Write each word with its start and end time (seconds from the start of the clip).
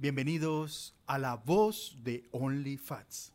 Bienvenidos 0.00 0.94
a 1.08 1.18
la 1.18 1.34
voz 1.34 1.96
de 2.04 2.22
OnlyFats. 2.30 3.32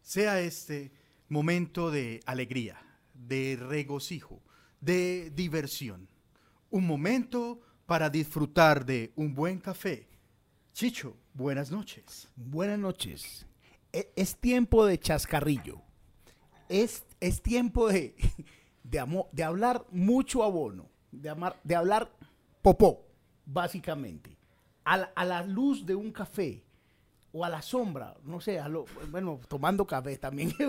Sea 0.00 0.40
este 0.40 0.90
momento 1.28 1.90
de 1.90 2.20
alegría, 2.24 2.80
de 3.12 3.58
regocijo, 3.60 4.40
de 4.80 5.30
diversión. 5.34 6.08
Un 6.70 6.86
momento 6.86 7.60
para 7.84 8.08
disfrutar 8.08 8.86
de 8.86 9.12
un 9.16 9.34
buen 9.34 9.58
café. 9.58 10.08
Chicho, 10.72 11.14
buenas 11.34 11.70
noches. 11.70 12.26
Buenas 12.36 12.78
noches. 12.78 13.44
E- 13.92 14.10
Es, 14.16 14.36
tiempo 14.36 14.86
de 14.86 14.98
chascarrillo. 14.98 15.82
Es, 16.70 17.04
es 17.20 17.42
tiempo 17.42 17.88
de, 17.88 18.16
de, 18.82 19.24
de 19.30 19.44
hablar 19.44 19.84
mucho 19.90 20.42
abono. 20.42 20.88
De, 21.10 21.34
de 21.64 21.76
hablar 21.76 22.10
popó, 22.62 23.06
básicamente. 23.44 24.38
A 24.84 24.96
la, 24.96 25.12
a 25.14 25.24
la 25.24 25.42
luz 25.44 25.84
de 25.86 25.94
un 25.94 26.10
café. 26.12 26.62
O 27.32 27.44
a 27.44 27.48
la 27.48 27.62
sombra. 27.62 28.14
No 28.24 28.40
sé, 28.40 28.58
a 28.58 28.68
lo- 28.68 28.84
bueno, 29.10 29.40
tomando 29.48 29.86
café 29.86 30.16
también. 30.18 30.52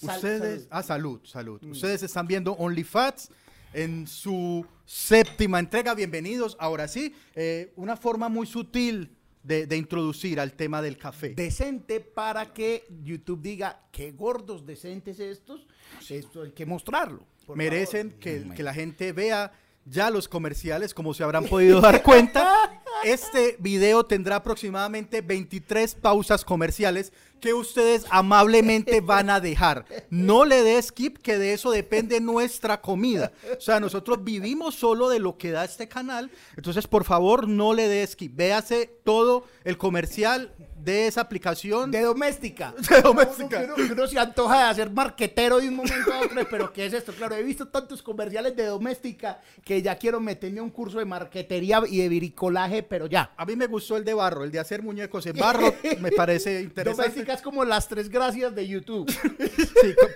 Ustedes, 0.00 0.62
salud. 0.62 0.66
ah, 0.70 0.82
salud, 0.82 1.20
salud. 1.24 1.62
Ustedes 1.64 2.02
están 2.02 2.26
viendo 2.26 2.52
OnlyFats 2.52 3.30
en 3.72 4.06
su 4.06 4.66
séptima 4.84 5.58
entrega. 5.60 5.94
Bienvenidos. 5.94 6.56
Ahora 6.58 6.88
sí, 6.88 7.14
eh, 7.34 7.72
una 7.76 7.96
forma 7.96 8.28
muy 8.28 8.46
sutil 8.46 9.16
de, 9.42 9.66
de 9.66 9.76
introducir 9.76 10.40
al 10.40 10.52
tema 10.54 10.82
del 10.82 10.96
café. 10.98 11.30
decente 11.34 12.00
para 12.00 12.52
que 12.52 12.84
YouTube 13.02 13.40
diga 13.40 13.82
qué 13.92 14.10
gordos 14.12 14.66
decentes 14.66 15.20
estos. 15.20 15.66
Esto 16.08 16.42
hay 16.42 16.52
que 16.52 16.66
mostrarlo. 16.66 17.24
Merecen 17.54 18.12
que, 18.18 18.48
que 18.56 18.62
la 18.62 18.72
gente 18.74 19.12
vea 19.12 19.52
ya 19.86 20.10
los 20.10 20.28
comerciales, 20.28 20.94
como 20.94 21.14
se 21.14 21.24
habrán 21.24 21.44
podido 21.44 21.80
dar 21.80 22.02
cuenta. 22.02 22.80
Este 23.04 23.56
video 23.58 24.04
tendrá 24.04 24.36
aproximadamente 24.36 25.20
23 25.20 25.96
pausas 25.96 26.42
comerciales 26.44 27.12
que 27.44 27.52
ustedes 27.52 28.06
amablemente 28.08 29.00
van 29.02 29.28
a 29.28 29.38
dejar. 29.38 29.84
No 30.08 30.46
le 30.46 30.62
dé 30.62 30.80
skip, 30.80 31.18
que 31.18 31.36
de 31.36 31.52
eso 31.52 31.70
depende 31.70 32.18
nuestra 32.20 32.80
comida. 32.80 33.32
O 33.58 33.60
sea, 33.60 33.80
nosotros 33.80 34.24
vivimos 34.24 34.74
solo 34.76 35.10
de 35.10 35.18
lo 35.18 35.36
que 35.36 35.50
da 35.50 35.62
este 35.64 35.86
canal. 35.86 36.30
Entonces, 36.56 36.86
por 36.86 37.04
favor, 37.04 37.46
no 37.46 37.74
le 37.74 37.86
dé 37.86 38.06
skip. 38.06 38.34
Véase 38.34 38.90
todo 39.04 39.44
el 39.64 39.76
comercial 39.76 40.54
de 40.82 41.06
esa 41.06 41.20
aplicación. 41.22 41.90
De 41.90 42.00
doméstica. 42.02 42.74
De 42.90 43.02
doméstica. 43.02 43.62
Uno, 43.64 43.74
uno- 43.76 43.92
uno 43.92 44.06
se 44.06 44.18
antoja 44.18 44.68
de 44.68 44.74
ser 44.74 44.90
marquetero 44.90 45.58
de 45.60 45.68
un 45.68 45.76
momento 45.76 46.12
a 46.12 46.20
otro, 46.20 46.46
pero 46.50 46.72
¿qué 46.72 46.86
es 46.86 46.92
esto? 46.94 47.12
Claro, 47.12 47.34
he 47.34 47.42
visto 47.42 47.68
tantos 47.68 48.02
comerciales 48.02 48.56
de 48.56 48.64
doméstica 48.66 49.40
que 49.64 49.80
ya 49.82 49.96
quiero 49.96 50.18
meterme 50.20 50.60
a 50.60 50.62
un 50.62 50.70
curso 50.70 50.98
de 50.98 51.04
marquetería 51.04 51.80
y 51.88 51.98
de 51.98 52.08
viricolaje, 52.08 52.82
pero 52.82 53.06
ya. 53.06 53.32
A 53.36 53.44
mí 53.46 53.54
me 53.56 53.66
gustó 53.66 53.96
el 53.96 54.04
de 54.04 54.14
barro, 54.14 54.44
el 54.44 54.50
de 54.50 54.58
hacer 54.58 54.82
muñecos 54.82 55.24
en 55.26 55.36
barro. 55.36 55.74
Me 56.00 56.10
parece 56.12 56.60
interesante. 56.62 57.02
Doméstica 57.08 57.33
es 57.34 57.42
como 57.42 57.64
las 57.64 57.88
tres 57.88 58.08
gracias 58.08 58.54
de 58.54 58.66
YouTube. 58.66 59.12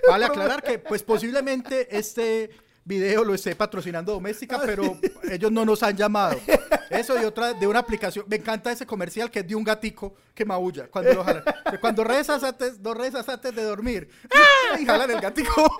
Vale 0.08 0.26
aclarar 0.26 0.62
que 0.62 0.78
pues 0.78 1.02
posiblemente 1.02 1.96
este 1.96 2.50
video 2.88 3.22
lo 3.24 3.34
esté 3.34 3.54
patrocinando 3.54 4.12
Doméstica, 4.12 4.60
pero 4.64 4.98
ellos 5.30 5.52
no 5.52 5.64
nos 5.64 5.82
han 5.82 5.96
llamado. 5.96 6.38
Eso 6.90 7.20
y 7.20 7.24
otra 7.24 7.52
de 7.52 7.66
una 7.66 7.80
aplicación. 7.80 8.24
Me 8.28 8.36
encanta 8.36 8.72
ese 8.72 8.86
comercial 8.86 9.30
que 9.30 9.40
es 9.40 9.46
de 9.46 9.54
un 9.54 9.62
gatico 9.62 10.14
que 10.34 10.44
maulla 10.44 10.88
cuando 10.88 11.12
lo 11.14 11.22
jalan. 11.24 11.44
Cuando 11.80 12.02
rezas 12.02 12.42
antes, 12.42 12.80
no 12.80 12.94
rezas 12.94 13.28
antes 13.28 13.54
de 13.54 13.62
dormir. 13.62 14.08
¡ah! 14.34 14.78
Y 14.80 14.86
jalan 14.86 15.10
el 15.10 15.20
gatico. 15.20 15.70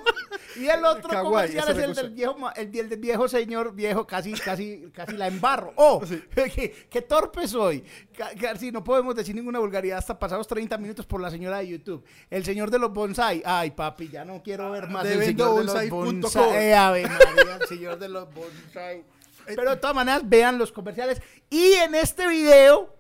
Y 0.57 0.67
el 0.67 0.85
otro 0.85 1.09
Kawaii, 1.09 1.55
comercial 1.57 1.71
es 1.71 1.85
el 1.89 1.95
del 1.95 2.11
viejo, 2.11 2.37
el, 2.57 2.71
del 2.73 2.99
viejo 2.99 3.29
señor, 3.29 3.73
viejo, 3.75 4.07
casi, 4.07 4.33
casi, 4.33 4.91
casi 4.93 5.17
la 5.17 5.29
embarro. 5.29 5.73
Oh, 5.77 6.01
qué, 6.35 6.89
qué 6.91 7.03
torpe 7.03 7.47
soy. 7.49 7.83
Ca- 8.17 8.31
Casi 8.39 8.71
no 8.73 8.83
podemos 8.85 9.15
decir 9.15 9.35
ninguna 9.35 9.59
vulgaridad 9.61 9.99
hasta 9.99 10.19
pasados 10.19 10.47
30 10.47 10.77
minutos 10.79 11.07
por 11.07 11.21
la 11.21 11.31
señora 11.31 11.59
de 11.59 11.69
YouTube. 11.69 12.05
El 12.29 12.45
señor 12.45 12.71
de 12.71 12.79
los 12.79 12.93
bonsai. 12.93 13.43
Ay, 13.47 13.71
papi, 13.71 14.09
ya 14.09 14.25
no 14.25 14.43
quiero 14.43 14.71
ver 14.73 14.89
más 14.89 15.05
de 15.05 15.15
el 15.15 15.25
señor 15.25 15.59
de 15.61 15.65
los 15.65 15.75
vendobonsai.com. 15.75 16.21
bonsai. 16.23 16.57
Eh, 16.69 16.75
Ave 17.05 17.35
María, 17.35 17.67
señor 17.67 17.99
de 17.99 18.09
los 18.09 18.33
bonsai. 18.33 19.05
Pero 19.47 19.71
de 19.71 19.77
todas 19.77 19.97
maneras, 19.97 20.23
vean 20.25 20.59
los 20.59 20.73
comerciales. 20.73 21.23
Y 21.49 21.73
en 21.75 21.95
este 21.95 22.27
video, 22.27 22.95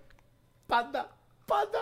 panda, 0.66 1.09
panda, 1.47 1.78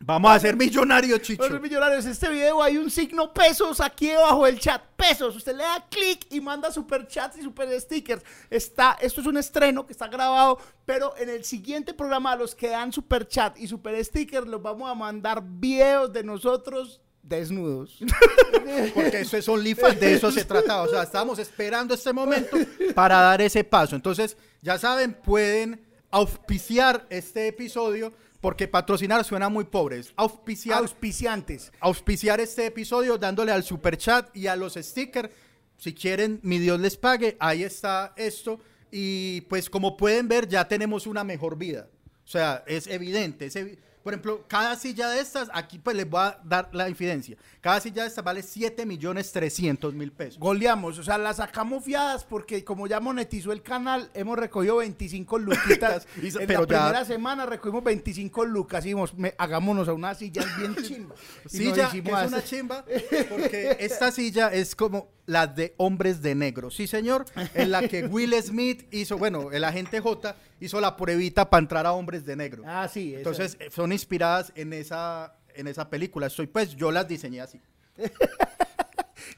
Vamos 0.00 0.30
a 0.30 0.38
ser 0.38 0.56
millonarios, 0.56 1.20
Chicho. 1.22 1.42
bueno, 1.42 1.58
millonarios, 1.58 2.04
en 2.04 2.12
este 2.12 2.28
video 2.28 2.62
hay 2.62 2.76
un 2.76 2.88
signo 2.88 3.32
pesos 3.32 3.80
aquí 3.80 4.06
debajo 4.06 4.46
del 4.46 4.58
chat. 4.58 4.80
Pesos. 4.96 5.34
Usted 5.36 5.56
le 5.56 5.64
da 5.64 5.84
clic 5.90 6.26
y 6.30 6.40
manda 6.40 6.70
super 6.70 7.06
chats 7.06 7.36
y 7.36 7.42
super 7.42 7.68
stickers. 7.80 8.22
Está, 8.48 8.96
esto 9.00 9.20
es 9.20 9.26
un 9.26 9.36
estreno 9.36 9.84
que 9.84 9.92
está 9.92 10.06
grabado, 10.06 10.58
pero 10.86 11.14
en 11.18 11.28
el 11.28 11.44
siguiente 11.44 11.94
programa 11.94 12.32
a 12.32 12.36
los 12.36 12.54
que 12.54 12.68
dan 12.68 12.92
super 12.92 13.26
chat 13.26 13.58
y 13.58 13.66
super 13.66 14.02
stickers 14.04 14.46
los 14.46 14.62
vamos 14.62 14.88
a 14.88 14.94
mandar 14.94 15.42
videos 15.42 16.12
de 16.12 16.22
nosotros 16.22 17.00
desnudos. 17.28 17.98
Porque 18.94 19.20
eso 19.20 19.36
es 19.36 19.48
OnlyFans, 19.48 20.00
de 20.00 20.14
eso 20.14 20.30
se 20.32 20.44
trataba. 20.44 20.82
O 20.82 20.88
sea, 20.88 21.02
estábamos 21.02 21.38
esperando 21.38 21.94
este 21.94 22.12
momento 22.12 22.56
para 22.94 23.20
dar 23.20 23.40
ese 23.42 23.64
paso. 23.64 23.96
Entonces, 23.96 24.36
ya 24.62 24.78
saben, 24.78 25.14
pueden 25.14 25.80
auspiciar 26.10 27.06
este 27.10 27.48
episodio 27.48 28.12
porque 28.40 28.68
patrocinar 28.68 29.24
suena 29.24 29.48
muy 29.48 29.64
pobre. 29.64 30.00
Auspiciar, 30.16 30.78
Auspiciantes. 30.78 31.72
auspiciar 31.80 32.40
este 32.40 32.66
episodio 32.66 33.18
dándole 33.18 33.52
al 33.52 33.64
super 33.64 33.96
chat 33.96 34.34
y 34.34 34.46
a 34.46 34.56
los 34.56 34.74
stickers. 34.74 35.30
Si 35.76 35.94
quieren, 35.94 36.40
mi 36.42 36.58
Dios 36.58 36.80
les 36.80 36.96
pague. 36.96 37.36
Ahí 37.40 37.62
está 37.62 38.14
esto. 38.16 38.60
Y 38.90 39.42
pues 39.42 39.68
como 39.68 39.96
pueden 39.96 40.28
ver, 40.28 40.48
ya 40.48 40.66
tenemos 40.66 41.06
una 41.06 41.24
mejor 41.24 41.56
vida. 41.58 41.88
O 42.24 42.28
sea, 42.30 42.62
es 42.66 42.86
evidente. 42.86 43.46
es 43.46 43.56
por 44.02 44.12
ejemplo, 44.14 44.44
cada 44.48 44.76
silla 44.76 45.08
de 45.10 45.20
estas, 45.20 45.48
aquí 45.52 45.78
pues 45.78 45.96
les 45.96 46.08
voy 46.08 46.20
a 46.20 46.38
dar 46.44 46.68
la 46.72 46.88
infidencia. 46.88 47.36
Cada 47.60 47.80
silla 47.80 48.02
de 48.02 48.08
estas 48.08 48.24
vale 48.24 48.42
7 48.42 48.86
millones 48.86 49.32
300 49.32 49.92
mil 49.94 50.12
pesos. 50.12 50.38
Goleamos, 50.38 50.98
o 50.98 51.02
sea, 51.02 51.18
las 51.18 51.36
sacamos 51.36 51.84
fiadas 51.84 52.24
porque 52.24 52.64
como 52.64 52.86
ya 52.86 53.00
monetizó 53.00 53.52
el 53.52 53.62
canal, 53.62 54.10
hemos 54.14 54.38
recogido 54.38 54.76
25 54.76 55.38
luquitas. 55.38 56.06
Y 56.22 56.28
en 56.28 56.46
pero 56.46 56.60
la 56.62 56.66
ya- 56.66 56.84
primera 56.86 57.04
semana 57.04 57.46
recogimos 57.46 57.84
25 57.84 58.44
lucas 58.44 58.84
y 58.84 58.88
dijimos, 58.88 59.14
"Me- 59.14 59.34
hagámonos 59.38 59.88
a 59.88 59.92
una 59.92 60.14
silla 60.14 60.44
bien 60.58 60.74
chimba. 60.76 61.14
Silla, 61.46 61.90
que 61.90 61.98
hicimos 61.98 62.22
es 62.22 62.28
una 62.28 62.36
así. 62.38 62.56
chimba, 62.56 62.84
porque 63.28 63.76
esta 63.80 64.10
silla 64.12 64.48
es 64.52 64.74
como 64.74 65.08
la 65.26 65.46
de 65.46 65.74
hombres 65.76 66.22
de 66.22 66.34
negro. 66.34 66.70
Sí, 66.70 66.86
señor, 66.86 67.26
en 67.54 67.70
la 67.70 67.86
que 67.86 68.04
Will 68.06 68.34
Smith 68.42 68.86
hizo, 68.90 69.18
bueno, 69.18 69.50
el 69.52 69.62
agente 69.64 70.00
J 70.00 70.34
hizo 70.60 70.80
la 70.80 70.96
pruebita 70.96 71.48
para 71.50 71.60
entrar 71.62 71.86
a 71.86 71.92
hombres 71.92 72.24
de 72.24 72.36
negro. 72.36 72.62
Ah, 72.66 72.88
sí. 72.88 73.14
Entonces, 73.14 73.56
son 73.70 73.92
inspiradas 73.92 74.52
en 74.54 74.72
esa, 74.72 75.34
en 75.54 75.66
esa 75.68 75.88
película. 75.90 76.28
Soy, 76.30 76.46
pues, 76.46 76.74
yo 76.76 76.90
las 76.90 77.06
diseñé 77.08 77.40
así. 77.40 77.60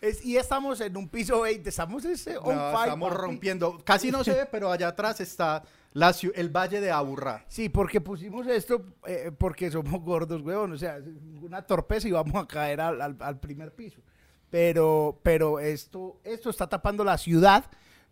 Es- 0.01 0.25
y 0.25 0.37
estamos 0.37 0.81
en 0.81 0.97
un 0.97 1.09
piso 1.09 1.43
20, 1.43 1.69
estamos 1.69 2.05
ese 2.05 2.39
on 2.39 2.55
No, 2.57 2.69
estamos 2.83 3.11
papi. 3.11 3.21
rompiendo. 3.23 3.79
Casi 3.85 4.11
no 4.11 4.25
se 4.25 4.33
ve, 4.33 4.47
pero 4.51 4.71
allá 4.71 4.89
atrás 4.89 5.21
está 5.21 5.63
la, 5.93 6.15
el 6.35 6.49
Valle 6.49 6.81
de 6.81 6.91
Aburrá. 6.91 7.45
Sí, 7.49 7.69
porque 7.69 8.01
pusimos 8.01 8.47
esto 8.47 8.83
eh, 9.07 9.31
porque 9.37 9.71
somos 9.71 10.01
gordos, 10.03 10.41
weón. 10.43 10.73
O 10.73 10.79
sea, 10.79 10.97
es 10.99 11.05
una 11.43 11.63
torpeza 11.63 12.09
y 12.09 12.13
vamos 12.13 12.35
a 12.43 12.47
caer 12.47 12.81
al, 12.81 13.01
al- 13.03 13.17
al 13.21 13.41
primer 13.41 13.75
piso. 13.75 14.01
Pero, 14.49 15.19
pero 15.23 15.59
esto, 15.61 16.21
esto 16.25 16.51
está 16.51 16.67
tapando 16.69 17.05
la 17.05 17.19
ciudad, 17.19 17.65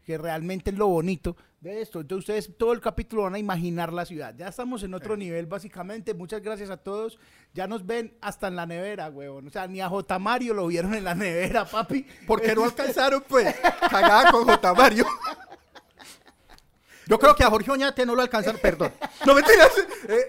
que 0.08 0.16
realmente 0.16 0.70
es 0.70 0.78
lo 0.78 0.86
bonito 0.86 1.36
de 1.60 1.82
esto. 1.82 2.00
Entonces 2.00 2.30
ustedes 2.30 2.56
todo 2.56 2.72
el 2.72 2.80
capítulo 2.80 3.24
van 3.24 3.34
a 3.34 3.38
imaginar 3.38 3.92
la 3.92 4.06
ciudad. 4.06 4.34
Ya 4.34 4.48
estamos 4.48 4.82
en 4.82 4.94
otro 4.94 5.18
nivel, 5.18 5.44
básicamente. 5.44 6.14
Muchas 6.14 6.40
gracias 6.40 6.70
a 6.70 6.78
todos. 6.78 7.18
Ya 7.52 7.66
nos 7.66 7.84
ven 7.84 8.16
hasta 8.22 8.48
en 8.48 8.56
la 8.56 8.64
nevera, 8.64 9.10
weón. 9.10 9.48
O 9.48 9.50
sea, 9.50 9.66
ni 9.66 9.82
a 9.82 9.88
J. 9.90 10.18
Mario 10.18 10.54
lo 10.54 10.66
vieron 10.66 10.94
en 10.94 11.04
la 11.04 11.14
nevera, 11.14 11.66
papi. 11.66 12.06
Porque 12.26 12.54
no 12.54 12.64
alcanzaron, 12.64 13.22
pues, 13.28 13.54
cagada 13.90 14.32
con 14.32 14.46
J. 14.46 14.72
Mario. 14.72 15.06
Yo 17.06 17.18
creo 17.18 17.36
que 17.36 17.44
a 17.44 17.50
Jorge 17.50 17.70
Oñate 17.70 18.06
no 18.06 18.14
lo 18.14 18.22
alcanzaron, 18.22 18.58
perdón. 18.62 18.90
No 19.26 19.34
mentiras. 19.34 19.72
Eh, 20.08 20.26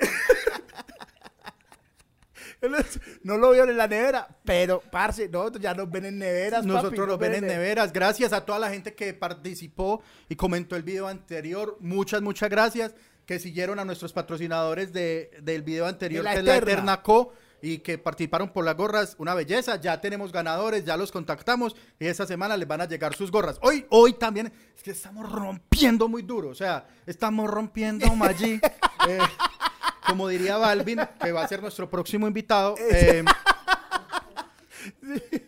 No 3.24 3.38
lo 3.38 3.52
vieron 3.52 3.70
en 3.70 3.78
la 3.78 3.88
nevera, 3.88 4.28
pero, 4.44 4.82
parce, 4.92 5.30
nosotros 5.30 5.62
ya 5.64 5.74
nos 5.74 5.90
ven 5.90 6.06
en 6.06 6.20
neveras, 6.20 6.62
papi, 6.62 6.68
Nosotros 6.68 7.08
nos 7.08 7.20
ven 7.20 7.36
en 7.36 7.48
neveras. 7.48 7.94
Gracias 7.94 8.34
a 8.34 8.46
toda 8.46 8.60
la 8.60 8.70
gente 8.70 8.94
que 8.96 9.14
participó 9.14 10.02
y 10.28 10.36
comentó 10.36 10.76
el 10.76 10.84
video 10.84 11.08
anterior. 11.08 11.78
Muchas, 11.80 12.22
muchas 12.22 12.50
gracias. 12.50 12.94
Que 13.26 13.40
siguieron 13.40 13.80
a 13.80 13.86
nuestros 13.86 14.12
patrocinadores 14.12 14.92
de, 14.92 15.32
del 15.42 15.62
video 15.62 15.86
anterior, 15.86 16.24
De 16.24 16.30
la 16.30 16.34
que 16.34 16.40
es 16.40 16.46
la 16.46 16.56
Eterna. 16.56 16.72
Eterna 16.74 17.02
Co. 17.04 17.34
Y 17.62 17.80
que 17.80 17.98
participaron 17.98 18.50
por 18.50 18.66
las 18.66 18.76
gorras. 18.76 19.16
Una 19.20 19.34
belleza. 19.36 19.80
Ya 19.80 20.02
tenemos 20.02 20.32
ganadores, 20.32 20.84
ya 20.84 20.98
los 20.98 21.12
contactamos. 21.12 21.76
Y 22.00 22.08
esta 22.08 22.26
semana 22.26 22.58
les 22.58 22.68
van 22.68 22.82
a 22.82 22.86
llegar 22.86 23.16
sus 23.16 23.32
gorras. 23.32 23.60
Hoy, 23.62 23.86
hoy 23.90 24.14
también. 24.14 24.52
Es 24.76 24.82
que 24.82 24.92
estamos 24.92 25.32
rompiendo 25.32 26.08
muy 26.08 26.24
duro. 26.24 26.50
O 26.50 26.56
sea, 26.56 26.88
estamos 27.06 27.50
rompiendo 27.50 28.14
Maggi. 28.16 28.60
Eh, 29.08 29.18
como 30.10 30.28
diría 30.28 30.58
Balvin, 30.58 31.00
que 31.22 31.32
va 31.32 31.44
a 31.44 31.48
ser 31.48 31.62
nuestro 31.62 31.90
próximo 31.90 32.28
invitado. 32.28 32.76
eh, 32.80 33.24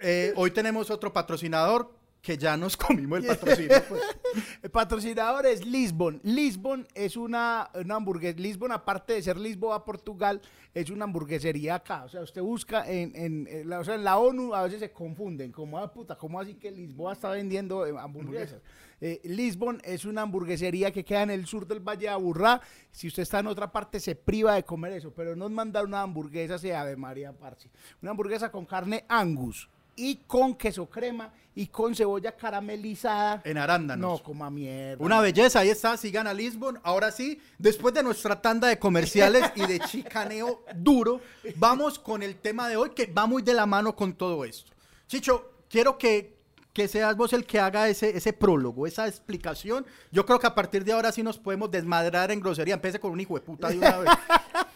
eh, 0.00 0.32
hoy 0.36 0.50
tenemos 0.50 0.90
otro 0.90 1.12
patrocinador 1.12 1.92
que 2.26 2.36
ya 2.36 2.56
nos 2.56 2.76
comimos 2.86 3.20
el 3.20 3.26
patrocinio. 3.28 3.76
pues. 3.88 4.02
El 4.62 4.70
patrocinador 4.70 5.46
es 5.46 5.64
Lisbon. 5.64 6.20
Lisbon 6.24 6.86
es 6.92 7.16
una, 7.16 7.70
una 7.74 7.94
hamburguesa. 7.94 8.38
Lisbon, 8.40 8.72
aparte 8.72 9.12
de 9.12 9.22
ser 9.22 9.36
Lisboa, 9.38 9.84
Portugal, 9.84 10.42
es 10.74 10.90
una 10.90 11.04
hamburguesería 11.04 11.76
acá. 11.76 12.02
O 12.04 12.08
sea, 12.08 12.22
usted 12.22 12.42
busca 12.42 12.90
en, 12.90 13.14
en- 13.14 13.46
en 13.48 13.70
la, 13.70 13.78
o 13.78 13.84
sea, 13.84 13.94
en 13.94 14.02
la 14.04 14.18
ONU, 14.18 14.54
a 14.54 14.62
veces 14.64 14.80
se 14.80 14.90
confunden. 14.90 15.52
Como, 15.52 15.78
ah, 15.78 15.92
puta, 15.92 16.16
¿cómo 16.18 16.40
así 16.40 16.54
que 16.56 16.70
Lisboa 16.72 17.12
está 17.12 17.30
vendiendo 17.30 17.86
eh, 17.86 17.94
hamburguesas? 17.96 18.60
Eh, 19.00 19.20
Lisbon 19.24 19.80
es 19.84 20.04
una 20.04 20.22
hamburguesería 20.22 20.90
que 20.90 21.04
queda 21.04 21.22
en 21.22 21.30
el 21.30 21.46
sur 21.46 21.64
del 21.66 21.78
Valle 21.80 22.02
de 22.02 22.08
Aburrá. 22.08 22.60
Si 22.90 23.06
usted 23.06 23.22
está 23.22 23.38
en 23.38 23.46
otra 23.46 23.70
parte, 23.70 24.00
se 24.00 24.16
priva 24.16 24.54
de 24.56 24.64
comer 24.64 24.92
eso. 24.94 25.14
Pero 25.14 25.36
nos 25.36 25.50
mandaron 25.52 25.90
una 25.90 26.02
hamburguesa, 26.02 26.58
se 26.58 26.74
Ave 26.74 26.96
María 26.96 27.32
Parsi. 27.32 27.70
Una 28.02 28.10
hamburguesa 28.10 28.50
con 28.50 28.66
carne 28.66 29.04
angus 29.08 29.70
y 29.96 30.16
con 30.26 30.54
queso 30.54 30.86
crema 30.86 31.32
y 31.54 31.66
con 31.68 31.94
cebolla 31.94 32.36
caramelizada. 32.36 33.40
En 33.44 33.56
arándanos. 33.56 34.20
No, 34.20 34.22
coma 34.22 34.50
mierda. 34.50 35.02
Una 35.02 35.20
belleza, 35.20 35.60
ahí 35.60 35.70
está, 35.70 35.96
sigan 35.96 36.26
a 36.26 36.34
Lisbon. 36.34 36.78
Ahora 36.82 37.10
sí, 37.10 37.40
después 37.58 37.94
de 37.94 38.02
nuestra 38.02 38.40
tanda 38.40 38.68
de 38.68 38.78
comerciales 38.78 39.50
y 39.56 39.66
de 39.66 39.80
chicaneo 39.80 40.62
duro, 40.76 41.22
vamos 41.56 41.98
con 41.98 42.22
el 42.22 42.36
tema 42.36 42.68
de 42.68 42.76
hoy 42.76 42.90
que 42.90 43.06
va 43.06 43.26
muy 43.26 43.42
de 43.42 43.54
la 43.54 43.64
mano 43.64 43.96
con 43.96 44.12
todo 44.12 44.44
esto. 44.44 44.70
Chicho, 45.06 45.50
quiero 45.70 45.96
que, 45.96 46.36
que 46.74 46.88
seas 46.88 47.16
vos 47.16 47.32
el 47.32 47.46
que 47.46 47.58
haga 47.58 47.88
ese, 47.88 48.14
ese 48.14 48.34
prólogo, 48.34 48.86
esa 48.86 49.08
explicación. 49.08 49.86
Yo 50.12 50.26
creo 50.26 50.38
que 50.38 50.46
a 50.46 50.54
partir 50.54 50.84
de 50.84 50.92
ahora 50.92 51.10
sí 51.10 51.22
nos 51.22 51.38
podemos 51.38 51.70
desmadrar 51.70 52.30
en 52.30 52.40
grosería. 52.40 52.74
Empiece 52.74 53.00
con 53.00 53.12
un 53.12 53.20
hijo 53.20 53.34
de 53.34 53.40
puta 53.40 53.70
de 53.70 53.78
una 53.78 53.96
vez. 53.96 54.10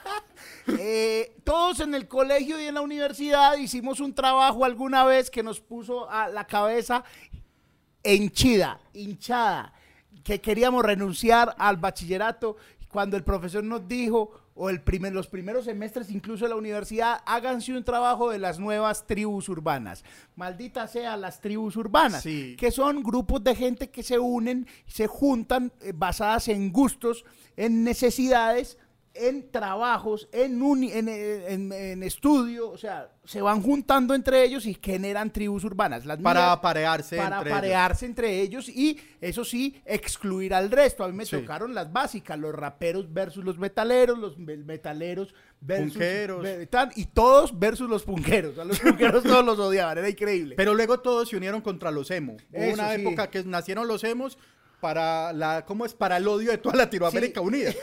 Eh, 0.78 1.36
todos 1.44 1.80
en 1.80 1.94
el 1.94 2.06
colegio 2.08 2.60
y 2.60 2.66
en 2.66 2.74
la 2.74 2.80
universidad 2.82 3.56
hicimos 3.56 4.00
un 4.00 4.14
trabajo 4.14 4.64
alguna 4.64 5.04
vez 5.04 5.30
que 5.30 5.42
nos 5.42 5.60
puso 5.60 6.08
a 6.10 6.28
la 6.28 6.46
cabeza 6.46 7.04
henchida, 8.02 8.80
hinchada, 8.92 9.72
que 10.24 10.40
queríamos 10.40 10.84
renunciar 10.84 11.54
al 11.58 11.76
bachillerato 11.76 12.56
cuando 12.88 13.16
el 13.16 13.22
profesor 13.24 13.62
nos 13.62 13.86
dijo, 13.86 14.32
o 14.54 14.68
el 14.68 14.82
primer, 14.82 15.12
los 15.12 15.28
primeros 15.28 15.64
semestres 15.64 16.10
incluso 16.10 16.44
de 16.44 16.50
la 16.50 16.56
universidad, 16.56 17.20
háganse 17.24 17.72
un 17.74 17.84
trabajo 17.84 18.30
de 18.30 18.38
las 18.38 18.58
nuevas 18.58 19.06
tribus 19.06 19.48
urbanas. 19.48 20.04
Maldita 20.34 20.86
sea 20.88 21.16
las 21.16 21.40
tribus 21.40 21.76
urbanas, 21.76 22.22
Sí. 22.22 22.56
que 22.58 22.70
son 22.70 23.02
grupos 23.02 23.42
de 23.44 23.54
gente 23.54 23.90
que 23.90 24.02
se 24.02 24.18
unen, 24.18 24.66
se 24.86 25.06
juntan 25.06 25.72
eh, 25.80 25.92
basadas 25.94 26.48
en 26.48 26.72
gustos, 26.72 27.24
en 27.56 27.84
necesidades, 27.84 28.76
en 29.12 29.50
trabajos, 29.50 30.28
en, 30.32 30.62
uni- 30.62 30.92
en, 30.92 31.08
en- 31.08 31.72
en 31.72 32.02
estudio, 32.04 32.70
o 32.70 32.78
sea, 32.78 33.10
se 33.24 33.42
van 33.42 33.60
juntando 33.60 34.14
entre 34.14 34.44
ellos 34.44 34.66
y 34.66 34.78
generan 34.80 35.32
tribus 35.32 35.64
urbanas. 35.64 36.06
Las 36.06 36.18
Para 36.18 36.40
mías- 36.40 36.52
aparearse 36.52 37.16
para 37.16 37.36
entre 37.38 37.50
ellos. 37.50 37.58
aparearse 37.58 38.06
entre 38.06 38.40
ellos 38.40 38.68
y 38.68 39.00
eso 39.20 39.44
sí, 39.44 39.80
excluir 39.84 40.54
al 40.54 40.70
resto. 40.70 41.02
A 41.04 41.08
mí 41.08 41.14
me 41.14 41.26
Sí. 41.26 41.36
tocaron 41.38 41.74
las 41.74 41.92
básicas, 41.92 42.38
los 42.38 42.54
raperos 42.54 43.12
versus 43.12 43.44
los 43.44 43.58
metaleros, 43.58 44.16
los 44.18 44.38
me- 44.38 44.56
metaleros 44.58 45.34
versus 45.60 45.92
Punqueros. 45.92 46.46
y 46.96 47.04
todos 47.06 47.58
versus 47.58 47.90
los 47.90 48.04
punqueros. 48.04 48.58
A 48.58 48.64
los 48.64 48.78
punqueros 48.80 49.24
todos 49.24 49.44
los 49.44 49.58
odiaban, 49.58 49.98
era 49.98 50.08
increíble. 50.08 50.54
Pero 50.56 50.72
luego 50.74 51.00
todos 51.00 51.28
se 51.28 51.36
unieron 51.36 51.60
contra 51.62 51.90
los 51.90 52.10
emo. 52.12 52.34
Hubo 52.52 52.58
Eso 52.62 52.74
una 52.74 52.94
sí. 52.94 53.00
época 53.00 53.28
que 53.28 53.42
nacieron 53.44 53.88
los 53.88 54.04
emos 54.04 54.38
para 54.80 55.32
la, 55.34 55.64
¿cómo 55.66 55.84
es? 55.84 55.92
Para 55.94 56.16
el 56.16 56.26
odio 56.26 56.50
de 56.52 56.58
toda 56.58 56.76
Latinoamérica 56.76 57.40
Sí. 57.40 57.46
unida. 57.46 57.72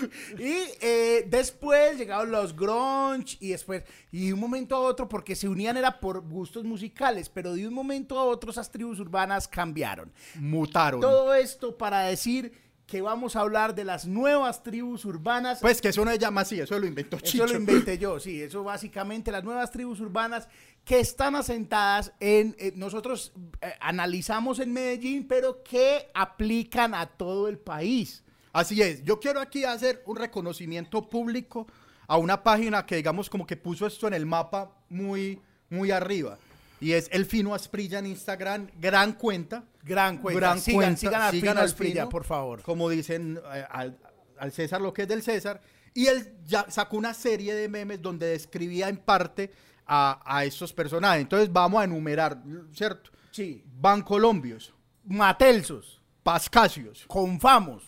Y 0.38 0.54
eh, 0.80 1.26
después 1.28 1.98
llegaron 1.98 2.30
los 2.30 2.54
grunge 2.54 3.36
y 3.40 3.50
después, 3.50 3.84
y 4.12 4.28
de 4.28 4.34
un 4.34 4.40
momento 4.40 4.76
a 4.76 4.80
otro, 4.80 5.08
porque 5.08 5.34
se 5.34 5.48
unían 5.48 5.76
era 5.76 6.00
por 6.00 6.20
gustos 6.20 6.64
musicales, 6.64 7.28
pero 7.28 7.54
de 7.54 7.66
un 7.66 7.74
momento 7.74 8.18
a 8.18 8.24
otro 8.24 8.50
esas 8.50 8.70
tribus 8.70 9.00
urbanas 9.00 9.48
cambiaron. 9.48 10.12
Mutaron. 10.36 11.00
Todo 11.00 11.34
esto 11.34 11.76
para 11.76 12.00
decir 12.02 12.52
que 12.88 13.02
vamos 13.02 13.36
a 13.36 13.40
hablar 13.40 13.74
de 13.74 13.84
las 13.84 14.06
nuevas 14.06 14.62
tribus 14.62 15.04
urbanas. 15.04 15.58
Pues 15.60 15.80
que 15.80 15.88
eso 15.88 16.04
no 16.04 16.10
se 16.10 16.18
llama 16.18 16.40
así, 16.40 16.58
eso 16.58 16.78
lo 16.78 16.86
inventó 16.86 17.20
Chicho. 17.20 17.44
Eso 17.44 17.52
lo 17.52 17.60
inventé 17.60 17.98
yo, 17.98 18.18
sí, 18.18 18.40
eso 18.40 18.64
básicamente 18.64 19.30
las 19.30 19.44
nuevas 19.44 19.70
tribus 19.70 20.00
urbanas 20.00 20.48
que 20.86 20.98
están 20.98 21.36
asentadas 21.36 22.12
en, 22.18 22.56
eh, 22.58 22.72
nosotros 22.74 23.34
eh, 23.60 23.74
analizamos 23.80 24.58
en 24.58 24.72
Medellín, 24.72 25.28
pero 25.28 25.62
que 25.62 26.08
aplican 26.14 26.94
a 26.94 27.04
todo 27.04 27.46
el 27.46 27.58
país. 27.58 28.24
Así 28.52 28.82
es, 28.82 29.02
yo 29.04 29.20
quiero 29.20 29.40
aquí 29.40 29.64
hacer 29.64 30.02
un 30.06 30.16
reconocimiento 30.16 31.08
público 31.08 31.66
a 32.06 32.16
una 32.16 32.42
página 32.42 32.86
que 32.86 32.96
digamos 32.96 33.28
como 33.28 33.46
que 33.46 33.56
puso 33.56 33.86
esto 33.86 34.08
en 34.08 34.14
el 34.14 34.26
mapa 34.26 34.72
muy, 34.88 35.40
muy 35.70 35.90
arriba. 35.90 36.38
Y 36.80 36.92
es 36.92 37.08
El 37.10 37.26
Fino 37.26 37.54
Asprilla 37.54 37.98
en 37.98 38.06
Instagram, 38.06 38.68
gran 38.80 39.14
cuenta. 39.14 39.64
Gran 39.82 40.18
cuenta. 40.18 40.40
Gran 40.40 40.60
sigan, 40.60 40.76
cuenta, 40.80 40.96
sigan 41.00 41.22
a 41.22 41.30
sigan 41.30 41.54
Fino 41.54 41.64
Asprilla, 41.64 42.02
Fino. 42.02 42.08
por 42.08 42.24
favor. 42.24 42.62
Como 42.62 42.88
dicen 42.88 43.40
eh, 43.52 43.64
al, 43.68 43.98
al 44.38 44.52
César 44.52 44.80
lo 44.80 44.92
que 44.92 45.02
es 45.02 45.08
del 45.08 45.22
César. 45.22 45.60
Y 45.92 46.06
él 46.06 46.36
ya 46.44 46.70
sacó 46.70 46.96
una 46.96 47.14
serie 47.14 47.54
de 47.54 47.68
memes 47.68 48.00
donde 48.00 48.26
describía 48.28 48.88
en 48.88 48.98
parte 48.98 49.50
a, 49.86 50.20
a 50.24 50.44
estos 50.44 50.72
personajes. 50.72 51.22
Entonces 51.22 51.52
vamos 51.52 51.80
a 51.80 51.84
enumerar, 51.84 52.40
¿cierto? 52.72 53.10
Sí. 53.32 53.64
Bancolombios, 53.66 54.72
Matelsos, 55.04 56.00
Pascasios 56.22 57.04
Confamos, 57.08 57.87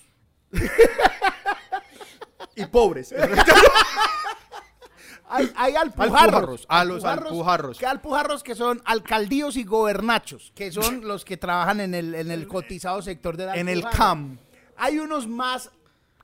y 2.56 2.66
pobres. 2.66 3.14
Hay, 5.32 5.48
hay 5.54 5.76
alpujarros. 5.76 6.66
Alpujarros, 6.66 6.66
a 6.68 6.84
los 6.84 7.04
alpujarros. 7.04 7.78
Que 7.78 7.86
alpujarros 7.86 8.42
que 8.42 8.56
son 8.56 8.82
alcaldíos 8.84 9.56
y 9.56 9.62
gobernachos, 9.62 10.50
que 10.56 10.72
son 10.72 11.02
los 11.06 11.24
que 11.24 11.36
trabajan 11.36 11.78
en 11.78 11.94
el, 11.94 12.16
en 12.16 12.32
el 12.32 12.48
cotizado 12.48 13.00
sector 13.00 13.36
de 13.36 13.46
la 13.46 13.54
en 13.54 13.68
el 13.68 13.84
CAM. 13.84 14.38
Hay 14.76 14.98
unos 14.98 15.28
más 15.28 15.70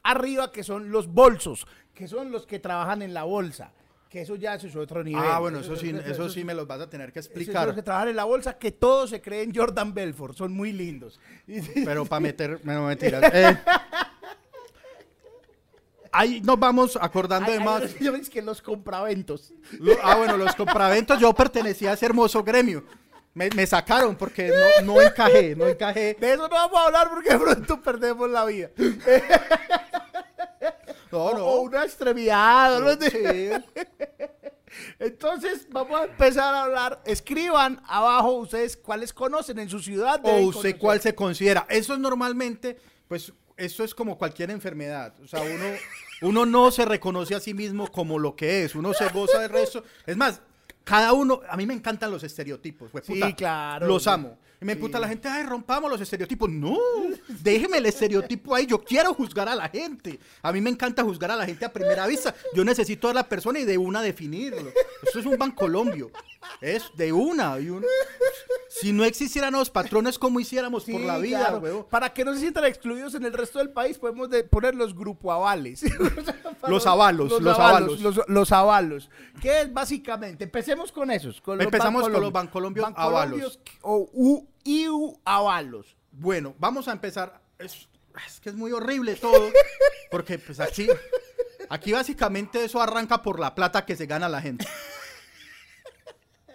arriba 0.02 0.50
que 0.50 0.64
son 0.64 0.90
los 0.90 1.06
bolsos, 1.06 1.68
que 1.94 2.08
son 2.08 2.32
los 2.32 2.46
que 2.46 2.58
trabajan 2.58 3.00
en 3.00 3.14
la 3.14 3.22
bolsa. 3.22 3.70
Que 4.10 4.22
eso 4.22 4.34
ya 4.34 4.54
es 4.54 4.74
otro 4.74 5.04
nivel. 5.04 5.22
Ah, 5.24 5.38
bueno, 5.38 5.60
eso 5.60 5.76
sí, 5.76 5.94
eso 6.04 6.28
sí 6.28 6.42
me 6.42 6.54
los 6.54 6.66
vas 6.66 6.80
a 6.80 6.90
tener 6.90 7.12
que 7.12 7.22
son 7.22 7.30
los 7.30 7.38
que 7.38 7.42
explicar. 7.44 7.84
trabajan 7.84 8.08
en 8.08 8.16
la 8.16 8.24
bolsa, 8.24 8.58
que 8.58 8.72
todos 8.72 9.10
se 9.10 9.20
creen 9.20 9.52
Jordan 9.54 9.94
Belfort, 9.94 10.36
son 10.36 10.52
muy 10.52 10.72
lindos. 10.72 11.20
Pero 11.74 12.06
para 12.06 12.20
meter, 12.20 12.60
no 12.64 12.86
mentiras. 12.86 13.22
Eh, 13.32 13.56
ahí 16.18 16.40
nos 16.40 16.58
vamos 16.58 16.98
acordando 17.00 17.50
de 17.50 17.60
más. 17.60 17.82
hay 18.00 18.08
unos 18.08 18.28
que 18.30 18.42
los 18.42 18.62
compraventos. 18.62 19.52
Ah, 20.02 20.16
bueno, 20.16 20.36
los 20.36 20.54
compraventos, 20.54 21.18
yo 21.20 21.32
pertenecía 21.32 21.90
a 21.90 21.94
ese 21.94 22.06
hermoso 22.06 22.42
gremio. 22.42 22.84
Me, 23.34 23.50
me 23.50 23.66
sacaron 23.66 24.16
porque 24.16 24.48
no, 24.48 24.94
no 24.94 25.02
encajé, 25.02 25.54
no 25.54 25.66
encajé. 25.66 26.14
De 26.18 26.32
eso 26.32 26.48
no 26.48 26.54
vamos 26.54 26.78
a 26.80 26.86
hablar 26.86 27.10
porque 27.10 27.36
pronto 27.38 27.82
perdemos 27.82 28.30
la 28.30 28.44
vida. 28.44 28.70
No, 31.12 31.18
O, 31.18 31.30
o 31.30 31.38
no. 31.38 31.46
una 31.62 31.84
extremidad. 31.84 32.80
¿no? 32.80 32.92
Sí. 32.94 33.50
Entonces, 34.98 35.66
vamos 35.70 36.00
a 36.00 36.04
empezar 36.04 36.52
a 36.54 36.64
hablar. 36.64 37.00
Escriban 37.04 37.80
abajo 37.86 38.32
ustedes 38.32 38.76
cuáles 38.76 39.12
conocen 39.12 39.58
en 39.60 39.68
su 39.68 39.78
ciudad. 39.80 40.20
O 40.24 40.30
usted 40.38 40.50
conocer. 40.52 40.78
cuál 40.78 41.00
se 41.00 41.14
considera. 41.14 41.64
Eso 41.68 41.94
es 41.94 42.00
normalmente, 42.00 42.76
pues, 43.06 43.32
eso 43.56 43.84
es 43.84 43.94
como 43.94 44.18
cualquier 44.18 44.50
enfermedad. 44.50 45.14
O 45.22 45.26
sea, 45.26 45.40
uno, 45.42 45.64
uno 46.22 46.46
no 46.46 46.70
se 46.70 46.84
reconoce 46.84 47.34
a 47.34 47.40
sí 47.40 47.54
mismo 47.54 47.90
como 47.90 48.18
lo 48.18 48.36
que 48.36 48.64
es. 48.64 48.74
Uno 48.74 48.92
se 48.92 49.08
goza 49.08 49.40
del 49.40 49.50
resto. 49.50 49.84
Es 50.06 50.16
más, 50.16 50.40
cada 50.84 51.12
uno, 51.12 51.40
a 51.48 51.56
mí 51.56 51.66
me 51.66 51.74
encantan 51.74 52.10
los 52.10 52.22
estereotipos. 52.22 52.90
Sí, 53.02 53.20
claro. 53.34 53.86
Los 53.86 54.06
amo. 54.06 54.38
Y 54.60 54.64
me 54.64 54.74
puta 54.76 54.98
la 54.98 55.06
gente, 55.08 55.28
ay, 55.28 55.44
rompamos 55.44 55.90
los 55.90 56.00
estereotipos. 56.00 56.48
No, 56.48 56.78
déjeme 57.42 57.78
el 57.78 57.86
estereotipo 57.86 58.54
ahí. 58.54 58.64
Yo 58.66 58.82
quiero 58.82 59.12
juzgar 59.12 59.48
a 59.48 59.54
la 59.54 59.68
gente. 59.68 60.18
A 60.42 60.52
mí 60.52 60.60
me 60.62 60.70
encanta 60.70 61.02
juzgar 61.02 61.30
a 61.30 61.36
la 61.36 61.44
gente 61.44 61.64
a 61.64 61.72
primera 61.72 62.06
vista. 62.06 62.34
Yo 62.54 62.64
necesito 62.64 63.08
a 63.08 63.14
la 63.14 63.28
persona 63.28 63.58
y 63.58 63.64
de 63.64 63.76
una 63.76 64.00
definirlo. 64.00 64.70
Esto 65.02 65.18
es 65.18 65.26
un 65.26 65.36
bancolombio. 65.36 66.10
Es 66.60 66.84
de 66.96 67.12
una. 67.12 67.58
y 67.60 67.68
un- 67.70 67.84
Si 68.68 68.92
no 68.92 69.04
existieran 69.04 69.52
los 69.52 69.68
patrones, 69.70 70.18
como 70.18 70.38
hiciéramos 70.40 70.84
por 70.84 71.00
la 71.00 71.18
vida, 71.18 71.38
claro. 71.48 71.86
Para 71.88 72.12
que 72.12 72.24
no 72.24 72.32
se 72.34 72.40
sientan 72.40 72.64
excluidos 72.64 73.14
en 73.14 73.24
el 73.24 73.32
resto 73.32 73.58
del 73.58 73.70
país, 73.70 73.98
podemos 73.98 74.30
de- 74.30 74.44
poner 74.44 74.74
los 74.74 74.94
grupo 74.94 75.32
avales. 75.32 75.82
Los 76.68 76.84
avalos, 76.86 77.40
los 77.40 77.58
avalos. 77.58 78.00
Los, 78.00 78.20
los 78.26 78.50
avalos. 78.50 79.08
Que 79.40 79.60
es 79.60 79.72
básicamente, 79.72 80.42
empecemos 80.44 80.90
con 80.90 81.12
esos. 81.12 81.40
Con 81.40 81.58
los 81.58 81.64
Empezamos 81.64 82.02
con 82.02 82.12
los 82.20 82.32
bancolombios. 82.32 82.82
bancolombios 82.84 83.60
O 83.82 84.08
u, 84.12 84.45
iu 84.66 85.18
avalos. 85.24 85.96
Bueno, 86.12 86.54
vamos 86.58 86.88
a 86.88 86.92
empezar. 86.92 87.40
Es, 87.58 87.88
es 88.26 88.40
que 88.40 88.48
es 88.50 88.54
muy 88.54 88.72
horrible 88.72 89.14
todo. 89.16 89.50
Porque 90.10 90.38
pues 90.38 90.60
aquí, 90.60 90.88
aquí 91.68 91.92
básicamente 91.92 92.64
eso 92.64 92.80
arranca 92.80 93.22
por 93.22 93.38
la 93.40 93.54
plata 93.54 93.84
que 93.84 93.96
se 93.96 94.06
gana 94.06 94.28
la 94.28 94.40
gente. 94.42 94.66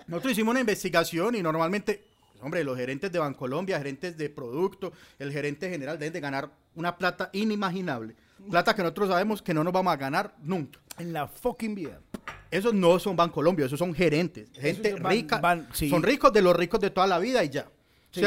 Nosotros 0.07 0.33
hicimos 0.33 0.51
una 0.51 0.59
investigación 0.61 1.35
y 1.35 1.41
normalmente, 1.41 2.03
hombre, 2.41 2.63
los 2.63 2.77
gerentes 2.77 3.11
de 3.11 3.19
Bancolombia, 3.19 3.77
gerentes 3.77 4.17
de 4.17 4.29
producto, 4.29 4.91
el 5.19 5.31
gerente 5.31 5.69
general 5.69 5.97
deben 5.97 6.13
de 6.13 6.19
ganar 6.19 6.49
una 6.75 6.97
plata 6.97 7.29
inimaginable. 7.33 8.15
Plata 8.49 8.75
que 8.75 8.81
nosotros 8.81 9.09
sabemos 9.09 9.41
que 9.41 9.53
no 9.53 9.63
nos 9.63 9.71
vamos 9.71 9.93
a 9.93 9.97
ganar 9.97 10.35
nunca. 10.41 10.79
En 10.97 11.13
la 11.13 11.27
fucking 11.27 11.75
vida. 11.75 11.99
Esos 12.49 12.73
no 12.73 12.99
son 12.99 13.15
Bancolombia, 13.15 13.67
esos 13.67 13.79
son 13.79 13.93
gerentes, 13.93 14.49
gente 14.59 14.95
rica. 14.97 15.39
van- 15.39 15.69
sí. 15.73 15.89
Son 15.89 16.03
ricos 16.03 16.33
de 16.33 16.41
los 16.41 16.53
ricos 16.55 16.79
de 16.81 16.89
toda 16.89 17.07
la 17.07 17.17
vida 17.19 17.43
y 17.43 17.49
ya. 17.49 17.69
Sí. 18.11 18.21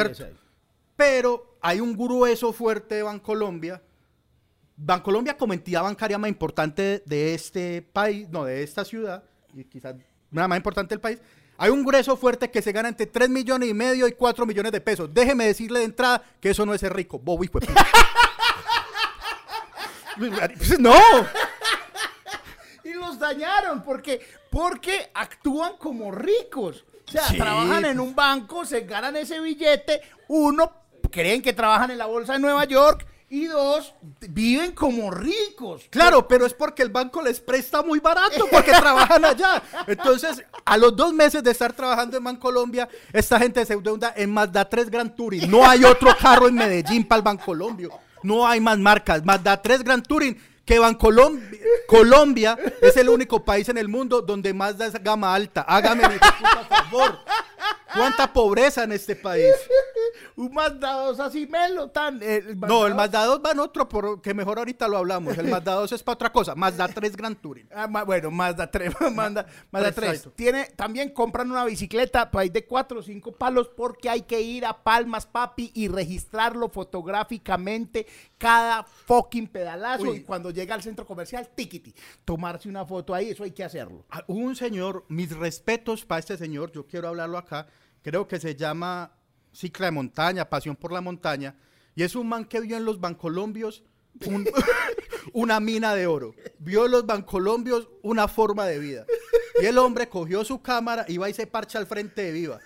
Pero 0.96 1.56
hay 1.60 1.80
un 1.80 1.96
grueso 1.96 2.52
fuerte 2.52 2.96
de 2.96 3.02
Bancolombia. 3.02 3.82
Bancolombia 4.76 5.36
como 5.36 5.52
entidad 5.52 5.82
bancaria 5.82 6.18
más 6.18 6.28
importante 6.28 7.02
de 7.06 7.34
este 7.34 7.82
país, 7.82 8.28
no, 8.28 8.44
de 8.44 8.62
esta 8.62 8.84
ciudad, 8.84 9.22
y 9.52 9.64
quizás 9.64 9.94
una 10.32 10.48
más 10.48 10.56
importante 10.56 10.94
del 10.94 11.00
país, 11.00 11.20
hay 11.56 11.70
un 11.70 11.84
grueso 11.84 12.16
fuerte 12.16 12.50
que 12.50 12.60
se 12.60 12.72
gana 12.72 12.88
entre 12.88 13.06
3 13.06 13.30
millones 13.30 13.68
y 13.68 13.74
medio 13.74 14.08
y 14.08 14.12
4 14.12 14.44
millones 14.44 14.72
de 14.72 14.80
pesos. 14.80 15.12
Déjeme 15.12 15.46
decirle 15.46 15.78
de 15.78 15.84
entrada 15.84 16.24
que 16.40 16.50
eso 16.50 16.66
no 16.66 16.74
es 16.74 16.80
ser 16.80 16.92
rico. 16.92 17.18
De 17.18 17.48
puta. 17.48 17.72
no. 20.80 20.94
Y 22.82 22.92
los 22.94 23.18
dañaron 23.18 23.82
porque, 23.82 24.20
porque 24.50 25.10
actúan 25.14 25.76
como 25.76 26.10
ricos. 26.10 26.84
O 27.14 27.18
sea, 27.20 27.28
Sí, 27.28 27.36
trabajan 27.36 27.84
en 27.84 27.96
pues. 27.96 28.08
un 28.08 28.14
banco, 28.14 28.64
se 28.64 28.80
ganan 28.80 29.16
ese 29.16 29.40
billete. 29.40 30.00
Uno, 30.28 30.72
creen 31.10 31.42
que 31.42 31.52
trabajan 31.52 31.90
en 31.90 31.98
la 31.98 32.06
bolsa 32.06 32.34
de 32.34 32.38
Nueva 32.40 32.64
York. 32.64 33.06
Y 33.30 33.46
dos, 33.46 33.94
viven 34.28 34.72
como 34.72 35.10
ricos. 35.10 35.82
Claro, 35.90 36.28
pero 36.28 36.46
es 36.46 36.54
porque 36.54 36.82
el 36.82 36.90
banco 36.90 37.20
les 37.20 37.40
presta 37.40 37.82
muy 37.82 37.98
barato 37.98 38.46
porque 38.48 38.70
trabajan 38.78 39.24
allá. 39.24 39.60
Entonces, 39.88 40.44
a 40.64 40.76
los 40.76 40.94
dos 40.94 41.12
meses 41.12 41.42
de 41.42 41.50
estar 41.50 41.72
trabajando 41.72 42.16
en 42.16 42.22
Bancolombia, 42.22 42.88
esta 43.12 43.38
gente 43.40 43.64
se 43.66 43.72
endeuda 43.72 44.12
en 44.16 44.30
Mazda 44.32 44.68
3 44.68 44.88
Gran 44.88 45.16
Touring. 45.16 45.50
No 45.50 45.66
hay 45.68 45.84
otro 45.84 46.16
carro 46.20 46.46
en 46.46 46.54
Medellín 46.54 47.08
para 47.08 47.18
el 47.18 47.22
Bancolombio. 47.24 47.90
No 48.22 48.46
hay 48.46 48.60
más 48.60 48.78
marcas. 48.78 49.24
Mazda 49.24 49.60
3 49.60 49.82
Gran 49.82 50.02
Touring 50.02 50.38
que 50.64 50.78
Bancolombia 50.78 51.58
Colombia 51.86 52.58
es 52.80 52.96
el 52.96 53.08
único 53.08 53.44
país 53.44 53.68
en 53.68 53.78
el 53.78 53.88
mundo 53.88 54.22
donde 54.22 54.52
Mazda 54.52 54.86
es 54.86 54.94
gama 55.02 55.34
alta. 55.34 55.62
Hágame 55.62 56.08
mi 56.08 56.18
favor. 56.68 57.18
¿Cuánta 57.92 58.32
pobreza 58.32 58.84
en 58.84 58.92
este 58.92 59.14
país? 59.14 59.54
Un 60.36 60.52
Mazda 60.52 60.92
2 60.92 61.20
así 61.20 61.46
melo 61.46 61.90
tan. 61.90 62.20
eh, 62.22 62.42
No, 62.56 62.86
el 62.86 62.94
Mazda 62.94 63.20
Mazda 63.20 63.24
2 63.26 63.40
va 63.44 63.50
en 63.52 63.58
otro, 63.60 63.88
por, 63.88 64.20
que 64.22 64.34
mejor 64.34 64.58
ahorita 64.58 64.88
lo 64.88 64.96
hablamos. 64.98 65.36
El 65.38 65.48
Mazda 65.50 65.74
2 65.74 65.92
es 65.92 66.02
para 66.02 66.14
otra 66.14 66.32
cosa. 66.32 66.54
Mazda 66.54 66.88
3 66.88 67.16
Gran 67.16 67.36
Touring. 67.36 67.68
Ah, 67.74 67.86
ma- 67.86 68.04
bueno, 68.04 68.30
Mazda 68.30 68.70
3, 68.70 68.94
Mazda, 69.14 69.46
Mazda 69.70 69.92
3. 69.92 70.08
Exacto. 70.10 70.32
Tiene, 70.36 70.64
también 70.76 71.10
compran 71.10 71.50
una 71.50 71.64
bicicleta 71.64 72.30
país 72.30 72.52
de 72.52 72.64
4 72.64 73.00
o 73.00 73.02
5 73.02 73.32
palos 73.32 73.68
porque 73.76 74.08
hay 74.08 74.22
que 74.22 74.40
ir 74.40 74.64
a 74.66 74.82
Palmas, 74.82 75.26
papi, 75.26 75.70
y 75.74 75.88
registrarlo 75.88 76.68
fotográficamente 76.68 78.06
cada 78.38 78.82
fucking 78.84 79.46
pedalazo. 79.48 80.04
Uy. 80.04 80.16
Y 80.18 80.20
cuando 80.22 80.50
llega 80.50 80.74
al 80.74 80.82
centro 80.82 81.06
comercial, 81.06 81.48
tiquiti, 81.54 81.94
tomarse 82.24 82.68
una 82.68 82.84
foto 82.84 83.14
ahí, 83.14 83.30
eso 83.30 83.44
hay 83.44 83.52
que 83.52 83.64
hacerlo. 83.64 84.04
Ah, 84.10 84.22
un 84.26 84.54
señor, 84.56 85.04
mis 85.08 85.34
respetos 85.36 86.04
para 86.04 86.18
este 86.20 86.36
señor, 86.36 86.72
yo 86.72 86.86
quiero 86.86 87.08
hablarlo 87.08 87.38
acá, 87.38 87.66
creo 88.02 88.26
que 88.28 88.38
se 88.40 88.54
llama 88.56 89.12
Cicla 89.54 89.86
de 89.86 89.92
Montaña, 89.92 90.48
Pasión 90.50 90.76
por 90.76 90.92
la 90.92 91.00
Montaña, 91.00 91.56
y 91.94 92.02
es 92.02 92.14
un 92.16 92.28
man 92.28 92.44
que 92.44 92.60
vio 92.60 92.76
en 92.76 92.84
los 92.84 93.00
bancolombios 93.00 93.84
un- 94.26 94.46
una 95.32 95.60
mina 95.60 95.94
de 95.94 96.06
oro, 96.06 96.34
vio 96.58 96.86
en 96.86 96.90
los 96.92 97.06
bancolombios 97.06 97.88
una 98.02 98.28
forma 98.28 98.66
de 98.66 98.78
vida, 98.78 99.06
y 99.62 99.66
el 99.66 99.78
hombre 99.78 100.08
cogió 100.08 100.44
su 100.44 100.60
cámara 100.60 101.04
y 101.08 101.16
va 101.18 101.30
y 101.30 101.34
se 101.34 101.46
parcha 101.46 101.78
al 101.78 101.86
frente 101.86 102.22
de 102.22 102.32
Viva. 102.32 102.60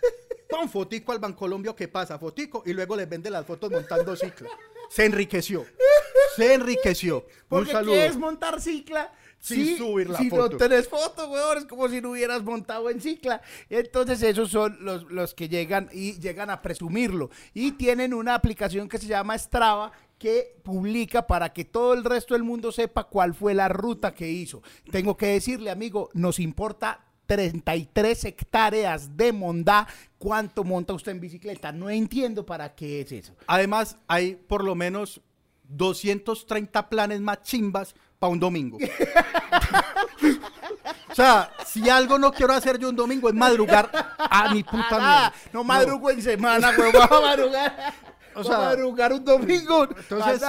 Pon 0.48 0.68
fotico 0.70 1.12
al 1.12 1.18
bancolombio 1.18 1.76
que 1.76 1.88
pasa, 1.88 2.18
fotico, 2.18 2.62
y 2.64 2.72
luego 2.72 2.96
les 2.96 3.06
vende 3.08 3.28
las 3.28 3.44
fotos 3.44 3.70
montando 3.70 4.16
cicla. 4.16 4.48
Se 4.88 5.04
enriqueció, 5.04 5.66
se 6.36 6.54
enriqueció. 6.54 7.18
Un 7.18 7.24
Porque 7.48 7.72
saludo. 7.72 7.92
¿qué 7.92 8.06
es 8.06 8.16
montar 8.16 8.58
cicla? 8.60 9.12
Sin 9.40 9.78
subir 9.78 10.10
la 10.10 10.18
si 10.18 10.30
foto. 10.30 10.50
no 10.50 10.56
tenés 10.56 10.88
foto, 10.88 11.30
weón, 11.30 11.58
es 11.58 11.64
como 11.64 11.88
si 11.88 12.00
no 12.00 12.10
hubieras 12.10 12.42
montado 12.42 12.90
en 12.90 13.00
cicla. 13.00 13.40
Entonces 13.70 14.22
esos 14.22 14.50
son 14.50 14.78
los, 14.80 15.04
los 15.10 15.34
que 15.34 15.48
llegan 15.48 15.88
y 15.92 16.18
llegan 16.18 16.50
a 16.50 16.60
presumirlo. 16.60 17.30
Y 17.54 17.72
tienen 17.72 18.14
una 18.14 18.34
aplicación 18.34 18.88
que 18.88 18.98
se 18.98 19.06
llama 19.06 19.38
Strava 19.38 19.92
que 20.18 20.56
publica 20.62 21.26
para 21.26 21.52
que 21.52 21.64
todo 21.64 21.94
el 21.94 22.04
resto 22.04 22.34
del 22.34 22.42
mundo 22.42 22.72
sepa 22.72 23.04
cuál 23.04 23.34
fue 23.34 23.54
la 23.54 23.68
ruta 23.68 24.12
que 24.12 24.28
hizo. 24.28 24.62
Tengo 24.90 25.16
que 25.16 25.26
decirle, 25.26 25.70
amigo, 25.70 26.10
nos 26.12 26.40
importa 26.40 27.04
33 27.26 28.24
hectáreas 28.24 29.16
de 29.16 29.32
mondá. 29.32 29.86
¿Cuánto 30.18 30.64
monta 30.64 30.94
usted 30.94 31.12
en 31.12 31.20
bicicleta? 31.20 31.70
No 31.72 31.88
entiendo 31.88 32.44
para 32.44 32.74
qué 32.74 33.02
es 33.02 33.12
eso. 33.12 33.36
Además, 33.46 33.96
hay 34.08 34.34
por 34.34 34.64
lo 34.64 34.74
menos 34.74 35.20
230 35.68 36.88
planes 36.88 37.20
más 37.20 37.42
chimbas 37.42 37.94
para 38.18 38.32
un 38.32 38.40
domingo. 38.40 38.78
o 41.10 41.14
sea, 41.14 41.50
si 41.66 41.88
algo 41.88 42.18
no 42.18 42.32
quiero 42.32 42.52
hacer 42.52 42.78
yo 42.78 42.88
un 42.88 42.96
domingo 42.96 43.28
es 43.28 43.34
madrugar 43.34 43.90
a 44.18 44.52
mi 44.52 44.62
puta 44.62 44.86
Ah, 44.92 45.32
mierda. 45.32 45.50
no 45.52 45.64
madrugo 45.64 46.10
en 46.10 46.22
semana, 46.22 46.74
güey. 46.74 46.92
Vamos 46.92 47.12
a 47.12 47.20
madrugar. 47.20 47.94
O 48.34 48.44
sea, 48.44 48.56
sea, 48.56 48.64
madrugar 48.66 49.12
un 49.12 49.24
domingo. 49.24 49.84
entonces-. 49.84 50.42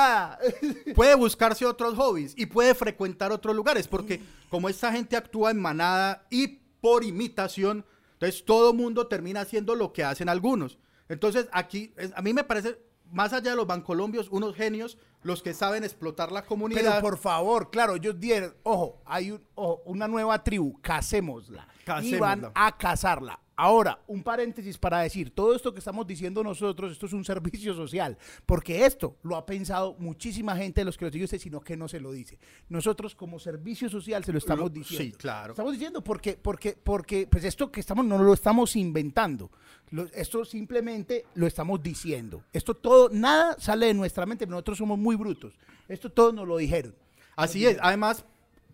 Puede 0.95 1.15
buscarse 1.15 1.65
otros 1.65 1.95
hobbies 1.95 2.33
y 2.38 2.45
puede 2.45 2.75
frecuentar 2.75 3.31
otros 3.31 3.55
lugares, 3.55 3.88
porque 3.88 4.21
como 4.49 4.69
esta 4.69 4.91
gente 4.91 5.17
actúa 5.17 5.51
en 5.51 5.59
manada 5.59 6.25
y 6.29 6.59
por 6.81 7.03
imitación, 7.03 7.85
entonces 8.13 8.45
todo 8.45 8.73
mundo 8.73 9.07
termina 9.07 9.41
haciendo 9.41 9.75
lo 9.75 9.91
que 9.93 10.03
hacen 10.03 10.29
algunos. 10.29 10.77
Entonces 11.07 11.47
aquí, 11.51 11.93
a 12.15 12.21
mí 12.21 12.33
me 12.33 12.43
parece, 12.43 12.79
más 13.11 13.33
allá 13.33 13.51
de 13.51 13.57
los 13.57 13.65
bancolombios, 13.65 14.27
unos 14.29 14.55
genios, 14.55 14.97
los 15.21 15.41
que 15.43 15.53
saben 15.53 15.83
explotar 15.83 16.31
la 16.31 16.45
comunidad. 16.45 16.81
Pero 16.81 17.01
por 17.01 17.17
favor, 17.17 17.69
claro, 17.71 17.95
ellos 17.95 18.19
dieron, 18.19 18.55
ojo, 18.63 19.01
hay 19.05 19.31
un- 19.31 19.43
ojo, 19.55 19.81
una 19.85 20.07
nueva 20.07 20.43
tribu, 20.43 20.79
casémosla. 20.81 21.67
Y 21.81 21.83
Casémosla. 21.83 22.19
van 22.19 22.51
a 22.55 22.77
cazarla. 22.77 23.39
Ahora, 23.62 24.00
un 24.08 24.24
paréntesis 24.24 24.78
para 24.78 25.00
decir, 25.01 25.32
todo 25.36 25.54
esto 25.54 25.74
que 25.74 25.80
estamos 25.80 26.08
diciendo 26.08 26.42
nosotros, 26.44 26.94
esto 26.94 27.08
es 27.08 27.13
un 27.13 27.25
servicio 27.25 27.74
social, 27.74 28.18
porque 28.46 28.86
esto 28.86 29.18
lo 29.24 29.36
ha 29.36 29.46
pensado 29.46 29.96
muchísima 30.00 30.56
gente 30.56 30.80
de 30.80 30.86
los 30.86 30.96
que 30.98 31.04
lo 31.06 31.12
dice, 31.12 31.38
sino 31.38 31.60
que 31.60 31.75
no 31.75 31.89
se 31.89 32.00
lo 32.00 32.13
dice. 32.13 32.39
Nosotros 32.70 33.16
como 33.16 33.38
servicio 33.38 33.89
social 33.89 34.24
se 34.24 34.32
lo 34.32 34.38
estamos 34.38 34.63
Lo- 34.66 34.70
diciendo. 34.70 35.04
sí, 35.18 35.20
claro. 35.22 35.51
Estamos 35.51 35.74
diciendo 35.74 36.01
porque, 36.01 36.39
porque, 36.42 36.78
porque, 36.82 37.28
pues 37.28 37.44
esto 37.44 37.70
que 37.70 37.82
estamos, 37.82 38.06
no 38.06 38.18
lo 38.18 38.34
estamos 38.34 38.78
inventando. 38.78 39.51
Lo- 39.92 40.06
esto 40.13 40.46
simplemente 40.46 41.25
lo 41.36 41.46
estamos 41.46 41.84
diciendo. 41.84 42.44
Esto 42.54 42.75
todo, 42.75 43.10
nada 43.12 43.58
sale 43.60 43.88
de 43.88 43.94
nuestra 43.94 44.25
mente, 44.25 44.48
nosotros 44.48 44.78
somos 44.78 44.98
muy 44.98 45.18
brutos. 45.18 45.54
Esto 45.89 46.10
todo 46.10 46.32
nos 46.32 46.48
lo 46.48 46.56
dijeron. 46.56 46.96
Así 47.36 47.66
es. 47.66 47.78
Además, 47.82 48.24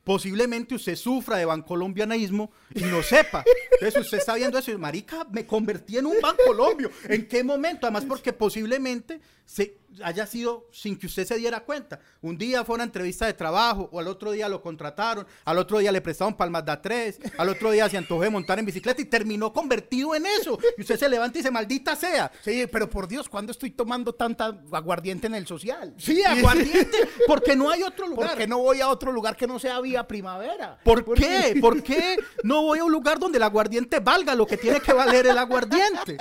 posiblemente 0.06 0.76
usted 0.76 0.96
sufra 0.96 1.38
de 1.38 1.46
bancolombianismo 1.46 2.52
y 2.74 2.84
no 2.84 3.04
sepa. 3.04 3.44
Entonces 3.74 4.02
usted 4.02 4.20
está 4.20 4.36
viendo 4.36 4.58
eso 4.58 4.72
y 4.72 4.78
marica, 4.78 5.26
me 5.32 5.46
convertí 5.46 5.98
en 5.98 6.06
un 6.06 6.16
bancolombio. 6.22 6.92
¿En 7.10 7.28
qué 7.28 7.44
momento? 7.44 7.88
Además, 7.88 8.06
porque 8.08 8.32
posiblemente 8.32 9.20
se 9.44 9.80
haya 10.04 10.26
sido 10.26 10.68
sin 10.72 10.98
que 10.98 11.08
usted 11.08 11.26
se 11.26 11.38
diera 11.38 11.62
cuenta. 11.62 12.00
Un 12.22 12.38
día 12.38 12.64
fue 12.64 12.76
una 12.76 12.84
entrevista 12.84 13.26
de 13.26 13.34
trabajo, 13.34 13.90
o 13.92 14.00
al 14.00 14.08
otro 14.08 14.32
día 14.32 14.50
lo 14.50 14.62
contrataron, 14.62 15.26
al 15.44 15.58
otro 15.58 15.80
día 15.80 15.92
le 15.92 16.02
prestaron 16.02 16.36
palmas 16.36 16.66
da 16.66 16.82
tres, 16.82 17.20
al 17.38 17.50
otro 17.50 17.72
día 17.72 17.90
se 17.90 17.98
antojó 17.98 18.22
de 18.22 18.30
montar 18.30 18.60
en 18.60 18.66
bicicleta 18.66 19.02
y 19.02 19.06
terminó 19.06 19.54
convertido 19.54 20.16
en 20.16 20.26
eso. 20.26 20.58
Y 20.78 20.82
usted 20.82 20.98
se 20.98 21.10
levanta 21.10 21.38
y 21.38 21.42
dice, 21.42 21.52
maldita 21.52 21.96
sea. 21.96 22.32
Sí, 22.44 22.66
pero 22.72 22.90
por 22.90 23.08
Dios, 23.08 23.30
¿cuándo 23.30 23.52
estoy 23.52 23.72
tomando 23.72 24.14
tanta 24.14 24.62
aguardiente 24.72 25.28
en 25.28 25.36
el 25.36 25.48
social? 25.48 25.94
Sí, 25.98 26.24
aguardiente, 26.24 27.10
porque 27.28 27.56
no 27.56 27.70
hay 27.70 27.84
otro 27.84 28.08
lugar. 28.08 28.30
¿Por 28.30 28.38
qué 28.38 28.48
no 28.48 28.60
voy 28.60 28.82
a 28.82 28.90
otro 28.90 29.12
lugar 29.12 29.36
que 29.36 29.48
no 29.48 29.60
sea 29.60 29.80
vía 29.82 30.08
primavera? 30.08 30.80
¿Por 30.84 31.14
qué? 31.14 31.58
¿Por 31.60 31.84
qué 31.84 32.18
no 32.44 32.62
voy 32.64 32.80
a 32.80 32.84
un 32.84 32.92
lugar 32.92 33.20
donde 33.20 33.38
el 33.38 33.44
aguardiente 33.44 34.00
valga 34.00 34.36
lo 34.36 34.46
que 34.46 34.58
tiene 34.58 34.80
que 34.80 34.94
valer 34.94 35.28
el 35.28 35.38
aguardiente? 35.38 36.18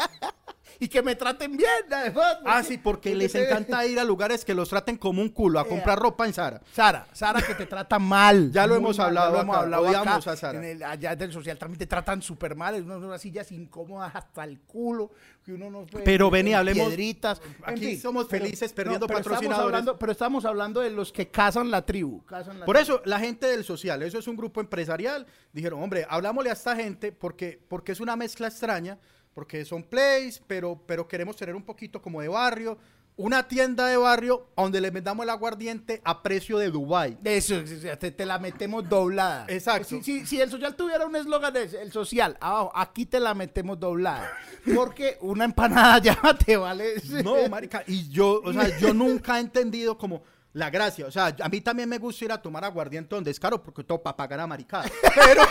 Y 0.80 0.88
que 0.88 1.02
me 1.02 1.14
traten 1.14 1.56
bien, 1.56 1.70
además. 1.90 2.38
Ah, 2.44 2.62
sí, 2.62 2.78
porque 2.78 3.14
les 3.14 3.34
encanta 3.34 3.84
ir 3.86 3.98
a 3.98 4.04
lugares 4.04 4.44
que 4.44 4.54
los 4.54 4.68
traten 4.68 4.96
como 4.96 5.22
un 5.22 5.28
culo, 5.28 5.58
a 5.60 5.66
comprar 5.66 5.98
ropa 5.98 6.26
en 6.26 6.32
Zara. 6.32 6.60
Sara, 6.72 7.06
Sara 7.12 7.40
que 7.42 7.54
te 7.54 7.66
trata 7.66 7.98
mal. 7.98 8.50
Ya 8.52 8.66
lo 8.66 8.74
hemos 8.76 8.98
mal, 8.98 9.08
hablado 9.08 9.32
lo 9.34 9.40
hemos 9.40 9.56
hablado 9.56 9.88
acá, 9.88 10.16
a 10.16 10.36
Sara. 10.36 10.58
en 10.58 10.64
el- 10.64 10.82
allá 10.82 11.16
del 11.16 11.32
social 11.32 11.58
también 11.58 11.78
te 11.78 11.86
tratan 11.86 12.22
súper 12.22 12.54
mal, 12.54 12.82
unas, 12.82 12.98
unas 12.98 13.20
sillas 13.20 13.50
incómodas 13.52 14.14
hasta 14.14 14.44
el 14.44 14.60
culo, 14.60 15.10
que 15.44 15.52
uno 15.52 15.70
no 15.70 15.86
puede... 15.86 16.04
Pero 16.04 16.30
ven 16.30 16.48
y 16.48 16.52
en 16.52 16.56
hablemos- 16.58 16.86
Piedritas. 16.88 17.40
en 17.66 17.72
aquí 17.74 17.86
fin, 17.86 18.00
somos 18.00 18.26
pero- 18.28 18.44
felices 18.44 18.72
perdiendo 18.72 19.06
pero 19.06 19.18
estamos 19.20 19.36
patrocinadores. 19.38 19.66
hablando- 19.66 19.98
pero 19.98 20.12
estamos 20.12 20.44
hablando 20.44 20.80
de 20.80 20.90
los 20.90 21.12
que 21.12 21.28
cazan 21.28 21.70
la 21.70 21.84
tribu. 21.86 22.24
cazan 22.24 22.60
la 22.60 22.66
Por 22.66 22.76
tribu. 22.76 22.94
eso, 22.96 23.02
la 23.04 23.18
gente 23.20 23.46
del 23.46 23.64
social, 23.64 24.02
eso 24.02 24.18
es 24.18 24.28
un 24.28 24.36
grupo 24.36 24.60
empresarial, 24.60 25.26
dijeron, 25.52 25.82
hombre, 25.82 26.06
hablámosle 26.08 26.50
a 26.50 26.54
esta 26.54 26.76
gente 26.76 27.12
porque, 27.12 27.60
porque 27.68 27.92
es 27.92 28.00
una 28.00 28.16
mezcla 28.16 28.48
extraña, 28.48 28.98
porque 29.34 29.64
son 29.64 29.82
plays, 29.82 30.40
pero, 30.46 30.80
pero 30.86 31.06
queremos 31.08 31.36
tener 31.36 31.54
un 31.56 31.62
poquito 31.64 32.00
como 32.00 32.20
de 32.20 32.28
barrio, 32.28 32.78
una 33.16 33.46
tienda 33.46 33.86
de 33.86 33.96
barrio 33.96 34.48
donde 34.56 34.80
le 34.80 34.90
vendamos 34.90 35.22
el 35.24 35.30
aguardiente 35.30 36.00
a 36.04 36.20
precio 36.20 36.58
de 36.58 36.70
Dubai. 36.70 37.16
Eso, 37.22 37.62
te, 37.98 38.10
te 38.10 38.26
la 38.26 38.40
metemos 38.40 38.88
doblada. 38.88 39.46
Exacto. 39.48 39.88
Si, 39.88 40.02
si- 40.02 40.26
si 40.26 40.40
el 40.40 40.50
social 40.50 40.74
tuviera 40.74 41.06
un 41.06 41.14
eslogan, 41.14 41.56
es 41.56 41.74
el 41.74 41.92
social, 41.92 42.36
abajo, 42.40 42.72
aquí 42.74 43.06
te 43.06 43.20
la 43.20 43.32
metemos 43.34 43.78
doblada. 43.78 44.32
Porque 44.74 45.16
una 45.20 45.44
empanada 45.44 45.98
ya 46.02 46.18
te 46.44 46.56
vale. 46.56 46.94
No, 47.22 47.48
marica, 47.48 47.84
y 47.86 48.08
yo, 48.08 48.40
o 48.44 48.52
sea, 48.52 48.76
yo 48.78 48.92
nunca 48.92 49.36
he 49.36 49.40
entendido 49.42 49.96
como 49.96 50.22
la 50.52 50.70
gracia. 50.70 51.06
O 51.06 51.10
sea, 51.12 51.36
a 51.40 51.48
mí 51.48 51.60
también 51.60 51.88
me 51.88 51.98
gusta 51.98 52.24
ir 52.24 52.32
a 52.32 52.42
tomar 52.42 52.64
aguardiente 52.64 53.14
donde 53.14 53.30
es 53.30 53.38
caro 53.38 53.62
porque 53.62 53.84
todo 53.84 54.02
para 54.02 54.16
pagar 54.16 54.40
a 54.40 54.46
maricada. 54.48 54.90
Pero, 55.24 55.42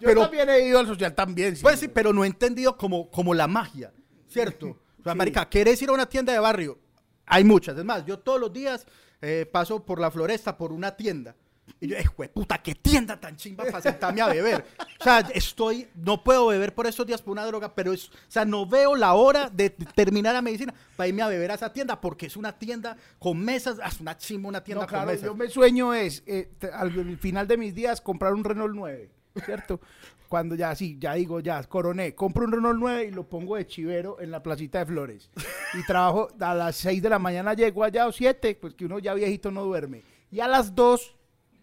pero 0.00 0.22
también 0.22 0.48
he 0.48 0.66
ido 0.68 0.78
al 0.78 0.86
social 0.86 1.14
también. 1.14 1.56
Pues 1.60 1.80
sí, 1.80 1.88
pero 1.88 2.12
no 2.12 2.24
he 2.24 2.26
entendido 2.26 2.76
como, 2.76 3.10
como 3.10 3.34
la 3.34 3.46
magia, 3.46 3.92
¿cierto? 4.28 4.66
O 5.00 5.02
sea, 5.02 5.12
Sí. 5.12 5.18
marica, 5.18 5.48
¿querés 5.48 5.80
ir 5.80 5.88
a 5.88 5.92
una 5.92 6.04
tienda 6.06 6.30
de 6.32 6.38
barrio? 6.38 6.78
Hay 7.24 7.42
muchas. 7.42 7.78
Es 7.78 7.84
más, 7.84 8.04
yo 8.04 8.18
todos 8.18 8.38
los 8.38 8.52
días 8.52 8.86
eh, 9.22 9.46
paso 9.50 9.82
por 9.84 9.98
la 9.98 10.10
floresta, 10.10 10.58
por 10.58 10.72
una 10.72 10.94
tienda. 10.94 11.34
Y 11.80 11.88
yo, 11.88 11.96
eh, 11.96 12.28
puta, 12.28 12.58
qué 12.58 12.74
tienda 12.74 13.18
tan 13.18 13.34
chimba 13.36 13.64
para 13.64 13.80
sentarme 13.80 14.20
a 14.20 14.26
beber. 14.26 14.62
O 15.00 15.04
sea, 15.04 15.20
estoy, 15.32 15.88
no 15.94 16.22
puedo 16.22 16.48
beber 16.48 16.74
por 16.74 16.86
estos 16.86 17.06
días 17.06 17.22
por 17.22 17.32
una 17.32 17.46
droga, 17.46 17.74
pero 17.74 17.94
es, 17.94 18.08
o 18.08 18.12
sea, 18.28 18.44
no 18.44 18.66
veo 18.66 18.94
la 18.94 19.14
hora 19.14 19.48
de 19.48 19.70
terminar 19.70 20.34
la 20.34 20.42
medicina 20.42 20.74
para 20.96 21.08
irme 21.08 21.22
a 21.22 21.28
beber 21.28 21.50
a 21.52 21.54
esa 21.54 21.72
tienda, 21.72 21.98
porque 21.98 22.26
es 22.26 22.36
una 22.36 22.58
tienda 22.58 22.96
con 23.18 23.38
mesas, 23.42 23.78
es 23.86 24.00
una 24.00 24.18
chimba 24.18 24.48
una 24.50 24.62
tienda 24.62 24.82
No, 24.82 24.86
claro, 24.88 25.04
con 25.06 25.12
mesas. 25.14 25.26
yo 25.26 25.34
me 25.34 25.48
sueño 25.48 25.94
es, 25.94 26.22
eh, 26.26 26.50
al 26.74 27.16
final 27.18 27.46
de 27.48 27.56
mis 27.56 27.74
días, 27.74 28.00
comprar 28.02 28.34
un 28.34 28.44
Renault 28.44 28.74
9, 28.74 29.10
¿cierto? 29.44 29.80
Cuando 30.28 30.54
ya, 30.54 30.74
sí, 30.76 30.96
ya 31.00 31.14
digo, 31.14 31.40
ya, 31.40 31.62
coroné, 31.64 32.14
compro 32.14 32.44
un 32.44 32.52
Renault 32.52 32.78
9 32.78 33.04
y 33.06 33.10
lo 33.10 33.24
pongo 33.28 33.56
de 33.56 33.66
chivero 33.66 34.20
en 34.20 34.30
la 34.30 34.42
placita 34.42 34.78
de 34.78 34.86
Flores. 34.86 35.28
Y 35.74 35.84
trabajo, 35.84 36.28
a 36.40 36.54
las 36.54 36.76
6 36.76 37.02
de 37.02 37.08
la 37.10 37.18
mañana 37.18 37.54
llego 37.54 37.82
allá, 37.82 38.06
o 38.06 38.12
7, 38.12 38.56
pues 38.60 38.74
que 38.74 38.84
uno 38.84 38.98
ya 39.00 39.12
viejito 39.14 39.50
no 39.50 39.64
duerme. 39.64 40.02
Y 40.30 40.38
a 40.38 40.46
las 40.46 40.74
2 40.74 41.16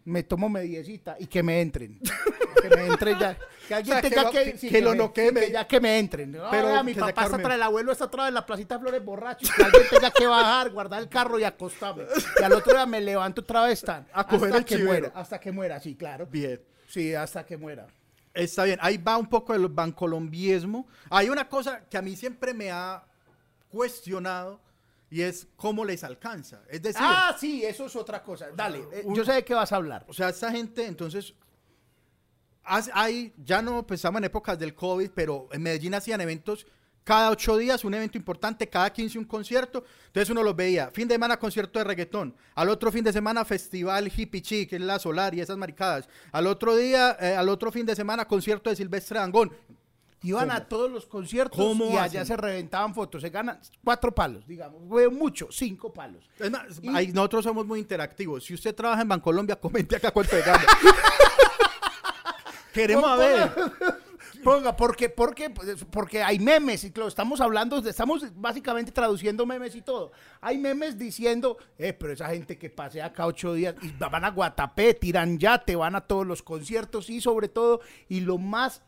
me 0.04 0.24
tomo 0.24 0.50
mediecita 0.50 1.16
y 1.20 1.28
que 1.28 1.44
me 1.44 1.62
entren. 1.62 2.00
que 2.62 2.70
me 2.76 2.88
entren 2.88 3.18
ya. 3.20 3.38
Que 3.70 3.74
alguien 3.76 3.98
O 3.98 4.00
sea, 4.00 4.02
que 4.02 4.10
tenga 4.10 4.24
lo- 4.24 4.32
que, 4.32 4.52
que- 4.52 4.58
sí, 4.58 4.70
que 4.70 4.82
lo 4.82 4.96
noquee, 4.96 5.32
me- 5.32 5.42
que 5.42 5.52
ya 5.52 5.66
que 5.68 5.80
me 5.80 6.00
entren. 6.00 6.38
Pero 6.52 6.84
mi 6.84 6.94
que 6.94 7.00
papá 7.00 7.24
está 7.24 7.36
atrás, 7.38 7.56
el 7.56 7.64
abuelo 7.64 7.92
está 7.94 8.06
atrás 8.06 8.26
de 8.28 8.32
la 8.34 8.46
placita 8.46 8.76
de 8.76 8.82
Flores 8.82 9.04
borracho. 9.06 9.48
Que 9.56 9.64
alguien 9.64 9.84
tenga 9.90 10.12
que 10.12 10.26
bajar, 10.28 10.72
guardar 10.72 11.02
el 11.02 11.08
carro 11.10 11.40
y 11.40 11.44
acostarme. 11.46 12.04
Y 12.40 12.44
al 12.44 12.52
otro 12.54 12.74
día 12.74 12.86
me 12.86 13.00
levanto 13.00 13.42
otra 13.42 13.64
vez 13.66 13.82
tan. 13.82 14.06
A 14.14 14.26
coger 14.28 14.48
hasta 14.48 14.58
el 14.58 14.66
que 14.66 14.76
chivero. 14.76 14.90
muera. 14.92 15.12
Hasta 15.16 15.40
que 15.40 15.52
muera, 15.54 15.80
sí, 15.80 15.96
claro. 15.96 16.26
Bien. 16.30 16.60
Sí, 16.88 17.14
hasta 17.14 17.46
que 17.46 17.56
muera. 17.58 17.86
Está 18.34 18.64
bien, 18.64 18.80
ahí 18.82 18.98
va 18.98 19.18
un 19.18 19.28
poco 19.28 19.54
el 19.54 19.68
bancolombiesmo. 19.68 20.88
Hay 21.10 21.30
una 21.30 21.48
cosa 21.48 21.82
que 21.90 21.98
a 21.98 22.02
mí 22.02 22.16
siempre 22.16 22.54
me 22.54 22.72
ha 22.72 23.04
cuestionado 23.70 24.60
y 25.10 25.22
es 25.22 25.48
cómo 25.56 25.84
les 25.86 26.04
alcanza. 26.04 26.62
Es 26.70 26.82
decir, 26.82 27.02
Ah, 27.04 27.36
sí, 27.40 27.64
eso 27.66 27.86
es 27.86 27.96
otra 27.96 28.22
cosa. 28.24 28.48
Dale, 28.56 28.80
eh, 28.92 29.02
un- 29.06 29.16
yo 29.16 29.24
sé 29.26 29.34
de 29.34 29.44
qué 29.46 29.54
vas 29.54 29.72
a 29.72 29.76
hablar. 29.78 30.06
o 30.08 30.14
sea, 30.14 30.30
esta 30.30 30.52
gente 30.52 30.86
entonces, 30.86 31.34
hay, 32.94 33.34
ya 33.38 33.62
no 33.62 33.86
estamos 33.90 34.20
en 34.20 34.26
épocas 34.26 34.60
del 34.60 34.74
COVID, 34.76 35.10
pero 35.16 35.48
en 35.52 35.62
Medellín 35.62 35.94
hacían 35.94 36.20
eventos 36.22 36.68
cada 37.08 37.32
ocho 37.32 37.56
días, 37.56 37.86
un 37.86 37.94
evento 37.94 38.18
importante, 38.18 38.68
cada 38.68 38.92
15 38.92 39.18
un 39.18 39.24
concierto. 39.24 39.86
Entonces 40.08 40.30
uno 40.30 40.44
los 40.44 40.54
veía, 40.54 40.92
fin 40.92 41.08
de 41.08 41.16
semana 41.16 41.40
concierto 41.40 41.80
de 41.80 41.86
reggaetón, 41.86 42.36
al 42.54 42.68
otro 42.68 42.92
fin 42.92 43.02
de 43.02 43.14
semana 43.14 43.46
festival 43.46 44.12
hippie 44.14 44.42
chic, 44.42 44.70
que 44.72 44.76
es 44.76 44.82
la 44.82 45.00
solar 45.00 45.34
y 45.34 45.40
esas 45.40 45.56
maricadas. 45.56 46.10
Al 46.34 46.48
otro 46.48 46.76
día, 46.76 47.16
eh, 47.22 47.34
al 47.34 47.48
otro 47.48 47.72
fin 47.72 47.86
de 47.86 47.96
semana 47.96 48.26
concierto 48.26 48.70
de 48.70 48.76
Silvestre 48.76 49.20
Dangón. 49.20 49.54
Iban 50.22 50.50
¿Cómo? 50.50 50.58
a 50.58 50.66
todos 50.66 50.92
los 50.92 51.06
conciertos 51.06 51.58
¿Cómo 51.58 51.86
y 51.86 51.92
allá 51.96 52.24
hacen? 52.24 52.26
se 52.26 52.36
reventaban 52.36 52.94
fotos. 52.94 53.22
Se 53.22 53.30
ganan 53.30 53.58
cuatro 53.82 54.14
palos, 54.14 54.46
digamos. 54.46 54.82
Mucho, 55.14 55.48
cinco 55.50 55.94
palos. 55.94 56.30
Es 56.38 56.52
más, 56.52 56.64
Y- 56.82 56.90
ahí 56.94 57.14
nosotros 57.14 57.46
somos 57.46 57.66
muy 57.66 57.80
interactivos. 57.80 58.44
Si 58.44 58.54
usted 58.54 58.76
trabaja 58.76 59.02
en 59.04 59.08
Bancolombia, 59.08 59.56
comente 59.62 59.96
acá 59.96 60.12
cuánto 60.12 60.36
gana. 60.46 60.66
Queremos 62.74 63.06
a 63.10 63.16
ver. 63.16 63.52
Ponga, 64.44 64.76
porque, 64.76 65.10
porque, 65.10 65.50
porque 65.92 66.24
hay 66.24 66.40
memes, 66.40 66.84
y 66.84 66.92
lo 66.92 67.08
estamos 67.08 67.42
hablando, 67.42 67.78
estamos 67.78 68.24
básicamente 68.36 68.92
traduciendo 68.92 69.46
memes 69.46 69.76
y 69.76 69.82
todo. 69.82 70.12
Hay 70.42 70.58
memes 70.58 70.98
diciendo, 70.98 71.58
eh, 71.78 71.94
pero 71.94 72.14
esa 72.14 72.30
gente 72.30 72.58
que 72.58 72.70
pasea 72.70 73.08
acá 73.08 73.26
ocho 73.26 73.54
días, 73.54 73.76
y 73.82 73.92
van 73.92 74.26
a 74.26 74.32
Guatapé, 74.32 74.94
tiran 74.94 75.38
yate, 75.38 75.76
van 75.76 75.96
a 75.96 76.02
todos 76.02 76.26
los 76.26 76.42
conciertos 76.44 77.10
y 77.10 77.22
sobre 77.22 77.50
todo, 77.50 77.82
y 78.10 78.22
lo 78.22 78.38
más 78.38 78.82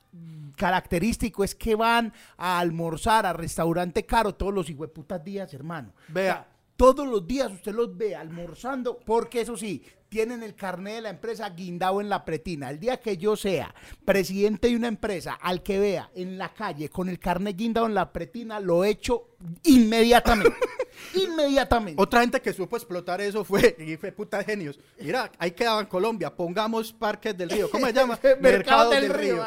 característico 0.56 1.44
es 1.44 1.56
que 1.56 1.75
van 1.75 2.13
a 2.38 2.60
almorzar 2.60 3.25
a 3.25 3.34
restaurante 3.34 4.06
caro 4.06 4.34
todos 4.36 4.54
los 4.54 4.69
hijueputas 4.69 5.24
días, 5.24 5.54
hermano. 5.54 5.93
Vea. 6.08 6.32
O 6.32 6.36
sea, 6.36 6.47
todos 6.76 7.08
los 7.08 7.28
días 7.28 7.52
usted 7.52 7.74
los 7.74 7.95
ve 7.97 8.15
almorzando, 8.15 9.00
porque 9.00 9.41
eso 9.41 9.58
sí, 9.58 9.84
tienen 10.10 10.43
el 10.43 10.56
carnet 10.56 10.95
de 10.95 11.02
la 11.02 11.10
empresa 11.10 11.50
guindado 11.50 12.02
en 12.02 12.10
la 12.10 12.26
pretina. 12.26 12.69
El 12.69 12.80
día 12.80 13.00
que 13.00 13.17
yo 13.17 13.36
sea 13.36 13.74
presidente 14.04 14.67
de 14.67 14.76
una 14.76 14.88
empresa, 14.88 15.38
al 15.39 15.63
que 15.63 15.80
vea 15.80 16.10
en 16.15 16.38
la 16.38 16.54
calle 16.54 16.89
con 16.89 17.08
el 17.08 17.19
carnet 17.19 17.56
guindado 17.56 17.86
en 17.86 17.93
la 17.93 18.12
pretina, 18.12 18.60
lo 18.60 18.84
echo 18.84 19.30
inmediatamente. 19.63 20.58
inmediatamente. 21.13 22.02
Otra 22.02 22.22
gente 22.22 22.41
que 22.41 22.52
supo 22.52 22.76
explotar 22.76 23.22
eso 23.22 23.43
fue, 23.43 23.76
y 23.80 23.98
fue 23.98 24.12
puta 24.12 24.43
genios. 24.43 24.80
Mira, 25.00 25.32
ahí 25.38 25.52
quedaba 25.52 25.80
en 25.82 25.88
Colombia, 25.88 26.36
pongamos 26.36 26.91
Parques 26.91 27.38
del 27.38 27.50
Río. 27.50 27.69
¿Cómo 27.69 27.86
se 27.86 27.93
llama? 27.93 28.19
Mercado 28.41 28.89
del 28.89 29.10
Río. 29.10 29.43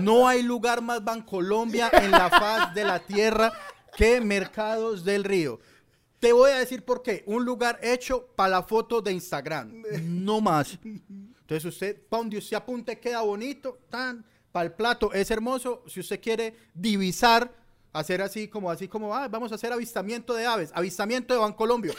No 0.00 0.26
hay 0.26 0.42
lugar 0.42 0.80
más 0.80 1.04
Bancolombia 1.04 1.90
en 1.92 2.10
la 2.10 2.30
faz 2.30 2.74
de 2.74 2.84
la 2.84 3.00
tierra 3.00 3.52
que 3.96 4.20
Mercados 4.20 5.04
del 5.04 5.24
Río. 5.24 5.60
Te 6.18 6.32
voy 6.32 6.50
a 6.50 6.58
decir 6.58 6.84
por 6.84 7.02
qué. 7.02 7.22
Un 7.26 7.44
lugar 7.44 7.78
hecho 7.82 8.26
para 8.34 8.50
la 8.50 8.62
foto 8.62 9.00
de 9.02 9.12
Instagram. 9.12 9.82
No 10.02 10.40
más. 10.40 10.78
Entonces 10.82 11.64
usted, 11.64 12.02
pa' 12.08 12.18
donde 12.18 12.38
usted 12.38 12.56
apunte, 12.56 12.98
queda 12.98 13.20
bonito. 13.20 13.78
Tan, 13.90 14.24
para 14.50 14.66
el 14.66 14.72
plato 14.72 15.12
es 15.12 15.30
hermoso. 15.30 15.84
Si 15.86 16.00
usted 16.00 16.20
quiere 16.20 16.54
divisar, 16.74 17.52
hacer 17.92 18.22
así 18.22 18.48
como, 18.48 18.70
así 18.70 18.88
como, 18.88 19.14
ah, 19.14 19.28
vamos 19.28 19.52
a 19.52 19.56
hacer 19.56 19.72
avistamiento 19.72 20.34
de 20.34 20.46
aves. 20.46 20.70
Avistamiento 20.74 21.34
de 21.34 21.40
Bancolombia. 21.40 21.94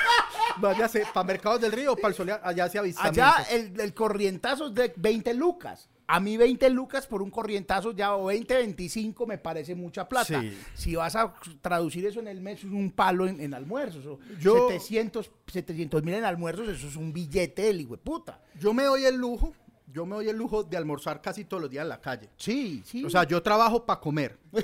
Váyase 0.56 1.06
para 1.12 1.24
Mercados 1.24 1.60
del 1.60 1.70
Río, 1.70 1.94
para 1.94 2.08
el 2.08 2.14
Solear, 2.14 2.40
allá 2.42 2.68
se 2.68 2.78
avistamiento. 2.78 3.22
Allá 3.22 3.46
el, 3.50 3.78
el 3.78 3.94
corrientazo 3.94 4.66
es 4.66 4.74
de 4.74 4.92
20 4.96 5.34
lucas. 5.34 5.88
A 6.10 6.20
mí 6.20 6.36
20 6.38 6.70
lucas 6.70 7.06
por 7.06 7.20
un 7.22 7.30
corrientazo 7.30 7.92
ya 7.92 8.16
o 8.16 8.24
20, 8.26 8.54
25 8.54 9.26
me 9.26 9.36
parece 9.38 9.74
mucha 9.74 10.08
plata. 10.08 10.40
Sí. 10.40 10.58
Si 10.74 10.96
vas 10.96 11.14
a 11.14 11.34
traducir 11.60 12.06
eso 12.06 12.18
en 12.20 12.28
el 12.28 12.40
mes, 12.40 12.60
es 12.60 12.64
un 12.64 12.90
palo 12.90 13.26
en, 13.26 13.40
en 13.40 13.52
almuerzos. 13.54 14.04
o 14.06 14.18
Yo- 14.40 14.68
700 14.70 16.02
mil 16.02 16.14
en 16.14 16.24
almuerzos, 16.24 16.68
eso 16.68 16.88
es 16.88 16.96
un 16.96 17.12
billete 17.12 17.62
del 17.62 17.82
hijo 17.82 17.92
de 17.96 18.02
puta. 18.02 18.40
Yo 18.58 18.72
me 18.72 18.84
doy 18.84 19.04
el 19.04 19.16
lujo, 19.16 19.52
yo 19.86 20.06
me 20.06 20.16
doy 20.16 20.28
el 20.30 20.36
lujo 20.36 20.64
de 20.64 20.76
almorzar 20.78 21.20
casi 21.20 21.44
todos 21.44 21.60
los 21.62 21.70
días 21.70 21.82
en 21.82 21.88
la 21.90 22.00
calle. 22.00 22.30
Sí, 22.36 22.82
sí. 22.86 23.04
O 23.04 23.10
sea, 23.10 23.24
yo 23.24 23.42
trabajo 23.42 23.84
para 23.84 24.00
comer. 24.00 24.38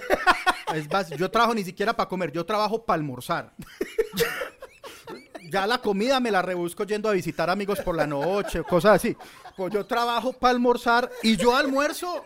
Es 0.75 0.91
más, 0.91 1.11
yo 1.11 1.31
trabajo 1.31 1.55
ni 1.55 1.63
siquiera 1.63 1.95
para 1.95 2.09
comer, 2.09 2.33
yo 2.33 2.45
trabajo 2.45 2.85
para 2.85 2.97
almorzar. 2.99 3.53
ya 5.55 5.67
la 5.69 5.79
comida 5.79 6.19
me 6.19 6.31
la 6.33 6.43
rebusco 6.43 6.83
yendo 6.85 7.09
a 7.09 7.13
visitar 7.13 7.49
amigos 7.49 7.81
por 7.81 7.95
la 7.95 8.07
noche, 8.07 8.63
cosas 8.65 8.97
así. 8.97 9.17
Pues 9.57 9.73
yo 9.73 9.87
trabajo 9.87 10.33
para 10.33 10.51
almorzar 10.51 11.09
y 11.23 11.37
yo 11.37 11.57
almuerzo 11.57 12.25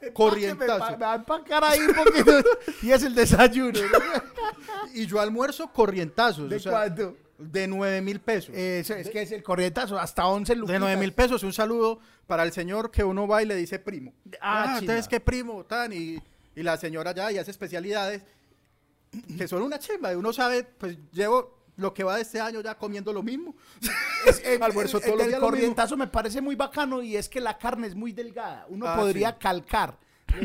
me, 0.00 0.12
corrientazo. 0.12 0.78
va- 0.78 0.90
me 0.92 0.96
va 0.98 1.12
a 1.12 1.16
empacar 1.16 1.64
ahí 1.64 1.80
un 1.80 1.94
poquito. 1.94 2.32
y 2.82 2.92
es 2.92 3.02
el 3.02 3.14
desayuno. 3.14 3.80
¿no? 3.80 4.94
Y 4.94 5.06
yo 5.06 5.20
almuerzo 5.20 5.72
corrientazos. 5.72 6.48
¿De 6.48 6.56
o 6.56 6.60
sea, 6.60 6.72
cuánto? 6.72 7.16
De 7.38 7.66
9 7.66 8.00
mil 8.02 8.20
pesos. 8.20 8.54
Eso, 8.54 8.94
es 8.94 9.10
que 9.10 9.22
es 9.22 9.32
el 9.32 9.42
corrientazo, 9.42 9.98
hasta 9.98 10.26
11 10.26 10.54
lucas. 10.54 10.72
De 10.72 10.78
9 10.78 10.96
mil 10.96 11.12
pesos, 11.12 11.42
un 11.42 11.52
saludo 11.52 11.98
para 12.26 12.44
el 12.44 12.52
señor 12.52 12.90
que 12.90 13.04
uno 13.04 13.26
va 13.26 13.42
y 13.42 13.46
le 13.46 13.54
dice 13.56 13.78
primo. 13.78 14.14
Ah, 14.40 14.76
Ah, 14.76 14.78
entonces 14.78 15.06
qué 15.08 15.20
primo, 15.20 15.64
tan, 15.64 15.92
y, 15.92 16.18
y 16.54 16.62
la 16.62 16.76
señora 16.76 17.12
ya 17.12 17.30
y 17.32 17.38
hace 17.38 17.50
especialidades 17.50 18.22
que 19.36 19.48
son 19.48 19.62
una 19.62 19.78
chimba. 19.78 20.12
y 20.12 20.16
Uno 20.16 20.32
sabe, 20.32 20.64
pues 20.64 20.96
llevo 21.12 21.55
lo 21.76 21.92
que 21.94 22.04
va 22.04 22.16
de 22.16 22.22
este 22.22 22.40
año 22.40 22.60
ya 22.60 22.74
comiendo 22.76 23.12
lo 23.12 23.22
mismo. 23.22 23.54
Es- 24.26 24.42
el, 24.44 24.62
Almuerzo 24.62 24.96
el- 24.98 25.02
todos 25.04 25.14
el 25.14 25.18
lo 25.18 25.24
mismo. 25.32 25.40
corrientazo 25.40 25.96
me 25.96 26.06
parece 26.08 26.40
muy 26.40 26.54
bacano 26.56 27.02
y 27.02 27.16
es 27.16 27.28
que 27.28 27.40
la 27.40 27.56
carne 27.58 27.86
es 27.86 27.94
muy 27.94 28.12
delgada. 28.12 28.66
Uno 28.68 28.86
Ah, 28.88 28.96
podría 28.96 29.30
sí. 29.30 29.36
calcar 29.40 29.96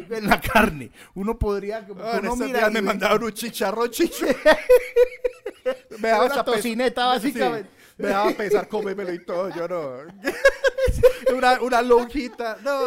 en 0.09 0.27
la 0.27 0.39
carne. 0.39 0.91
Uno 1.15 1.37
podría. 1.39 1.85
Ah, 1.99 2.17
en 2.17 2.27
uno 2.29 2.35
mira 2.45 2.67
me 2.69 2.75
ve- 2.75 2.81
mandaron 2.81 3.23
un 3.23 3.33
chicharrón 3.33 3.89
chicho. 3.89 4.25
me 5.99 6.09
Una 6.09 6.09
daba 6.09 6.43
pes- 6.45 6.55
tocineta, 6.55 7.05
básicamente. 7.07 7.69
Sí, 7.69 7.80
me 8.01 8.09
daba 8.09 8.31
pesar 8.31 8.67
comérmelo 8.67 9.13
y 9.13 9.23
todo, 9.23 9.49
yo 9.49 9.67
no. 9.67 9.91
una, 11.35 11.61
una 11.61 11.81
lonjita, 11.81 12.57
no, 12.63 12.79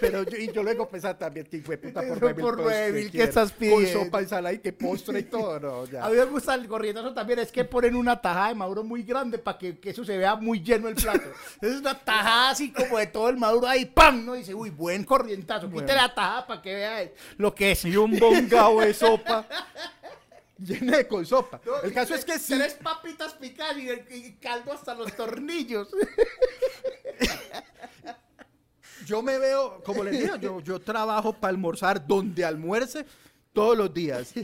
pero 0.00 0.22
yo, 0.24 0.36
y 0.36 0.52
yo 0.52 0.62
luego 0.62 0.88
pesar 0.88 1.18
también, 1.18 1.46
que 1.46 1.60
fue 1.60 1.76
puta 1.76 2.02
por 2.02 2.22
mil 2.22 2.34
por 2.34 2.56
¿qué 2.56 3.08
quiere? 3.10 3.24
estás 3.24 3.50
Con 3.50 3.58
pidiendo? 3.58 4.04
sopa, 4.04 4.20
ensalada 4.20 4.52
y 4.52 4.58
que 4.58 4.72
postre 4.72 5.20
y 5.20 5.22
todo, 5.24 5.58
no, 5.58 5.84
ya. 5.86 6.04
A 6.04 6.10
mí 6.10 6.16
me 6.16 6.24
gusta 6.26 6.54
el 6.54 6.66
corrientazo 6.68 7.12
también, 7.14 7.40
es 7.40 7.52
que 7.52 7.64
ponen 7.64 7.94
una 7.96 8.20
tajada 8.20 8.48
de 8.48 8.54
maduro 8.54 8.84
muy 8.84 9.02
grande 9.02 9.38
para 9.38 9.58
que, 9.58 9.78
que 9.78 9.90
eso 9.90 10.04
se 10.04 10.16
vea 10.16 10.36
muy 10.36 10.62
lleno 10.62 10.88
el 10.88 10.94
plato. 10.94 11.28
Es 11.60 11.76
una 11.76 11.98
tajada 11.98 12.50
así 12.50 12.72
como 12.72 12.98
de 12.98 13.06
todo 13.06 13.28
el 13.28 13.36
maduro 13.36 13.66
ahí, 13.66 13.84
¡pam! 13.86 14.24
No 14.24 14.34
dice, 14.34 14.54
uy, 14.54 14.70
buen 14.70 15.04
corrientazo, 15.04 15.70
quite 15.70 15.94
la 15.94 16.14
tajada 16.14 16.46
para 16.46 16.62
que 16.62 16.74
vea 16.74 17.10
lo 17.36 17.54
que 17.54 17.72
es. 17.72 17.84
y 17.84 17.96
un 17.96 18.18
bongao 18.18 18.80
de 18.80 18.94
sopa 18.94 19.46
llena 20.58 20.98
de 20.98 21.08
con 21.08 21.24
sopa. 21.24 21.60
No, 21.64 21.80
el 21.82 21.92
caso 21.92 22.14
es 22.14 22.24
que 22.24 22.38
sí, 22.38 22.54
Tres 22.54 22.74
papitas 22.74 23.34
picadas 23.34 23.78
y, 23.78 23.90
y 24.14 24.32
caldo 24.40 24.72
hasta 24.72 24.94
los 24.94 25.14
tornillos. 25.14 25.88
yo 29.06 29.22
me 29.22 29.38
veo, 29.38 29.82
como 29.84 30.04
les 30.04 30.20
digo, 30.20 30.36
yo, 30.36 30.60
yo 30.60 30.80
trabajo 30.80 31.32
para 31.32 31.50
almorzar 31.50 32.06
donde 32.06 32.44
almuerce 32.44 33.06
todos 33.52 33.76
los 33.76 33.92
días. 33.92 34.34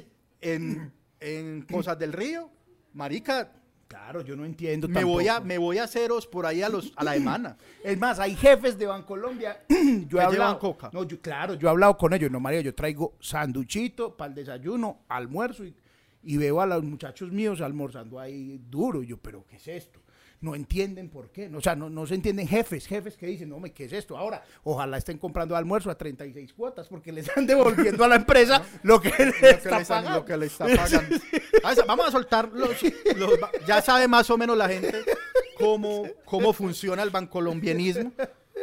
En, 0.40 0.92
en 1.20 1.62
Cosas 1.62 1.98
del 1.98 2.12
Río, 2.12 2.50
marica, 2.92 3.50
Claro, 3.86 4.22
yo 4.22 4.34
no 4.34 4.44
entiendo. 4.44 4.88
Me 4.88 5.04
voy, 5.04 5.28
a, 5.28 5.38
me 5.38 5.56
voy 5.56 5.78
a 5.78 5.86
ceros 5.86 6.26
por 6.26 6.46
ahí 6.46 6.62
a, 6.62 6.68
los, 6.68 6.92
a 6.96 7.04
la 7.04 7.14
semana. 7.14 7.56
Es 7.82 7.96
más, 7.96 8.18
hay 8.18 8.34
jefes 8.34 8.76
de 8.76 8.86
Bancolombia. 8.86 9.62
yo 9.68 10.18
he 10.18 10.22
hablado. 10.22 10.32
llevan 10.32 10.58
coca. 10.58 10.90
No, 10.92 11.04
yo, 11.04 11.20
claro, 11.20 11.54
yo 11.54 11.68
he 11.68 11.70
hablado 11.70 11.96
con 11.96 12.12
ellos. 12.12 12.30
No, 12.30 12.40
María, 12.40 12.60
yo 12.60 12.74
traigo 12.74 13.14
sanduchito 13.20 14.16
para 14.16 14.30
el 14.30 14.34
desayuno, 14.34 15.04
almuerzo 15.08 15.64
y, 15.64 15.74
y 16.24 16.36
veo 16.36 16.60
a 16.60 16.66
los 16.66 16.82
muchachos 16.82 17.30
míos 17.32 17.60
almorzando 17.60 18.18
ahí 18.18 18.60
duro. 18.70 19.02
Y 19.02 19.06
yo, 19.08 19.16
¿pero 19.18 19.44
qué 19.46 19.56
es 19.56 19.68
esto? 19.68 20.00
No 20.40 20.54
entienden 20.54 21.08
por 21.08 21.30
qué. 21.30 21.48
O 21.54 21.60
sea, 21.62 21.74
no, 21.74 21.88
no 21.88 22.06
se 22.06 22.14
entienden 22.16 22.46
jefes, 22.46 22.86
jefes 22.86 23.16
que 23.16 23.26
dicen, 23.26 23.48
no, 23.48 23.58
me, 23.60 23.72
¿qué 23.72 23.84
es 23.86 23.92
esto? 23.94 24.16
Ahora, 24.18 24.42
ojalá 24.64 24.98
estén 24.98 25.16
comprando 25.16 25.56
almuerzo 25.56 25.90
a 25.90 25.96
36 25.96 26.52
cuotas 26.52 26.86
porque 26.88 27.12
les 27.12 27.26
están 27.28 27.46
devolviendo 27.46 28.04
a 28.04 28.08
la 28.08 28.16
empresa 28.16 28.62
lo 28.82 29.00
que 29.00 29.08
les 29.10 29.40
Lo 29.40 29.58
que, 29.62 29.68
pagando. 29.86 30.10
lo 30.10 30.24
que 30.24 30.36
le 30.36 30.46
está 30.46 30.66
pagando. 30.66 31.16
Ah, 31.66 31.72
Vamos 31.86 32.06
a 32.08 32.10
soltar 32.10 32.50
los, 32.52 32.68
los- 33.16 33.38
Ya 33.66 33.80
sabe 33.80 34.06
más 34.06 34.28
o 34.28 34.36
menos 34.36 34.54
la 34.58 34.68
gente 34.68 35.02
cómo, 35.58 36.04
cómo 36.26 36.52
funciona 36.52 37.02
el 37.02 37.08
bancolombianismo. 37.08 38.12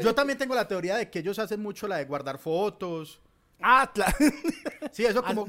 Yo 0.01 0.13
también 0.13 0.37
tengo 0.37 0.53
la 0.53 0.67
teoría 0.67 0.97
de 0.97 1.09
que 1.09 1.19
ellos 1.19 1.39
hacen 1.39 1.61
mucho 1.61 1.87
la 1.87 1.97
de 1.97 2.05
guardar 2.05 2.37
fotos. 2.37 3.19
Ah, 3.61 3.89
claro. 3.93 4.15
Sí, 4.91 5.05
eso 5.05 5.23
como. 5.23 5.47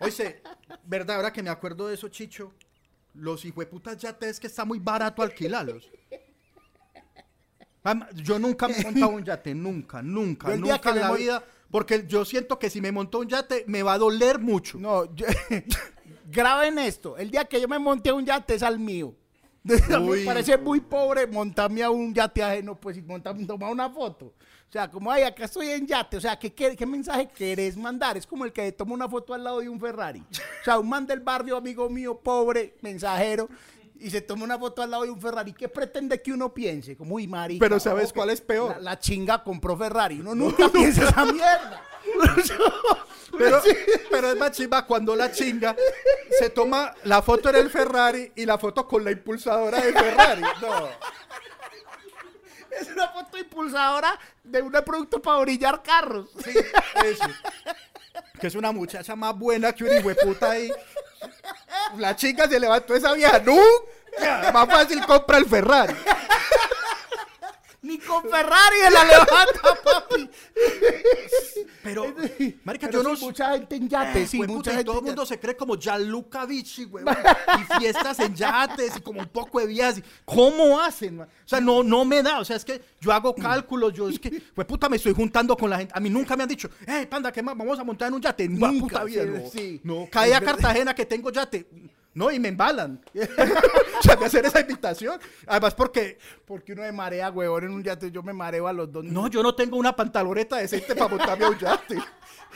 Oye, 0.00 0.40
¿verdad? 0.84 1.16
Ahora 1.16 1.32
que 1.32 1.42
me 1.42 1.50
acuerdo 1.50 1.88
de 1.88 1.94
eso, 1.94 2.08
Chicho. 2.08 2.52
Los 3.14 3.44
hijueputas 3.44 3.96
yates 3.98 4.38
que 4.38 4.46
está 4.46 4.64
muy 4.64 4.78
barato 4.78 5.20
alquilarlos. 5.22 5.90
Yo 8.14 8.38
nunca 8.38 8.68
me 8.68 8.76
he 8.78 8.84
montado 8.84 9.08
un 9.10 9.24
yate, 9.24 9.54
nunca, 9.54 10.02
nunca, 10.02 10.48
Yo 10.48 10.54
el 10.54 10.62
día 10.62 10.72
nunca 10.74 10.92
que 10.92 10.98
en 10.98 11.04
la 11.04 11.12
vida. 11.12 11.44
Porque 11.70 12.04
yo 12.06 12.24
siento 12.24 12.58
que 12.58 12.68
si 12.70 12.80
me 12.80 12.92
monto 12.92 13.18
un 13.18 13.28
yate 13.28 13.64
me 13.66 13.82
va 13.82 13.94
a 13.94 13.98
doler 13.98 14.38
mucho. 14.38 14.78
No, 14.78 15.12
yo- 15.14 15.26
graben 16.30 16.78
esto. 16.78 17.16
El 17.16 17.30
día 17.30 17.44
que 17.46 17.60
yo 17.60 17.66
me 17.66 17.78
monté 17.78 18.10
a 18.10 18.14
un 18.14 18.24
yate 18.24 18.54
es 18.54 18.62
al 18.62 18.78
mío. 18.78 19.14
A 19.94 19.98
mí 19.98 20.08
Uy. 20.08 20.20
me 20.20 20.26
parece 20.26 20.56
muy 20.58 20.80
pobre 20.80 21.26
montarme 21.26 21.82
a 21.82 21.90
un 21.90 22.12
yate 22.12 22.42
ajeno, 22.42 22.78
pues, 22.78 22.96
y 22.96 23.02
montarme, 23.02 23.44
tomar 23.46 23.70
una 23.70 23.88
foto. 23.88 24.34
O 24.72 24.78
sea, 24.78 24.90
como, 24.90 25.10
ay, 25.12 25.24
acá 25.24 25.44
estoy 25.44 25.68
en 25.68 25.86
yate. 25.86 26.16
O 26.16 26.20
sea, 26.22 26.38
¿qué, 26.38 26.54
qué, 26.54 26.74
qué 26.74 26.86
mensaje 26.86 27.28
querés 27.28 27.76
mandar? 27.76 28.16
Es 28.16 28.26
como 28.26 28.46
el 28.46 28.54
que 28.54 28.72
toma 28.72 28.94
una 28.94 29.06
foto 29.06 29.34
al 29.34 29.44
lado 29.44 29.60
de 29.60 29.68
un 29.68 29.78
Ferrari. 29.78 30.20
O 30.30 30.64
sea, 30.64 30.78
un 30.78 30.88
man 30.88 31.06
del 31.06 31.20
barrio, 31.20 31.58
amigo 31.58 31.90
mío, 31.90 32.18
pobre, 32.18 32.74
mensajero, 32.80 33.50
y 34.00 34.08
se 34.08 34.22
toma 34.22 34.44
una 34.44 34.58
foto 34.58 34.80
al 34.80 34.90
lado 34.90 35.02
de 35.02 35.10
un 35.10 35.20
Ferrari. 35.20 35.52
¿Qué 35.52 35.68
pretende 35.68 36.22
que 36.22 36.32
uno 36.32 36.54
piense? 36.54 36.96
Como, 36.96 37.16
uy, 37.16 37.28
marica. 37.28 37.62
Pero 37.62 37.78
¿sabes 37.78 38.14
cuál 38.14 38.30
es 38.30 38.40
peor? 38.40 38.76
La, 38.76 38.80
la 38.92 38.98
chinga 38.98 39.44
compró 39.44 39.76
Ferrari. 39.76 40.20
Uno 40.20 40.34
nunca 40.36 40.70
piensa 40.70 41.06
esa 41.06 41.26
mierda. 41.26 41.82
Pero, 43.38 43.62
pero 44.10 44.32
es 44.32 44.36
más 44.36 44.52
chimba 44.52 44.86
cuando 44.86 45.16
la 45.16 45.32
chinga 45.32 45.74
se 46.38 46.50
toma 46.50 46.94
la 47.04 47.22
foto 47.22 47.48
en 47.48 47.56
el 47.56 47.70
Ferrari 47.70 48.30
y 48.36 48.44
la 48.44 48.58
foto 48.58 48.86
con 48.86 49.02
la 49.02 49.10
impulsadora 49.10 49.80
de 49.80 49.92
Ferrari. 49.92 50.42
No. 50.60 50.88
Es 52.80 52.88
una 52.88 53.08
foto 53.08 53.38
impulsadora 53.38 54.18
de 54.42 54.62
un 54.62 54.72
producto 54.72 55.20
para 55.20 55.40
brillar 55.40 55.82
carros. 55.82 56.28
Sí, 56.44 56.52
eso. 57.04 57.24
Que 58.40 58.46
es 58.46 58.54
una 58.54 58.72
muchacha 58.72 59.14
más 59.14 59.36
buena 59.36 59.72
que 59.72 59.84
un 59.84 59.96
hijueputa 59.96 60.50
ahí. 60.50 60.72
La 61.96 62.16
chica 62.16 62.48
se 62.48 62.58
levantó 62.58 62.94
esa 62.94 63.12
vieja. 63.12 63.38
Nunca. 63.38 64.52
Más 64.52 64.68
fácil 64.68 65.04
compra 65.06 65.38
el 65.38 65.46
Ferrari. 65.46 65.94
Ni 67.82 67.98
con 67.98 68.22
Ferrari 68.22 68.78
de 68.84 68.90
la 68.90 69.04
levanta, 69.04 69.82
papi. 69.82 70.30
Pero, 71.82 72.14
marica, 72.62 72.86
Pero 72.86 73.02
yo 73.02 73.08
no 73.08 73.16
mucha 73.18 73.52
gente 73.52 73.74
en 73.74 73.88
yates, 73.88 74.30
sí, 74.30 74.38
mucha 74.38 74.70
gente 74.70 74.84
todo 74.84 74.98
el 74.98 74.98
en 75.00 75.04
mundo 75.06 75.26
se 75.26 75.40
cree 75.40 75.56
como 75.56 75.76
Gianluca 75.76 76.46
Vici, 76.46 76.84
huevón. 76.84 77.16
Y 77.58 77.80
fiestas 77.80 78.20
en 78.20 78.36
yates 78.36 78.98
y 78.98 79.00
como 79.00 79.20
un 79.20 79.28
poco 79.28 79.58
de 79.58 79.66
vías. 79.66 80.00
¿Cómo 80.24 80.80
hacen? 80.80 81.16
man? 81.16 81.28
O 81.28 81.48
sea, 81.48 81.60
no, 81.60 81.82
no 81.82 82.04
me 82.04 82.22
da. 82.22 82.38
O 82.38 82.44
sea, 82.44 82.54
es 82.54 82.64
que 82.64 82.80
yo 83.00 83.12
hago 83.12 83.34
cálculos. 83.34 83.92
Yo 83.92 84.08
es 84.08 84.20
que, 84.20 84.30
pues 84.54 84.66
puta, 84.66 84.88
me 84.88 84.96
estoy 84.96 85.12
juntando 85.12 85.56
con 85.56 85.68
la 85.68 85.78
gente. 85.78 85.92
A 85.96 85.98
mí 85.98 86.08
nunca 86.08 86.36
me 86.36 86.44
han 86.44 86.48
dicho, 86.48 86.70
hey, 86.86 87.06
panda, 87.10 87.32
¿qué 87.32 87.42
más? 87.42 87.56
Vamos 87.56 87.78
a 87.80 87.84
montar 87.84 88.08
en 88.08 88.14
un 88.14 88.22
yate. 88.22 88.48
No, 88.48 88.68
Nunca, 88.70 89.00
puta 89.00 89.04
vida, 89.04 89.24
no. 89.24 89.50
sí. 89.50 89.80
No, 89.82 90.08
caí 90.08 90.30
a. 90.32 90.40
Cartagena 90.40 90.94
que 90.94 91.06
tengo 91.06 91.30
yate. 91.30 91.66
No, 92.14 92.30
y 92.30 92.38
me 92.38 92.48
embalan. 92.48 93.00
o 93.14 94.02
sea, 94.02 94.16
de 94.16 94.26
hacer 94.26 94.44
esa 94.44 94.60
invitación. 94.60 95.18
Además, 95.46 95.74
porque, 95.74 96.18
Porque 96.44 96.72
uno 96.72 96.82
me 96.82 96.92
marea, 96.92 97.30
huevón, 97.30 97.64
en 97.64 97.70
un 97.70 97.82
yate. 97.82 98.10
Yo 98.10 98.22
me 98.22 98.32
mareo 98.32 98.68
a 98.68 98.72
los 98.72 98.92
dos. 98.92 99.04
no, 99.04 99.28
yo 99.28 99.42
no 99.42 99.54
tengo 99.54 99.76
una 99.78 99.96
pantaloneta 99.96 100.56
decente 100.56 100.94
para 100.94 101.08
montarme 101.08 101.44
a 101.46 101.48
un 101.48 101.58
yate. 101.58 101.98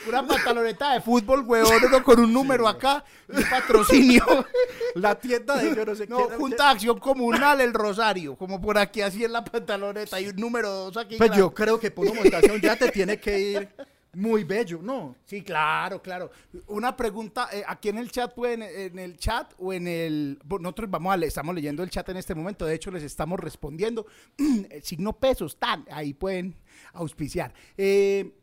Una 0.07 0.25
pantaloneta 0.25 0.93
de 0.93 1.01
fútbol, 1.01 1.41
huevón, 1.41 1.83
uno 1.83 2.03
con 2.03 2.19
un 2.19 2.31
número 2.31 2.67
acá. 2.67 3.03
Un 3.27 3.43
patrocinio. 3.49 4.23
La 4.95 5.15
tienda 5.15 5.55
de 5.55 5.75
yo 5.75 5.85
no 5.85 5.95
sé 5.95 6.05
No, 6.07 6.27
qué. 6.27 6.35
Junta 6.35 6.65
de 6.65 6.69
Acción 6.71 6.99
Comunal 6.99 7.59
El 7.61 7.73
Rosario. 7.73 8.35
Como 8.35 8.61
por 8.61 8.77
aquí, 8.77 9.01
así 9.01 9.23
en 9.25 9.33
la 9.33 9.43
pantaloneta. 9.43 10.21
Y 10.21 10.27
un 10.27 10.35
número 10.35 10.69
dos 10.69 10.97
aquí. 10.97 11.17
Pues 11.17 11.31
yo 11.31 11.51
creo 11.51 11.79
que 11.79 11.89
por 11.89 12.05
una 12.07 12.21
montación 12.21 12.61
ya 12.61 12.75
te 12.75 12.91
tiene 12.91 13.19
que 13.19 13.39
ir 13.39 13.69
muy 14.13 14.43
bello, 14.43 14.79
¿no? 14.81 15.15
Sí, 15.25 15.41
claro, 15.41 16.01
claro. 16.01 16.31
Una 16.67 16.95
pregunta, 16.95 17.49
eh, 17.51 17.63
aquí 17.67 17.89
en 17.89 17.97
el 17.97 18.09
chat, 18.11 18.33
pueden, 18.33 18.63
en 18.63 18.97
el 18.99 19.17
chat 19.17 19.53
o 19.59 19.73
en 19.73 19.87
el... 19.87 20.39
Nosotros 20.47 20.89
vamos 20.89 21.13
a 21.13 21.17
le- 21.17 21.27
estamos 21.27 21.53
leyendo 21.53 21.83
el 21.83 21.89
chat 21.89 22.07
en 22.09 22.17
este 22.17 22.33
momento, 22.33 22.65
de 22.65 22.73
hecho 22.75 22.89
les 22.91 23.03
estamos 23.03 23.39
respondiendo. 23.39 24.05
El 24.37 24.81
signo 24.83 25.13
pesos, 25.13 25.57
tan, 25.57 25.85
ahí 25.91 26.13
pueden 26.13 26.55
auspiciar. 26.93 27.53
Eh, 27.77 28.33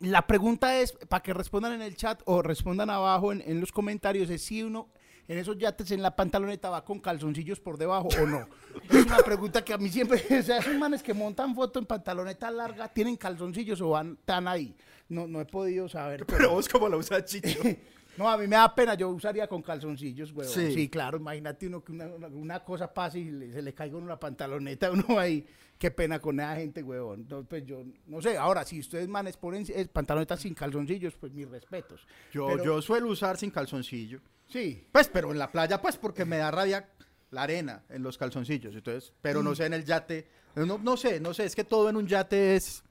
la 0.00 0.26
pregunta 0.26 0.78
es, 0.80 0.92
para 0.92 1.22
que 1.22 1.32
respondan 1.34 1.72
en 1.72 1.82
el 1.82 1.96
chat 1.96 2.22
o 2.26 2.42
respondan 2.42 2.90
abajo 2.90 3.32
en, 3.32 3.42
en 3.46 3.60
los 3.60 3.72
comentarios, 3.72 4.28
es 4.30 4.42
si 4.42 4.62
uno 4.62 4.88
en 5.28 5.38
esos 5.38 5.56
yates 5.58 5.90
en 5.90 6.02
la 6.02 6.14
pantaloneta 6.14 6.70
va 6.70 6.84
con 6.84 7.00
calzoncillos 7.00 7.60
por 7.60 7.78
debajo 7.78 8.08
o 8.20 8.26
no. 8.26 8.46
Es 8.90 9.06
una 9.06 9.18
pregunta 9.18 9.64
que 9.64 9.72
a 9.72 9.78
mí 9.78 9.88
siempre, 9.88 10.22
o 10.38 10.42
sea, 10.42 10.58
esos 10.58 10.74
manes 10.76 11.02
que 11.02 11.14
montan 11.14 11.54
foto 11.54 11.78
en 11.78 11.86
pantaloneta 11.86 12.50
larga, 12.50 12.88
¿tienen 12.88 13.16
calzoncillos 13.16 13.80
o 13.80 13.90
van 13.90 14.18
tan 14.24 14.46
ahí? 14.48 14.74
No, 15.08 15.26
no 15.26 15.40
he 15.40 15.44
podido 15.46 15.88
saber. 15.88 16.24
Pero 16.26 16.50
vos 16.50 16.68
como 16.68 16.88
la 16.88 16.96
usas, 16.96 17.24
Chicho. 17.24 17.60
No, 18.16 18.30
a 18.30 18.36
mí 18.38 18.46
me 18.46 18.54
da 18.54 18.72
pena, 18.72 18.94
yo 18.94 19.08
usaría 19.08 19.48
con 19.48 19.60
calzoncillos, 19.60 20.30
huevón. 20.30 20.54
Sí. 20.54 20.72
Sí, 20.72 20.88
claro, 20.88 21.18
imagínate 21.18 21.66
uno 21.66 21.82
que 21.82 21.90
una, 21.90 22.60
cosa 22.62 22.94
pase 22.94 23.18
y 23.18 23.24
le- 23.24 23.52
se 23.52 23.60
le 23.60 23.74
caiga 23.74 23.96
una 23.96 24.16
pantaloneta 24.20 24.86
a 24.86 24.90
uno 24.92 25.18
ahí. 25.18 25.44
Qué 25.76 25.90
pena 25.90 26.20
con 26.20 26.38
esa 26.38 26.54
gente, 26.54 26.80
huevón. 26.84 27.26
No, 27.28 27.42
pues 27.42 27.66
yo, 27.66 27.82
no 28.06 28.22
sé, 28.22 28.36
ahora, 28.38 28.64
si 28.64 28.78
ustedes 28.78 29.08
manes 29.08 29.36
ponen 29.36 29.64
eh, 29.68 29.86
pantalonetas 29.92 30.38
sin 30.42 30.54
calzoncillos, 30.54 31.14
pues 31.16 31.32
mis 31.32 31.48
respetos. 31.50 32.06
Yo, 32.32 32.46
Pero- 32.46 32.62
yo 32.64 32.82
suelo 32.82 33.08
usar 33.08 33.36
sin 33.36 33.50
calzoncillo. 33.50 34.20
Sí, 34.48 34.86
Pues, 34.92 35.08
pero 35.08 35.32
en 35.32 35.38
la 35.38 35.50
playa, 35.50 35.80
pues, 35.82 35.96
porque 35.96 36.24
me 36.24 36.36
da 36.38 36.50
rabia 36.50 36.88
la 37.30 37.42
arena 37.42 37.82
en 37.88 38.02
los 38.02 38.16
calzoncillos. 38.18 38.74
Entonces, 38.74 39.12
pero 39.20 39.42
no 39.42 39.54
sé 39.54 39.66
en 39.66 39.72
el 39.74 39.84
yate. 39.84 40.28
No, 40.54 40.78
no 40.78 40.96
sé, 40.96 41.18
no 41.20 41.34
sé, 41.34 41.44
es 41.46 41.56
que 41.56 41.64
todo 41.64 41.88
en 41.90 41.96
un 41.96 42.06
yate 42.06 42.54
es, 42.56 42.84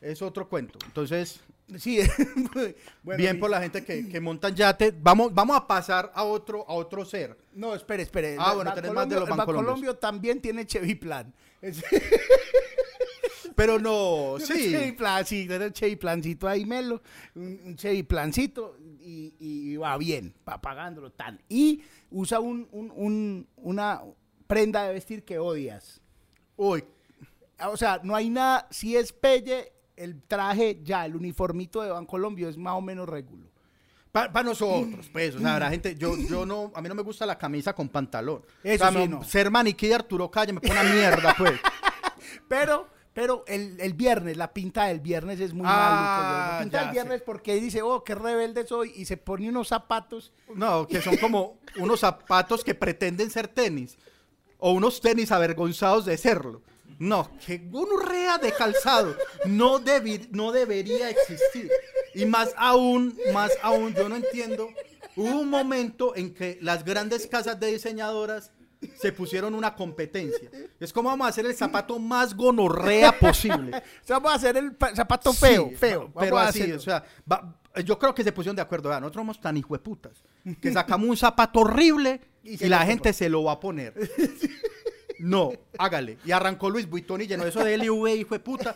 es 0.00 0.22
otro 0.22 0.48
cuento. 0.48 0.78
Entonces, 0.86 1.40
sí. 1.78 1.98
Bueno, 3.02 3.18
bien 3.18 3.36
y- 3.36 3.40
por 3.40 3.50
la 3.50 3.60
gente 3.60 3.84
que, 3.84 4.08
que 4.08 4.20
montan 4.20 4.54
yate. 4.54 4.94
Vamos, 4.96 5.34
vamos 5.34 5.56
a 5.56 5.66
pasar 5.66 6.12
a 6.14 6.22
otro, 6.22 6.64
a 6.68 6.74
otro 6.74 7.04
ser. 7.04 7.36
No, 7.54 7.74
espere, 7.74 8.04
espere. 8.04 8.36
Ah, 8.38 8.54
bueno, 8.54 8.72
tenés 8.74 8.92
más 8.92 9.08
de 9.08 9.16
los 9.16 9.24
el 9.28 9.30
Bancolombios. 9.30 9.66
Bancolombio 9.66 9.96
también 9.96 10.40
tiene 10.40 10.64
Chevy 10.66 10.94
Plan. 10.94 11.34
Es- 11.60 11.82
Pero 13.56 13.78
no, 13.78 14.36
Tiene 14.38 14.62
Chevy 14.70 14.84
sí. 14.86 14.92
Plan, 14.92 15.26
sí, 15.26 15.48
un 15.48 15.72
Chevy 15.72 15.96
Plancito 15.96 16.48
ahí, 16.48 16.64
Melo. 16.64 17.02
Un, 17.34 17.60
un 17.64 17.76
Chevy 17.76 18.02
Plancito 18.02 18.78
y, 19.04 19.34
y 19.38 19.76
va 19.76 19.96
bien, 19.98 20.34
va 20.48 20.60
pagándolo 20.60 21.10
tan. 21.12 21.40
Y 21.48 21.82
usa 22.10 22.40
un, 22.40 22.68
un- 22.72 22.92
un- 22.94 23.48
una 23.56 24.00
prenda 24.46 24.84
de 24.84 24.92
vestir 24.94 25.24
que 25.24 25.38
odias. 25.38 26.00
Uy, 26.56 26.84
O 27.66 27.76
sea, 27.76 28.00
no 28.02 28.14
hay 28.14 28.28
nada, 28.30 28.66
si 28.70 28.96
es 28.96 29.12
pelle, 29.12 29.72
el 29.96 30.22
traje 30.22 30.80
ya, 30.82 31.04
el 31.06 31.14
uniformito 31.16 31.80
de 31.82 31.90
Bancolombio 31.90 32.48
es 32.48 32.56
más 32.56 32.74
o 32.74 32.80
menos 32.80 33.08
regulo. 33.08 33.50
Para 34.10 34.42
nosotros, 34.42 35.08
pues, 35.10 35.34
o 35.36 35.38
sea, 35.38 35.58
la 35.58 35.70
gente, 35.70 35.94
yo, 35.96 36.14
yo 36.18 36.44
no, 36.44 36.70
a 36.74 36.82
mí 36.82 36.88
no 36.88 36.94
me 36.94 37.02
gusta 37.02 37.24
la 37.24 37.38
camisa 37.38 37.72
con 37.74 37.88
pantalón. 37.88 38.42
Eso 38.62 38.84
O 38.84 38.90
sea, 38.92 39.02
sí, 39.02 39.08
no. 39.08 39.24
Ser 39.24 39.50
maniquí 39.50 39.86
de 39.88 39.94
Arturo 39.94 40.30
Calle 40.30 40.52
me 40.52 40.60
pone 40.60 40.72
una 40.72 40.82
mierda, 40.82 41.34
pues. 41.38 41.58
Pero, 42.48 42.88
pero 43.14 43.44
el, 43.46 43.78
el 43.80 43.92
viernes, 43.94 44.36
la 44.36 44.52
pinta 44.52 44.86
del 44.86 45.00
viernes 45.00 45.38
es 45.40 45.52
muy 45.52 45.66
Ah, 45.68 45.70
maluca. 45.70 46.52
La 46.56 46.58
pinta 46.62 46.78
ya 46.78 46.84
del 46.84 46.92
viernes 46.92 47.22
porque 47.22 47.54
dice, 47.56 47.82
oh, 47.82 48.02
qué 48.04 48.14
rebelde 48.14 48.66
soy, 48.66 48.92
y 48.96 49.04
se 49.04 49.16
pone 49.16 49.48
unos 49.48 49.68
zapatos. 49.68 50.32
No, 50.54 50.86
que 50.88 51.00
son 51.02 51.16
como 51.18 51.58
unos 51.78 52.00
zapatos 52.00 52.64
que 52.64 52.74
pretenden 52.74 53.30
ser 53.30 53.48
tenis. 53.48 53.98
O 54.58 54.72
unos 54.72 55.00
tenis 55.00 55.32
avergonzados 55.32 56.04
de 56.04 56.16
serlo. 56.16 56.62
No, 56.98 57.28
que 57.44 57.60
rea 58.06 58.38
de 58.38 58.52
calzado 58.52 59.16
no, 59.46 59.80
debi- 59.80 60.28
no 60.30 60.52
debería 60.52 61.10
existir. 61.10 61.68
Y 62.14 62.26
más 62.26 62.54
aún, 62.56 63.18
más 63.32 63.50
aún, 63.62 63.92
yo 63.94 64.08
no 64.08 64.14
entiendo. 64.16 64.68
Hubo 65.16 65.40
un 65.40 65.50
momento 65.50 66.14
en 66.14 66.32
que 66.32 66.58
las 66.62 66.84
grandes 66.84 67.26
casas 67.26 67.58
de 67.58 67.66
diseñadoras 67.72 68.52
se 69.00 69.12
pusieron 69.12 69.54
una 69.54 69.74
competencia. 69.74 70.50
Es 70.80 70.92
como 70.92 71.08
vamos 71.08 71.26
a 71.26 71.30
hacer 71.30 71.46
el 71.46 71.54
zapato 71.54 71.98
más 71.98 72.34
gonorrea 72.34 73.18
posible. 73.18 73.70
O 74.02 74.06
sea, 74.06 74.16
vamos 74.18 74.32
a 74.32 74.34
hacer 74.36 74.56
el 74.56 74.74
pa- 74.74 74.94
zapato 74.94 75.32
feo, 75.32 75.68
Sí, 75.70 75.76
feo. 75.76 76.12
Pero 76.18 76.38
a 76.38 76.48
así, 76.48 76.60
hacerlo. 76.62 76.76
o 76.76 76.80
sea, 76.80 77.04
va- 77.30 77.54
yo 77.84 77.98
creo 77.98 78.14
que 78.14 78.24
se 78.24 78.32
pusieron 78.32 78.56
de 78.56 78.62
acuerdo. 78.62 78.88
Vea, 78.88 79.00
nosotros 79.00 79.20
somos 79.20 79.40
tan 79.40 79.56
hijueputas 79.56 80.22
que 80.60 80.72
sacamos 80.72 81.08
un 81.08 81.16
zapato 81.16 81.60
horrible 81.60 82.20
y, 82.44 82.66
la 82.68 82.84
gente 82.84 83.12
se 83.12 83.28
lo 83.28 83.44
va 83.44 83.52
a 83.52 83.60
poner. 83.60 83.94
No, 85.20 85.52
hágale. 85.78 86.18
Y 86.24 86.32
arrancó 86.32 86.68
Luis 86.68 86.88
Vuitton 86.88 87.20
y 87.22 87.26
llenó 87.26 87.44
eso 87.46 87.62
de 87.64 87.78
LV, 87.78 88.08
hijo 88.16 88.34
de 88.34 88.40
puta. 88.40 88.74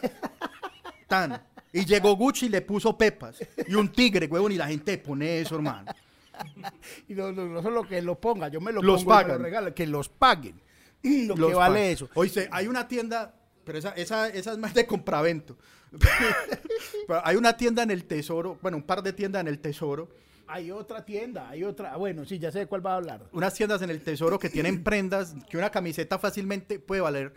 Tan. 1.08 1.42
Y 1.72 1.84
llegó 1.84 2.14
Gucci 2.16 2.46
y 2.46 2.48
le 2.48 2.62
puso 2.62 2.96
pepas. 2.96 3.36
Y 3.66 3.74
un 3.74 3.90
tigre, 3.90 4.26
huevón, 4.28 4.52
y 4.52 4.56
la 4.56 4.66
gente 4.68 4.96
pone 4.98 5.40
eso, 5.40 5.56
hermano. 5.56 5.92
Y 7.08 7.14
no, 7.14 7.32
no, 7.32 7.46
no 7.46 7.62
solo 7.62 7.86
que 7.86 8.00
lo 8.02 8.20
ponga, 8.20 8.48
yo 8.48 8.60
me 8.60 8.72
lo 8.72 8.82
Los 8.82 9.04
pongo 9.04 9.20
y 9.20 9.24
me 9.24 9.32
lo 9.32 9.38
regalo, 9.38 9.74
que 9.74 9.86
los 9.86 10.08
paguen. 10.08 10.60
Lo 11.02 11.36
Los 11.36 11.50
que 11.50 11.54
vale 11.56 11.92
eso. 11.92 12.08
Oíste, 12.14 12.48
hay 12.50 12.66
una 12.66 12.88
tienda, 12.88 13.34
pero 13.64 13.78
esa, 13.78 13.90
esa, 13.90 14.28
esa 14.28 14.52
es 14.52 14.58
más 14.58 14.74
de 14.74 14.86
compravento. 14.86 15.56
Pero 17.06 17.20
hay 17.24 17.36
una 17.36 17.56
tienda 17.56 17.82
en 17.84 17.90
el 17.90 18.04
Tesoro, 18.04 18.58
bueno, 18.60 18.76
un 18.76 18.82
par 18.82 19.02
de 19.02 19.12
tiendas 19.12 19.40
en 19.40 19.48
el 19.48 19.60
Tesoro, 19.60 20.08
Hay 20.48 20.70
otra 20.70 21.04
tienda, 21.04 21.48
hay 21.48 21.62
otra. 21.64 21.96
Bueno, 21.96 22.24
sí, 22.24 22.38
ya 22.38 22.50
sé 22.50 22.60
de 22.60 22.66
cuál 22.66 22.84
va 22.84 22.94
a 22.94 22.96
hablar. 22.96 23.28
unas 23.32 23.54
tiendas 23.54 23.80
en 23.82 23.90
el 23.90 24.00
Tesoro 24.02 24.38
que 24.38 24.50
tienen 24.50 24.82
prendas 24.82 25.34
que 25.48 25.56
una 25.56 25.70
camiseta 25.70 26.18
fácilmente 26.18 26.78
puede 26.80 27.00
valer 27.00 27.32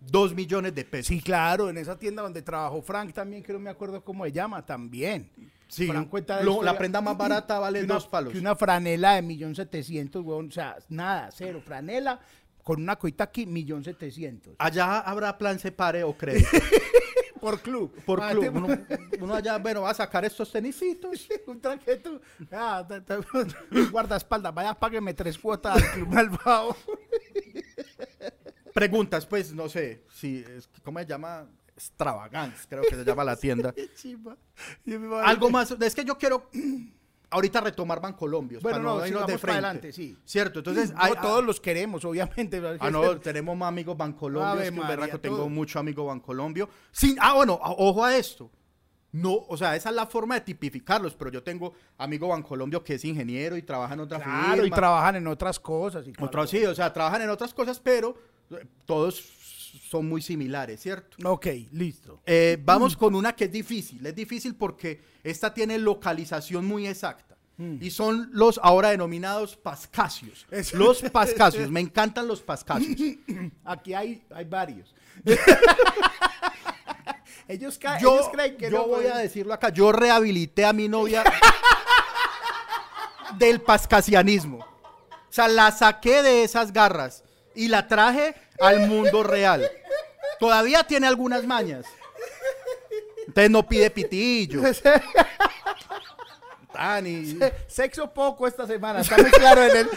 dos 0.00 0.34
millones 0.34 0.74
de 0.74 0.84
pesos. 0.84 1.08
Sí, 1.08 1.20
claro, 1.20 1.68
en 1.70 1.78
esa 1.78 1.98
tienda 1.98 2.22
donde 2.22 2.42
trabajó 2.42 2.80
Frank 2.82 3.12
también, 3.12 3.42
que 3.42 3.52
no 3.52 3.58
me 3.58 3.70
acuerdo 3.70 4.04
cómo 4.04 4.24
se 4.24 4.32
llama, 4.32 4.64
también. 4.64 5.30
Sí, 5.68 5.86
Frank 5.88 6.08
cuenta 6.08 6.38
de 6.38 6.44
lo- 6.44 6.52
historia- 6.52 6.72
la 6.72 6.78
prenda 6.78 7.00
más 7.00 7.16
barata 7.16 7.58
vale 7.58 7.82
una- 7.84 7.94
dos 7.94 8.06
palos. 8.06 8.32
Que 8.32 8.38
una 8.38 8.54
franela 8.56 9.14
de 9.14 9.22
millón 9.22 9.54
setecientos, 9.54 10.24
weón, 10.24 10.48
o 10.48 10.50
sea, 10.52 10.76
nada, 10.88 11.30
cero. 11.32 11.60
Franela 11.64 12.20
con 12.62 12.80
una 12.82 12.96
coita 12.96 13.24
aquí, 13.24 13.46
millón 13.46 13.82
setecientos. 13.84 14.54
Allá 14.58 15.00
habrá 15.00 15.36
plan 15.38 15.58
separe 15.58 16.02
o 16.04 16.16
crédito. 16.16 16.48
Por 17.40 17.60
club. 17.60 17.92
Por 18.04 18.20
Ah, 18.22 18.30
club. 18.30 18.42
te- 18.42 18.48
Uno, 18.50 18.68
uno 19.20 19.34
allá, 19.34 19.58
bueno, 19.58 19.82
va 19.82 19.90
a 19.90 19.94
sacar 19.94 20.24
estos 20.24 20.50
tenisitos. 20.50 21.28
un 21.46 21.60
trajeto. 21.60 22.20
Ah, 22.50 22.84
ta- 22.88 23.04
ta- 23.04 23.20
guardaespaldas, 23.92 24.52
vaya, 24.54 24.74
págueme 24.74 25.14
tres 25.14 25.38
cuotas 25.38 25.76
al 25.76 25.90
club 25.92 26.08
malvado. 26.08 26.76
Preguntas, 28.72 29.24
pues, 29.26 29.52
no 29.54 29.68
sé, 29.68 30.02
si, 30.10 30.44
¿cómo 30.84 30.98
se 30.98 31.06
llama? 31.06 31.46
Extravagance, 31.76 32.66
creo 32.68 32.82
que 32.82 32.94
se 32.96 33.04
llama 33.04 33.22
la 33.22 33.36
tienda. 33.36 33.74
Algo 35.24 35.50
más, 35.50 35.70
es 35.70 35.94
que 35.94 36.04
yo 36.04 36.16
quiero 36.16 36.48
ahorita 37.30 37.60
retomar 37.60 38.00
Bancolombia. 38.00 38.58
Bueno, 38.62 38.78
no, 38.78 38.98
no, 38.98 39.04
sigamos 39.04 39.26
de 39.26 39.32
para 39.34 39.38
frente. 39.38 39.52
adelante, 39.66 39.92
sí. 39.92 40.16
Cierto, 40.24 40.60
entonces 40.60 40.92
No, 40.92 40.98
hay, 41.00 41.12
todos 41.20 41.44
los 41.44 41.60
queremos, 41.60 42.04
obviamente. 42.04 42.62
Ah, 42.80 42.90
no, 42.90 43.18
tenemos 43.20 43.56
más 43.56 43.68
amigos 43.68 43.96
Bancolombia. 43.96 44.52
Ave 44.52 44.62
Es 44.64 44.70
que 44.70 44.74
un 44.74 44.86
María, 44.86 44.96
berraco, 44.96 45.20
tengo 45.20 45.48
mucho 45.48 45.78
amigo 45.78 46.06
Bancolombio. 46.06 46.68
Sin, 46.92 47.16
ah, 47.20 47.34
bueno, 47.34 47.58
a- 47.62 47.72
ojo 47.72 48.04
a 48.04 48.16
esto. 48.16 48.50
No, 49.12 49.32
o 49.48 49.56
sea, 49.56 49.74
esa 49.76 49.88
es 49.90 49.94
la 49.94 50.06
forma 50.06 50.34
de 50.34 50.42
tipificarlos, 50.42 51.14
pero 51.14 51.30
yo 51.30 51.42
tengo 51.42 51.72
amigo 51.96 52.28
Bancolombio 52.28 52.84
que 52.84 52.94
es 52.94 53.04
ingeniero 53.04 53.56
y 53.56 53.62
trabaja 53.62 53.94
en 53.94 54.00
otra 54.00 54.20
Claro, 54.20 54.66
y 54.66 54.70
trabajan 54.70 55.16
en 55.16 55.26
otras 55.26 55.58
cosas. 55.58 56.06
Y 56.06 56.12
Otros 56.20 56.50
sí, 56.50 56.64
o 56.66 56.74
sea, 56.74 56.92
trabajan 56.92 57.22
en 57.22 57.30
otras 57.30 57.54
cosas, 57.54 57.80
pero 57.80 58.14
eh, 58.50 58.66
todos 58.84 59.20
son 59.78 60.08
muy 60.08 60.20
similares, 60.22 60.80
¿cierto? 60.80 61.16
Ok, 61.28 61.46
listo. 61.72 62.20
Eh, 62.26 62.58
vamos 62.64 62.96
con 62.96 63.14
una 63.14 63.34
que 63.34 63.44
es 63.46 63.52
difícil. 63.52 64.04
Es 64.06 64.14
difícil 64.14 64.54
porque 64.54 65.00
esta 65.24 65.52
tiene 65.54 65.78
localización 65.78 66.66
muy 66.66 66.86
exacta. 66.86 67.24
Y 67.80 67.90
son 67.90 68.28
los 68.32 68.60
ahora 68.62 68.90
denominados 68.90 69.56
pascasios. 69.56 70.46
Eso. 70.50 70.76
Los 70.76 71.00
pascasios. 71.12 71.70
Me 71.70 71.80
encantan 71.80 72.28
los 72.28 72.42
pascasios. 72.42 73.16
Aquí 73.64 73.94
hay, 73.94 74.22
hay 74.34 74.44
varios. 74.44 74.94
ellos, 77.48 77.78
Yo, 77.78 78.14
ellos 78.14 78.28
creen 78.32 78.56
que 78.56 78.70
yo 78.70 78.78
no 78.78 78.86
voy 78.86 79.04
pueden- 79.04 79.12
a 79.12 79.18
decirlo 79.18 79.54
acá. 79.54 79.70
Yo 79.70 79.90
rehabilité 79.92 80.64
a 80.66 80.72
mi 80.74 80.88
novia 80.88 81.24
del 83.38 83.60
pascasianismo. 83.62 84.58
O 84.58 85.32
sea, 85.36 85.48
la 85.48 85.70
saqué 85.70 86.22
de 86.22 86.44
esas 86.44 86.72
garras 86.72 87.22
y 87.56 87.68
la 87.68 87.88
traje 87.88 88.34
al 88.60 88.86
mundo 88.86 89.22
real. 89.22 89.68
Todavía 90.38 90.84
tiene 90.84 91.06
algunas 91.06 91.44
mañas. 91.44 91.86
Entonces 93.26 93.50
no 93.50 93.66
pide 93.66 93.90
pitillo. 93.90 94.62
Tan 96.72 97.06
y- 97.06 97.38
Sexo 97.66 98.12
poco 98.12 98.46
esta 98.46 98.66
semana, 98.66 99.00
está 99.00 99.16
muy 99.16 99.30
claro 99.30 99.62
en 99.64 99.76
el. 99.76 99.90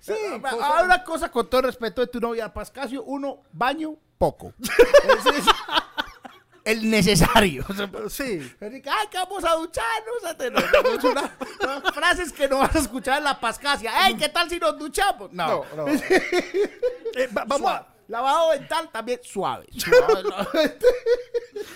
sí, 0.00 0.14
ahora 0.42 0.84
una 0.84 1.04
cosa 1.04 1.30
con 1.30 1.50
todo 1.50 1.62
respeto 1.62 2.00
de 2.00 2.06
tu 2.06 2.20
novia 2.20 2.52
Pascasio, 2.52 3.02
uno, 3.02 3.42
baño, 3.52 3.96
poco. 4.16 4.52
Es 4.60 5.44
el 6.66 6.90
necesario. 6.90 7.64
Sí. 8.10 8.40
Ay, 8.60 8.80
que 9.10 9.18
vamos 9.18 9.44
a 9.44 9.54
ducharnos. 9.54 11.04
una- 11.04 11.36
son 11.60 11.82
frases 11.94 12.32
que 12.32 12.48
no 12.48 12.58
vas 12.58 12.74
a 12.76 12.78
escuchar 12.80 13.18
en 13.18 13.24
la 13.24 13.38
Pascasia. 13.40 14.06
¡Ey, 14.06 14.16
qué 14.16 14.28
tal 14.28 14.48
si 14.50 14.58
nos 14.58 14.78
duchamos! 14.78 15.32
No, 15.32 15.64
No, 15.76 15.86
no. 15.86 15.88
Eh, 15.88 17.28
va- 17.36 17.44
vamos 17.46 17.70
a- 17.70 17.86
Lavado 18.08 18.52
dental 18.52 18.88
también 18.92 19.18
suave. 19.24 19.66
Suave, 19.76 20.22
no. 20.22 20.36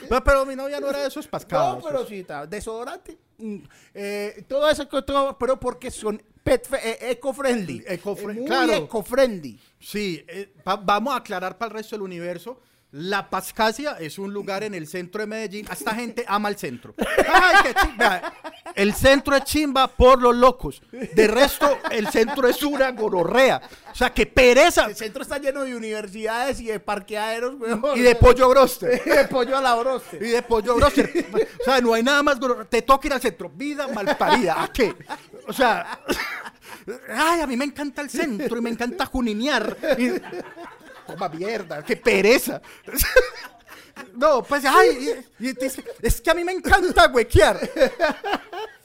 Pero, 0.09 0.22
pero 0.24 0.46
mi 0.46 0.55
novia 0.55 0.79
no 0.79 0.88
era 0.88 1.00
de 1.00 1.09
esos 1.09 1.26
pascados. 1.26 1.79
No, 1.79 1.83
pero 1.88 2.07
sí, 2.07 2.20
está. 2.20 2.46
Desodorante. 2.46 3.18
mm, 3.38 3.57
eh, 3.94 4.44
todo 4.48 4.70
eso, 4.70 4.88
que 4.88 5.03
todo, 5.03 5.37
pero 5.37 5.59
porque 5.59 5.90
son 5.90 6.22
eh, 6.44 6.98
eco-friendly. 7.11 7.81
Eco-fri- 7.85 8.31
Eh, 8.31 8.35
muy 8.40 8.44
claro. 8.46 8.72
eco-friendly. 8.74 9.59
Sí, 9.81 10.24
eh, 10.29 10.53
va- 10.66 10.76
vamos 10.76 11.14
a 11.14 11.16
aclarar 11.16 11.59
para 11.59 11.70
el 11.72 11.79
resto 11.79 11.96
del 11.96 12.03
universo. 12.03 12.61
La 12.92 13.31
Pascasia 13.31 13.96
es 14.00 14.18
un 14.18 14.33
lugar 14.33 14.64
en 14.64 14.74
el 14.74 14.88
centro 14.88 15.20
de 15.20 15.26
Medellín. 15.29 15.64
Esta 15.70 15.94
gente 15.94 16.24
ama 16.26 16.48
el 16.48 16.57
centro. 16.57 16.92
Ay, 16.98 17.57
qué 17.62 17.74
chimba. 17.74 18.33
El 18.74 18.94
centro 18.94 19.37
es 19.37 19.44
chimba 19.44 19.87
por 19.87 20.20
los 20.20 20.35
locos. 20.35 20.83
De 20.90 21.29
resto, 21.29 21.79
el 21.92 22.09
centro 22.09 22.48
es 22.48 22.61
una 22.64 22.90
gororrea. 22.90 23.62
O 23.92 23.94
sea, 23.94 24.12
que 24.12 24.26
pereza. 24.26 24.87
El 24.87 24.96
centro 24.96 25.22
está 25.22 25.38
lleno 25.38 25.62
de 25.62 25.76
universidades 25.76 26.61
y 26.61 26.66
de 26.66 26.81
parqueaderos, 26.81 27.55
weón. 27.61 27.96
Y 27.96 28.00
de 28.00 28.16
pollo 28.16 28.48
broster. 28.48 29.00
Y 29.07 29.11
de 29.11 29.24
pollo 29.29 29.57
a 29.57 29.61
la 29.61 29.74
broste. 29.76 30.16
Y 30.16 30.31
de 30.31 30.42
pollo 30.42 30.74
broster. 30.74 31.26
O 31.61 31.64
sea, 31.64 31.81
no 31.81 31.94
hay 31.94 32.03
nada 32.03 32.24
más 32.24 32.40
gororrea. 32.40 32.64
Te 32.64 32.83
toca 32.83 33.07
ir 33.07 33.12
al 33.12 33.20
centro. 33.20 33.50
Vida 33.50 33.87
malparida. 33.87 34.64
¿A 34.64 34.72
qué? 34.72 34.96
O 35.46 35.53
sea, 35.53 36.00
ay, 37.09 37.40
a 37.40 37.46
mí 37.46 37.57
me 37.57 37.66
encanta 37.66 38.03
el 38.03 38.11
centro 38.11 38.59
y 38.59 38.61
me 38.61 38.70
encanta 38.70 39.07
juninear. 39.07 39.76
Y, 39.96 40.11
toma 41.11 41.29
mierda, 41.29 41.85
qué 41.85 41.96
pereza. 41.96 42.61
No, 44.14 44.42
pues, 44.42 44.64
ay, 44.64 45.25
es 46.01 46.20
que 46.23 46.31
a 46.31 46.35
mí 46.35 46.42
me 46.42 46.53
encanta 46.53 47.11
huequear. 47.12 47.61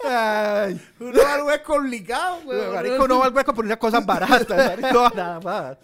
Ay, 0.04 0.80
Uno 1.00 1.22
va 1.24 1.34
al 1.36 1.44
hueco 1.44 1.74
obligado, 1.76 2.38
weón. 2.46 2.74
marico, 2.76 3.08
no 3.08 3.20
va 3.20 3.26
al 3.26 3.34
hueco 3.34 3.54
por 3.54 3.66
unas 3.66 3.78
cosas 3.78 4.06
baratas, 4.06 4.78
marico, 4.80 5.10
nada 5.16 5.40
más. 5.40 5.78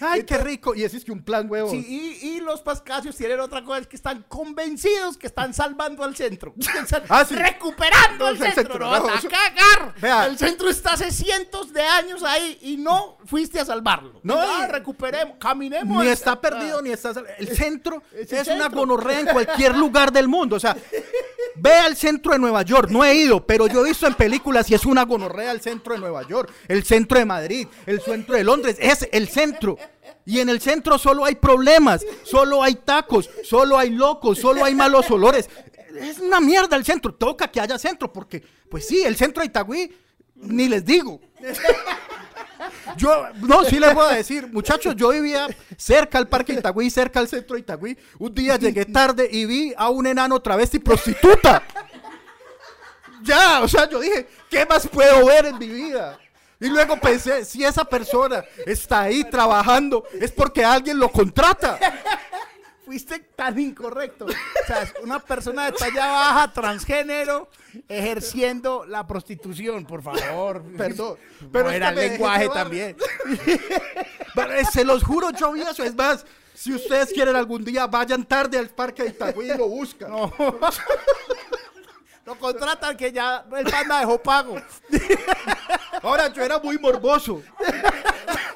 Ay, 0.00 0.24
qué 0.24 0.38
rico. 0.38 0.74
Y 0.74 0.84
ese 0.84 0.98
es 0.98 1.04
que 1.04 1.12
un 1.12 1.22
plan, 1.22 1.50
huevo. 1.50 1.70
Sí, 1.70 1.84
y, 2.22 2.28
y 2.36 2.40
los 2.40 2.60
pascasios 2.62 3.16
tienen 3.16 3.40
otra 3.40 3.64
cosa, 3.64 3.80
es 3.80 3.86
que 3.86 3.96
están 3.96 4.24
convencidos 4.28 5.16
que 5.16 5.26
están 5.26 5.54
salvando 5.54 6.04
al 6.04 6.14
centro. 6.14 6.54
Están 6.82 7.02
Ah, 7.08 7.24
sí. 7.24 7.34
recuperando 7.34 8.26
al 8.26 8.38
No, 8.38 8.44
centro. 8.44 8.62
centro, 8.62 8.78
No, 8.78 8.98
no, 8.98 9.04
vas 9.06 9.24
a 9.24 9.28
cagar. 9.28 9.94
Vea. 10.00 10.26
El 10.26 10.38
centro 10.38 10.68
está 10.68 10.92
hace 10.92 11.10
cientos 11.10 11.72
de 11.72 11.82
años 11.82 12.22
ahí 12.22 12.58
y 12.62 12.76
no 12.76 13.18
fuiste 13.26 13.58
a 13.60 13.64
salvarlo. 13.64 14.20
No, 14.22 14.38
Ah, 14.38 14.66
recuperemos, 14.68 15.36
caminemos. 15.38 16.04
Ni 16.04 16.10
está 16.10 16.40
perdido, 16.40 16.78
Ah. 16.78 16.82
ni 16.82 16.90
está... 16.90 17.14
sal- 17.14 17.26
El 17.38 17.48
centro 17.56 18.02
Es 18.12 18.32
es, 18.32 18.48
el 18.48 18.54
una 18.56 18.64
centro. 18.64 18.80
gonorrea 18.80 19.20
en 19.20 19.26
cualquier 19.26 19.76
lugar 19.76 20.12
del 20.12 20.28
mundo. 20.28 20.56
O 20.56 20.60
sea, 20.60 20.76
ve 21.56 21.72
al 21.72 21.96
centro 21.96 22.32
de 22.32 22.38
Nueva 22.38 22.62
York. 22.62 22.90
No 22.90 23.04
he 23.04 23.14
ido, 23.14 23.44
pero 23.46 23.66
yo 23.66 23.84
he 23.84 23.88
visto 23.88 24.06
en 24.06 24.14
películas 24.14 24.70
y 24.70 24.74
es 24.74 24.84
una 24.84 25.04
gonorrea 25.04 25.52
el 25.52 25.60
centro 25.60 25.94
de 25.94 26.00
Nueva 26.00 26.26
York, 26.26 26.52
el 26.68 26.84
centro 26.84 27.18
de 27.18 27.24
Madrid, 27.24 27.68
el 27.86 28.00
centro 28.00 28.34
de 28.34 28.44
Londres. 28.44 28.76
Es 28.80 29.08
el 29.12 29.28
centro. 29.28 29.78
Y 30.24 30.40
en 30.40 30.48
el 30.48 30.60
centro 30.60 30.98
solo 30.98 31.24
hay 31.24 31.34
problemas, 31.34 32.04
solo 32.22 32.62
hay 32.62 32.76
tacos, 32.76 33.28
solo 33.42 33.76
hay 33.76 33.90
locos, 33.90 34.38
solo 34.38 34.64
hay 34.64 34.74
malos 34.74 35.10
olores. 35.10 35.48
Es 36.00 36.18
una 36.18 36.40
mierda 36.40 36.76
el 36.76 36.84
centro. 36.84 37.14
Toca 37.14 37.48
que 37.48 37.60
haya 37.60 37.78
centro, 37.78 38.12
porque, 38.12 38.42
pues 38.70 38.86
sí, 38.86 39.02
el 39.02 39.16
centro 39.16 39.42
de 39.42 39.48
Itagüí, 39.48 39.90
ni 40.36 40.68
les 40.68 40.84
digo. 40.84 41.20
Yo, 42.96 43.28
no, 43.40 43.64
sí 43.64 43.78
les 43.78 43.94
voy 43.94 44.06
a 44.10 44.16
decir, 44.16 44.48
muchachos, 44.52 44.94
yo 44.96 45.10
vivía 45.10 45.48
cerca 45.76 46.18
al 46.18 46.28
Parque 46.28 46.54
Itagüí, 46.54 46.90
cerca 46.90 47.20
al 47.20 47.28
centro 47.28 47.54
de 47.54 47.60
Itagüí. 47.60 47.96
Un 48.18 48.34
día 48.34 48.56
llegué 48.56 48.84
tarde 48.86 49.28
y 49.30 49.44
vi 49.46 49.74
a 49.76 49.88
un 49.88 50.06
enano 50.06 50.40
travesti 50.40 50.78
prostituta. 50.78 51.62
Ya, 53.22 53.62
o 53.62 53.68
sea, 53.68 53.88
yo 53.88 54.00
dije, 54.00 54.28
¿qué 54.50 54.66
más 54.66 54.86
puedo 54.88 55.26
ver 55.26 55.46
en 55.46 55.58
mi 55.58 55.68
vida? 55.68 56.18
Y 56.62 56.68
luego 56.68 56.96
pensé, 56.96 57.44
si 57.44 57.64
esa 57.64 57.84
persona 57.84 58.44
está 58.66 59.02
ahí 59.02 59.24
trabajando, 59.24 60.04
es 60.20 60.30
porque 60.30 60.64
alguien 60.64 60.98
lo 60.98 61.10
contrata. 61.10 61.78
Fuiste 62.92 63.20
tan 63.20 63.58
incorrecto. 63.58 64.26
O 64.26 64.66
sea, 64.66 64.92
una 65.02 65.18
persona 65.18 65.64
de 65.64 65.72
talla 65.72 66.08
baja, 66.08 66.52
transgénero, 66.52 67.48
ejerciendo 67.88 68.84
la 68.84 69.06
prostitución, 69.06 69.86
por 69.86 70.02
favor. 70.02 70.62
Perdón, 70.76 71.16
Pero 71.50 71.70
era 71.70 71.88
el 71.88 71.94
lenguaje 71.96 72.50
también. 72.50 72.94
Pero, 74.34 74.52
eh, 74.52 74.66
Se 74.70 74.84
los 74.84 75.02
juro, 75.04 75.30
yo 75.30 75.52
vi 75.52 75.62
eso. 75.62 75.82
Es 75.82 75.94
más, 75.94 76.26
Si 76.52 76.74
ustedes 76.74 77.14
quieren 77.14 77.34
algún 77.34 77.64
día, 77.64 77.86
vayan 77.86 78.26
tarde 78.26 78.58
al 78.58 78.68
parque 78.68 79.04
de 79.04 79.08
Itagüí 79.08 79.50
y 79.50 79.56
lo 79.56 79.68
buscan. 79.68 80.10
No. 80.10 80.30
Lo 82.26 82.38
contratan 82.38 82.94
que 82.94 83.10
ya 83.10 83.42
el 83.56 83.64
panda 83.70 84.00
dejó 84.00 84.22
pago. 84.22 84.56
Ahora, 86.02 86.28
yo 86.28 86.42
era 86.42 86.58
muy 86.58 86.78
morboso. 86.78 87.42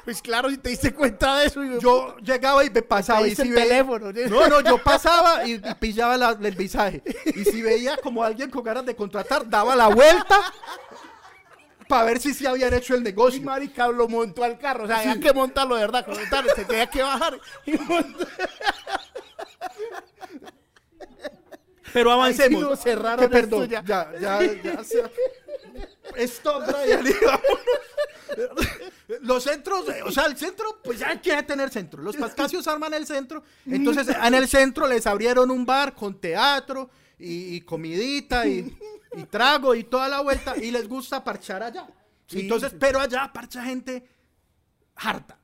Pues 0.07 0.21
claro, 0.21 0.49
si 0.49 0.57
te 0.57 0.69
diste 0.69 0.93
cuenta 0.93 1.39
de 1.39 1.47
eso. 1.47 1.61
y- 1.65 1.81
Yo 1.81 2.15
llegaba 2.19 2.63
y 2.63 2.69
me 2.69 2.81
pasaba. 2.81 3.23
Te 3.23 3.27
Y 3.27 3.35
si 3.35 3.41
el 3.41 3.49
veía- 3.49 3.63
teléfono. 3.65 4.13
No, 4.29 4.47
no, 4.47 4.61
yo 4.61 4.77
pasaba 4.81 5.45
y, 5.45 5.55
y 5.55 5.73
pillaba 5.81 6.15
la- 6.15 6.37
el 6.41 6.55
visaje. 6.55 7.03
Y 7.35 7.43
si 7.43 7.61
veía 7.61 7.97
como 7.97 8.23
alguien 8.23 8.49
con 8.49 8.63
ganas 8.63 8.85
de 8.85 8.95
contratar, 8.95 9.49
daba 9.49 9.75
la 9.75 9.89
vuelta 9.89 10.39
para 11.89 12.05
ver 12.05 12.21
si 12.21 12.33
se 12.33 12.47
habían 12.47 12.73
hecho 12.73 12.93
el 12.95 13.01
Y 13.01 13.03
negocio. 13.03 13.41
marica 13.41 13.89
lo 13.89 14.07
montó 14.07 14.45
al 14.45 14.57
carro. 14.57 14.85
O 14.85 14.87
sea, 14.87 14.99
había 14.99 15.19
que 15.19 15.33
montarlo 15.33 15.75
de 15.75 15.81
verdad. 15.81 16.07
Montarlo, 16.07 16.55
se 16.55 16.63
tenía 16.63 16.87
que 16.87 17.01
bajar. 17.01 17.37
Y 17.65 17.71
montar. 17.77 18.27
Pero 21.91 22.11
Ahí 22.13 22.33
sí 22.33 22.41
avancemos. 22.43 22.61
lo 22.63 22.75
cerraron 22.77 23.29
Que 23.29 23.39
esto 23.39 23.49
perdón, 23.57 23.67
ya. 23.69 23.83
ya, 23.83 24.11
ya, 24.21 24.39
ya. 24.41 25.09
Stop, 26.17 26.63
Brian. 26.67 27.03
Los 29.21 29.43
centros, 29.43 29.85
o 30.05 30.11
sea, 30.11 30.25
el 30.25 30.37
centro, 30.37 30.81
pues 30.83 30.99
ya 30.99 31.19
quiere 31.21 31.43
tener 31.43 31.69
centro. 31.69 32.01
Los 32.01 32.15
pascasios 32.17 32.67
arman 32.67 32.93
el 32.93 33.05
centro. 33.07 33.43
Entonces, 33.65 34.07
en 34.09 34.33
el 34.33 34.47
centro 34.47 34.87
les 34.87 35.07
abrieron 35.07 35.49
un 35.49 35.65
bar 35.65 35.93
con 35.95 36.19
teatro 36.19 36.89
y, 37.17 37.55
y 37.55 37.61
comidita 37.61 38.45
y, 38.45 38.77
y 39.15 39.23
trago 39.23 39.73
y 39.75 39.83
toda 39.85 40.09
la 40.09 40.21
vuelta. 40.21 40.55
Y 40.57 40.71
les 40.71 40.87
gusta 40.87 41.23
parchar 41.23 41.63
allá. 41.63 41.87
Sí. 42.27 42.41
Entonces, 42.41 42.73
pero 42.77 42.99
allá 42.99 43.31
parcha 43.33 43.63
gente 43.63 44.05
harta. 44.95 45.39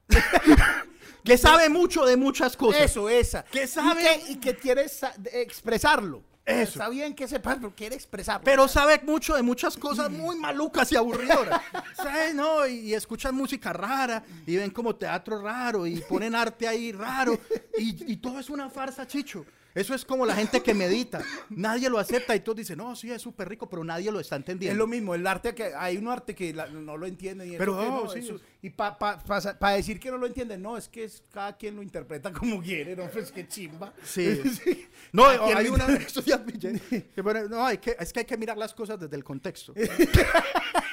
que 1.24 1.38
sabe 1.38 1.70
mucho 1.70 2.06
de 2.06 2.18
muchas 2.18 2.58
cosas. 2.58 2.82
Eso, 2.82 3.08
esa. 3.08 3.44
Que 3.46 3.64
Y 3.64 3.68
sabe- 3.68 4.02
que- 4.04 4.32
Y 4.34 4.36
que, 4.38 4.56
quiere 4.58 4.86
expresarlo. 5.32 6.22
Eso. 6.46 6.72
Está 6.74 6.90
bien 6.90 7.16
que 7.16 7.28
sepas, 7.28 7.56
pero 7.56 7.74
quiere 7.74 7.96
expresarlo. 7.96 8.44
Pero 8.44 8.68
sabe 8.68 9.00
mucho 9.06 9.36
de 9.36 9.42
muchas 9.44 9.78
cosas 9.78 10.12
muy 10.12 10.36
malucas 10.36 10.92
y 10.92 10.96
aburridoras. 10.98 11.62
¿Sabes? 11.96 12.36
No, 12.36 12.68
y, 12.68 12.80
y 12.80 12.94
escuchan 12.94 13.34
música 13.34 13.72
rara, 13.72 14.24
y 14.46 14.58
ven 14.58 14.72
como 14.72 14.96
teatro 14.96 15.42
raro, 15.42 15.88
y 15.88 16.02
ponen 16.02 16.36
arte 16.36 16.68
ahí 16.68 16.92
raro, 16.92 17.40
y, 17.78 18.12
y 18.12 18.18
todo 18.18 18.40
es 18.40 18.50
una 18.50 18.70
farsa, 18.70 19.08
chicho. 19.08 19.46
Eso 19.76 19.94
es 19.96 20.06
como 20.06 20.26
la 20.26 20.36
gente 20.36 20.62
que 20.62 20.74
medita. 20.74 21.22
Nadie 21.50 21.90
lo 21.90 21.98
acepta 21.98 22.36
y 22.36 22.40
todos 22.42 22.58
dicen, 22.58 22.78
no, 22.78 22.96
sí, 22.96 23.12
es 23.12 23.22
súper 23.22 23.50
rico, 23.50 23.68
pero 23.70 23.84
nadie 23.84 24.12
lo 24.12 24.20
está 24.20 24.36
Es 24.36 24.42
entendiendo. 24.42 24.78
lo 24.78 24.88
mismo, 24.88 25.16
el 25.16 25.26
arte 25.26 25.56
que 25.56 25.74
hay 25.76 25.98
un 25.98 26.08
arte 26.08 26.36
que 26.36 26.54
la- 26.54 26.68
no 26.68 26.96
lo 26.98 27.08
y 27.44 27.50
eso 27.50 27.58
Pero 27.58 27.80
que 27.80 27.86
no, 27.86 28.04
no, 28.04 28.10
sí, 28.10 28.20
eso- 28.20 28.36
es- 28.36 28.42
y 28.62 28.70
para 28.70 29.74
decir 29.76 30.00
que 30.00 30.10
no 30.12 30.18
lo 30.18 30.26
entienden, 30.28 30.62
no, 30.62 30.78
es 30.78 30.88
que 30.88 31.04
es, 31.04 31.24
cada 31.34 31.58
quien 31.58 31.76
lo 31.76 31.82
interpreta 31.84 32.32
como 32.32 32.62
quiere, 32.62 32.96
no, 32.96 33.10
pues 33.10 33.32
qué 33.32 33.48
chimba. 33.48 33.94
Sí. 34.04 34.42
Sí. 34.64 34.88
No, 35.12 35.26
quien 35.46 35.58
hay 35.58 35.68
una. 35.68 35.84
interpreta. 35.86 36.06
Eso 36.12 36.22
ya 36.22 36.44
pillé. 36.44 36.80
Que 37.16 37.22
bueno, 37.22 37.48
No, 37.50 37.66
hay 37.66 37.78
que, 37.80 37.96
es 38.00 38.14
que 38.14 38.20
hay 38.22 38.26
que 38.26 38.38
mirar 38.38 38.58
las 38.58 38.74
cosas 38.74 39.00
desde 39.00 39.16
el 39.16 39.24
contexto. 39.24 39.74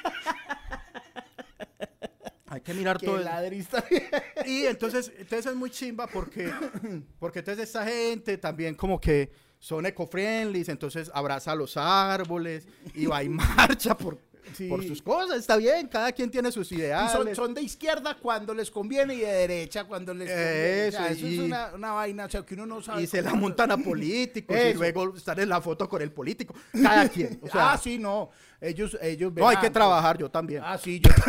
hay 2.51 2.61
que 2.61 2.75
mirar 2.75 2.99
todo. 3.01 3.17
el- 3.19 3.25
ladrista. 3.25 3.83
Y 4.45 4.65
entonces, 4.67 5.11
entonces 5.17 5.47
es 5.47 5.55
muy 5.57 5.71
chimba 5.71 6.07
porque, 6.07 6.51
porque 7.19 7.39
entonces 7.39 7.65
esta 7.69 7.87
gente 7.87 8.37
también 8.39 8.75
como 8.75 9.01
que 9.01 9.31
son 9.59 9.87
eco-friendly, 9.87 10.65
entonces 10.69 11.11
abraza 11.15 11.55
los 11.55 11.77
árboles 11.77 12.67
y 12.95 13.07
va 13.07 13.23
y 13.23 13.29
marcha 13.29 13.97
por, 13.97 14.19
Sí. 14.55 14.69
por 14.69 14.85
sus 14.87 15.01
cosas. 15.03 15.39
Está 15.39 15.57
bien, 15.57 15.87
cada 15.89 16.13
quien 16.13 16.31
tiene 16.31 16.51
sus 16.53 16.71
Y 16.73 16.77
ideales. 16.77 17.13
son, 17.13 17.35
son 17.35 17.55
de 17.55 17.63
izquierda 17.63 18.17
cuando 18.21 18.55
les 18.55 18.71
conviene 18.71 19.15
y 19.15 19.21
de 19.21 19.33
derecha 19.33 19.85
cuando 19.85 20.13
les 20.15 20.29
conviene. 20.29 20.89
O 20.89 20.93
sea, 20.93 21.07
Eso, 21.09 21.19
eso 21.19 21.27
y- 21.27 21.35
es 21.35 21.41
una, 21.41 21.71
una 21.75 21.93
vaina, 21.93 22.25
o 22.27 22.29
sea, 22.31 22.43
que 22.45 22.55
uno 22.55 22.67
no 22.67 22.83
sabe. 22.83 23.03
y 23.03 23.07
se 23.07 23.23
la 23.23 23.35
montan 23.35 23.71
a 23.71 23.77
políticos 23.79 24.57
y 24.71 24.75
luego 24.75 25.17
están 25.17 25.39
en 25.41 25.49
la 25.49 25.61
foto 25.61 25.89
con 25.89 26.03
el 26.03 26.13
político. 26.13 26.55
Cada 26.83 27.09
quien. 27.09 27.39
O 27.43 27.49
sea, 27.51 27.73
ah, 27.73 27.79
sí, 27.79 27.99
no. 27.99 28.31
Ellos, 28.61 28.99
ellos 29.01 29.33
no 29.35 29.49
hay 29.49 29.57
que 29.57 29.71
trabajar, 29.71 30.19
yo 30.19 30.31
también. 30.31 30.63
Ah, 30.65 30.77
sí, 30.77 31.01
yo 31.01 31.11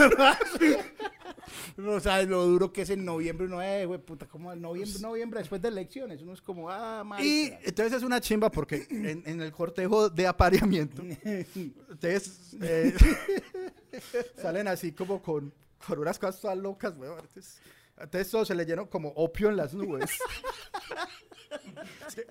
No 1.77 1.99
sabes 1.99 2.27
lo 2.27 2.45
duro 2.45 2.71
que 2.71 2.81
es 2.81 2.89
en 2.89 3.05
noviembre, 3.05 3.47
uno, 3.47 3.61
eh, 3.61 3.85
güey, 3.85 3.99
puta, 3.99 4.27
como 4.27 4.53
noviembre, 4.55 4.99
noviembre 4.99 5.39
después 5.39 5.61
de 5.61 5.69
elecciones, 5.69 6.21
uno 6.21 6.33
es 6.33 6.41
como, 6.41 6.69
ah, 6.69 7.01
Y 7.03 7.07
marica. 7.07 7.59
entonces 7.63 7.93
es 7.97 8.03
una 8.03 8.19
chimba 8.21 8.51
porque 8.51 8.87
en, 8.89 9.23
en 9.25 9.41
el 9.41 9.51
cortejo 9.51 10.09
de 10.09 10.27
apareamiento, 10.27 11.01
ustedes 11.89 12.55
eh, 12.61 12.93
salen 14.41 14.67
así 14.67 14.91
como 14.91 15.21
con, 15.21 15.53
con 15.85 15.99
unas 15.99 16.19
cosas 16.19 16.41
todas 16.41 16.57
locas, 16.57 16.95
weón. 16.97 17.19
Entonces, 17.19 17.61
entonces 17.97 18.31
todo 18.31 18.45
se 18.45 18.55
le 18.55 18.65
llenó 18.65 18.89
como 18.89 19.09
opio 19.09 19.49
en 19.49 19.57
las 19.57 19.73
nubes. 19.73 20.09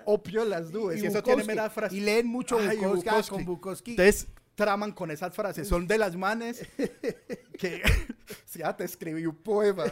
Opio 0.05 0.43
en 0.43 0.49
las 0.49 0.71
nubes. 0.71 1.01
Y, 1.01 1.05
eso 1.05 1.21
tiene 1.23 1.43
Bukowski, 1.43 1.47
mera 1.47 1.69
frase. 1.69 1.95
Y 1.95 2.01
leen 2.01 2.27
mucho 2.27 2.57
Ay, 2.57 2.77
Bukowski, 2.77 3.09
ah, 3.09 3.11
Bukowski. 3.11 3.29
con 3.35 3.45
Bukowski. 3.45 3.91
Entonces 3.91 4.27
traman 4.61 4.91
con 4.91 5.09
esas 5.09 5.33
frases. 5.33 5.67
Son 5.67 5.87
de 5.87 5.97
las 5.97 6.15
manes 6.15 6.63
que 7.57 7.81
ya 8.55 8.77
te 8.77 8.83
escribí 8.83 9.25
un 9.25 9.35
poema. 9.37 9.85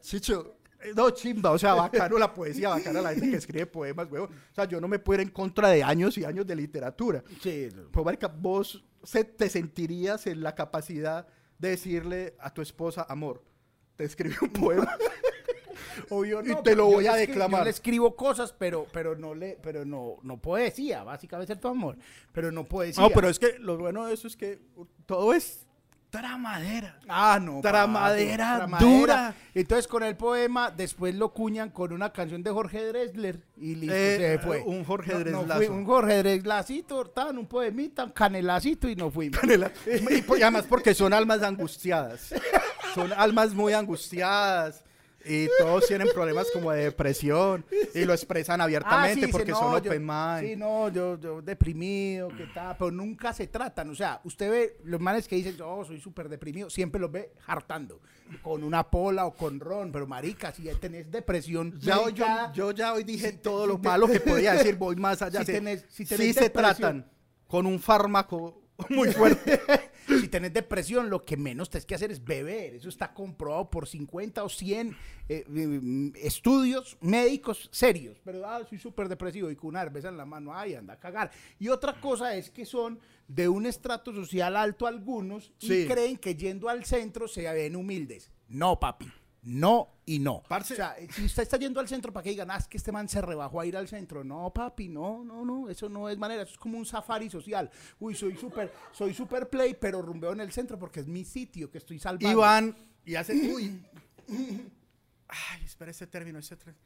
Chicho, 0.00 0.58
eh, 0.80 0.92
no, 0.94 1.10
chimba, 1.10 1.50
o 1.50 1.58
sea, 1.58 1.74
bacano 1.82 2.18
la 2.18 2.32
poesía, 2.32 2.68
bacana 2.68 3.02
la 3.02 3.10
gente 3.10 3.30
que 3.30 3.36
escribe 3.36 3.66
poemas, 3.66 4.08
weón. 4.10 4.26
O 4.30 4.54
sea, 4.54 4.64
yo 4.66 4.80
no 4.80 4.86
me 4.86 5.00
puedo 5.00 5.20
ir 5.20 5.26
en 5.26 5.32
contra 5.32 5.68
de 5.70 5.82
años 5.82 6.16
y 6.18 6.24
años 6.24 6.46
de 6.46 6.54
literatura. 6.54 7.24
Sí, 7.42 7.68
no. 7.74 7.88
Pero, 7.90 8.04
marica, 8.04 8.28
vos 8.28 8.84
se- 9.02 9.24
te 9.24 9.48
sentirías 9.48 10.26
en 10.28 10.42
la 10.42 10.54
capacidad 10.54 11.26
de 11.58 11.70
decirle 11.70 12.36
a 12.38 12.52
tu 12.54 12.62
esposa, 12.62 13.06
amor, 13.08 13.42
te 13.96 14.04
escribí 14.04 14.36
un 14.40 14.50
poema. 14.50 14.96
Obvio, 16.10 16.40
Y 16.44 16.48
no, 16.48 16.56
te 16.58 16.62
pero 16.62 16.76
lo 16.76 16.86
voy 16.86 17.06
a 17.06 17.14
declamar. 17.14 17.60
Yo 17.60 17.64
le 17.64 17.70
escribo 17.70 18.14
cosas, 18.16 18.52
pero, 18.56 18.86
pero 18.92 19.16
no 19.16 19.34
le, 19.34 19.58
pero 19.62 19.84
no, 19.84 20.16
no 20.22 20.36
poesía, 20.38 21.02
básicamente 21.04 21.52
es 21.54 21.60
tu 21.60 21.68
amor, 21.68 21.96
pero 22.32 22.50
no 22.52 22.64
poesía. 22.64 23.02
No, 23.02 23.10
pero 23.10 23.28
es 23.28 23.38
que 23.38 23.58
lo 23.58 23.76
bueno 23.78 24.06
de 24.06 24.14
eso 24.14 24.26
es 24.28 24.36
que 24.36 24.58
todo 25.06 25.32
es 25.34 25.62
tramadera. 26.08 26.98
Ah, 27.08 27.38
no. 27.42 27.60
Tramadera 27.60 28.66
papi, 28.70 28.84
dura. 28.84 29.34
Entonces 29.54 29.86
con 29.86 30.02
el 30.02 30.16
poema, 30.16 30.70
después 30.70 31.14
lo 31.14 31.34
cuñan 31.34 31.68
con 31.70 31.92
una 31.92 32.10
canción 32.12 32.42
de 32.42 32.50
Jorge 32.50 32.86
Drexler 32.86 33.42
y 33.58 33.74
listo, 33.74 33.94
Eh, 33.94 34.16
se 34.18 34.38
fue. 34.38 34.62
un 34.62 34.82
Jorge 34.84 35.12
No, 35.12 35.18
no 35.18 35.24
Dreslazo. 35.24 35.56
fui- 35.60 35.66
un 35.68 35.84
Jorge 35.84 36.22
Dreslacito, 36.22 37.04
tan, 37.06 37.36
un 37.36 37.46
poemita, 37.46 38.04
un 38.04 38.12
canelacito 38.12 38.88
y 38.88 38.96
no 38.96 39.10
fuimos. 39.10 39.38
Canela. 39.40 39.70
Y, 40.10 40.22
por- 40.22 40.38
y 40.38 40.42
además 40.42 40.64
porque 40.68 40.94
son 40.94 41.12
almas 41.12 41.42
angustiadas. 41.42 42.32
Son 42.94 43.12
almas 43.12 43.52
muy 43.52 43.74
angustiadas. 43.74 44.82
Y 45.28 45.48
todos 45.58 45.86
tienen 45.86 46.08
problemas 46.14 46.46
como 46.52 46.70
de 46.72 46.84
depresión. 46.84 47.64
Y 47.94 48.04
lo 48.04 48.12
expresan 48.12 48.60
abiertamente 48.60 49.10
Ah, 49.10 49.14
sí, 49.14 49.20
dice, 49.20 49.32
porque 49.32 49.50
no, 49.52 49.58
son 49.58 49.82
yo- 49.82 49.90
open 49.90 50.06
mind. 50.06 50.40
Sí, 50.40 50.56
no, 50.56 50.88
yo, 50.88 51.18
yo 51.18 51.42
deprimido, 51.42 52.28
qué 52.28 52.46
tal, 52.54 52.76
pero 52.78 52.90
nunca 52.90 53.32
se 53.32 53.46
tratan. 53.46 53.90
O 53.90 53.94
sea, 53.94 54.20
usted 54.24 54.50
ve 54.50 54.76
los 54.84 55.00
manes 55.00 55.26
que 55.26 55.36
dicen, 55.36 55.56
yo 55.56 55.84
soy 55.84 56.00
súper 56.00 56.28
deprimido, 56.28 56.70
siempre 56.70 57.00
los 57.00 57.10
ve 57.10 57.32
hartando, 57.46 58.00
con 58.42 58.62
una 58.62 58.88
pola 58.88 59.26
o 59.26 59.34
con 59.34 59.58
ron, 59.60 59.90
pero 59.92 60.06
marica, 60.06 60.52
si 60.52 60.64
ya 60.64 60.74
tenés 60.74 61.10
depresión, 61.10 61.78
Ya 61.80 62.00
hoy, 62.00 62.12
yo, 62.12 62.26
yo 62.54 62.70
ya 62.72 62.92
hoy 62.92 63.04
dije 63.04 63.30
Si 63.32 63.36
todo 63.38 63.62
si 63.64 63.68
lo 63.72 63.80
te- 63.80 63.88
malo 63.88 64.06
que 64.06 64.20
podía 64.20 64.52
decir, 64.54 64.76
voy 64.78 64.96
más 64.96 65.22
allá. 65.22 65.40
Si 65.40 65.46
Sí- 65.46 65.52
tenés- 65.58 65.84
si 65.88 66.06
sí 66.06 66.16
tenés 66.16 66.34
se 66.34 66.40
depresión. 66.42 66.52
tratan 66.76 67.10
con 67.48 67.66
un 67.66 67.80
fármaco 67.80 68.62
muy 68.90 69.10
fuerte. 69.12 69.60
si 70.06 70.28
tenés 70.28 70.52
depresión, 70.52 71.10
lo 71.10 71.24
que 71.24 71.36
menos 71.36 71.70
tenés 71.70 71.86
que 71.86 71.94
hacer 71.94 72.10
es 72.10 72.24
beber. 72.24 72.74
Eso 72.74 72.88
está 72.88 73.12
comprobado 73.12 73.68
por 73.70 73.86
50 73.88 74.44
o 74.44 74.48
100 74.48 74.96
eh, 75.28 75.44
mm, 75.48 76.10
estudios 76.16 76.96
médicos 77.00 77.68
serios. 77.72 78.18
Pero, 78.24 78.46
ah, 78.46 78.62
soy 78.68 78.78
súper 78.78 79.08
depresivo 79.08 79.50
y 79.50 79.56
con 79.56 79.70
una 79.70 79.82
cerveza 79.82 80.08
en 80.08 80.16
la 80.16 80.24
mano, 80.26 80.54
ay, 80.56 80.74
anda 80.74 80.94
a 80.94 81.00
cagar. 81.00 81.30
Y 81.58 81.68
otra 81.68 82.00
cosa 82.00 82.34
es 82.34 82.50
que 82.50 82.64
son 82.64 82.98
de 83.28 83.48
un 83.48 83.66
estrato 83.66 84.14
social 84.14 84.56
alto 84.56 84.86
algunos 84.86 85.52
y 85.60 85.66
Sí. 85.66 85.86
creen 85.88 86.16
que 86.16 86.34
yendo 86.36 86.68
al 86.68 86.84
centro 86.84 87.26
se 87.26 87.42
ven 87.52 87.74
humildes. 87.76 88.30
No, 88.48 88.78
papi. 88.78 89.10
No 89.48 90.00
y 90.04 90.18
no. 90.18 90.42
Parce- 90.48 90.74
O 90.74 90.76
sea, 90.76 90.96
si 91.14 91.24
usted 91.24 91.44
está 91.44 91.56
yendo 91.56 91.78
al 91.78 91.86
centro 91.86 92.12
para 92.12 92.24
que 92.24 92.30
digan, 92.30 92.50
ah, 92.50 92.56
es 92.56 92.66
que 92.66 92.76
este 92.78 92.90
man 92.90 93.08
se 93.08 93.20
rebajó 93.22 93.60
a 93.60 93.66
ir 93.66 93.76
al 93.76 93.86
centro. 93.86 94.24
No, 94.24 94.52
papi, 94.52 94.88
no, 94.88 95.22
no, 95.22 95.44
no, 95.44 95.68
eso 95.70 95.88
no 95.88 96.08
es 96.08 96.18
manera, 96.18 96.42
eso 96.42 96.52
es 96.54 96.58
como 96.58 96.76
un 96.78 96.84
safari 96.84 97.30
social. 97.30 97.70
Uy, 98.00 98.16
soy 98.16 98.36
súper, 98.36 98.72
soy 98.90 99.14
super 99.14 99.48
play, 99.48 99.76
pero 99.80 100.02
rumbeo 100.02 100.32
en 100.32 100.40
el 100.40 100.50
centro 100.50 100.76
porque 100.80 100.98
es 100.98 101.06
mi 101.06 101.24
sitio 101.24 101.70
que 101.70 101.78
estoy 101.78 102.00
salvando. 102.00 102.28
Y 102.28 102.34
van 102.34 102.76
y 103.04 103.14
hacen. 103.14 103.52
Uy. 103.54 103.80
Ay, 105.28 105.64
espera 105.64 105.92
ese 105.92 106.08
término, 106.08 106.40
ese 106.40 106.56
término. 106.56 106.78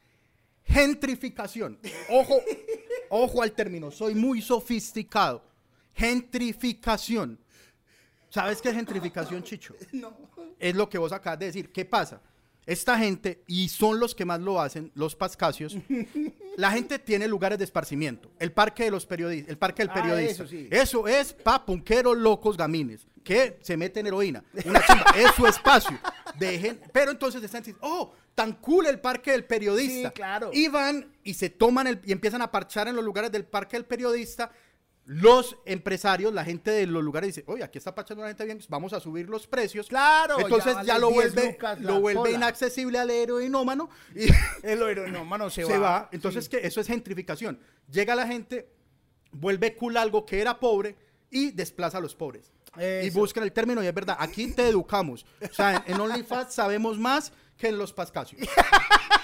Gentrificación. 0.65 1.79
Ojo, 2.11 2.35
ojo 3.09 3.43
al 3.43 3.53
término. 3.53 3.91
Soy 3.91 4.15
muy 4.15 4.43
sofisticado. 4.43 5.43
Gentrificación. 5.95 7.39
¿Sabes 8.29 8.61
qué 8.63 8.69
es 8.69 8.75
gentrificación, 8.75 9.43
Chicho? 9.43 9.75
No. 9.93 10.15
Es 10.59 10.75
lo 10.75 10.91
que 10.91 10.99
vos 10.99 11.11
acabas 11.11 11.39
de 11.39 11.47
decir. 11.47 11.73
¿Qué 11.73 11.87
pasa? 11.87 12.21
Esta 12.71 12.97
gente, 12.99 13.43
y 13.49 13.69
son 13.69 13.99
los 13.99 14.15
que 14.15 14.25
más 14.25 14.41
lo 14.41 14.61
hacen, 14.61 14.93
los 14.95 15.17
pascasios, 15.17 15.77
la 16.57 16.71
gente 16.71 16.99
tiene 16.99 17.27
lugares 17.27 17.59
de 17.59 17.65
esparcimiento. 17.65 18.31
El 18.39 18.53
parque 18.53 18.85
de 18.85 18.91
los 18.93 19.07
periodistas, 19.07 19.51
el 19.51 19.59
parque 19.59 19.83
del 19.83 19.91
Ah, 19.91 19.95
periodista. 19.95 20.33
eso 20.45 20.47
sí. 20.47 20.69
Eso 20.71 21.09
es 21.09 21.33
pa 21.33 21.65
punqueros 21.67 22.17
locos 22.17 22.57
gamines, 22.57 23.07
que 23.25 23.59
se 23.63 23.77
meten 23.77 24.07
heroína. 24.07 24.45
Una 24.65 24.81
chimba, 24.87 25.05
es 25.17 25.33
su 25.35 25.47
espacio. 25.47 25.99
dejen, 26.39 26.81
pero 26.93 27.11
entonces 27.11 27.43
están 27.43 27.63
diciendo, 27.63 27.81
oh, 27.83 28.13
tan 28.35 28.53
cool 28.55 28.87
el 28.87 29.01
parque 29.01 29.33
del 29.33 29.45
periodista. 29.45 30.09
Sí, 30.11 30.15
claro. 30.15 30.51
Y 30.53 30.69
van 30.69 31.11
y 31.25 31.35
se 31.35 31.51
toman 31.51 31.87
el, 31.89 32.01
y 32.05 32.13
empiezan 32.13 32.41
a 32.41 32.51
parchar 32.53 32.87
en 32.89 32.95
los 32.95 33.05
lugares 33.05 33.33
del 33.33 33.45
parque 33.45 33.77
del 33.77 33.85
periodista. 33.85 34.53
Los 35.13 35.57
empresarios, 35.65 36.33
la 36.33 36.45
gente 36.45 36.71
de 36.71 36.87
los 36.87 37.03
lugares 37.03 37.35
dice, 37.35 37.43
oye, 37.49 37.65
aquí 37.65 37.79
está 37.79 37.93
parchando 37.93 38.23
la 38.23 38.29
gente 38.29 38.45
bien, 38.45 38.61
vamos 38.69 38.93
a 38.93 39.01
subir 39.01 39.29
los 39.29 39.45
precios. 39.49 39.89
Claro, 39.89 40.39
Entonces 40.39 40.77
ya 40.85 41.01
lo 41.01 41.09
10 41.09 41.35
vuelve, 41.35 41.59
lo 41.81 42.01
vuelve 42.01 42.21
cola. 42.21 42.31
inaccesible 42.31 42.97
al 42.97 43.11
heroinómano 43.11 43.91
y 44.15 44.29
El 44.63 44.81
aeronómano 44.85 45.51
se, 45.51 45.65
se 45.65 45.79
va. 45.79 46.09
Entonces, 46.13 46.49
que 46.49 46.59
eso 46.65 46.81
es 46.81 46.87
gentrificación. 46.87 47.59
Llega 47.91 48.15
la 48.15 48.29
gente, 48.29 48.71
vuelve 49.33 49.75
cool 49.75 49.97
algo 49.97 50.25
que 50.25 50.41
era 50.41 50.61
pobre 50.61 50.95
y 51.29 51.51
desplaza 51.51 51.99
a 51.99 52.01
los 52.01 52.15
pobres. 52.15 52.53
Y 53.03 53.11
buscan 53.11 53.43
el 53.43 53.51
término 53.51 53.83
y 53.83 53.89
es 53.89 53.95
verdad, 53.95 54.17
aquí 54.17 54.53
te 54.53 54.69
educamos. 54.69 55.27
O 55.43 55.53
sea, 55.53 55.83
en, 55.89 55.95
en 55.95 56.01
OnlyFans 56.01 56.55
sabemos 56.55 57.01
más 57.01 57.33
que 57.59 57.67
en 57.67 57.79
los 57.79 57.93
pascasios. 57.93 58.43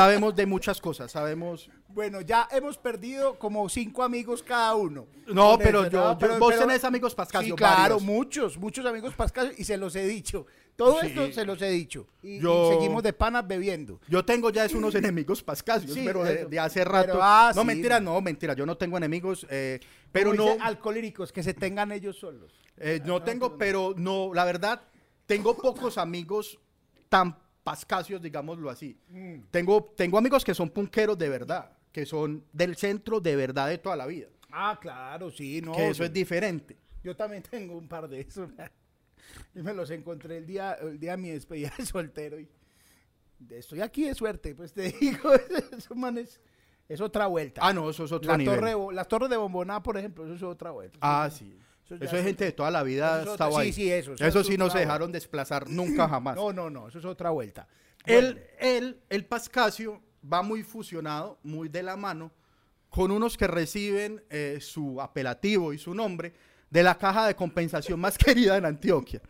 sabemos 0.00 0.34
de 0.36 0.46
muchas 0.46 0.80
cosas, 0.80 1.10
sabemos... 1.12 1.70
Bueno, 1.88 2.20
ya 2.20 2.46
hemos 2.50 2.76
perdido 2.76 3.38
como 3.38 3.66
cinco 3.70 4.02
amigos 4.02 4.42
cada 4.42 4.74
uno. 4.74 5.06
No, 5.28 5.56
pero 5.56 5.80
eso, 5.82 5.90
yo, 5.90 5.98
¿no? 6.14 6.18
yo- 6.20 6.38
vos 6.38 6.58
tenés 6.58 6.84
amigos 6.84 7.14
pascasios. 7.14 7.52
Sí, 7.52 7.56
claro, 7.56 7.94
varios. 7.94 8.02
muchos, 8.02 8.58
muchos 8.58 8.84
amigos 8.84 9.14
pascasios 9.14 9.58
y 9.58 9.64
se 9.64 9.78
los 9.78 9.96
he 9.96 10.06
dicho. 10.06 10.44
Todo 10.76 11.00
Sí. 11.00 11.06
esto 11.06 11.32
se 11.32 11.46
los 11.46 11.60
he 11.62 11.70
dicho. 11.70 12.06
Y, 12.22 12.38
seguimos 12.38 13.02
de 13.02 13.14
panas 13.14 13.48
bebiendo. 13.48 13.98
Yo 14.08 14.22
tengo 14.26 14.50
ya 14.50 14.66
es 14.66 14.74
unos 14.74 14.94
enemigos 14.94 15.42
pascasios, 15.42 15.94
Sí, 15.94 16.02
pero 16.04 16.22
de, 16.22 16.60
hace 16.60 16.84
rato. 16.84 17.12
Pero, 17.12 17.20
ah, 17.22 17.52
no, 17.54 17.62
sí. 17.62 17.66
mentira, 17.66 17.98
no, 17.98 18.20
mentira. 18.20 18.52
Yo 18.52 18.66
no 18.66 18.76
tengo 18.76 18.98
enemigos, 18.98 19.46
eh, 19.48 19.80
pero 20.12 20.34
no, 20.34 20.56
alcohólicos 20.60 21.32
que 21.32 21.42
se 21.42 21.54
tengan 21.54 21.92
ellos 21.92 22.18
solos. 22.18 22.52
eh, 22.76 23.00
no 23.06 23.22
tengo, 23.22 23.56
pero 23.56 23.94
no, 23.96 24.34
la 24.34 24.44
verdad, 24.44 24.82
tengo 25.24 25.56
pocos 25.56 25.96
amigos 25.96 26.58
tan 27.08 27.38
pascasios, 27.66 28.22
digámoslo 28.22 28.70
así. 28.70 28.96
Mm. 29.08 29.40
Tengo, 29.50 29.92
tengo 29.96 30.16
amigos 30.18 30.44
que 30.44 30.54
son 30.54 30.70
punqueros 30.70 31.18
de 31.18 31.28
verdad, 31.28 31.72
que 31.90 32.06
son 32.06 32.44
del 32.52 32.76
centro 32.76 33.18
de 33.18 33.34
verdad 33.34 33.68
de 33.68 33.78
toda 33.78 33.96
la 33.96 34.06
vida. 34.06 34.28
Ah, 34.52 34.78
claro, 34.80 35.32
sí, 35.32 35.60
no. 35.60 35.72
que 35.72 35.88
eso 35.88 36.04
es 36.04 36.12
diferente. 36.12 36.76
Yo 37.02 37.16
también 37.16 37.42
tengo 37.42 37.76
un 37.76 37.88
par 37.88 38.08
de 38.08 38.20
esos. 38.20 38.50
Y 39.52 39.62
me 39.62 39.74
los 39.74 39.90
encontré 39.90 40.36
el 40.36 40.46
día, 40.46 40.74
el 40.74 41.00
día 41.00 41.10
de 41.10 41.16
mi 41.16 41.30
despedida 41.30 41.72
de 41.76 41.84
soltero. 41.84 42.38
Y 42.38 42.48
estoy 43.50 43.80
aquí 43.80 44.04
de 44.04 44.14
suerte, 44.14 44.54
pues 44.54 44.72
te 44.72 44.92
digo, 45.00 45.32
eso 45.76 45.96
man 45.96 46.18
es, 46.18 47.00
otra 47.00 47.26
vuelta. 47.26 47.62
Ah, 47.64 47.72
no, 47.72 47.90
eso 47.90 48.04
es 48.04 48.12
otro 48.12 48.30
la 48.30 48.38
nivel. 48.38 48.60
torre, 48.60 48.94
las 48.94 49.08
torres 49.08 49.28
de 49.28 49.36
Bomboná, 49.36 49.82
por 49.82 49.98
ejemplo, 49.98 50.24
eso 50.24 50.34
es 50.34 50.42
otra 50.44 50.70
vuelta. 50.70 50.98
Ah, 51.00 51.28
sí. 51.32 51.58
Eso 51.94 52.16
es 52.16 52.24
gente 52.24 52.44
de 52.44 52.52
toda 52.52 52.70
la 52.70 52.82
vida 52.82 53.22
eso 53.22 53.32
estaba 53.32 53.50
otra- 53.50 53.62
sí, 53.62 53.66
ahí. 53.68 53.72
sí, 53.72 53.92
eso, 53.92 54.12
eso 54.14 54.24
Eso 54.26 54.40
es 54.40 54.46
sí 54.46 54.56
no 54.58 54.68
se 54.70 54.78
dejaron 54.80 55.12
desplazar 55.12 55.68
nunca 55.68 56.08
jamás. 56.08 56.36
No, 56.36 56.52
no, 56.52 56.68
no, 56.68 56.88
eso 56.88 56.98
es 56.98 57.04
otra 57.04 57.30
vuelta. 57.30 57.66
El, 58.04 58.42
el, 58.60 59.00
el 59.08 59.24
Pascasio 59.24 60.00
va 60.32 60.42
muy 60.42 60.62
fusionado, 60.62 61.38
muy 61.42 61.68
de 61.68 61.82
la 61.82 61.96
mano, 61.96 62.30
con 62.88 63.10
unos 63.10 63.36
que 63.36 63.46
reciben 63.46 64.22
eh, 64.30 64.58
su 64.60 65.00
apelativo 65.00 65.72
y 65.72 65.78
su 65.78 65.94
nombre 65.94 66.32
de 66.70 66.82
la 66.82 66.96
caja 66.98 67.26
de 67.26 67.34
compensación 67.34 68.00
más 68.00 68.16
querida 68.18 68.56
en 68.56 68.64
Antioquia. 68.64 69.20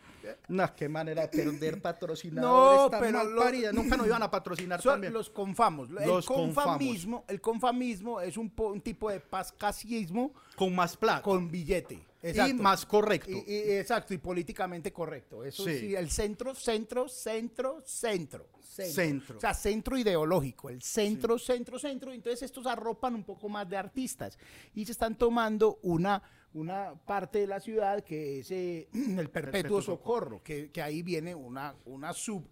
No, 0.47 0.75
qué 0.75 0.89
manera 0.89 1.23
de 1.23 1.27
perder 1.29 1.81
patrocinadores 1.81 2.79
No, 2.81 2.89
tan 2.89 2.99
pero 3.01 3.17
mal 3.19 3.31
lo- 3.31 3.41
parida. 3.43 3.71
Nunca 3.71 3.97
nos 3.97 4.07
iban 4.07 4.23
a 4.23 4.31
patrocinar 4.31 4.81
Son 4.81 4.93
también. 4.93 5.13
los 5.13 5.29
confamos. 5.29 5.89
El 5.89 6.07
Los 6.07 6.25
confamos. 6.25 6.55
confamismo, 6.55 7.25
el 7.27 7.41
confamismo 7.41 8.21
es 8.21 8.37
un, 8.37 8.49
po- 8.49 8.69
un 8.71 8.81
tipo 8.81 9.09
de 9.09 9.19
pascasismo 9.19 10.33
Con 10.55 10.75
más 10.75 10.95
plata. 10.97 11.21
con 11.21 11.49
billete. 11.49 12.03
y 12.23 12.53
más 12.53 12.85
correcto. 12.85 13.29
Y- 13.31 13.43
y- 13.47 13.71
exacto, 13.77 14.13
y 14.13 14.17
políticamente 14.17 14.91
correcto. 14.91 15.43
Eso 15.43 15.63
sí. 15.65 15.79
Sí. 15.79 15.95
el 15.95 16.09
centro, 16.09 16.53
centro, 16.55 17.07
centro, 17.07 17.81
centro. 17.85 18.47
Centro. 18.77 19.37
O 19.37 19.39
sea, 19.41 19.55
centro 19.55 19.97
ideológico, 19.97 20.69
el 20.69 20.83
centro, 20.83 21.39
centro, 21.39 21.79
centro. 21.79 22.11
Entonces 22.11 22.43
estos 22.43 22.67
arropan 22.67 23.15
un 23.15 23.23
poco 23.23 23.49
más 23.49 23.67
de 23.67 23.75
artistas 23.75 24.37
y 24.75 24.85
se 24.85 24.91
están 24.91 25.15
tomando 25.17 25.79
una, 25.81 26.21
una 26.59 26.93
parte 27.05 27.39
de 27.39 27.47
la 27.47 27.59
ciudad 27.59 28.03
que 28.03 28.39
es 28.39 28.51
eh, 28.51 28.87
el 29.17 29.29
perpetuo 29.29 29.81
socorro, 29.81 30.41
que, 30.43 30.71
que 30.71 30.81
ahí 30.81 31.03
viene 31.03 31.35
una, 31.35 31.75
una, 31.85 32.13
sub, 32.13 32.43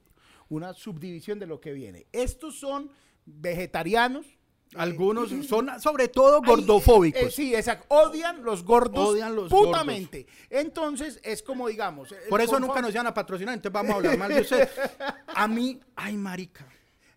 una 0.49 0.73
subdivisión 0.73 1.39
de 1.39 1.47
lo 1.47 1.59
que 1.59 1.73
viene. 1.73 2.05
Estos 2.11 2.59
son 2.59 2.91
vegetarianos. 3.25 4.25
eh, 4.27 4.37
Algunos 4.77 5.29
son 5.47 5.69
sobre 5.81 6.07
todo 6.07 6.41
gordofóbicos. 6.41 7.21
eh, 7.21 7.31
sí, 7.31 7.55
exacto. 7.55 7.87
Odian 7.89 8.43
los 8.43 8.63
gordos. 8.63 9.09
Odian 9.09 9.35
los 9.35 9.49
putamente. 9.49 10.27
Entonces, 10.49 11.19
es 11.23 11.41
como 11.41 11.67
digamos. 11.67 12.13
Por 12.29 12.41
eso 12.41 12.59
nunca 12.59 12.81
nos 12.81 12.91
iban 12.93 13.07
a 13.07 13.13
patrocinar, 13.13 13.55
entonces 13.55 13.73
vamos 13.73 13.91
a 13.93 13.95
hablar 13.95 14.17
mal 14.17 14.33
de 14.33 14.41
usted. 14.41 14.69
A 15.27 15.47
mí, 15.47 15.79
ay, 15.95 16.15
marica. 16.17 16.67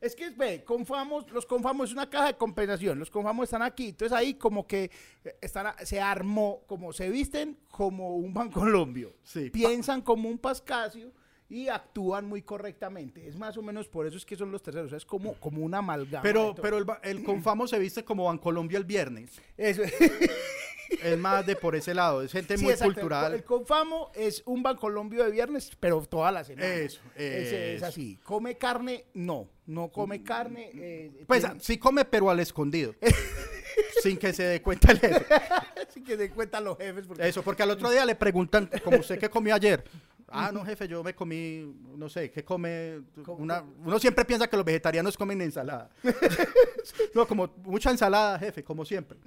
Es 0.01 0.15
que, 0.15 0.31
ve, 0.31 0.63
confamos, 0.65 1.31
los 1.31 1.45
confamos 1.45 1.91
es 1.91 1.93
una 1.93 2.09
caja 2.09 2.29
de 2.29 2.35
compensación. 2.37 2.99
Los 2.99 3.11
confamos 3.11 3.45
están 3.45 3.63
aquí. 3.63 3.89
Entonces, 3.89 4.17
ahí 4.17 4.35
como 4.35 4.67
que 4.67 4.91
eh, 5.25 5.37
están, 5.41 5.75
se 5.85 6.01
armó, 6.01 6.63
como 6.67 6.93
se 6.93 7.11
visten 7.11 7.59
como 7.71 8.17
un 8.17 8.33
bancolombio. 8.33 9.15
Sí. 9.25 9.51
Piensan 9.51 10.03
como 10.03 10.29
un 10.29 10.39
pascasio 10.39 11.13
y 11.49 11.69
actúan 11.69 12.27
muy 12.27 12.43
correctamente. 12.43 13.27
Es 13.27 13.37
más 13.37 13.57
o 13.57 13.63
menos 13.63 13.89
por 13.89 14.07
eso 14.07 14.17
es 14.17 14.25
que 14.25 14.37
son 14.37 14.53
los 14.53 14.63
terceros. 14.63 14.93
Es 14.93 15.05
como, 15.05 15.35
como 15.35 15.63
una 15.63 15.79
amalgama. 15.79 16.23
Pero, 16.23 16.55
pero 16.61 16.79
el, 16.79 16.87
el 17.03 17.25
Confamo 17.25 17.67
se 17.67 17.79
viste 17.79 18.05
como 18.05 18.25
Bancolombia 18.27 18.79
el 18.79 18.85
viernes. 18.85 19.41
Eso. 19.57 19.83
Es 21.03 21.19
más 21.19 21.45
de 21.47 21.55
por 21.57 21.77
ese 21.77 21.95
lado, 21.95 22.23
es 22.23 22.33
gente 22.33 22.57
Sí, 22.57 22.65
muy 22.65 22.73
exacto. 22.73 22.95
cultural. 22.95 23.35
El 23.35 23.45
Confamo 23.45 24.11
es 24.15 24.43
un 24.47 24.63
bancolombio 24.63 25.25
de 25.25 25.31
viernes, 25.31 25.71
pero 25.79 26.01
toda 26.07 26.33
la 26.33 26.45
semana. 26.45 26.67
Eso, 26.67 27.01
Es, 27.15 27.53
es 27.53 27.83
así. 27.83 28.19
¿Come 28.25 28.57
carne? 28.57 29.05
No. 29.15 29.49
No 29.67 29.89
come 29.91 30.23
carne. 30.23 30.71
eh, 30.75 31.25
Pues 31.27 31.43
tiene- 31.45 31.61
sí 31.61 31.77
come, 31.79 32.05
pero 32.07 32.31
al 32.31 32.41
escondido. 32.41 32.95
sin 34.03 34.17
que 34.17 34.33
se 34.33 34.45
dé 34.45 34.63
cuenta 34.63 34.93
el 34.93 34.99
jefe. 35.01 35.27
Así 35.89 36.03
que 36.03 36.17
se 36.17 36.31
cuentan 36.31 36.65
los 36.65 36.77
jefes. 36.79 37.07
Porque 37.07 37.29
Eso, 37.29 37.43
porque 37.43 37.63
al 37.63 37.71
otro 37.71 37.91
día 37.91 38.05
le 38.05 38.15
preguntan, 38.15 38.71
como 38.85 38.99
usted 38.99 39.19
qué 39.19 39.29
comió 39.29 39.55
ayer. 39.55 39.85
Ah, 40.31 40.51
no, 40.53 40.63
jefe, 40.65 40.87
yo 40.87 41.03
me 41.03 41.15
comí, 41.15 41.75
no 41.97 42.09
sé, 42.09 42.31
¿qué 42.31 42.45
come? 42.45 43.01
Una, 43.27 43.65
uno 43.83 43.99
siempre 43.99 44.25
piensa 44.27 44.47
que 44.47 44.57
los 44.59 44.65
vegetarianos 44.67 45.17
comen 45.17 45.41
ensalada. 45.41 45.89
no, 47.15 47.27
como 47.27 47.49
mucha 47.65 47.91
ensalada, 47.91 48.39
jefe, 48.39 48.63
como 48.63 48.85
siempre. 48.85 49.19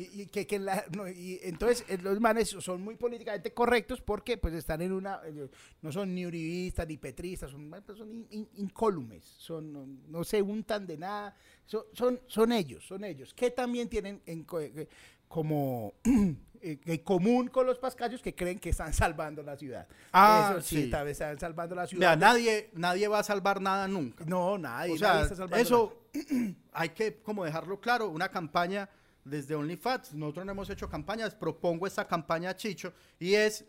Y, 0.00 0.22
y 0.22 0.26
que, 0.26 0.46
que 0.46 0.58
la- 0.58 0.84
no, 0.96 1.08
y 1.08 1.38
entonces 1.42 1.84
eh, 1.88 1.98
los 1.98 2.20
manes 2.20 2.48
son 2.48 2.80
muy 2.82 2.96
políticamente 2.96 3.52
correctos 3.52 4.00
porque 4.00 4.38
pues 4.38 4.54
están 4.54 4.80
en 4.82 4.92
una 4.92 5.20
eh, 5.24 5.48
no 5.82 5.92
son 5.92 6.14
ni 6.14 6.26
uribistas 6.26 6.86
ni 6.88 6.96
petristas 6.96 7.50
son, 7.50 7.70
pues, 7.84 7.98
son 7.98 8.10
in- 8.10 8.26
in- 8.30 8.48
incólumes 8.56 9.24
son 9.24 9.72
no, 9.72 9.86
no 10.08 10.24
se 10.24 10.40
untan 10.42 10.86
de 10.86 10.96
nada 10.96 11.34
son, 11.66 11.82
son 11.92 12.20
son 12.26 12.52
ellos 12.52 12.84
son 12.86 13.04
ellos 13.04 13.34
que 13.34 13.50
también 13.50 13.88
tienen 13.88 14.22
en 14.26 14.46
eh, 14.60 14.88
como 15.28 15.94
en 16.62 16.98
común 16.98 17.48
con 17.48 17.66
los 17.66 17.78
pascallos 17.78 18.20
que 18.20 18.34
creen 18.34 18.58
que 18.58 18.70
están 18.70 18.92
salvando 18.92 19.42
la 19.42 19.56
ciudad 19.56 19.86
Ah, 20.12 20.50
Eso 20.52 20.60
sí, 20.62 20.84
sí. 20.84 20.90
tal 20.90 21.04
vez 21.06 21.12
están 21.12 21.38
salvando 21.38 21.74
la 21.74 21.86
ciudad 21.86 22.16
nadie, 22.18 22.70
nadie 22.74 23.08
va 23.08 23.20
a 23.20 23.22
salvar 23.22 23.60
nada 23.60 23.86
nunca. 23.88 24.24
no 24.26 24.58
nadie 24.58 24.94
O 24.94 24.98
nadie 24.98 24.98
sea, 24.98 25.22
está 25.22 25.36
salvando 25.36 25.56
eso 25.56 25.96
hay 26.72 26.88
que 26.90 27.16
como 27.22 27.44
dejarlo 27.44 27.80
claro, 27.80 28.08
una 28.08 28.28
campaña 28.28 28.88
desde 29.24 29.54
OnlyFans, 29.54 30.14
nosotros 30.14 30.46
no 30.46 30.52
hemos 30.52 30.70
hecho 30.70 30.88
campañas, 30.88 31.34
propongo 31.34 31.86
esta 31.86 32.06
campaña 32.06 32.54
Chicho 32.56 32.92
y 33.18 33.34
es 33.34 33.64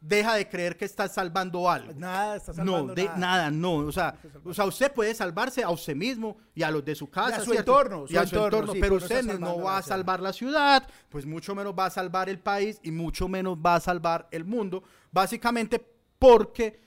deja 0.00 0.36
de 0.36 0.48
creer 0.48 0.76
que 0.76 0.84
estás 0.84 1.12
salvando 1.14 1.68
algo. 1.68 1.92
nada 1.96 2.36
está 2.36 2.52
No, 2.52 2.56
salvando 2.72 2.94
de 2.94 3.04
nada. 3.06 3.18
nada, 3.18 3.50
no, 3.50 3.74
o 3.78 3.90
sea, 3.92 4.16
o 4.44 4.54
sea, 4.54 4.64
usted 4.64 4.92
puede 4.92 5.12
salvarse 5.12 5.62
a 5.64 5.70
usted 5.70 5.96
mismo 5.96 6.36
y 6.54 6.62
a 6.62 6.70
los 6.70 6.84
de 6.84 6.94
su 6.94 7.10
casa, 7.10 7.36
a 7.36 7.40
su 7.40 7.50
¿cierto? 7.50 7.72
entorno, 7.72 8.04
y 8.08 8.16
a 8.16 8.20
su 8.26 8.36
entorno, 8.36 8.58
entorno, 8.58 8.72
sí, 8.74 8.80
pero 8.80 8.94
no 8.96 9.02
usted 9.02 9.22
no 9.24 9.30
salvando 9.32 9.62
va 9.64 9.78
a 9.78 9.82
salvar 9.82 10.20
la 10.20 10.32
ciudad, 10.32 10.88
pues 11.08 11.26
mucho 11.26 11.54
menos 11.54 11.74
va 11.76 11.86
a 11.86 11.90
salvar 11.90 12.28
el 12.28 12.38
país 12.38 12.78
y 12.84 12.92
mucho 12.92 13.26
menos 13.28 13.58
va 13.58 13.74
a 13.74 13.80
salvar 13.80 14.28
el 14.30 14.44
mundo, 14.44 14.84
básicamente 15.10 15.84
porque 16.18 16.80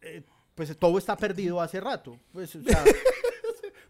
eh, 0.00 0.22
pues 0.54 0.74
todo 0.78 0.96
está 0.96 1.16
perdido 1.18 1.60
hace 1.60 1.80
rato, 1.80 2.18
pues 2.32 2.54
o 2.56 2.62
sea, 2.62 2.82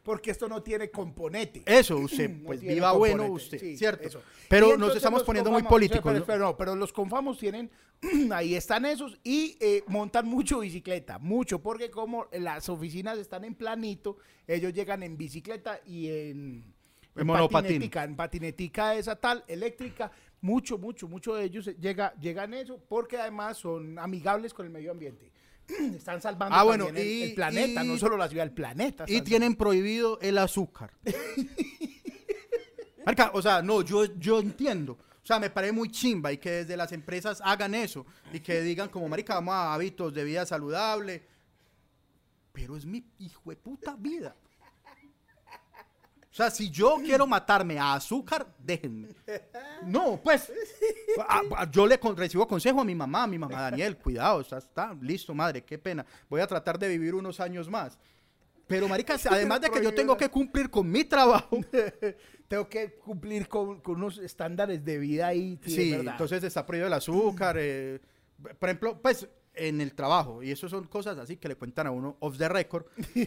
porque 0.04 0.30
esto 0.30 0.48
no 0.48 0.62
tiene 0.62 0.90
componente 0.90 1.62
Eso, 1.66 1.96
usted, 1.98 2.30
No 2.30 2.44
pues 2.44 2.60
viva 2.60 2.92
bueno 2.92 3.24
componente, 3.24 3.44
usted, 3.44 3.58
sí, 3.58 3.76
¿cierto? 3.76 4.06
eso. 4.06 4.22
Pero 4.48 4.76
nos 4.76 4.94
estamos 4.94 5.24
poniendo 5.24 5.50
muy 5.50 5.62
políticos, 5.62 6.04
pero, 6.04 6.18
¿no? 6.20 6.26
pero 6.26 6.38
no, 6.44 6.56
pero 6.56 6.76
los 6.76 6.92
confamos 6.92 7.38
tienen, 7.38 7.70
ahí 8.32 8.54
están 8.54 8.84
esos 8.84 9.18
y 9.24 9.56
eh, 9.58 9.82
montan 9.88 10.26
mucho 10.26 10.60
bicicleta, 10.60 11.18
mucho, 11.18 11.60
porque 11.60 11.90
como 11.90 12.28
las 12.32 12.68
oficinas 12.68 13.18
están 13.18 13.44
en 13.44 13.54
planito, 13.54 14.18
ellos 14.46 14.72
llegan 14.72 15.02
en 15.02 15.16
bicicleta 15.16 15.80
y 15.86 16.08
en, 16.08 16.74
En 17.16 17.26
monopatín. 17.26 17.50
patinetica, 17.62 18.04
en 18.04 18.14
patinetica 18.14 18.94
esa 18.94 19.16
tal, 19.16 19.42
eléctrica, 19.48 20.12
mucho, 20.42 20.76
mucho, 20.76 21.08
mucho 21.08 21.34
de 21.34 21.44
ellos 21.44 21.70
llega, 21.80 22.14
llegan 22.20 22.52
eso, 22.52 22.78
porque 22.86 23.16
además 23.16 23.56
son 23.56 23.98
amigables 23.98 24.52
con 24.52 24.66
el 24.66 24.72
medio 24.72 24.90
ambiente. 24.90 25.32
Están 25.96 26.20
salvando 26.20 26.54
Ah, 26.56 26.62
bueno, 26.62 26.88
el- 26.94 27.34
planeta, 27.34 27.84
y- 27.84 27.88
no 27.88 27.98
solo 27.98 28.16
la 28.16 28.28
ciudad, 28.28 28.44
el 28.46 28.52
planeta. 28.52 29.04
Y 29.08 29.20
tienen 29.22 29.54
prohibido 29.54 30.18
el 30.20 30.38
azúcar. 30.38 30.92
Marca, 33.06 33.30
o 33.34 33.42
sea, 33.42 33.62
no, 33.62 33.82
yo, 33.82 34.04
yo 34.18 34.40
entiendo. 34.40 34.92
O 35.22 35.26
sea, 35.26 35.38
me 35.38 35.50
parece 35.50 35.72
muy 35.72 35.90
chimba 35.90 36.32
y 36.32 36.38
que 36.38 36.50
desde 36.50 36.76
las 36.76 36.92
empresas 36.92 37.40
hagan 37.44 37.74
eso 37.74 38.06
y 38.32 38.40
que 38.40 38.60
digan 38.60 38.88
como, 38.88 39.08
marica, 39.08 39.34
vamos 39.34 39.54
a 39.54 39.74
hábitos 39.74 40.12
de 40.12 40.24
vida 40.24 40.44
saludable. 40.46 41.22
Pero 42.52 42.76
es 42.76 42.86
mi 42.86 43.04
hijo 43.18 43.50
de 43.50 43.56
puta 43.56 43.96
vida. 43.98 44.34
O 46.34 46.36
sea, 46.36 46.50
si 46.50 46.68
yo 46.68 46.96
quiero 46.96 47.28
matarme 47.28 47.78
a 47.78 47.94
azúcar, 47.94 48.44
déjenme. 48.58 49.10
No, 49.86 50.20
pues, 50.20 50.50
a- 51.28 51.42
a- 51.58 51.70
yo 51.70 51.86
le 51.86 52.00
con- 52.00 52.16
recibo 52.16 52.48
consejo 52.48 52.80
a 52.80 52.84
mi 52.84 52.92
mamá, 52.96 53.22
a 53.22 53.26
mi 53.28 53.38
mamá 53.38 53.60
Daniel, 53.70 53.96
cuidado, 53.96 54.40
está, 54.40 54.58
está 54.58 54.92
listo, 55.00 55.32
madre, 55.32 55.62
qué 55.62 55.78
pena. 55.78 56.04
Voy 56.28 56.40
a 56.40 56.46
tratar 56.48 56.76
de 56.76 56.88
vivir 56.88 57.14
unos 57.14 57.38
años 57.38 57.70
más. 57.70 57.96
Pero, 58.66 58.88
marica, 58.88 59.14
además 59.30 59.60
de 59.60 59.70
que 59.70 59.80
yo 59.80 59.94
tengo 59.94 60.16
que 60.16 60.28
cumplir 60.28 60.70
con 60.70 60.90
mi 60.90 61.04
trabajo, 61.04 61.56
Tengo 62.48 62.68
que 62.68 62.94
cumplir 62.96 63.46
con, 63.48 63.80
con 63.80 63.94
unos 63.96 64.18
estándares 64.18 64.84
de 64.84 64.98
vida 64.98 65.28
ahí. 65.28 65.56
sí, 65.62 65.70
es 65.70 65.74
Sí, 65.76 65.90
verdad. 65.92 66.12
entonces 66.14 66.42
está 66.42 66.66
prohibido 66.66 66.88
el 66.88 66.92
azúcar. 66.94 67.56
eh, 67.60 68.00
por 68.58 68.68
ejemplo, 68.68 69.00
pues 69.00 69.28
en 69.56 69.80
el 69.80 69.94
trabajo, 69.94 70.42
y 70.42 70.50
eso 70.50 70.68
son 70.68 70.84
cosas 70.88 71.16
así 71.18 71.36
que 71.36 71.48
le 71.48 71.54
cuentan 71.56 71.86
a 71.86 71.90
uno 71.90 72.16
off 72.20 72.36
the 72.36 72.48
record, 72.48 72.86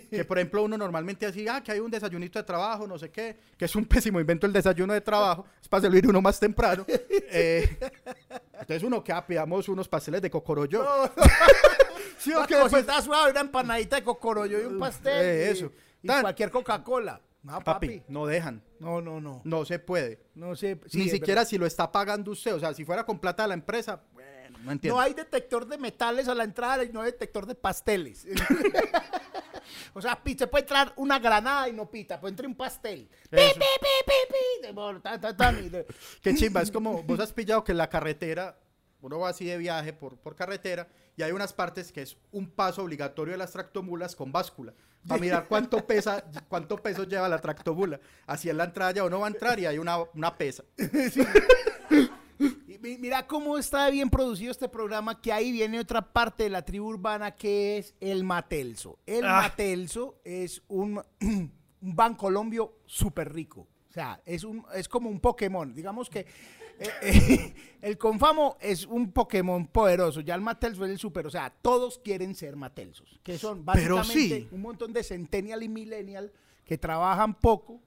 que 0.09 0.25
por 0.25 0.37
ejemplo 0.37 0.63
uno 0.63 0.77
normalmente 0.77 1.25
así, 1.25 1.47
ah, 1.47 1.63
que 1.63 1.71
hay 1.71 1.79
un 1.79 1.89
desayunito 1.89 2.37
de 2.37 2.43
trabajo, 2.43 2.85
no 2.85 2.97
sé 2.97 3.09
qué, 3.11 3.37
que 3.57 3.65
es 3.65 3.75
un 3.75 3.85
pésimo 3.85 4.19
invento 4.19 4.45
el 4.45 4.53
desayuno 4.53 4.93
de 4.93 5.01
trabajo, 5.01 5.45
es 5.61 5.67
para 5.69 5.81
servir 5.81 6.07
uno 6.07 6.21
más 6.21 6.39
temprano. 6.39 6.85
Eh, 7.29 7.77
entonces 8.53 8.83
uno 8.83 9.03
que 9.03 9.13
pidamos 9.27 9.67
unos 9.67 9.87
pasteles 9.87 10.21
de 10.21 10.29
cocorollo. 10.29 10.85
Sí, 12.17 12.31
Una 12.31 12.43
o 12.43 12.47
qué? 12.47 12.55
Pues, 12.69 12.85
suave, 13.03 13.31
una 13.31 13.41
empanadita 13.41 13.95
de 13.97 14.03
cocorollo 14.03 14.59
y 14.59 14.65
un 14.65 14.79
pastel. 14.79 15.13
Eh, 15.25 15.45
y- 15.47 15.51
eso. 15.51 15.71
Y, 16.01 16.07
Tan- 16.07 16.21
cualquier 16.21 16.49
Coca-Cola. 16.51 17.21
No, 17.43 17.59
papi, 17.61 17.87
papi. 17.87 18.03
no 18.09 18.25
dejan, 18.25 18.61
No, 18.79 18.99
no, 19.01 19.21
no. 19.21 19.41
no 19.45 19.65
se 19.65 19.77
puede. 19.79 20.19
No 20.35 20.55
sé. 20.55 20.79
sí, 20.87 20.97
Ni 20.97 21.09
siquiera 21.09 21.41
verdad. 21.41 21.49
si 21.49 21.57
lo 21.57 21.65
está 21.65 21.91
pagando 21.91 22.31
usted, 22.31 22.55
o 22.55 22.59
sea, 22.59 22.73
si 22.73 22.83
fuera 22.83 23.05
con 23.05 23.19
plata 23.19 23.43
de 23.43 23.49
la 23.49 23.53
empresa, 23.53 24.01
no 24.63 24.71
entiendo. 24.71 24.95
No 24.95 25.01
hay 25.01 25.13
detector 25.13 25.67
de 25.67 25.77
metales 25.77 26.27
a 26.27 26.35
la 26.35 26.43
entrada 26.43 26.83
y 26.83 26.89
no 26.89 27.01
hay 27.01 27.11
detector 27.11 27.45
de 27.45 27.55
pasteles. 27.55 28.25
o 29.93 30.01
sea, 30.01 30.19
se 30.37 30.47
puede 30.47 30.63
entrar 30.63 30.93
una 30.95 31.19
granada 31.19 31.69
y 31.69 31.73
no 31.73 31.89
pita, 31.89 32.19
puede 32.19 32.31
entrar 32.31 32.47
un 32.47 32.55
pastel. 32.55 33.09
Pi, 33.29 33.37
pi, 33.37 33.59
pi, 33.59 33.67
pi, 34.05 34.13
pi, 34.29 35.85
Qué 36.21 36.35
chimba, 36.35 36.61
es 36.61 36.71
como, 36.71 37.03
vos 37.03 37.19
has 37.19 37.33
pillado 37.33 37.63
que 37.63 37.71
en 37.71 37.77
la 37.77 37.89
carretera, 37.89 38.57
uno 39.01 39.19
va 39.19 39.29
así 39.29 39.45
de 39.45 39.57
viaje 39.57 39.93
por, 39.93 40.17
por 40.17 40.35
carretera 40.35 40.87
y 41.15 41.23
hay 41.23 41.31
unas 41.31 41.53
partes 41.53 41.91
que 41.91 42.01
es 42.01 42.17
un 42.31 42.49
paso 42.49 42.83
obligatorio 42.83 43.33
de 43.33 43.37
las 43.37 43.51
tractomulas 43.51 44.15
con 44.15 44.31
báscula. 44.31 44.73
Para 45.07 45.21
mirar 45.21 45.47
cuánto 45.47 45.85
pesa, 45.85 46.23
cuánto 46.47 46.77
peso 46.77 47.03
lleva 47.03 47.29
la 47.29 47.39
tractomula. 47.39 47.99
Así 48.25 48.49
en 48.49 48.57
la 48.57 48.65
entrada 48.65 48.91
ya 48.91 49.03
uno 49.03 49.19
va 49.19 49.27
a 49.27 49.29
entrar 49.29 49.59
y 49.59 49.65
hay 49.65 49.77
una, 49.77 49.97
una 50.13 50.37
pesa. 50.37 50.63
Mi- 50.77 51.09
mira 52.81 53.27
cómo 53.27 53.57
está 53.57 53.89
bien 53.89 54.09
producido 54.09 54.51
este 54.51 54.69
programa, 54.69 55.21
que 55.21 55.31
ahí 55.31 55.51
viene 55.51 55.79
otra 55.79 56.01
parte 56.01 56.43
de 56.43 56.49
la 56.49 56.63
tribu 56.63 56.87
urbana 56.87 57.35
que 57.35 57.77
es 57.77 57.95
el 57.99 58.23
Matelso. 58.23 58.99
El 59.05 59.25
Ah. 59.25 59.41
Matelso 59.43 60.19
es 60.23 60.61
un, 60.67 61.01
un 61.21 61.51
bancolombio 61.81 62.79
súper 62.85 63.33
rico. 63.33 63.67
O 63.89 63.93
sea, 63.93 64.21
es, 64.25 64.43
un, 64.43 64.65
es 64.73 64.87
como 64.87 65.09
un 65.09 65.19
Pokémon. 65.19 65.73
Digamos 65.73 66.09
que 66.09 66.19
eh, 66.79 66.89
eh, 67.01 67.55
el 67.81 67.97
Confamo 67.97 68.57
es 68.59 68.85
un 68.85 69.11
Pokémon 69.11 69.67
poderoso. 69.67 70.21
Ya 70.21 70.35
el 70.35 70.41
Matelso 70.41 70.85
es 70.85 70.91
el 70.91 70.99
super. 70.99 71.25
O 71.25 71.29
sea, 71.31 71.49
todos 71.49 71.99
quieren 71.99 72.35
ser 72.35 72.55
Matelsos. 72.55 73.19
Que 73.23 73.37
son 73.37 73.65
básicamente 73.65 74.13
sí. 74.13 74.47
un 74.51 74.61
montón 74.61 74.93
de 74.93 75.03
Centennial 75.03 75.63
y 75.63 75.69
Millennial 75.69 76.31
que 76.63 76.77
trabajan 76.77 77.33
poco 77.33 77.81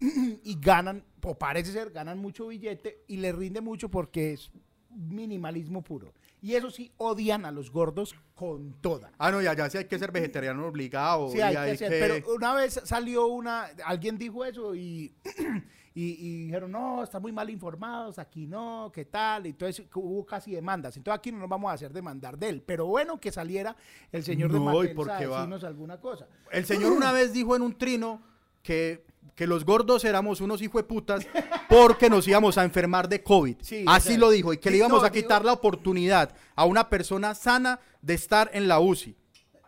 y 0.00 0.58
ganan, 0.60 1.04
o 1.22 1.38
parece 1.38 1.72
ser, 1.72 1.90
ganan 1.90 2.18
mucho 2.18 2.48
billete 2.48 3.02
y 3.08 3.16
les 3.16 3.34
rinde 3.34 3.60
mucho 3.60 3.88
porque 3.90 4.32
es 4.34 4.50
minimalismo 4.90 5.82
puro. 5.82 6.12
Y 6.40 6.54
eso 6.54 6.70
sí, 6.70 6.92
odian 6.98 7.44
a 7.44 7.50
los 7.50 7.70
gordos 7.70 8.14
con 8.34 8.74
toda. 8.80 9.10
Ah, 9.18 9.30
no, 9.30 9.42
y 9.42 9.46
allá 9.46 9.68
sí 9.68 9.78
hay 9.78 9.86
que 9.86 9.98
ser 9.98 10.12
vegetariano 10.12 10.66
obligado. 10.66 11.30
Sí, 11.30 11.40
hay 11.40 11.52
que 11.54 11.58
hay 11.58 11.70
hacer, 11.72 11.90
que- 11.90 11.98
pero 12.22 12.34
una 12.34 12.54
vez 12.54 12.80
salió 12.84 13.26
una, 13.26 13.64
alguien 13.84 14.16
dijo 14.18 14.44
eso 14.44 14.74
y, 14.74 15.14
y, 15.94 16.04
y 16.04 16.44
dijeron, 16.44 16.70
no, 16.72 17.02
están 17.02 17.20
muy 17.22 17.32
mal 17.32 17.48
informados, 17.50 18.18
aquí 18.18 18.46
no, 18.46 18.90
qué 18.94 19.06
tal, 19.06 19.46
y 19.46 19.50
entonces 19.50 19.86
hubo 19.94 20.24
casi 20.24 20.52
demandas, 20.52 20.96
entonces 20.96 21.18
aquí 21.18 21.32
no 21.32 21.38
nos 21.38 21.48
vamos 21.48 21.70
a 21.70 21.74
hacer 21.74 21.92
demandar 21.92 22.38
de 22.38 22.50
él, 22.50 22.62
pero 22.64 22.86
bueno 22.86 23.18
que 23.18 23.32
saliera 23.32 23.74
el 24.12 24.22
señor 24.22 24.52
de 24.52 24.58
No, 24.60 24.72
¿y 24.72 24.76
Matensa 24.88 24.94
por 24.94 25.10
a 25.10 25.18
qué 25.18 25.26
va? 25.26 25.36
decirnos 25.38 25.64
alguna 25.64 26.00
cosa. 26.00 26.28
El 26.52 26.64
señor 26.66 26.92
una 26.92 27.12
vez 27.12 27.32
dijo 27.32 27.56
en 27.56 27.62
un 27.62 27.76
trino 27.76 28.22
que, 28.62 29.04
que 29.34 29.46
los 29.46 29.64
gordos 29.64 30.04
éramos 30.04 30.40
unos 30.40 30.62
hijueputas 30.62 31.26
porque 31.68 32.08
nos 32.08 32.26
íbamos 32.28 32.56
a 32.58 32.64
enfermar 32.64 33.08
de 33.08 33.22
COVID. 33.22 33.56
Sí, 33.60 33.84
Así 33.86 34.08
o 34.08 34.10
sea, 34.12 34.18
lo 34.18 34.30
dijo, 34.30 34.52
y 34.52 34.58
que 34.58 34.70
le 34.70 34.78
íbamos 34.78 35.02
no, 35.02 35.06
a 35.06 35.10
quitar 35.10 35.44
la 35.44 35.52
oportunidad 35.52 36.34
a 36.54 36.64
una 36.64 36.88
persona 36.88 37.34
sana 37.34 37.80
de 38.02 38.14
estar 38.14 38.50
en 38.54 38.68
la 38.68 38.80
UCI. 38.80 39.16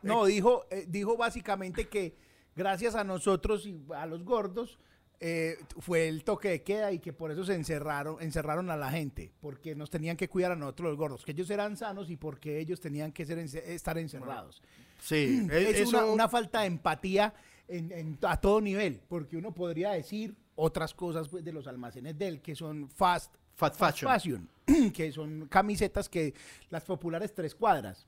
No, 0.03 0.25
dijo, 0.25 0.65
eh, 0.71 0.85
dijo 0.89 1.17
básicamente 1.17 1.89
que 1.89 2.17
gracias 2.55 2.95
a 2.95 3.05
nosotros 3.05 3.67
y 3.67 3.77
a 3.95 4.07
los 4.07 4.25
gordos 4.25 4.79
eh, 5.21 5.59
fue 5.81 6.09
el 6.09 6.23
toque 6.23 6.49
de 6.49 6.63
queda 6.63 6.93
y 6.93 7.01
que 7.01 7.13
por 7.13 7.33
eso 7.33 7.45
se 7.45 7.55
encerraron, 7.55 8.23
encerraron 8.23 8.71
a 8.71 8.77
la 8.77 8.91
gente, 8.93 9.33
porque 9.41 9.75
nos 9.75 9.91
tenían 9.91 10.17
que 10.17 10.29
cuidar 10.29 10.53
a 10.53 10.57
nosotros 10.57 10.91
los 10.91 10.97
gordos, 10.97 11.25
que 11.25 11.33
ellos 11.33 11.51
eran 11.51 11.77
sanos 11.77 12.09
y 12.11 12.17
porque 12.17 12.61
ellos 12.61 12.81
tenían 12.81 13.11
que 13.11 13.27
ser 13.27 13.39
estar 13.39 13.99
encerrados. 13.99 14.63
Sí, 15.01 15.47
es 15.51 15.81
e- 15.81 15.83
una, 15.89 15.99
eso- 15.99 16.13
una 16.13 16.29
falta 16.29 16.61
de 16.61 16.67
empatía 16.69 17.35
en- 17.69 17.93
en- 17.93 18.19
a 18.23 18.41
todo 18.41 18.61
nivel, 18.61 19.01
porque 19.09 19.37
uno 19.37 19.53
podría 19.55 19.91
decir 19.93 20.35
otras 20.57 20.93
cosas 20.95 21.29
pues, 21.29 21.45
de 21.45 21.53
los 21.53 21.67
almacenes 21.67 22.19
de 22.19 22.29
él, 22.29 22.41
que 22.43 22.55
son 22.57 22.89
fast, 22.91 23.35
Fat 23.55 23.75
fashion. 23.77 24.11
fashion, 24.13 24.49
que 24.93 25.11
son 25.13 25.47
camisetas 25.49 26.09
que 26.09 26.33
las 26.71 26.85
populares 26.85 27.35
tres 27.35 27.55
cuadras. 27.55 28.07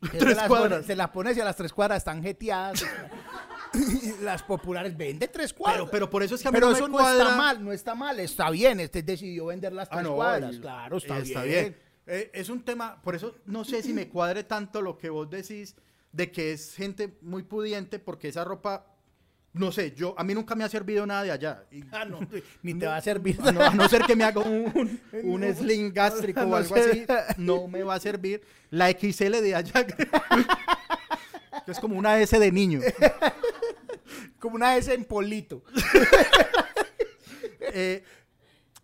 Tres 0.10 0.36
las 0.36 0.46
cuadras. 0.46 0.70
pones- 0.80 0.86
se 0.86 0.94
las 0.96 1.08
pones 1.10 1.36
y 1.36 1.40
a 1.40 1.44
las 1.44 1.56
tres 1.56 1.72
cuadras 1.72 1.98
están 1.98 2.22
jeteadas. 2.22 2.84
las 4.22 4.42
populares 4.42 4.96
venden 4.96 5.30
tres 5.32 5.52
cuadras. 5.52 5.80
Pero, 5.82 5.90
pero 5.90 6.10
por 6.10 6.22
eso 6.22 6.34
es 6.34 6.42
que 6.42 6.48
a 6.48 6.50
mí 6.50 6.56
Pero 6.56 6.66
no 6.66 6.72
me 6.72 6.78
eso 6.78 6.88
no 6.88 6.94
cuadra- 6.98 7.22
está 7.24 7.36
mal, 7.36 7.64
no 7.64 7.72
está 7.72 7.94
mal, 7.94 8.20
está 8.20 8.50
bien. 8.50 8.80
Este 8.80 9.02
decidió 9.02 9.46
vender 9.46 9.72
las 9.72 9.88
Ah, 9.90 9.92
tres 9.96 10.04
no, 10.04 10.14
cuadras. 10.16 10.54
y- 10.56 10.60
Claro, 10.60 10.96
está, 10.98 11.18
está 11.18 11.42
bien. 11.44 11.76
Eh, 12.06 12.30
es 12.34 12.48
un 12.50 12.62
tema, 12.62 13.00
por 13.02 13.14
eso 13.16 13.34
no 13.46 13.64
sé 13.64 13.82
si 13.82 13.92
me 13.92 14.08
cuadre 14.08 14.44
tanto 14.44 14.80
lo 14.80 14.96
que 14.96 15.08
vos 15.10 15.28
decís 15.28 15.74
de 16.12 16.30
que 16.30 16.52
es 16.52 16.74
gente 16.74 17.18
muy 17.22 17.42
pudiente 17.42 17.98
porque 17.98 18.28
esa 18.28 18.44
ropa, 18.44 18.86
no 19.56 19.72
sé, 19.72 19.92
yo 19.96 20.14
a 20.18 20.22
mí 20.24 20.34
nunca 20.34 20.54
me 20.54 20.64
ha 20.64 20.68
servido 20.68 21.06
nada 21.06 21.22
de 21.24 21.30
allá. 21.32 21.64
Y- 21.70 21.82
Ah, 21.92 22.04
no, 22.04 22.20
ni 22.62 22.74
te 22.74 22.86
va 22.86 22.96
a 22.96 23.00
servir. 23.00 23.38
a 23.42 23.52
no, 23.52 23.60
a 23.62 23.70
no 23.74 23.88
ser 23.88 24.02
que 24.02 24.14
me 24.16 24.24
haga 24.24 24.40
un, 24.40 25.00
un 25.24 25.40
No. 25.40 25.54
sling 25.54 25.92
gástrico 25.92 26.40
o 26.42 26.56
algo 26.56 26.74
así, 26.74 27.04
no 27.38 27.66
me 27.68 27.82
va 27.82 27.94
a 27.94 28.00
servir. 28.00 28.42
La 28.70 28.90
XL 28.90 29.40
de 29.42 29.54
allá, 29.54 29.86
que 29.86 30.08
es 31.66 31.78
como 31.80 31.96
una 31.98 32.18
S 32.20 32.38
de 32.38 32.52
niño. 32.52 32.80
Como 34.38 34.56
una 34.56 34.76
S 34.76 34.92
en 34.92 35.04
polito. 35.04 35.62
Eh, 37.60 38.02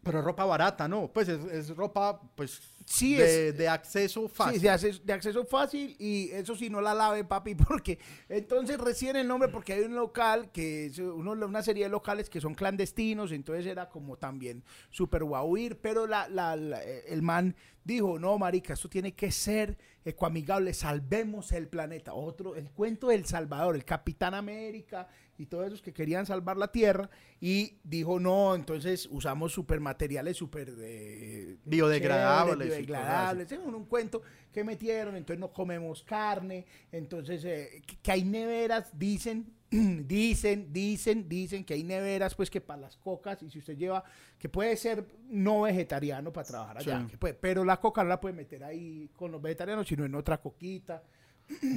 pero 0.03 0.21
ropa 0.23 0.45
barata, 0.45 0.89
¿no? 0.89 1.09
Pues 1.13 1.29
es, 1.29 1.45
es 1.53 1.77
ropa, 1.77 2.21
pues, 2.35 2.61
Sí, 2.87 3.15
de, 3.15 3.53
de 3.53 3.69
acceso 3.69 4.29
fácil. 4.29 4.55
Sí, 4.55 4.61
de 4.63 4.71
acceso, 4.71 5.01
de 5.05 5.13
acceso 5.13 5.45
fácil 5.45 5.97
y 5.99 6.31
eso 6.33 6.55
sí 6.57 6.69
no 6.71 6.81
la 6.81 6.95
lave, 6.95 7.25
papi, 7.25 7.55
porque 7.69 7.99
entonces 8.29 8.79
recién 8.79 9.17
el 9.17 9.29
nombre, 9.29 9.49
porque 9.49 9.73
hay 9.75 9.83
un 9.85 9.95
local 9.95 10.51
que 10.53 10.87
es 10.87 10.99
uno, 10.99 11.33
una 11.33 11.63
serie 11.63 11.85
de 11.85 11.91
locales 11.91 12.29
que 12.31 12.41
son 12.41 12.55
clandestinos, 12.55 13.33
entonces 13.33 13.67
era 13.67 13.89
como 13.89 14.17
también 14.17 14.63
súper 14.91 15.25
guau 15.25 15.57
ir, 15.57 15.79
pero 15.79 16.07
la, 16.07 16.29
la- 16.29 16.57
la- 16.57 16.83
el 16.83 17.23
man 17.23 17.55
dijo, 17.85 18.19
no, 18.19 18.39
marica, 18.39 18.75
esto 18.75 18.89
tiene 18.89 19.13
que 19.15 19.33
ser 19.33 19.77
ecoamigable, 20.05 20.73
salvemos 20.75 21.53
el 21.53 21.69
planeta. 21.69 22.15
Otro, 22.15 22.55
el 22.57 22.71
cuento 22.71 23.09
del 23.09 23.25
Salvador, 23.27 23.75
el 23.75 23.85
Capitán 23.85 24.35
América 24.35 25.09
y 25.39 25.47
todos 25.47 25.67
esos 25.67 25.83
que 25.83 25.93
querían 25.93 26.27
salvar 26.27 26.57
la 26.57 26.71
Tierra 26.71 27.09
y 27.41 27.79
dijo, 27.85 28.21
no, 28.21 28.55
entonces 28.55 29.09
usamos 29.11 29.53
super 29.53 29.81
materiales 29.81 30.37
súper... 30.37 30.73
eh, 30.79 31.57
Biodegradables 31.65 32.55
chéveres, 32.69 32.87
biodegradables, 32.87 33.53
es 33.53 33.59
un, 33.59 33.75
un 33.75 33.87
cuento 33.87 34.23
que 34.53 34.63
metieron, 34.63 35.17
entonces 35.17 35.41
no 35.41 35.53
comemos 35.53 36.03
carne, 36.05 36.67
entonces 36.93 37.45
eh, 37.45 37.83
que, 37.87 37.97
que 37.97 38.13
hay 38.13 38.25
neveras, 38.25 38.91
dicen, 38.99 39.53
dicen, 39.71 40.73
dicen, 40.73 41.29
dicen 41.29 41.65
que 41.65 41.75
hay 41.75 41.83
neveras 41.85 42.35
pues 42.35 42.51
que 42.51 42.61
para 42.61 42.83
las 42.83 42.97
cocas 42.97 43.43
y 43.43 43.51
si 43.51 43.59
usted 43.59 43.77
lleva, 43.77 44.05
que 44.39 44.49
puede 44.49 44.77
ser 44.77 45.07
no 45.29 45.63
vegetariano 45.63 46.33
para 46.33 46.47
trabajar 46.47 46.79
allá, 46.79 47.01
Sí. 47.01 47.07
que 47.13 47.19
puede- 47.19 47.35
pero 47.35 47.65
la 47.65 47.81
coca 47.81 48.03
no 48.03 48.11
la 48.11 48.21
puede 48.21 48.35
meter 48.35 48.63
ahí 48.65 49.11
con 49.17 49.33
los 49.33 49.41
vegetarianos, 49.41 49.87
sino 49.89 50.05
en 50.05 50.15
otra 50.15 50.41
coquita. 50.41 51.03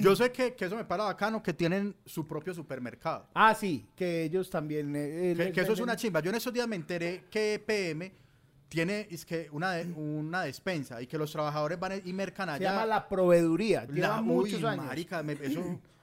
Yo 0.02 0.16
sé 0.16 0.32
que, 0.32 0.54
que 0.56 0.66
eso 0.66 0.76
me 0.76 0.86
para 0.86 1.04
bacano, 1.06 1.42
que 1.44 1.54
tienen 1.54 1.96
su 2.06 2.28
propio 2.28 2.54
supermercado. 2.54 3.28
Ah, 3.34 3.54
sí, 3.56 3.88
que 3.96 4.24
ellos 4.24 4.50
también... 4.50 4.96
eh, 4.96 5.34
Que, 5.36 5.44
les 5.46 5.54
que 5.54 5.62
eso 5.62 5.74
es 5.74 5.80
una 5.80 5.96
chimba. 5.96 6.20
Yo 6.22 6.30
en 6.30 6.36
esos 6.38 6.54
días 6.54 6.68
me 6.68 6.76
enteré 6.76 7.26
que 7.30 7.62
PM 7.66 8.12
tiene 8.70 9.08
es 9.12 9.26
que 9.26 9.48
una, 9.52 9.74
de- 9.74 9.92
una 9.94 10.44
despensa 10.44 11.02
y 11.02 11.08
que 11.08 11.18
los 11.18 11.32
trabajadores 11.32 11.80
van 11.80 12.02
y 12.04 12.14
mercan 12.14 12.48
Se 12.50 12.56
allá. 12.56 12.72
llama 12.72 12.86
la 12.86 13.08
proveeduría, 13.08 13.86
La- 13.88 13.94
lleva 13.94 14.20
uy, 14.22 14.26
muchos 14.28 14.64
años. 14.64 14.86
marica, 14.86 15.22
me- 15.24 15.34
eso 15.34 15.80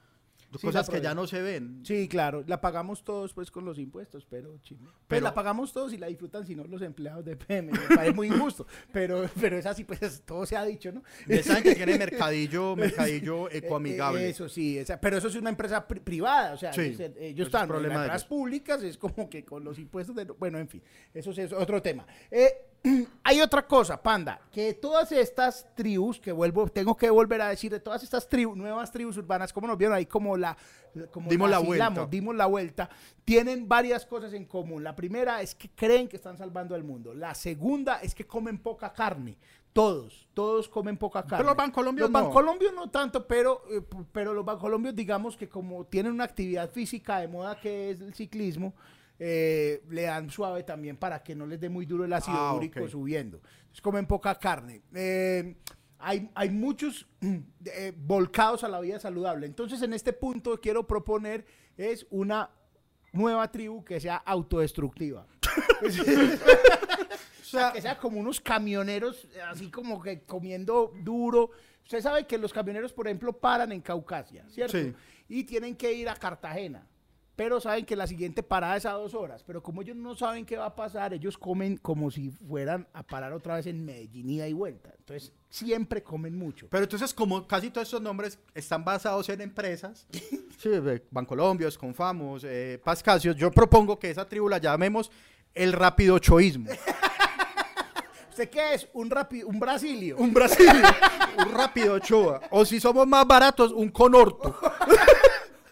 Sí, 0.59 0.67
cosas 0.67 0.89
que 0.89 1.01
ya 1.01 1.13
no 1.15 1.27
se 1.27 1.41
ven. 1.41 1.81
Sí, 1.85 2.07
claro, 2.07 2.43
la 2.47 2.61
pagamos 2.61 3.03
todos 3.03 3.33
pues 3.33 3.51
con 3.51 3.65
los 3.65 3.77
impuestos, 3.79 4.25
pero. 4.29 4.59
Pues 4.67 4.79
Pero- 5.07 5.23
la 5.23 5.33
pagamos 5.33 5.71
todos 5.73 5.93
y 5.93 5.97
la 5.97 6.07
disfrutan 6.07 6.45
si 6.45 6.55
no 6.55 6.63
los 6.65 6.81
empleados 6.81 7.23
de 7.25 7.35
PM, 7.35 7.71
parece 7.95 8.13
muy 8.13 8.27
injusto, 8.27 8.65
pero, 8.91 9.29
pero 9.39 9.57
es 9.57 9.65
así, 9.65 9.83
pues 9.83 10.21
todo 10.25 10.45
se 10.45 10.55
ha 10.55 10.65
dicho, 10.65 10.91
¿no? 10.91 11.03
De 11.25 11.41
saben 11.43 11.63
que 11.63 11.75
tiene 11.75 11.97
mercadillo, 11.97 12.75
mercadillo 12.75 13.49
Eh, 13.49 13.57
ecoamigable. 13.57 14.25
eh, 14.25 14.29
Eso 14.29 14.47
sí, 14.49 14.77
esa- 14.77 14.99
pero 14.99 15.17
eso 15.17 15.27
es 15.27 15.35
una 15.35 15.49
empresa 15.49 15.87
pri- 15.87 15.99
privada, 15.99 16.53
o 16.53 16.57
sea, 16.57 16.73
Sí, 16.73 16.81
ellos, 16.81 16.99
eso 16.99 17.13
ellos 17.19 17.47
es 17.47 17.53
están 17.53 17.69
en 17.85 17.89
las 18.07 18.25
públicas, 18.25 18.81
es 18.83 18.97
como 18.97 19.29
que 19.29 19.43
con 19.45 19.63
los 19.63 19.77
impuestos 19.79 20.15
de... 20.15 20.25
Bueno, 20.25 20.57
en 20.59 20.67
fin, 20.67 20.81
eso 21.13 21.33
sí 21.33 21.41
es 21.41 21.53
otro 21.53 21.81
tema. 21.81 22.05
Eh, 22.31 22.51
hay 23.23 23.41
otra 23.41 23.65
cosa, 23.65 24.01
Panda, 24.01 24.41
que 24.51 24.73
todas 24.73 25.11
estas 25.11 25.73
tribus, 25.75 26.19
que 26.19 26.31
vuelvo, 26.31 26.67
tengo 26.67 26.95
que 26.97 27.09
volver 27.09 27.41
a 27.41 27.49
decir, 27.49 27.71
de 27.71 27.79
todas 27.79 28.03
estas 28.03 28.27
tribus, 28.27 28.57
nuevas 28.57 28.91
tribus 28.91 29.17
urbanas, 29.17 29.53
como 29.53 29.67
nos 29.67 29.77
vieron 29.77 29.95
ahí, 29.95 30.05
como 30.05 30.37
la... 30.37 30.57
Como 31.11 31.27
Dimos 31.27 31.49
la 31.49 31.57
vuelta. 31.57 32.05
dimos 32.05 32.35
la 32.35 32.45
vuelta, 32.45 32.87
tienen 33.25 33.67
varias 33.67 34.05
cosas 34.05 34.31
en 34.33 34.45
común. 34.45 34.83
La 34.83 34.95
primera 34.95 35.41
es 35.41 35.55
que 35.55 35.67
creen 35.71 36.07
que 36.07 36.17
están 36.17 36.37
salvando 36.37 36.75
al 36.75 36.83
mundo. 36.83 37.15
La 37.15 37.33
segunda 37.33 37.99
es 38.03 38.13
que 38.13 38.27
comen 38.27 38.59
poca 38.59 38.93
carne. 38.93 39.39
Todos, 39.73 40.27
todos 40.35 40.69
comen 40.69 40.97
poca 40.97 41.23
carne. 41.25 41.45
los 41.45 41.55
bancolombios 41.55 42.11
Los 42.11 42.21
no. 42.21 42.25
bancolombios 42.25 42.73
no 42.75 42.91
tanto, 42.91 43.25
pero, 43.25 43.63
eh, 43.71 43.81
pero 44.11 44.35
los 44.35 44.45
bancolombios, 44.45 44.93
digamos 44.93 45.35
que 45.35 45.49
como 45.49 45.83
tienen 45.85 46.11
una 46.11 46.25
actividad 46.25 46.69
física 46.69 47.17
de 47.17 47.27
moda 47.27 47.59
que 47.59 47.89
es 47.89 47.99
el 47.99 48.13
ciclismo, 48.13 48.75
eh, 49.25 49.81
le 49.89 50.01
dan 50.01 50.29
suave 50.29 50.63
también 50.63 50.97
para 50.97 51.23
que 51.23 51.33
no 51.33 51.45
les 51.45 51.57
dé 51.57 51.69
muy 51.69 51.85
duro 51.85 52.03
el 52.03 52.11
ácido 52.11 52.35
Ah, 52.37 52.53
úrico 52.53 52.85
subiendo. 52.89 53.37
Entonces 53.37 53.79
comen 53.79 54.05
poca 54.05 54.35
carne. 54.35 54.81
Eh, 54.93 55.55
hay, 55.97 56.29
hay 56.35 56.49
muchos 56.49 57.07
eh, 57.65 57.93
volcados 57.95 58.65
a 58.65 58.67
la 58.67 58.81
vida 58.81 58.99
saludable. 58.99 59.45
Entonces, 59.45 59.81
en 59.81 59.93
este 59.93 60.11
punto 60.11 60.59
quiero 60.59 60.85
proponer 60.85 61.45
es 61.77 62.05
una 62.09 62.49
nueva 63.13 63.49
tribu 63.49 63.85
que 63.85 64.01
sea 64.01 64.17
autodestructiva. 64.17 65.25
O 67.43 67.55
sea, 67.55 67.71
que 67.71 67.81
sea 67.83 67.99
como 67.99 68.19
unos 68.19 68.41
camioneros, 68.41 69.27
así 69.47 69.69
como 69.69 70.01
que 70.01 70.23
comiendo 70.23 70.91
duro. 71.03 71.51
Usted 71.83 72.01
sabe 72.01 72.25
que 72.25 72.39
los 72.39 72.51
camioneros, 72.51 72.91
por 72.91 73.05
ejemplo, 73.05 73.31
paran 73.31 73.71
en 73.71 73.79
Caucasia, 73.79 74.43
¿cierto? 74.49 74.75
Sí. 74.75 74.91
Y 75.29 75.43
tienen 75.43 75.75
que 75.75 75.93
ir 75.93 76.09
a 76.09 76.15
Cartagena. 76.15 76.87
Pero 77.35 77.59
saben 77.59 77.83
que 77.85 77.95
la 77.95 78.05
siguiente 78.05 78.43
parada 78.43 78.77
es 78.77 78.85
a 78.85 78.91
dos 78.91 79.15
horas. 79.15 79.43
Pero 79.43 79.63
como 79.63 79.81
ellos 79.81 79.95
no 79.95 80.13
saben 80.15 80.45
qué 80.45 80.55
va 80.57 80.67
a 80.67 80.75
pasar, 80.75 81.13
ellos 81.15 81.35
comen 81.37 81.77
como 81.77 82.11
si 82.11 82.29
fueran 82.29 82.87
a 82.93 83.01
parar 83.01 83.33
otra 83.33 83.55
vez 83.55 83.65
en 83.65 83.83
Medellín 83.83 84.29
ida 84.29 84.47
y 84.47 84.53
vuelta. 84.53 84.91
Entonces, 84.99 85.33
siempre 85.49 86.03
comen 86.03 86.37
mucho. 86.37 86.67
Pero 86.69 86.83
entonces, 86.83 87.11
como 87.11 87.47
casi 87.47 87.71
todos 87.71 87.87
estos 87.87 88.01
nombres 88.01 88.37
están 88.53 88.85
basados 88.85 89.27
en 89.29 89.41
empresas, 89.41 90.05
sí, 90.59 90.69
Bancolombios, 91.09 91.75
Confamos, 91.77 92.43
eh, 92.45 92.79
Pascasios, 92.83 93.35
yo 93.35 93.49
propongo 93.49 93.97
que 93.97 94.11
esa 94.11 94.29
tribu 94.29 94.47
la 94.47 94.59
llamemos 94.59 95.09
el 95.55 95.73
rápido 95.73 96.19
choísmo. 96.19 96.69
¿Usted 98.29 98.49
qué 98.49 98.73
es? 98.73 98.87
Un, 98.93 99.09
rapi- 99.11 99.43
un 99.43 99.59
brasilio. 99.59 100.17
Un 100.17 100.33
Brasil, 100.33 100.67
un 101.37 101.51
rápido 101.53 101.99
choa. 101.99 102.41
O 102.49 102.65
si 102.65 102.79
somos 102.79 103.05
más 103.07 103.27
baratos, 103.27 103.71
un 103.71 103.89
conorto. 103.89 104.55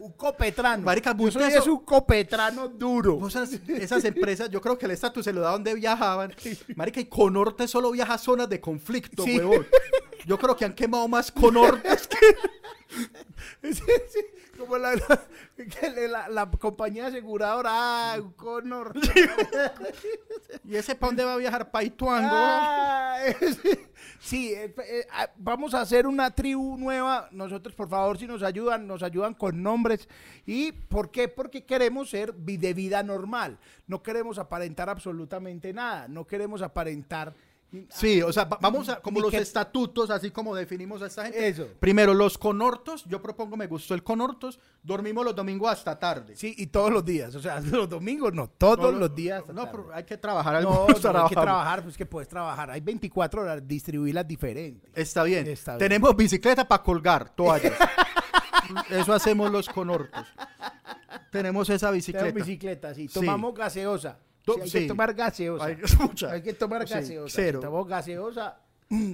Un 0.02 0.14
copetrano. 0.14 0.84
Marica, 0.84 1.16
Yo 1.16 1.30
soy 1.30 1.43
es 1.43 1.68
un 1.68 1.86
copetrano 1.86 2.68
duro. 2.68 3.28
Esas, 3.28 3.52
esas 3.68 4.04
empresas, 4.04 4.49
yo 4.49 4.60
creo 4.60 4.76
que 4.76 4.86
el 4.88 4.91
estatus 4.91 5.24
se 5.24 5.32
lo 5.32 5.41
da 5.41 5.52
donde 5.52 5.76
viajaban. 5.76 6.34
Marica, 6.76 6.99
y 6.99 7.06
Conorte 7.06 7.68
solo 7.68 7.91
viaja 7.91 8.16
a 8.16 8.18
zonas 8.18 8.49
de 8.49 8.60
conflicto, 8.60 9.24
Sí. 9.24 9.38
huevón. 9.38 9.68
Yo 10.26 10.39
creo 10.39 10.56
que 10.56 10.66
han 10.66 10.74
quemado 10.74 11.08
más 11.08 11.32
Conortes 11.32 12.08
que... 12.08 12.18
Sí, 13.74 13.82
sí, 14.10 14.20
como 14.62 14.78
la, 14.78 14.95
la, 14.95 16.30
la- 16.30 16.51
compañía 16.51 17.07
aseguradora, 17.07 17.70
ah, 18.14 18.20
Connor. 18.38 18.93
¿Y 20.64 20.76
ese 20.76 20.95
para 20.95 21.09
dónde 21.09 21.26
va 21.26 21.34
a 21.34 21.38
viajar? 21.38 21.72
Paituango. 21.72 22.30
Ah, 22.32 23.18
sí, 24.20 24.53
eh, 24.53 24.74
eh, 24.88 25.07
ah, 25.12 25.30
vamos 25.38 25.74
a 25.74 25.82
hacer 25.82 26.07
una 26.07 26.32
tribu 26.32 26.78
nueva. 26.78 27.28
Nosotros, 27.32 27.76
por 27.76 27.89
favor, 27.89 28.18
si 28.18 28.28
nos 28.28 28.43
ayudan, 28.43 28.88
nos 28.88 29.03
ayudan 29.03 29.34
con 29.34 29.62
nombres. 29.62 30.07
¿Y 30.45 30.72
por 30.72 31.12
qué? 31.12 31.28
Porque 31.28 31.66
queremos 31.66 32.09
ser 32.09 32.34
de 32.34 32.74
vida 32.74 33.03
normal. 33.03 33.57
No 33.88 34.01
queremos 34.03 34.38
aparentar 34.38 34.89
absolutamente 34.89 35.74
nada. 35.74 36.07
No 36.07 36.26
queremos 36.26 36.62
aparentar. 36.62 37.34
Sí, 37.89 38.22
o 38.22 38.34
sea, 38.34 38.43
va- 38.43 38.57
vamos 38.61 38.89
a, 38.89 38.99
como 38.99 39.22
los 39.22 39.32
que- 39.32 39.38
estatutos, 39.38 40.09
así 40.09 40.30
como 40.30 40.53
definimos 40.53 41.01
a 41.01 41.05
esta 41.07 41.24
gente. 41.24 41.47
Eso. 41.47 41.67
Primero, 41.80 42.13
los 42.13 42.38
conortos, 42.38 43.05
yo 43.05 43.22
propongo, 43.22 43.55
me 43.55 43.67
gustó 43.67 43.93
el 43.93 44.03
conortos, 44.03 44.59
dormimos 44.84 45.24
los 45.24 45.34
domingos 45.34 45.72
hasta 45.72 45.97
tarde. 45.97 46.36
Sí, 46.36 46.53
y 46.57 46.67
todos 46.67 46.91
los 46.91 47.05
días. 47.05 47.34
O 47.34 47.39
sea, 47.39 47.59
los 47.72 47.88
domingos 47.88 48.34
no, 48.34 48.49
todos 48.49 48.78
Todos 48.78 48.95
los 48.95 49.15
días. 49.15 49.43
No, 49.47 49.63
tarde. 49.65 49.69
pero 49.72 49.93
hay 49.95 50.03
que 50.03 50.17
trabajar 50.17 50.61
No, 50.63 50.69
no, 50.69 50.86
hay 50.88 51.30
que 51.30 51.36
trabajar, 51.36 51.84
pues 51.84 51.95
que 51.95 52.05
puedes 52.05 52.28
trabajar. 52.28 52.72
Hay 52.72 52.82
24 52.82 53.41
horas, 53.43 53.61
distribuirlas 53.65 54.28
diferentes. 54.28 54.91
Está 54.93 55.24
bien. 55.24 55.47
Está 55.47 55.78
bien. 55.78 55.80
Tenemos 55.89 56.13
bicicleta 56.15 56.67
para 56.67 56.84
colgar, 56.84 57.34
toallas. 57.34 57.74
Eso 58.89 59.13
hacemos 59.13 59.49
los 59.51 59.69
conortos. 59.69 60.28
Tenemos 61.32 61.69
esa 61.69 61.89
bicicleta. 61.91 62.26
Tenemos 62.28 62.47
bicicleta, 62.47 62.93
sí. 62.93 63.07
Sí. 63.07 63.13
Tomamos 63.13 63.53
gaseosa. 63.55 64.17
To- 64.46 64.54
Sí, 64.56 64.62
hay 64.62 64.70
sí. 64.70 64.80
que 64.80 64.88
tomar 64.88 65.14
gaseosa. 65.14 65.66
Hay, 65.66 66.42
que 66.42 66.54
tomar 66.54 66.88
Sí, 66.88 66.94
gaseosa. 66.94 67.36
cero. 67.36 67.60
Si 67.60 67.66
tomamos 67.66 67.88
gaseosa, 67.88 68.60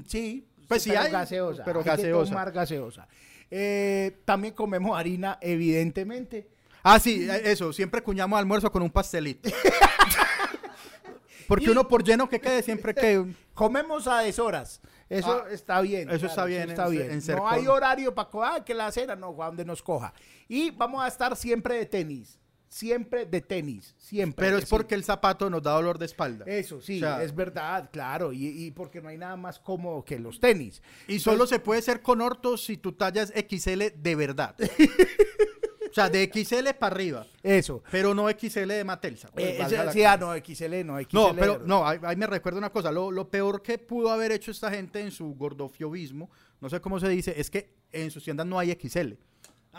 sí. 0.07 0.47
Pues 0.67 0.83
sí 0.83 0.89
pero 0.89 1.01
hay, 1.01 1.11
gaseosa. 1.11 1.63
pero 1.63 1.79
hay 1.85 1.97
que 1.97 2.09
tomar 2.11 2.51
gaseosa. 2.51 3.07
Eh, 3.49 4.19
también 4.25 4.53
comemos 4.53 4.97
harina, 4.97 5.37
evidentemente. 5.41 6.49
Ah, 6.83 6.99
sí, 6.99 7.27
eh, 7.29 7.41
eso. 7.51 7.71
Siempre 7.73 8.01
cuñamos 8.01 8.37
almuerzo 8.39 8.71
con 8.71 8.81
un 8.81 8.89
pastelito. 8.89 9.49
Porque 11.47 11.65
Y- 11.65 11.69
uno 11.69 11.87
por 11.87 12.03
lleno 12.03 12.27
que 12.27 12.41
quede 12.41 12.61
siempre 12.61 12.93
que... 12.93 13.25
Comemos 13.53 14.05
a 14.07 14.19
deshoras. 14.19 14.81
Eso 15.09 15.43
Ah, 15.45 15.49
está 15.51 15.79
bien. 15.81 16.09
eso 16.09 16.25
está 16.27 16.43
bien 16.45 16.69
está 16.69 16.85
en- 16.87 16.91
bien. 16.91 17.11
en 17.11 17.35
no 17.37 17.47
hay 17.47 17.65
horario 17.67 18.13
para 18.13 18.29
ah, 18.55 18.65
que 18.65 18.73
la 18.73 18.91
cena, 18.91 19.15
no, 19.15 19.31
donde 19.33 19.63
nos 19.63 19.81
coja. 19.81 20.13
Y 20.49 20.71
vamos 20.71 21.01
a 21.03 21.07
estar 21.07 21.35
siempre 21.37 21.75
de 21.75 21.85
tenis. 21.85 22.37
Siempre 22.69 23.25
de 23.25 23.41
tenis. 23.41 23.95
Siempre. 23.97 24.45
Pero 24.45 24.57
es 24.57 24.65
Sí. 24.65 24.69
porque 24.69 24.95
el 24.95 25.03
zapato 25.03 25.49
nos 25.49 25.63
da 25.63 25.71
dolor 25.71 25.97
de 25.97 26.05
espalda. 26.05 26.45
Eso, 26.47 26.81
sí, 26.81 26.97
O 26.97 26.99
sea- 26.99 27.23
es 27.23 27.33
verdad, 27.33 27.89
claro. 27.91 28.33
Y, 28.33 28.47
y 28.47 28.71
porque 28.71 29.01
no 29.01 29.09
hay 29.09 29.17
nada 29.17 29.35
más 29.37 29.59
cómodo 29.59 30.03
que 30.03 30.19
los 30.19 30.39
tenis. 30.39 30.81
Y 31.07 31.19
solo 31.19 31.47
se 31.47 31.59
puede 31.59 31.81
ser 31.81 32.01
con 32.01 32.21
ortos 32.21 32.65
si 32.65 32.77
tu 32.77 32.91
talla 32.91 33.23
es 33.23 33.31
XL 33.35 33.91
de 33.95 34.15
verdad. 34.15 34.55
o 35.89 35.93
sea, 35.93 36.09
de 36.09 36.29
XL 36.31 36.73
para 36.77 36.93
arriba. 36.95 37.25
Eso. 37.41 37.81
Pero 37.89 38.13
no 38.13 38.27
XL 38.29 38.67
de 38.67 38.83
Matelsa. 38.83 39.29
pues, 39.29 39.45
Eh, 39.45 39.89
sí, 39.93 40.03
ah, 40.03 40.17
no, 40.17 40.33
XL 40.35 40.83
no, 40.85 40.99
XL. 40.99 41.07
No, 41.15 41.35
pero 41.35 41.59
no, 41.65 41.87
ahí, 41.87 41.97
ahí 42.03 42.15
me 42.15 42.27
recuerda 42.27 42.57
una 42.59 42.69
cosa. 42.71 42.91
Lo, 42.91 43.11
lo 43.11 43.29
peor 43.29 43.61
que 43.61 43.77
pudo 43.77 44.11
haber 44.11 44.31
hecho 44.31 44.51
esta 44.51 44.69
gente 44.69 44.99
en 44.99 45.11
su 45.11 45.33
gordofiobismo, 45.35 46.29
no 46.59 46.69
sé 46.69 46.81
cómo 46.81 46.99
se 46.99 47.07
dice, 47.09 47.33
es 47.39 47.49
que 47.49 47.73
en 47.91 48.11
sus 48.11 48.23
tiendas 48.23 48.45
no 48.45 48.59
hay 48.59 48.71
XL. 48.73 49.13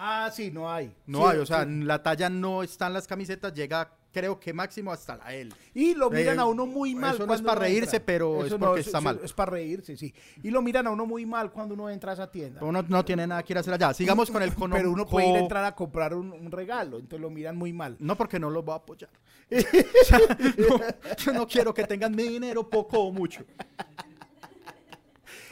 Ah, 0.00 0.30
sí, 0.32 0.50
no 0.52 0.70
hay. 0.70 0.94
No 1.06 1.18
Sí, 1.18 1.24
hay, 1.34 1.38
o 1.38 1.46
sea, 1.46 1.64
sí. 1.64 1.70
la 1.82 2.02
talla 2.02 2.30
no 2.30 2.62
está 2.62 2.86
en 2.86 2.92
las 2.94 3.06
camisetas, 3.06 3.52
llega 3.52 3.92
creo 4.10 4.40
que 4.40 4.52
máximo 4.52 4.90
hasta 4.90 5.16
la 5.16 5.34
L. 5.34 5.52
Y 5.74 5.94
lo 5.94 6.08
miran 6.10 6.38
Eh, 6.38 6.40
a 6.40 6.44
uno 6.46 6.66
muy 6.66 6.94
mal. 6.94 7.14
eso 7.14 7.26
no 7.26 7.34
es 7.34 7.42
para 7.42 7.60
reírse, 7.60 7.96
entra. 7.96 8.06
pero 8.06 8.44
es 8.44 8.54
porque 8.54 8.80
está 8.80 9.00
mal. 9.00 9.20
Es 9.22 9.32
para 9.32 9.50
reírse, 9.52 9.96
sí. 9.96 10.12
Y 10.42 10.50
lo 10.50 10.62
miran 10.62 10.86
a 10.86 10.90
uno 10.90 11.04
muy 11.06 11.26
mal 11.26 11.52
cuando 11.52 11.74
uno 11.74 11.90
entra 11.90 12.12
a 12.12 12.14
esa 12.14 12.30
tienda. 12.30 12.60
Uno 12.64 12.82
no 12.88 13.04
tiene 13.04 13.26
nada 13.26 13.42
que 13.42 13.52
ir 13.52 13.56
a 13.58 13.60
hacer 13.60 13.74
allá. 13.74 13.92
Sigamos 13.92 14.30
con 14.30 14.42
el 14.42 14.54
cono- 14.54 14.74
Pero 14.76 14.90
uno 14.90 15.06
puede 15.06 15.28
ir 15.28 15.36
a 15.36 15.40
entrar 15.40 15.64
a 15.64 15.74
comprar 15.74 16.14
un, 16.14 16.32
un 16.32 16.50
regalo, 16.50 16.96
entonces 16.98 17.20
lo 17.20 17.30
miran 17.30 17.56
muy 17.56 17.72
mal. 17.72 17.96
No, 18.00 18.16
porque 18.16 18.38
no 18.40 18.50
los 18.50 18.64
voy 18.64 18.72
a 18.72 18.76
apoyar. 18.76 19.10
O 19.50 19.50
sea, 20.04 20.18
no, 20.58 21.16
yo 21.16 21.32
no 21.32 21.46
quiero 21.46 21.74
que 21.74 21.84
tengan 21.84 22.14
mi 22.14 22.24
dinero 22.24 22.68
poco 22.68 22.98
o 23.00 23.12
mucho. 23.12 23.42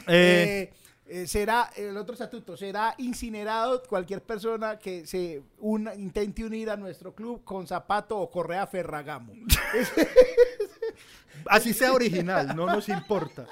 Eh, 0.07 0.71
Eh, 0.71 0.73
eh, 1.09 1.27
será, 1.27 1.71
el 1.75 1.95
otro 1.95 2.13
estatuto, 2.13 2.57
será 2.57 2.93
incinerado 2.97 3.81
cualquier 3.83 4.21
persona 4.21 4.77
que 4.77 5.05
se 5.05 5.41
una, 5.59 5.95
intente 5.95 6.43
unir 6.43 6.69
a 6.69 6.75
nuestro 6.75 7.15
club 7.15 7.43
con 7.43 7.65
zapato 7.65 8.17
o 8.17 8.29
correa 8.29 8.67
Ferragamo. 8.67 9.33
así 11.45 11.73
sea 11.73 11.93
original, 11.93 12.55
no 12.55 12.65
nos 12.65 12.89
importa. 12.89 13.47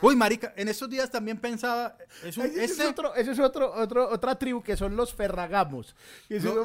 Uy, 0.00 0.16
marica, 0.16 0.52
en 0.56 0.68
estos 0.68 0.88
días 0.88 1.10
también 1.10 1.38
pensaba, 1.38 1.96
es 2.22 2.36
un, 2.36 2.46
Ese 2.46 2.64
es, 2.64 2.80
otro, 2.80 3.14
ese 3.14 3.32
es 3.32 3.38
otro, 3.38 3.72
otro, 3.72 4.10
otra 4.10 4.38
tribu 4.38 4.62
que 4.62 4.76
son 4.76 4.96
los 4.96 5.14
Ferragamos. 5.14 5.94
Eso 6.28 6.64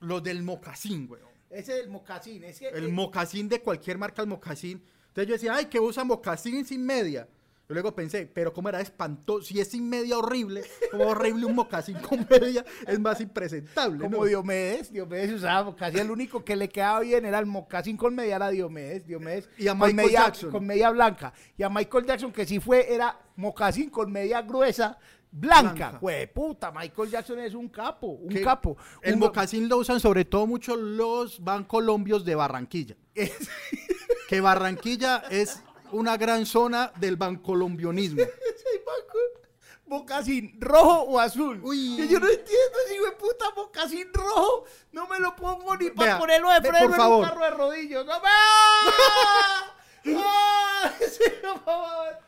los, 0.00 0.22
del 0.22 0.42
mocasín, 0.42 1.08
weón. 1.10 1.26
ese 1.50 1.78
es 1.78 1.84
el 1.84 1.88
mocasín. 1.88 2.44
El 2.44 2.84
eh, 2.84 2.88
mocasín 2.88 3.48
de 3.48 3.60
cualquier 3.60 3.98
marca, 3.98 4.22
el 4.22 4.28
mocasín. 4.28 4.82
Entonces 5.08 5.28
yo 5.28 5.34
decía, 5.34 5.54
ay, 5.54 5.66
que 5.66 5.80
usa 5.80 6.04
mocasín 6.04 6.64
sin 6.64 6.84
media. 6.84 7.26
Yo 7.68 7.74
luego 7.74 7.94
pensé, 7.94 8.24
pero 8.32 8.50
cómo 8.54 8.70
era 8.70 8.80
espantoso, 8.80 9.42
si 9.46 9.60
es 9.60 9.68
sin 9.68 9.90
media 9.90 10.16
horrible, 10.16 10.62
como 10.90 11.04
horrible 11.08 11.44
un 11.44 11.54
mocasín 11.54 11.96
con 12.08 12.26
media, 12.30 12.64
es 12.86 12.98
más 12.98 13.20
impresentable. 13.20 14.04
como 14.04 14.16
¿no? 14.18 14.24
Diomedes, 14.24 14.90
Diomedes 14.90 15.32
usaba 15.34 15.64
mocasín, 15.64 16.00
el 16.00 16.10
único 16.10 16.42
que 16.42 16.56
le 16.56 16.70
quedaba 16.70 17.00
bien 17.00 17.26
era 17.26 17.38
el 17.38 17.44
mocasín 17.44 17.98
con 17.98 18.14
media, 18.14 18.36
era 18.36 18.48
Diomedes, 18.48 19.06
Diomedes 19.06 19.50
Y 19.58 19.68
a 19.68 19.72
con 19.72 19.80
Michael 19.80 19.96
media, 19.96 20.18
Jackson. 20.24 20.50
con 20.50 20.66
media 20.66 20.88
blanca, 20.90 21.34
y 21.58 21.62
a 21.62 21.68
Michael 21.68 22.06
Jackson 22.06 22.32
que 22.32 22.46
sí 22.46 22.58
fue, 22.58 22.90
era 22.90 23.20
mocasín 23.36 23.90
con 23.90 24.10
media 24.10 24.40
gruesa, 24.40 24.98
blanca. 25.30 25.98
Güey, 26.00 26.32
puta, 26.32 26.72
Michael 26.72 27.10
Jackson 27.10 27.38
es 27.40 27.52
un 27.52 27.68
capo, 27.68 28.06
un 28.06 28.34
capo. 28.42 28.78
El 29.02 29.12
Un- 29.12 29.20
mocasín 29.20 29.68
lo 29.68 29.76
usan 29.76 30.00
sobre 30.00 30.24
todo 30.24 30.46
mucho 30.46 30.74
los 30.74 31.44
bancolombios 31.44 32.24
de 32.24 32.34
Barranquilla. 32.34 32.96
que 34.28 34.40
Barranquilla 34.40 35.24
es 35.30 35.62
una 35.92 36.16
gran 36.16 36.46
zona 36.46 36.92
del 36.96 37.18
Paco. 37.18 37.56
Mocasín 39.86 40.58
rojo 40.60 41.02
o 41.04 41.18
azul. 41.18 41.60
Uy. 41.62 41.96
Que 41.96 42.08
yo 42.08 42.20
no 42.20 42.28
entiendo 42.28 42.78
ese 42.84 42.96
hijo 42.96 43.06
de 43.06 43.12
puta 43.12 43.46
mocasín 43.56 44.12
rojo. 44.12 44.64
No 44.92 45.06
me 45.08 45.18
lo 45.18 45.34
pongo 45.34 45.74
ni 45.76 45.88
para 45.90 46.18
ponerlo 46.18 46.50
de 46.52 46.60
freno 46.60 46.94
en 46.94 47.00
un 47.12 47.22
carro 47.24 47.44
de 47.44 47.50
rodillos. 47.50 48.04
¡No 48.04 48.20
me! 48.20 48.28
Sí, 51.08 51.24
por 51.42 51.64
favor. 51.64 52.18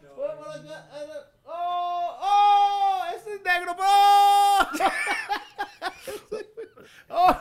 ¡Oh! 1.44 2.18
¡Oh! 2.22 3.02
¡Este 3.14 3.34
es 3.34 3.42
negro! 3.42 3.76
¡Oh! 3.78 4.66
¡Oh! 7.08 7.36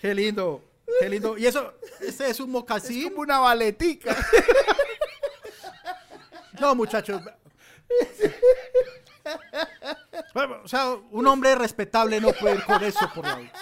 Qué 0.00 0.14
lindo, 0.14 0.62
qué 0.98 1.08
lindo. 1.08 1.38
Y 1.38 1.46
eso, 1.46 1.74
este 2.00 2.30
es 2.30 2.40
un 2.40 2.46
Es 2.46 2.52
mocasín. 2.52 3.10
como 3.10 3.22
una 3.22 3.38
baletica. 3.38 4.16
No, 6.60 6.74
muchachos. 6.74 7.22
Bueno, 10.34 10.60
O 10.64 10.68
sea, 10.68 10.90
un 11.10 11.26
hombre 11.26 11.54
respetable 11.54 12.20
no 12.20 12.32
puede 12.32 12.56
ir 12.56 12.64
con 12.64 12.82
eso 12.84 13.10
por 13.14 13.26
la 13.26 13.36
vida. 13.36 13.52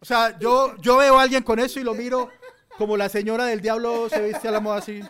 O 0.00 0.04
sea, 0.04 0.38
yo, 0.38 0.74
yo 0.78 0.98
veo 0.98 1.18
a 1.18 1.22
alguien 1.22 1.42
con 1.42 1.58
eso 1.58 1.80
y 1.80 1.82
lo 1.84 1.94
miro 1.94 2.30
como 2.78 2.96
la 2.96 3.08
señora 3.08 3.46
del 3.46 3.60
diablo 3.60 4.08
se 4.08 4.20
viste 4.22 4.48
a 4.48 4.50
la 4.50 4.60
moda 4.60 4.78
así. 4.78 5.02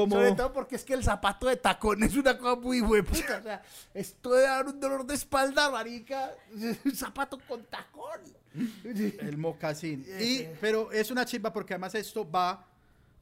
Como... 0.00 0.16
Sobre 0.16 0.32
todo 0.32 0.52
porque 0.52 0.76
es 0.76 0.84
que 0.84 0.94
el 0.94 1.02
zapato 1.04 1.46
de 1.48 1.56
tacón 1.56 2.02
es 2.02 2.16
una 2.16 2.36
cosa 2.38 2.56
muy 2.60 2.80
hueputa. 2.80 3.38
O 3.38 3.42
sea, 3.42 3.62
esto 3.94 4.32
de 4.34 4.42
dar 4.42 4.66
un 4.66 4.78
dolor 4.80 5.04
de 5.06 5.14
espalda, 5.14 5.70
marica. 5.70 6.34
Un 6.84 6.94
zapato 6.96 7.38
con 7.48 7.64
tacón. 7.64 8.20
El 8.54 9.36
mocasín. 9.38 10.04
Y, 10.20 10.44
pero 10.60 10.90
es 10.92 11.10
una 11.10 11.24
chimba 11.24 11.52
porque 11.52 11.74
además 11.74 11.94
esto 11.94 12.28
va 12.28 12.66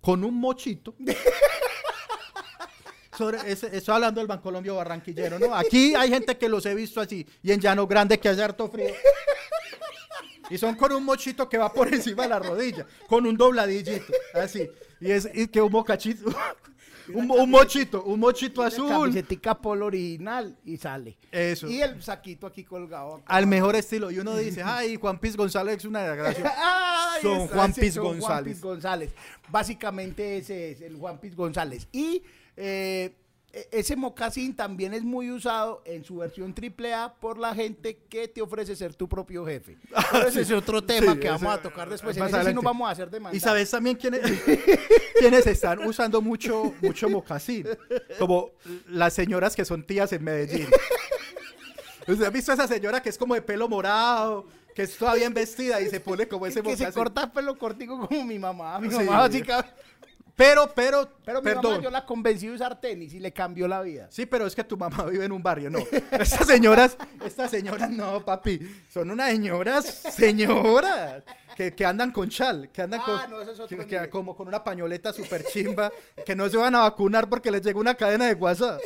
con 0.01 0.25
un 0.25 0.35
mochito. 0.35 0.95
Sobre, 3.17 3.39
ese- 3.51 3.77
estoy 3.77 3.97
hablando 3.97 4.21
del 4.21 4.29
Bancolombio 4.29 4.77
barranquillero, 4.77 5.41
¿no? 5.41 5.53
Aquí 5.53 5.93
hay 5.97 6.09
gente 6.09 6.39
que 6.39 6.49
los 6.49 6.65
he 6.67 6.75
visto 6.75 7.01
así. 7.01 7.27
Y 7.43 7.51
en 7.51 7.61
Llano 7.61 7.85
Grande 7.89 8.21
que 8.21 8.29
hace 8.29 8.43
harto 8.45 8.69
frío. 8.71 8.95
Y 10.51 10.59
son 10.59 10.75
con 10.77 10.93
un 10.93 11.05
mochito 11.05 11.49
que 11.49 11.59
va 11.59 11.73
por 11.73 11.89
encima 11.95 12.25
de 12.25 12.29
la 12.29 12.39
rodilla. 12.39 12.87
Con 13.09 13.27
un 13.27 13.37
dobladillito. 13.37 14.13
Así. 14.35 14.69
Y 15.01 15.11
es 15.11 15.29
y 15.33 15.49
que 15.49 15.61
un 15.61 15.73
mocachito. 15.73 16.31
Un, 17.15 17.31
un 17.31 17.51
mochito, 17.51 18.03
un 18.05 18.21
mochito 18.21 18.63
azul. 18.63 18.87
camisetica 18.87 19.55
polo 19.55 19.87
original 19.87 20.59
y 20.67 20.77
sale. 20.77 21.17
Eso. 21.33 21.67
Y 21.67 21.81
el 21.81 22.03
saquito 22.03 22.47
aquí 22.47 22.65
colgado. 22.65 23.23
Al 23.25 23.47
mejor 23.47 23.77
estilo. 23.77 24.11
Y 24.11 24.19
uno 24.19 24.37
dice, 24.37 24.63
ay, 24.63 24.97
Juan 24.97 25.19
Piz 25.19 25.35
González 25.35 25.79
es 25.79 25.85
una 25.87 26.03
desgracia. 26.03 26.53
Son 27.23 27.41
está, 27.41 27.55
Juan 27.55 27.73
Piz 27.73 27.95
son 27.95 28.05
Juan 28.05 28.19
González. 28.19 28.53
Piz 28.53 28.63
González. 28.63 29.15
Básicamente 29.49 30.37
ese 30.37 30.73
es 30.73 30.83
el 30.83 30.97
Juan 30.97 31.19
Piz 31.19 31.35
González. 31.35 31.89
Y 31.93 32.23
eh, 32.57 33.17
ese 33.53 33.97
mocasín 33.97 34.55
también 34.55 34.93
es 34.95 35.03
muy 35.03 35.31
usado 35.31 35.83
en 35.87 36.05
su 36.05 36.17
versión 36.19 36.55
AAA 36.55 37.15
por 37.15 37.39
la 37.39 37.55
gente 37.55 37.99
que 38.09 38.29
te 38.29 38.43
ofrece 38.43 38.77
ser 38.77 38.95
tu 38.95 39.09
propio 39.09 39.45
jefe. 39.47 39.79
Pero 40.13 40.29
ese 40.29 40.43
es 40.43 40.51
otro 40.53 40.85
tema 40.85 41.15
Sí, 41.15 41.19
que 41.21 41.29
vamos 41.29 41.43
ese- 41.43 41.53
a 41.53 41.63
tocar 41.63 41.89
después. 41.89 42.17
En 42.17 42.25
ese 42.25 42.45
sí 42.45 42.55
nos 42.55 42.63
vamos 42.65 42.89
a 42.89 42.93
hacer 42.93 43.11
demandar. 43.11 43.35
Y 43.35 43.41
sabes 43.41 43.71
también 43.71 43.97
quiénes, 43.97 44.21
quiénes 45.19 45.47
están 45.47 45.85
usando 45.87 46.21
mucho, 46.21 46.75
mucho 46.83 47.09
mocasín. 47.09 47.67
Como 48.19 48.51
las 48.89 49.15
señoras 49.15 49.57
que 49.57 49.65
son 49.65 49.83
tías 49.83 50.13
en 50.13 50.25
Medellín. 50.25 50.67
¿Usted 52.07 52.25
ha 52.27 52.31
visto 52.31 52.53
a 52.53 52.55
esa 52.55 52.67
señora 52.69 53.03
que 53.03 53.09
es 53.11 53.19
como 53.19 53.35
de 53.35 53.43
pelo 53.43 53.69
morado, 53.69 54.47
que 54.75 54.83
es 54.83 54.97
toda 54.97 55.15
bien 55.15 55.35
vestida 55.35 55.81
y 55.81 55.89
se 55.91 56.01
pone 56.01 56.27
como 56.27 56.47
ese 56.47 56.63
que 56.63 56.77
se 56.77 56.85
mocasín? 56.85 56.93
corta 57.03 57.23
el 57.25 57.31
pelo 57.33 57.59
cortico 57.59 57.99
como 58.07 58.25
mi 58.25 58.39
mamá. 58.39 58.79
Mi 58.79 58.91
Sí. 58.91 58.97
mamá 58.97 59.19
básicamente. 59.21 59.71
Pero, 60.39 60.73
pero, 60.73 61.09
Pero 61.25 61.41
mi 61.41 61.45
perdón. 61.45 61.65
mamá 61.73 61.83
yo 61.83 61.91
la 61.91 62.07
convencí 62.07 62.47
de 62.47 62.53
usar 62.55 62.81
tenis 62.81 63.13
y 63.13 63.19
le 63.19 63.33
cambió 63.33 63.67
la 63.67 63.83
vida. 63.83 64.07
Sí, 64.09 64.25
pero 64.25 64.47
es 64.47 64.55
que 64.55 64.63
tu 64.63 64.77
mamá 64.77 65.03
vive 65.11 65.25
en 65.25 65.33
un 65.33 65.43
barrio, 65.43 65.69
no. 65.69 65.81
Estas 66.13 66.47
señoras, 66.47 66.97
estas 67.27 67.51
señoras 67.51 67.91
no, 67.91 68.25
papi. 68.25 68.61
Son 68.89 69.11
unas 69.11 69.31
señoras, 69.33 69.85
señoras, 69.85 71.25
que, 71.57 71.75
que 71.75 71.85
andan 71.85 72.13
con 72.13 72.29
chal, 72.29 72.71
que 72.73 72.83
andan 72.83 73.01
Ah, 73.03 73.27
con, 73.29 73.31
no, 73.33 73.41
es 73.43 73.59
que- 73.69 73.85
que 73.87 74.09
como 74.11 74.37
con 74.37 74.47
una 74.47 74.63
pañoleta 74.63 75.13
súper 75.13 75.45
chimba, 75.45 75.91
que 76.25 76.37
no 76.37 76.49
se 76.49 76.57
van 76.57 76.77
a 76.77 76.83
vacunar 76.83 77.29
porque 77.29 77.51
les 77.51 77.61
llegó 77.63 77.81
una 77.81 77.97
cadena 77.97 78.27
de 78.27 78.35
WhatsApp. 78.35 78.81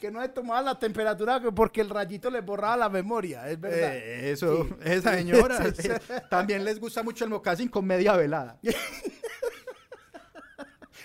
Que 0.00 0.10
no 0.10 0.20
se 0.22 0.28
tomaba 0.30 0.62
la 0.62 0.78
temperatura 0.78 1.40
que- 1.40 1.52
porque 1.52 1.82
el 1.82 1.90
rayito 1.90 2.30
le 2.30 2.40
borraba 2.40 2.76
la 2.76 2.88
memoria, 2.88 3.46
es 3.48 3.60
verdad. 3.60 3.94
Eh, 3.94 4.30
eso, 4.32 4.64
Sí. 4.64 4.74
esa 4.84 5.14
señora. 5.14 5.58
Eh, 5.78 6.22
También 6.30 6.64
les 6.64 6.80
gusta 6.80 7.02
mucho 7.02 7.24
el 7.24 7.30
mocasín 7.30 7.68
con 7.68 7.84
media 7.84 8.16
velada. 8.16 8.58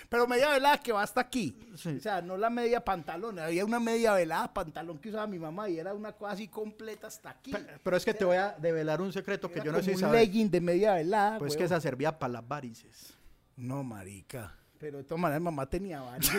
Pero 0.08 0.26
media 0.28 0.50
velada 0.50 0.78
que 0.78 0.92
va 0.92 1.02
hasta 1.02 1.20
aquí. 1.20 1.58
Sí. 1.76 1.96
O 1.96 2.00
sea, 2.00 2.22
no 2.22 2.36
la 2.36 2.48
media 2.48 2.84
pantalón. 2.84 3.38
Había 3.40 3.64
una 3.64 3.80
media 3.80 4.14
velada 4.14 4.52
pantalón 4.54 4.98
que 4.98 5.08
usaba 5.08 5.26
mi 5.26 5.38
mamá 5.38 5.68
y 5.68 5.78
era 5.80 5.92
una 5.94 6.12
cosa 6.12 6.32
así 6.34 6.46
completa 6.48 7.08
hasta 7.08 7.30
aquí. 7.30 7.52
Pero 7.82 7.96
es 7.96 8.04
que 8.04 8.14
te 8.14 8.24
voy 8.24 8.36
a 8.36 8.52
develar 8.52 9.00
un 9.00 9.12
secreto 9.12 9.50
que 9.50 9.60
yo 9.64 9.72
no 9.72 9.78
sé 9.78 9.84
si 9.84 9.90
un 9.94 9.98
sabes. 10.00 10.20
legging 10.20 10.50
de 10.50 10.60
media 10.60 10.94
velada. 10.94 11.38
Pues 11.38 11.56
que 11.56 11.64
esa 11.64 11.80
servía 11.80 12.16
para 12.18 12.34
las 12.34 12.46
varices. 12.48 13.14
No, 13.56 13.82
marica. 13.82 14.54
Pero 14.78 14.98
de 14.98 15.04
todas 15.04 15.20
maneras, 15.20 15.42
mamá 15.42 15.66
tenía 15.68 16.00
varios. 16.00 16.30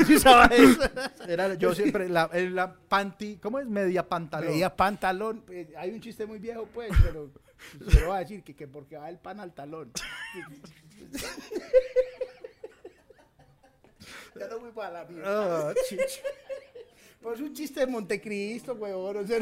Era, 1.27 1.55
yo 1.55 1.73
siempre, 1.73 2.07
la, 2.07 2.29
la 2.33 2.73
panty, 2.73 3.37
¿cómo 3.37 3.59
es? 3.59 3.65
Media 3.65 4.07
pantalón. 4.07 4.51
Media 4.51 4.75
pantalón. 4.75 5.41
pues, 5.45 5.67
hay 5.75 5.91
un 5.91 6.01
chiste 6.01 6.25
muy 6.25 6.37
viejo, 6.37 6.67
pues, 6.73 6.91
pero 7.03 7.31
voy 8.05 8.15
a 8.15 8.19
decir 8.19 8.43
que, 8.43 8.55
que 8.55 8.67
porque 8.67 8.97
va 8.97 9.09
el 9.09 9.17
pan 9.17 9.39
al 9.39 9.53
talón. 9.53 9.91
ya 14.39 14.47
no 14.47 14.59
voy 14.59 14.71
para 14.71 14.91
la 14.91 15.05
mierda. 15.05 15.69
Ah, 15.69 15.73
chicho. 15.87 16.21
Pues 17.21 17.39
es 17.39 17.45
un 17.47 17.53
chiste 17.53 17.79
de 17.79 17.87
Montecristo, 17.87 18.73
huevón. 18.73 19.17
o 19.17 19.27
sea, 19.27 19.39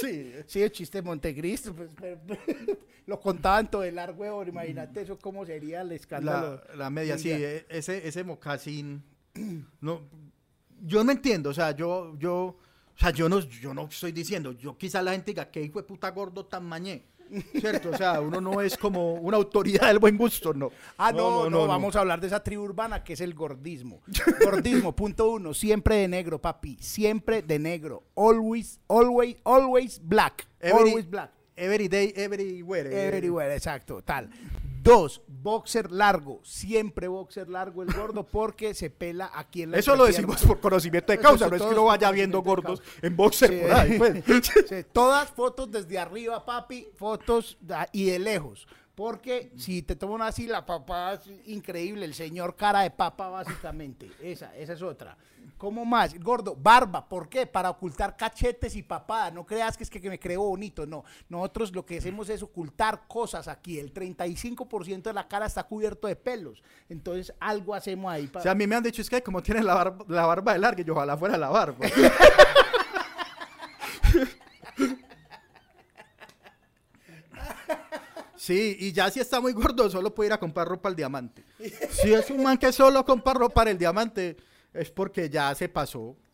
Sí. 0.00 0.32
sí, 0.46 0.62
el 0.62 0.72
chiste 0.72 0.98
de 0.98 1.02
Montecristo. 1.02 1.74
Pues, 1.74 1.90
pero- 1.98 2.20
lo 3.06 3.20
contaban 3.20 3.70
todo 3.70 3.84
el 3.84 3.94
largo, 3.94 4.20
huevón. 4.22 4.48
Imagínate 4.48 5.00
eso, 5.02 5.18
cómo 5.18 5.44
sería 5.46 5.80
el 5.80 5.92
escándalo. 5.92 6.62
La, 6.70 6.74
la 6.76 6.90
media, 6.90 7.16
sí, 7.18 7.30
e- 7.30 7.66
ese, 7.68 8.06
ese 8.06 8.24
mocasín. 8.24 9.02
No, 9.80 10.02
yo 10.84 11.02
no 11.04 11.10
entiendo, 11.12 11.50
o 11.50 11.54
sea, 11.54 11.70
yo, 11.72 12.16
yo, 12.18 12.34
o 12.36 12.98
sea, 12.98 13.10
yo 13.10 13.28
no, 13.28 13.40
yo 13.40 13.72
no 13.74 13.86
estoy 13.86 14.12
diciendo, 14.12 14.52
yo 14.52 14.76
quizá 14.76 15.02
la 15.02 15.12
gente 15.12 15.30
diga 15.32 15.50
que 15.50 15.62
hijo 15.62 15.80
de 15.80 15.86
puta 15.86 16.10
gordo 16.10 16.44
tan 16.46 16.64
mañé. 16.64 17.04
¿Cierto? 17.60 17.90
O 17.90 17.96
sea, 17.96 18.20
uno 18.20 18.40
no 18.40 18.60
es 18.60 18.76
como 18.76 19.14
una 19.14 19.36
autoridad 19.36 19.88
del 19.88 19.98
buen 19.98 20.16
gusto, 20.16 20.52
no. 20.54 20.70
Ah, 20.96 21.12
no, 21.12 21.48
no, 21.50 21.66
vamos 21.66 21.94
a 21.96 22.00
hablar 22.00 22.20
de 22.20 22.26
esa 22.28 22.42
tribu 22.42 22.62
urbana 22.64 23.02
que 23.04 23.12
es 23.12 23.20
el 23.20 23.34
gordismo. 23.34 24.00
Gordismo, 24.44 24.94
punto 24.94 25.30
uno, 25.30 25.54
siempre 25.54 25.96
de 25.96 26.08
negro, 26.08 26.40
papi, 26.40 26.76
siempre 26.80 27.42
de 27.42 27.58
negro. 27.58 28.04
Always, 28.14 28.80
always, 28.88 29.36
always 29.44 30.00
black. 30.02 30.46
Every- 30.60 30.90
always 30.90 31.08
black. 31.08 31.30
Every 31.56 31.88
day, 31.88 32.12
everywhere. 32.14 32.88
Everywhere, 33.08 33.52
exacto, 33.54 34.00
tal. 34.02 34.30
Dos, 34.88 35.20
boxer 35.26 35.92
largo, 35.92 36.40
siempre 36.44 37.08
boxer 37.08 37.50
largo 37.50 37.82
el 37.82 37.92
gordo 37.92 38.26
porque 38.26 38.72
se 38.72 38.88
pela 38.88 39.30
aquí 39.34 39.62
en 39.62 39.72
la 39.72 39.78
Eso 39.78 39.94
lo 39.94 40.06
decimos 40.06 40.42
por 40.42 40.60
conocimiento 40.60 41.12
de 41.12 41.18
Eso 41.18 41.28
causa, 41.28 41.48
no 41.48 41.56
es 41.56 41.62
que 41.62 41.68
uno 41.68 41.84
vaya 41.84 42.10
viendo 42.10 42.40
gordos 42.40 42.82
en 43.02 43.14
boxer 43.14 43.50
Sí. 43.50 43.58
por 43.60 43.72
ahí, 43.72 43.98
pues. 43.98 44.24
Sí, 44.68 44.76
todas 44.90 45.28
fotos 45.28 45.70
desde 45.70 45.98
arriba, 45.98 46.42
papi, 46.44 46.88
fotos 46.96 47.58
y 47.92 48.06
de 48.06 48.18
lejos. 48.18 48.66
Porque 48.94 49.52
si 49.56 49.82
te 49.82 49.94
toman 49.94 50.22
así, 50.22 50.46
la 50.46 50.64
papá 50.64 51.12
es 51.12 51.20
increíble, 51.46 52.04
el 52.04 52.14
señor 52.14 52.56
cara 52.56 52.80
de 52.80 52.90
papa, 52.90 53.28
básicamente. 53.28 54.10
Esa, 54.20 54.56
esa 54.56 54.72
es 54.72 54.82
otra. 54.82 55.16
¿Cómo 55.58 55.84
más? 55.84 56.18
Gordo, 56.20 56.56
barba, 56.56 57.08
¿por 57.08 57.28
qué? 57.28 57.44
Para 57.44 57.68
ocultar 57.70 58.16
cachetes 58.16 58.76
y 58.76 58.82
papada. 58.84 59.32
No 59.32 59.44
creas 59.44 59.76
que 59.76 59.82
es 59.82 59.90
que, 59.90 60.00
que 60.00 60.08
me 60.08 60.18
creo 60.18 60.42
bonito, 60.42 60.86
no. 60.86 61.04
Nosotros 61.28 61.74
lo 61.74 61.84
que 61.84 61.98
hacemos 61.98 62.28
es 62.28 62.42
ocultar 62.42 63.08
cosas 63.08 63.48
aquí. 63.48 63.78
El 63.78 63.92
35% 63.92 65.02
de 65.02 65.12
la 65.12 65.26
cara 65.26 65.46
está 65.46 65.64
cubierto 65.64 66.06
de 66.06 66.14
pelos. 66.14 66.62
Entonces, 66.88 67.34
algo 67.40 67.74
hacemos 67.74 68.12
ahí. 68.12 68.26
O 68.26 68.32
para 68.32 68.44
sea, 68.44 68.52
a 68.52 68.54
mí 68.54 68.66
me 68.68 68.76
han 68.76 68.84
dicho, 68.84 69.02
es 69.02 69.10
que 69.10 69.20
como 69.20 69.42
tiene 69.42 69.62
la 69.62 69.74
barba, 69.74 70.04
la 70.08 70.26
barba 70.26 70.52
de 70.52 70.58
larga, 70.60 70.82
yo 70.82 70.94
ojalá 70.94 71.16
fuera 71.16 71.36
la 71.36 71.48
barba. 71.48 71.86
Sí, 78.48 78.78
y 78.80 78.92
ya 78.92 79.10
si 79.10 79.20
está 79.20 79.42
muy 79.42 79.52
gordo, 79.52 79.90
solo 79.90 80.14
puede 80.14 80.28
ir 80.28 80.32
a 80.32 80.40
comprar 80.40 80.66
ropa 80.66 80.88
al 80.88 80.96
diamante. 80.96 81.44
Si 81.90 82.14
es 82.14 82.30
un 82.30 82.42
man 82.42 82.56
que 82.56 82.72
solo 82.72 83.04
compra 83.04 83.34
ropa 83.34 83.60
al 83.60 83.76
diamante, 83.76 84.38
es 84.72 84.90
porque 84.90 85.28
ya 85.30 85.54
se 85.54 85.68
pasó. 85.68 86.16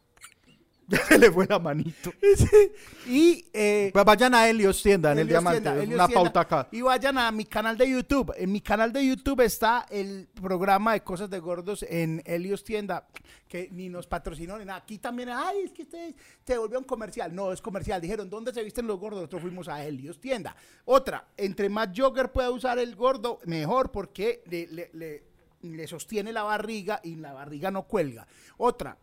Ya 0.86 0.98
se 0.98 1.18
le 1.18 1.32
fue 1.32 1.46
la 1.46 1.58
manito. 1.58 2.12
Y 3.06 3.46
eh, 3.54 3.88
Pues 3.90 4.04
vayan 4.04 4.34
a 4.34 4.46
Helios 4.46 4.82
Tienda 4.82 5.12
en 5.12 5.18
el 5.20 5.28
Diamante. 5.28 5.62
Tienda, 5.62 5.82
es 5.82 5.88
una 5.88 6.06
Tienda. 6.06 6.14
pauta 6.22 6.40
acá. 6.40 6.68
Y 6.72 6.82
vayan 6.82 7.16
a 7.16 7.30
mi 7.32 7.46
canal 7.46 7.78
de 7.78 7.88
YouTube. 7.90 8.34
En 8.36 8.52
mi 8.52 8.60
canal 8.60 8.92
de 8.92 9.06
YouTube 9.06 9.40
está 9.40 9.86
el 9.88 10.28
programa 10.34 10.92
de 10.92 11.02
cosas 11.02 11.30
de 11.30 11.38
gordos 11.38 11.84
en 11.88 12.22
Helios 12.26 12.64
Tienda, 12.64 13.08
que 13.48 13.70
ni 13.72 13.88
nos 13.88 14.06
patrocinó 14.06 14.58
ni 14.58 14.66
nada. 14.66 14.80
Aquí 14.80 14.98
también, 14.98 15.30
ay, 15.30 15.60
es 15.64 15.72
que 15.72 15.82
ustedes 15.84 16.14
se 16.46 16.58
volvió 16.58 16.78
un 16.78 16.84
comercial. 16.84 17.34
No, 17.34 17.50
es 17.50 17.62
comercial. 17.62 18.02
Dijeron, 18.02 18.28
¿dónde 18.28 18.52
se 18.52 18.62
visten 18.62 18.86
los 18.86 18.98
gordos? 19.00 19.20
Nosotros 19.20 19.40
fuimos 19.40 19.68
a 19.68 19.82
Helios 19.82 20.20
Tienda. 20.20 20.54
Otra, 20.84 21.28
entre 21.38 21.70
más 21.70 21.88
jogger 21.96 22.30
pueda 22.30 22.50
usar 22.50 22.78
el 22.78 22.94
gordo, 22.94 23.38
mejor, 23.46 23.90
porque 23.90 24.42
le, 24.50 24.66
le- 24.66 24.90
le- 24.92 25.33
le 25.64 25.86
sostiene 25.86 26.32
la 26.32 26.42
barriga 26.42 27.00
y 27.02 27.16
la 27.16 27.32
barriga 27.32 27.70
no 27.70 27.84
cuelga. 27.84 28.26
Otra, 28.58 28.96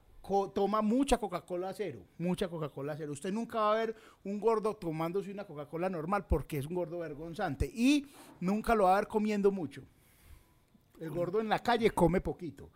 toma 0.53 0.81
mucha 0.81 1.17
Coca-Cola 1.17 1.73
cero, 1.73 2.05
mucha 2.17 2.47
Coca-Cola 2.47 2.95
cero. 2.95 3.11
Usted 3.11 3.31
nunca 3.33 3.59
va 3.59 3.73
a 3.73 3.75
ver 3.75 3.95
un 4.23 4.39
gordo 4.39 4.75
tomándose 4.75 5.31
una 5.31 5.45
Coca-Cola 5.45 5.89
normal 5.89 6.25
porque 6.27 6.57
es 6.57 6.65
un 6.67 6.75
gordo 6.75 6.99
vergonzante 6.99 7.65
y 7.73 8.07
nunca 8.39 8.75
lo 8.75 8.85
va 8.85 8.93
a 8.93 8.99
ver 9.01 9.07
comiendo 9.07 9.51
mucho. 9.51 9.83
El 10.99 11.09
gordo 11.09 11.41
en 11.41 11.49
la 11.49 11.59
calle 11.59 11.89
come 11.91 12.21
poquito. 12.21 12.69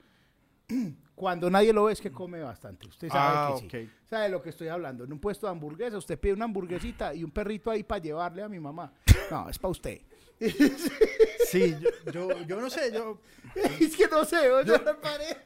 Cuando 1.15 1.49
nadie 1.49 1.71
lo 1.71 1.86
ve 1.86 1.93
es 1.93 2.01
que 2.01 2.11
come 2.11 2.41
bastante. 2.41 2.88
Usted 2.88 3.07
sabe 3.09 3.38
Ah, 3.38 3.55
que 3.69 3.86
sí. 3.86 3.91
Sabe 4.03 4.23
de 4.23 4.29
lo 4.29 4.41
que 4.41 4.49
estoy 4.49 4.67
hablando. 4.67 5.03
En 5.05 5.13
un 5.13 5.19
puesto 5.19 5.45
de 5.47 5.51
hamburguesa, 5.51 5.97
usted 5.97 6.19
pide 6.19 6.33
una 6.33 6.45
hamburguesita 6.45 7.13
y 7.13 7.23
un 7.23 7.31
perrito 7.31 7.69
ahí 7.71 7.83
para 7.83 8.01
llevarle 8.01 8.41
a 8.43 8.49
mi 8.49 8.59
mamá. 8.59 8.91
No, 9.31 9.47
es 9.47 9.57
para 9.57 9.71
usted. 9.71 10.01
Sí, 11.49 11.75
yo, 11.79 12.11
yo, 12.11 12.41
yo 12.45 12.59
no 12.59 12.69
sé, 12.69 12.91
yo... 12.91 13.21
es 13.79 13.95
que 13.95 14.07
no 14.07 14.25
sé, 14.25 14.38
yo, 14.65 14.77
no 14.77 14.99
paré. 14.99 15.38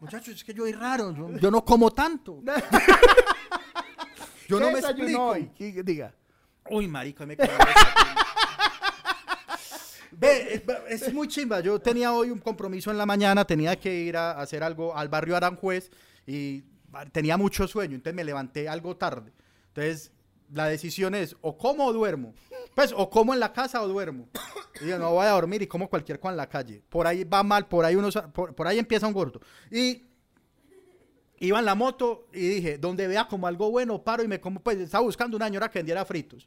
Muchachos, 0.00 0.36
es 0.36 0.44
que 0.44 0.54
yo 0.54 0.62
soy 0.62 0.72
raro, 0.72 1.14
yo, 1.14 1.30
yo 1.38 1.50
no 1.50 1.64
como 1.64 1.90
tanto. 1.90 2.40
yo 4.48 4.60
no 4.60 4.66
¿Qué 4.68 4.72
me 4.72 4.78
explico. 4.78 5.24
hoy? 5.26 5.50
¿Qué- 5.56 5.82
Diga. 5.82 6.14
Uy, 6.70 6.86
marica, 6.88 7.26
me. 7.26 7.36
Ve, 10.12 10.64
es, 10.88 11.02
es 11.02 11.12
muy 11.12 11.26
chimba. 11.26 11.60
Yo 11.60 11.80
tenía 11.80 12.12
hoy 12.12 12.30
un 12.30 12.38
compromiso 12.38 12.90
en 12.90 12.98
la 12.98 13.06
mañana, 13.06 13.44
tenía 13.44 13.78
que 13.78 13.92
ir 13.92 14.16
a 14.16 14.40
hacer 14.40 14.62
algo 14.62 14.96
al 14.96 15.08
barrio 15.08 15.36
Aranjuez 15.36 15.90
y 16.26 16.62
tenía 17.10 17.36
mucho 17.36 17.66
sueño, 17.66 17.96
entonces 17.96 18.14
me 18.14 18.24
levanté 18.24 18.68
algo 18.68 18.96
tarde. 18.96 19.32
Entonces, 19.68 20.11
la 20.52 20.66
decisión 20.66 21.14
es 21.14 21.36
o 21.40 21.56
como 21.56 21.86
o 21.86 21.92
duermo. 21.92 22.34
Pues, 22.74 22.92
o 22.96 23.08
como 23.10 23.34
en 23.34 23.40
la 23.40 23.52
casa 23.52 23.82
o 23.82 23.88
duermo. 23.88 24.28
Y 24.80 24.86
yo 24.88 24.98
no 24.98 25.12
voy 25.12 25.26
a 25.26 25.30
dormir 25.30 25.62
y 25.62 25.66
como 25.66 25.88
cualquier 25.88 26.18
cosa 26.18 26.32
en 26.32 26.36
la 26.36 26.48
calle. 26.48 26.82
Por 26.88 27.06
ahí 27.06 27.24
va 27.24 27.42
mal, 27.42 27.66
por 27.68 27.84
ahí, 27.84 27.96
uno, 27.96 28.08
por, 28.32 28.54
por 28.54 28.66
ahí 28.66 28.78
empieza 28.78 29.06
un 29.06 29.12
gordo. 29.12 29.40
Y 29.70 30.06
iba 31.38 31.58
en 31.58 31.64
la 31.64 31.74
moto 31.74 32.28
y 32.32 32.48
dije, 32.48 32.78
donde 32.78 33.06
vea 33.08 33.26
como 33.26 33.46
algo 33.46 33.70
bueno, 33.70 34.02
paro 34.02 34.22
y 34.22 34.28
me 34.28 34.40
como, 34.40 34.62
pues 34.62 34.78
estaba 34.78 35.04
buscando 35.04 35.36
una 35.36 35.46
señora 35.46 35.70
que 35.70 35.78
vendiera 35.80 36.04
fritos. 36.04 36.46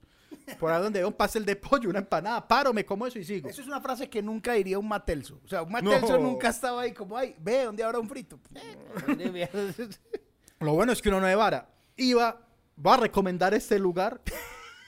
Por 0.60 0.72
ahí 0.72 0.82
donde 0.82 1.00
veo 1.00 1.08
un 1.08 1.14
pastel 1.14 1.46
de 1.46 1.56
pollo, 1.56 1.90
una 1.90 2.00
empanada, 2.00 2.48
paro, 2.48 2.74
me 2.74 2.86
como 2.86 3.08
eso 3.08 3.18
y 3.20 3.26
sigo. 3.26 3.50
Eso 3.50 3.62
es 3.62 3.68
una 3.68 3.82
frase 3.82 4.10
que 4.10 4.22
nunca 4.22 4.54
diría 4.54 4.78
un 4.78 4.88
Matelso. 4.88 5.40
O 5.44 5.48
sea, 5.48 5.64
un 5.64 5.72
Matelso 5.72 6.18
No. 6.18 6.24
nunca 6.24 6.50
estaba 6.50 6.82
ahí 6.84 6.94
como, 6.94 7.18
ay, 7.18 7.36
ve, 7.40 7.64
¿dónde 7.64 7.84
habrá 7.84 8.00
un 8.00 8.08
frito? 8.08 8.40
Lo 10.60 10.74
bueno 10.74 10.92
es 10.92 11.02
que 11.02 11.10
uno 11.10 11.20
no 11.20 11.28
es 11.28 11.36
vara. 11.36 11.70
Iba, 11.98 12.42
voy 12.76 12.94
a 12.94 12.98
recomendar 12.98 13.54
este 13.54 13.78
lugar. 13.80 14.22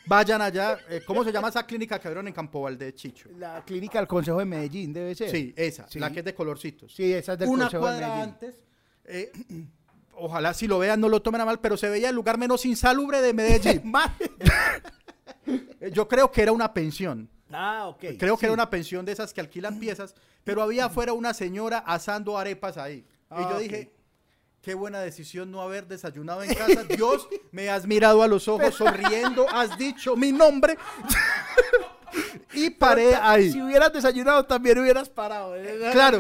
Vayan 0.06 0.42
allá. 0.42 0.78
eh, 0.90 1.02
¿Cómo 1.06 1.24
se 1.24 1.32
llama 1.34 1.50
esa 1.50 1.66
clínica 1.66 2.00
que 2.00 2.08
abrieron 2.08 2.28
en 2.28 2.34
Campo 2.34 2.62
Valdez, 2.62 2.96
Chicho? 2.96 3.30
La 3.38 3.64
clínica 3.66 4.00
del 4.00 4.08
Consejo 4.08 4.40
de 4.40 4.46
Medellín 4.46 4.94
debe 4.94 5.14
ser. 5.16 5.30
Sí, 5.30 5.54
esa, 5.58 5.88
Sí. 5.90 6.00
la 6.00 6.12
que 6.12 6.20
es 6.20 6.26
de 6.26 6.34
colorcitos. 6.34 6.94
Sí, 6.96 7.12
esa 7.14 7.34
es 7.34 7.40
del 7.40 7.50
Una 7.50 7.66
Consejo 7.66 7.86
de 7.86 7.92
cuadra 7.92 8.08
Medellín. 8.08 8.34
antes. 8.34 8.56
eh, 9.06 9.32
ojalá 10.20 10.54
si 10.54 10.66
lo 10.68 10.80
vean 10.80 11.00
no 11.02 11.10
lo 11.10 11.22
tomen 11.22 11.42
a 11.42 11.46
mal, 11.46 11.60
pero 11.60 11.76
se 11.78 11.90
veía 11.90 12.10
el 12.10 12.16
lugar 12.16 12.38
menos 12.38 12.66
insalubre 12.66 13.22
de 13.22 13.34
Medellín. 13.34 13.92
Eh, 15.80 15.92
Yo 15.94 16.08
creo 16.08 16.32
que 16.32 16.42
era 16.42 16.52
una 16.52 16.74
pensión. 16.74 17.30
ah, 17.52 17.88
ok. 17.88 18.04
Creo 18.20 18.38
que 18.38 18.46
era 18.48 18.54
una 18.54 18.70
pensión 18.70 19.06
de 19.06 19.12
esas 19.14 19.34
que 19.34 19.40
alquilan 19.42 19.80
piezas, 19.80 20.14
pero 20.44 20.62
había 20.62 20.86
afuera 20.86 21.14
una 21.14 21.34
señora 21.34 21.80
asando 21.80 22.38
arepas 22.38 22.78
ahí. 22.78 22.98
y 22.98 23.06
Ah, 23.30 23.48
yo 23.50 23.56
ok. 23.56 23.62
dije, 23.62 23.92
qué 24.68 24.74
buena 24.74 25.00
decisión 25.00 25.50
no 25.50 25.62
haber 25.62 25.88
desayunado 25.88 26.44
en 26.44 26.54
casa. 26.54 26.84
Dios, 26.90 27.26
me 27.54 27.70
has 27.70 27.88
mirado 27.88 28.22
a 28.22 28.28
los 28.28 28.50
ojos 28.50 28.76
sonriendo, 28.76 29.48
has 29.50 29.78
dicho 29.78 30.18
mi 30.18 30.34
nombre. 30.34 30.78
y 32.54 32.70
paré 32.72 33.16
ahí. 33.16 33.50
Si 33.50 33.62
hubieras 33.62 33.94
desayunado 33.94 34.46
también 34.46 34.78
hubieras 34.80 35.08
parado. 35.08 35.56
¿eh? 35.56 35.80
Claro. 35.94 36.20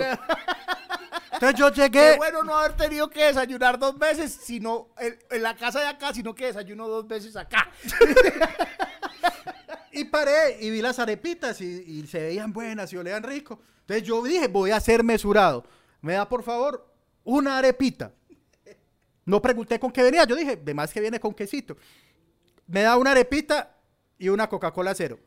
Entonces 1.33 1.59
yo 1.59 1.73
Qué 1.73 1.81
llegué. 1.81 2.15
bueno 2.15 2.41
no 2.41 2.57
haber 2.57 2.77
tenido 2.77 3.09
que 3.09 3.25
desayunar 3.25 3.77
dos 3.77 3.99
veces, 3.99 4.39
sino 4.41 4.91
en, 4.97 5.19
en 5.29 5.43
la 5.43 5.53
casa 5.53 5.81
de 5.81 5.87
acá, 5.87 6.13
sino 6.13 6.33
que 6.33 6.45
desayuno 6.45 6.87
dos 6.87 7.05
veces 7.05 7.35
acá. 7.35 7.69
Y 9.91 10.05
paré 10.05 10.57
y 10.61 10.69
vi 10.69 10.81
las 10.81 10.99
arepitas 10.99 11.59
y, 11.59 11.65
y 11.85 12.07
se 12.07 12.21
veían 12.21 12.53
buenas 12.53 12.93
y 12.93 12.97
olean 12.97 13.23
rico. 13.23 13.59
Entonces 13.81 14.07
yo 14.07 14.23
dije, 14.23 14.47
voy 14.47 14.71
a 14.71 14.79
ser 14.79 15.03
mesurado. 15.03 15.65
Me 15.99 16.13
da 16.13 16.29
por 16.29 16.43
favor 16.43 16.89
una 17.25 17.57
arepita. 17.57 18.13
No 19.27 19.41
pregunté 19.41 19.77
con 19.77 19.91
qué 19.91 20.01
venía, 20.03 20.23
yo 20.23 20.37
dije, 20.37 20.55
de 20.55 20.73
más 20.73 20.93
que 20.93 21.01
viene 21.01 21.19
con 21.19 21.33
quesito. 21.33 21.75
Me 22.65 22.81
da 22.81 22.95
una 22.95 23.11
arepita 23.11 23.75
y 24.17 24.29
una 24.29 24.47
Coca-Cola 24.47 24.95
cero. 24.95 25.19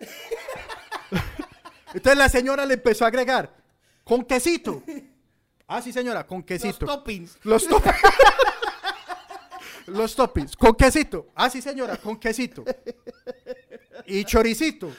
Entonces 1.92 2.16
la 2.16 2.30
señora 2.30 2.64
le 2.64 2.72
empezó 2.74 3.04
a 3.04 3.08
agregar, 3.08 3.54
con 4.02 4.24
quesito. 4.24 4.82
Ah, 5.68 5.82
sí 5.82 5.92
señora, 5.92 6.26
con 6.26 6.42
quesito. 6.42 6.86
Los 6.86 6.96
toppings. 6.96 7.38
Los 7.42 7.68
toppings. 7.68 7.98
Los 9.88 10.16
toppings. 10.16 10.56
Con 10.56 10.74
quesito. 10.74 11.28
Ah, 11.34 11.50
sí, 11.50 11.60
señora, 11.60 11.98
con 11.98 12.16
quesito. 12.16 12.64
Y 14.06 14.24
choricito. 14.24 14.90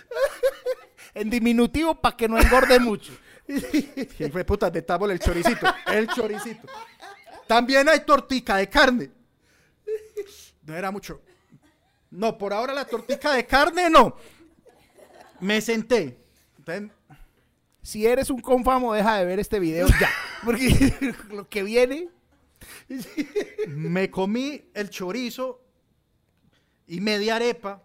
En 1.16 1.32
diminutivo 1.32 1.96
para 2.00 2.16
que 2.16 2.28
no 2.28 2.38
engorde 2.38 2.80
mucho. 2.80 3.12
Y 3.48 4.30
fue 4.32 4.44
puta, 4.44 4.72
metámosle 4.72 5.14
el 5.14 5.20
choricito. 5.20 5.68
El 5.88 6.08
choricito. 6.08 6.68
También 7.48 7.88
hay 7.90 8.02
tortica 8.02 8.58
de 8.58 8.70
carne. 8.70 9.12
No 10.64 10.76
era 10.76 10.92
mucho. 10.92 11.22
No, 12.10 12.38
por 12.38 12.54
ahora 12.54 12.74
la 12.74 12.86
tortica 12.86 13.34
de 13.34 13.46
carne 13.46 13.90
no. 13.90 14.16
Me 15.40 15.62
senté. 15.62 16.18
Si 17.82 18.06
eres 18.06 18.30
un 18.30 18.42
confamo, 18.42 18.94
deja 18.94 19.18
de 19.18 19.26
ver 19.26 19.40
este 19.40 19.60
video 19.60 19.88
ya. 20.00 20.10
Porque 20.44 21.14
lo 21.30 21.48
que 21.48 21.64
viene. 21.64 22.10
me 23.68 24.10
comí 24.10 24.70
el 24.74 24.90
chorizo 24.90 25.62
y 26.88 27.00
media 27.02 27.36
arepa. 27.36 27.84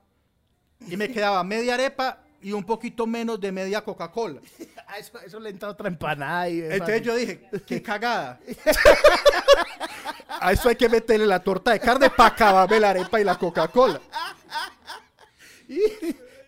Y 0.89 0.97
me 0.97 1.11
quedaba 1.11 1.45
media 1.45 1.75
arepa 1.75 2.25
y 2.43 2.53
un 2.53 2.65
poquito 2.65 3.07
menos 3.07 3.41
de 3.41 3.53
media 3.53 3.83
Coca-Cola. 3.83 4.41
A 4.87 4.99
eso, 4.99 5.21
eso 5.21 5.41
le 5.41 5.51
entra 5.51 5.69
otra 5.69 5.89
empanada. 5.89 6.49
Y 6.49 6.61
Entonces 6.61 7.03
yo 7.03 7.15
dije, 7.15 7.49
qué 7.67 7.83
cagada. 7.83 8.41
A 10.41 10.53
eso 10.53 10.69
hay 10.69 10.77
que 10.77 10.89
meterle 10.89 11.27
la 11.27 11.43
torta 11.43 11.73
de 11.73 11.81
carne 11.81 12.09
para 12.09 12.31
acabarme 12.31 12.81
la 12.81 12.91
arepa 12.91 13.21
y 13.21 13.25
la 13.25 13.37
Coca-Cola. 13.37 14.01
Y, 15.69 15.79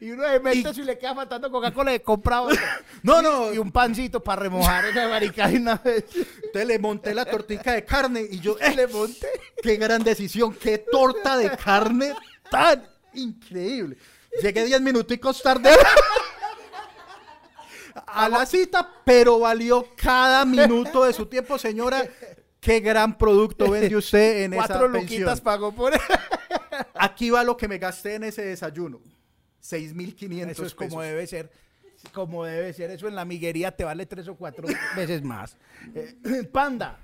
y 0.04 0.10
uno 0.10 0.24
de 0.24 0.40
mete 0.40 0.74
si 0.74 0.82
le 0.82 0.98
queda 0.98 1.14
faltando 1.14 1.48
Coca-Cola, 1.48 1.92
le 1.92 2.02
compra 2.02 2.42
otra. 2.42 2.80
No, 3.04 3.22
no. 3.22 3.52
Y 3.54 3.58
un 3.58 3.70
pancito 3.70 4.20
para 4.20 4.42
remojar 4.42 4.84
esa 4.86 5.08
marica 5.08 5.46
de 5.46 5.58
una 5.58 5.76
vez. 5.76 6.04
Entonces 6.16 6.66
le 6.66 6.78
monté 6.80 7.14
la 7.14 7.24
tortica 7.24 7.72
de 7.74 7.84
carne 7.84 8.26
y 8.28 8.40
yo, 8.40 8.56
eh, 8.58 8.74
Le 8.74 8.88
monté. 8.88 9.28
qué 9.62 9.76
gran 9.76 10.02
decisión, 10.02 10.54
qué 10.54 10.78
torta 10.78 11.36
de 11.36 11.56
carne 11.56 12.14
tan 12.50 12.84
increíble. 13.14 13.96
Llegué 14.40 14.64
10 14.64 14.80
minuticos 14.80 15.42
tarde 15.42 15.70
a 18.06 18.28
la 18.28 18.46
cita, 18.46 18.88
pero 19.04 19.38
valió 19.38 19.86
cada 19.96 20.44
minuto 20.44 21.04
de 21.04 21.12
su 21.12 21.26
tiempo, 21.26 21.58
señora. 21.58 22.08
Qué 22.60 22.80
gran 22.80 23.18
producto 23.18 23.70
vende 23.70 23.96
usted 23.96 24.44
en 24.44 24.52
Cuatro 24.52 24.86
esa 24.86 24.86
luquitas 24.86 25.40
pensión. 25.40 25.44
pagó 25.44 25.74
por 25.74 25.92
Aquí 26.94 27.28
va 27.30 27.42
lo 27.42 27.56
que 27.56 27.66
me 27.66 27.78
gasté 27.78 28.14
en 28.14 28.24
ese 28.24 28.42
desayuno. 28.42 29.00
6.500 29.62 30.50
Eso 30.50 30.64
es 30.64 30.74
pesos. 30.74 30.74
como 30.74 31.02
debe 31.02 31.26
ser. 31.26 31.50
Como 32.12 32.44
debe 32.44 32.72
ser. 32.72 32.90
Eso 32.92 33.08
en 33.08 33.16
la 33.16 33.24
miguería 33.24 33.72
te 33.72 33.82
vale 33.84 34.06
tres 34.06 34.28
o 34.28 34.36
cuatro 34.36 34.68
veces 34.96 35.22
más. 35.22 35.56
Eh, 35.94 36.44
Panda, 36.52 37.00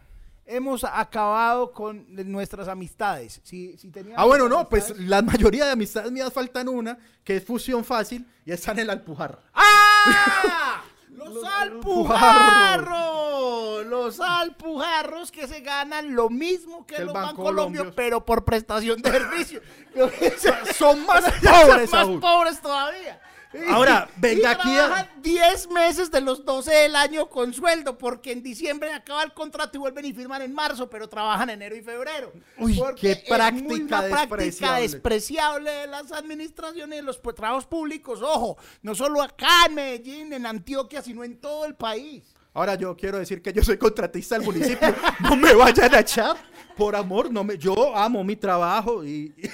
hemos 0.48 0.82
acabado 0.84 1.72
con 1.72 2.04
nuestras 2.08 2.66
amistades. 2.68 3.40
Si, 3.44 3.76
si 3.78 3.90
teníamos 3.90 4.20
Ah, 4.20 4.24
bueno, 4.26 4.48
no, 4.48 4.68
pues 4.68 4.98
la 4.98 5.22
mayoría 5.22 5.64
de 5.66 5.72
amistades 5.72 6.10
mías 6.10 6.32
faltan 6.32 6.68
una, 6.68 6.98
que 7.24 7.36
es 7.36 7.44
fusión 7.44 7.84
fácil, 7.84 8.26
y 8.44 8.50
está 8.52 8.72
en 8.72 8.80
el 8.80 8.90
Alpujar. 8.90 9.40
¡Ah! 9.54 10.82
¡Los, 11.10 11.34
Los 11.34 11.44
alpujarros! 11.44 13.86
Los 13.86 14.20
alpujarros 14.20 15.30
que 15.32 15.46
se 15.48 15.60
ganan 15.60 16.14
lo 16.14 16.30
mismo 16.30 16.86
que 16.86 17.04
los 17.04 17.12
Banco 17.12 17.42
Colombios. 17.42 17.88
pero 17.96 18.24
por 18.24 18.44
prestación 18.44 19.02
de 19.02 19.10
servicio. 19.10 19.60
Son 20.76 21.04
más 21.06 21.24
Son 21.24 21.32
pobres 21.42 21.90
más 21.90 22.02
aún. 22.02 22.20
pobres 22.20 22.60
todavía. 22.60 23.20
Ahora, 23.68 24.08
venga 24.16 24.42
y 24.42 24.44
aquí 24.54 24.74
trabajan 24.74 25.08
10 25.22 25.70
meses 25.70 26.10
de 26.10 26.20
los 26.20 26.44
12 26.44 26.70
del 26.70 26.96
año 26.96 27.28
con 27.28 27.54
sueldo, 27.54 27.96
porque 27.96 28.32
en 28.32 28.42
diciembre 28.42 28.92
acaba 28.92 29.22
el 29.22 29.32
contrato 29.32 29.76
y 29.76 29.80
vuelven 29.80 30.04
y 30.04 30.12
firman 30.12 30.42
en 30.42 30.52
marzo, 30.54 30.90
pero 30.90 31.08
trabajan 31.08 31.48
enero 31.50 31.74
y 31.74 31.80
febrero. 31.82 32.32
Uy, 32.58 32.80
qué 32.96 33.12
es 33.12 33.18
muy 33.26 33.26
práctica 33.28 34.00
una 34.00 34.08
práctica 34.08 34.28
despreciable. 34.28 34.82
despreciable 34.82 35.70
de 35.70 35.86
las 35.86 36.12
administraciones 36.12 36.98
y 36.98 37.00
de 37.00 37.02
los 37.02 37.20
trabajos 37.22 37.66
públicos. 37.66 38.20
Ojo, 38.22 38.58
no 38.82 38.94
solo 38.94 39.22
acá 39.22 39.66
en 39.66 39.74
Medellín, 39.74 40.32
en 40.32 40.44
Antioquia, 40.44 41.00
sino 41.02 41.24
en 41.24 41.40
todo 41.40 41.64
el 41.64 41.74
país. 41.74 42.34
Ahora 42.52 42.74
yo 42.74 42.96
quiero 42.96 43.18
decir 43.18 43.40
que 43.40 43.52
yo 43.52 43.62
soy 43.62 43.78
contratista 43.78 44.34
del 44.36 44.44
municipio. 44.44 44.94
No 45.20 45.36
me 45.36 45.54
vayan 45.54 45.94
a 45.94 46.00
echar. 46.00 46.36
Por 46.76 46.94
amor, 46.96 47.30
no 47.30 47.44
me. 47.44 47.56
Yo 47.56 47.96
amo 47.96 48.22
mi 48.24 48.36
trabajo 48.36 49.04
y. 49.04 49.32
y- 49.36 49.50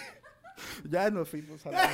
ya 0.89 1.11
nos 1.11 1.29
fuimos 1.29 1.65
a 1.67 1.71
la 1.71 1.91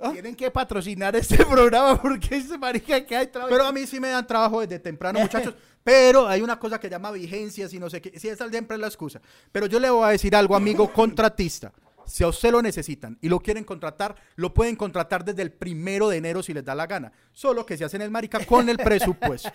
Ah. 0.00 0.12
Tienen 0.12 0.34
que 0.36 0.50
patrocinar 0.50 1.16
este 1.16 1.36
programa 1.44 2.00
porque 2.00 2.36
ese 2.36 2.56
marica 2.56 3.04
que 3.04 3.16
hay 3.16 3.26
trabajo. 3.26 3.50
Pero 3.52 3.64
a 3.66 3.72
mí 3.72 3.86
sí 3.86 3.98
me 3.98 4.08
dan 4.08 4.26
trabajo 4.26 4.60
desde 4.60 4.78
temprano, 4.78 5.18
muchachos. 5.20 5.54
Pero 5.82 6.28
hay 6.28 6.40
una 6.42 6.58
cosa 6.58 6.78
que 6.78 6.88
llama 6.88 7.10
vigencias 7.10 7.72
y 7.72 7.78
no 7.78 7.88
sé 7.90 8.00
qué. 8.00 8.18
Si 8.18 8.28
esa 8.28 8.48
siempre 8.48 8.76
es 8.76 8.80
la 8.80 8.86
excusa. 8.88 9.20
Pero 9.50 9.66
yo 9.66 9.80
le 9.80 9.90
voy 9.90 10.04
a 10.06 10.10
decir 10.10 10.36
algo, 10.36 10.54
amigo 10.54 10.92
contratista. 10.92 11.72
Si 12.06 12.24
a 12.24 12.28
usted 12.28 12.50
lo 12.52 12.62
necesitan 12.62 13.18
y 13.20 13.28
lo 13.28 13.38
quieren 13.40 13.64
contratar, 13.64 14.14
lo 14.36 14.54
pueden 14.54 14.76
contratar 14.76 15.24
desde 15.26 15.42
el 15.42 15.52
primero 15.52 16.08
de 16.08 16.16
enero 16.16 16.42
si 16.42 16.54
les 16.54 16.64
da 16.64 16.74
la 16.74 16.86
gana. 16.86 17.12
Solo 17.32 17.66
que 17.66 17.76
se 17.76 17.84
hacen 17.84 18.00
el 18.00 18.10
marica 18.10 18.46
con 18.46 18.66
el 18.70 18.78
presupuesto. 18.78 19.50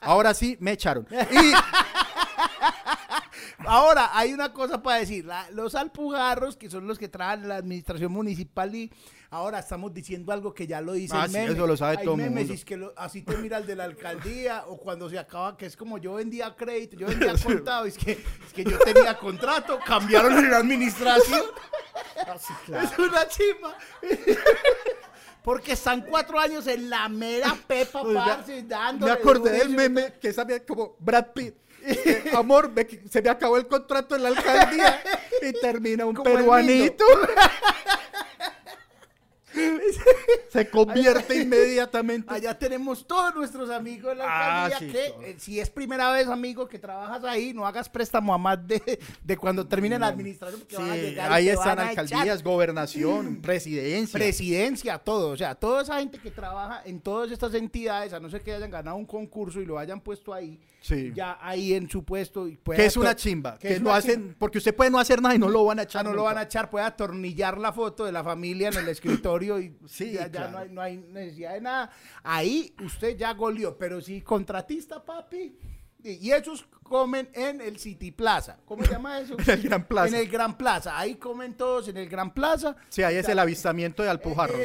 Ahora 0.00 0.34
sí, 0.34 0.56
me 0.58 0.72
echaron. 0.72 1.06
Y 1.30 1.52
Ahora, 3.64 4.10
hay 4.12 4.32
una 4.32 4.52
cosa 4.52 4.82
para 4.82 4.98
decir. 4.98 5.24
la- 5.24 5.48
los 5.52 5.74
alpujarros, 5.76 6.56
que 6.56 6.68
son 6.68 6.86
los 6.88 6.98
que 6.98 7.08
trabajan 7.08 7.42
en 7.42 7.48
la 7.48 7.56
administración 7.56 8.10
municipal, 8.10 8.74
y 8.74 8.90
ahora 9.32 9.58
estamos 9.60 9.92
diciendo 9.94 10.30
algo 10.30 10.52
que 10.52 10.66
ya 10.66 10.80
lo 10.82 10.92
dice 10.92 11.14
Ah, 11.16 11.24
el 11.24 11.30
sí, 11.30 11.36
meme. 11.38 11.52
eso 11.54 11.66
lo 11.66 11.74
sabe 11.76 11.96
Hay 11.98 12.04
todo 12.04 12.16
memes, 12.16 12.32
mundo. 12.40 12.52
es 12.54 12.64
que 12.66 12.76
lo- 12.76 12.92
así 12.98 13.22
te 13.22 13.34
mira 13.38 13.56
el 13.56 13.66
de 13.66 13.74
la 13.76 13.84
alcaldía, 13.84 14.64
o 14.66 14.76
cuando 14.78 15.08
se 15.08 15.18
acaba, 15.18 15.56
que 15.56 15.64
es 15.66 15.74
como 15.74 15.96
yo 15.96 16.14
vendía 16.14 16.54
crédito, 16.54 16.96
yo 16.96 17.06
vendía 17.32 17.34
contado, 17.42 17.86
es 17.86 17.96
que, 17.96 18.12
es 18.12 18.52
que 18.54 18.62
yo 18.62 18.78
tenía 18.78 19.16
contrato, 19.18 19.78
cambiaron 19.86 20.36
en 20.38 20.50
la 20.50 20.58
administración. 20.58 21.40
Es 22.68 22.98
una 22.98 23.26
chimba. 23.26 23.74
Porque 25.42 25.72
están 25.72 26.02
cuatro 26.02 26.38
años 26.38 26.66
en 26.66 26.88
la 26.90 27.08
mera 27.08 27.56
pepa, 27.66 28.02
parce, 28.14 28.62
dando. 28.64 29.06
me 29.06 29.12
acordé 29.12 29.50
del 29.50 29.70
meme 29.70 30.12
que 30.20 30.32
sabía 30.32 30.64
como 30.64 30.94
Brad 31.00 31.28
Pitt. 31.34 31.54
Eh, 31.84 32.30
amor, 32.36 32.70
me- 32.70 32.86
se 33.10 33.20
me 33.22 33.28
acabó 33.30 33.56
el 33.56 33.66
contrato 33.66 34.14
en 34.14 34.22
la 34.24 34.28
alcaldía 34.28 35.02
y 35.42 35.52
termina 35.60 36.04
un 36.06 36.14
Como 36.14 36.30
peruanito. 36.32 37.04
se 40.48 40.68
convierte 40.70 41.42
inmediatamente. 41.42 42.32
Allá 42.32 42.58
tenemos 42.58 43.06
todos 43.06 43.34
nuestros 43.34 43.70
amigos 43.70 44.10
de 44.10 44.16
la 44.16 44.24
Ah, 44.26 44.64
alcaldía 44.66 44.78
sí, 44.78 44.92
que 44.92 45.36
si 45.38 45.60
es 45.60 45.70
primera 45.70 46.10
vez, 46.12 46.26
amigo, 46.28 46.68
que 46.68 46.78
trabajas 46.78 47.24
ahí, 47.24 47.52
no 47.52 47.66
hagas 47.66 47.88
préstamo 47.88 48.32
a 48.34 48.38
más 48.38 48.66
de, 48.66 48.98
de 49.22 49.36
cuando 49.36 49.66
termine 49.66 49.98
la 49.98 50.08
administración. 50.08 50.60
porque 50.60 50.76
van 50.76 50.90
a 50.90 50.94
Sí, 50.94 51.00
llegar 51.00 51.32
ahí 51.32 51.48
están 51.48 51.76
van 51.76 51.78
a 51.88 51.92
echar. 51.92 52.04
alcaldías, 52.04 52.42
gobernación, 52.42 53.36
presidencia. 53.42 54.18
Presidencia, 54.18 54.98
todo. 54.98 55.30
O 55.30 55.36
sea, 55.36 55.54
toda 55.54 55.82
esa 55.82 55.98
gente 55.98 56.18
que 56.18 56.30
trabaja 56.30 56.82
en 56.84 57.00
todas 57.00 57.30
estas 57.30 57.54
entidades, 57.54 58.12
a 58.12 58.20
no 58.20 58.28
ser 58.30 58.42
que 58.42 58.52
hayan 58.52 58.70
ganado 58.70 58.96
un 58.96 59.06
concurso 59.06 59.60
y 59.60 59.66
lo 59.66 59.78
hayan 59.78 60.00
puesto 60.00 60.32
ahí, 60.34 60.58
Sí. 60.80 61.12
ya 61.14 61.38
ahí 61.40 61.74
en 61.74 61.88
su 61.88 62.04
puesto. 62.04 62.48
Y 62.48 62.56
que 62.56 62.86
es 62.86 62.96
una 62.96 63.14
chimba. 63.14 63.56
que 63.58 63.78
no 63.78 63.92
hacen, 63.94 64.20
chimba. 64.20 64.34
porque 64.38 64.58
usted 64.58 64.74
puede 64.74 64.90
no 64.90 64.98
hacer 64.98 65.22
nada 65.22 65.34
y 65.34 65.38
no 65.38 65.48
lo 65.48 65.64
van 65.64 65.78
a 65.78 65.82
Ya 65.82 65.88
echar. 65.88 66.04
no 66.04 66.12
lo 66.12 66.24
van 66.24 66.38
a 66.38 66.42
echar, 66.42 66.70
puede 66.70 66.84
atornillar 66.84 67.58
la 67.58 67.72
foto 67.72 68.04
de 68.04 68.12
la 68.12 68.24
familia 68.24 68.68
en 68.68 68.76
el 68.78 68.88
escritorio 69.28 69.41
y 69.42 69.76
Sí, 69.86 70.12
ya, 70.12 70.28
no, 70.48 70.58
hay, 70.58 70.68
no 70.70 70.80
hay 70.80 70.96
necesidad 70.96 71.54
de 71.54 71.60
nada. 71.60 71.90
Ahí 72.22 72.74
usted 72.82 73.16
ya 73.16 73.32
goleó, 73.34 73.76
pero 73.76 74.00
si 74.00 74.20
contratista, 74.22 75.04
papi, 75.04 75.56
y 76.04 76.28
y 76.28 76.32
esos 76.32 76.66
comen 76.82 77.28
en 77.32 77.60
el 77.60 77.78
City 77.78 78.10
Plaza. 78.10 78.58
¿Cómo 78.66 78.84
se 78.84 78.92
llama 78.92 79.20
eso? 79.20 79.36
En 79.38 79.50
el 79.50 79.62
Gran 79.62 79.86
Plaza. 79.86 80.08
En 80.08 80.14
el 80.14 80.28
Gran 80.28 80.58
Plaza. 80.58 80.98
Ahí 80.98 81.14
comen 81.14 81.54
todos 81.54 81.88
en 81.88 81.96
el 81.96 82.08
Gran 82.08 82.34
Plaza. 82.34 82.76
Sí, 82.88 83.02
ahí 83.02 83.16
es 83.16 83.28
el 83.28 83.38
avistamiento 83.38 84.02
de. 84.02 84.10
Eh, 84.10 84.20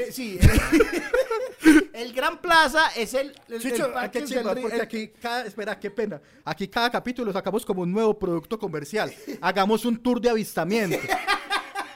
eh, 0.07 0.11
sí. 0.11 0.39
el 1.93 2.13
Gran 2.13 2.41
Plaza 2.41 2.89
es 2.95 3.13
el, 3.13 3.34
el, 3.47 3.61
Chicho, 3.61 3.86
el 3.86 3.91
ah, 3.91 3.93
parque 3.93 4.23
qué 4.23 4.36
del 4.36 4.55
río- 4.55 4.61
porque 4.61 4.82
aquí 4.82 5.07
cada, 5.21 5.45
espera, 5.45 5.80
qué 5.80 5.91
pena. 5.91 6.21
Aquí 6.43 6.67
cada 6.67 6.89
capítulo 6.89 7.32
sacamos 7.32 7.65
como 7.65 7.84
un 7.84 7.91
nuevo 7.91 8.17
producto 8.17 8.57
comercial. 8.59 9.13
Hagamos 9.41 9.86
un 9.86 9.97
tour 9.97 10.19
de 10.19 10.30
avistamiento. 10.30 10.97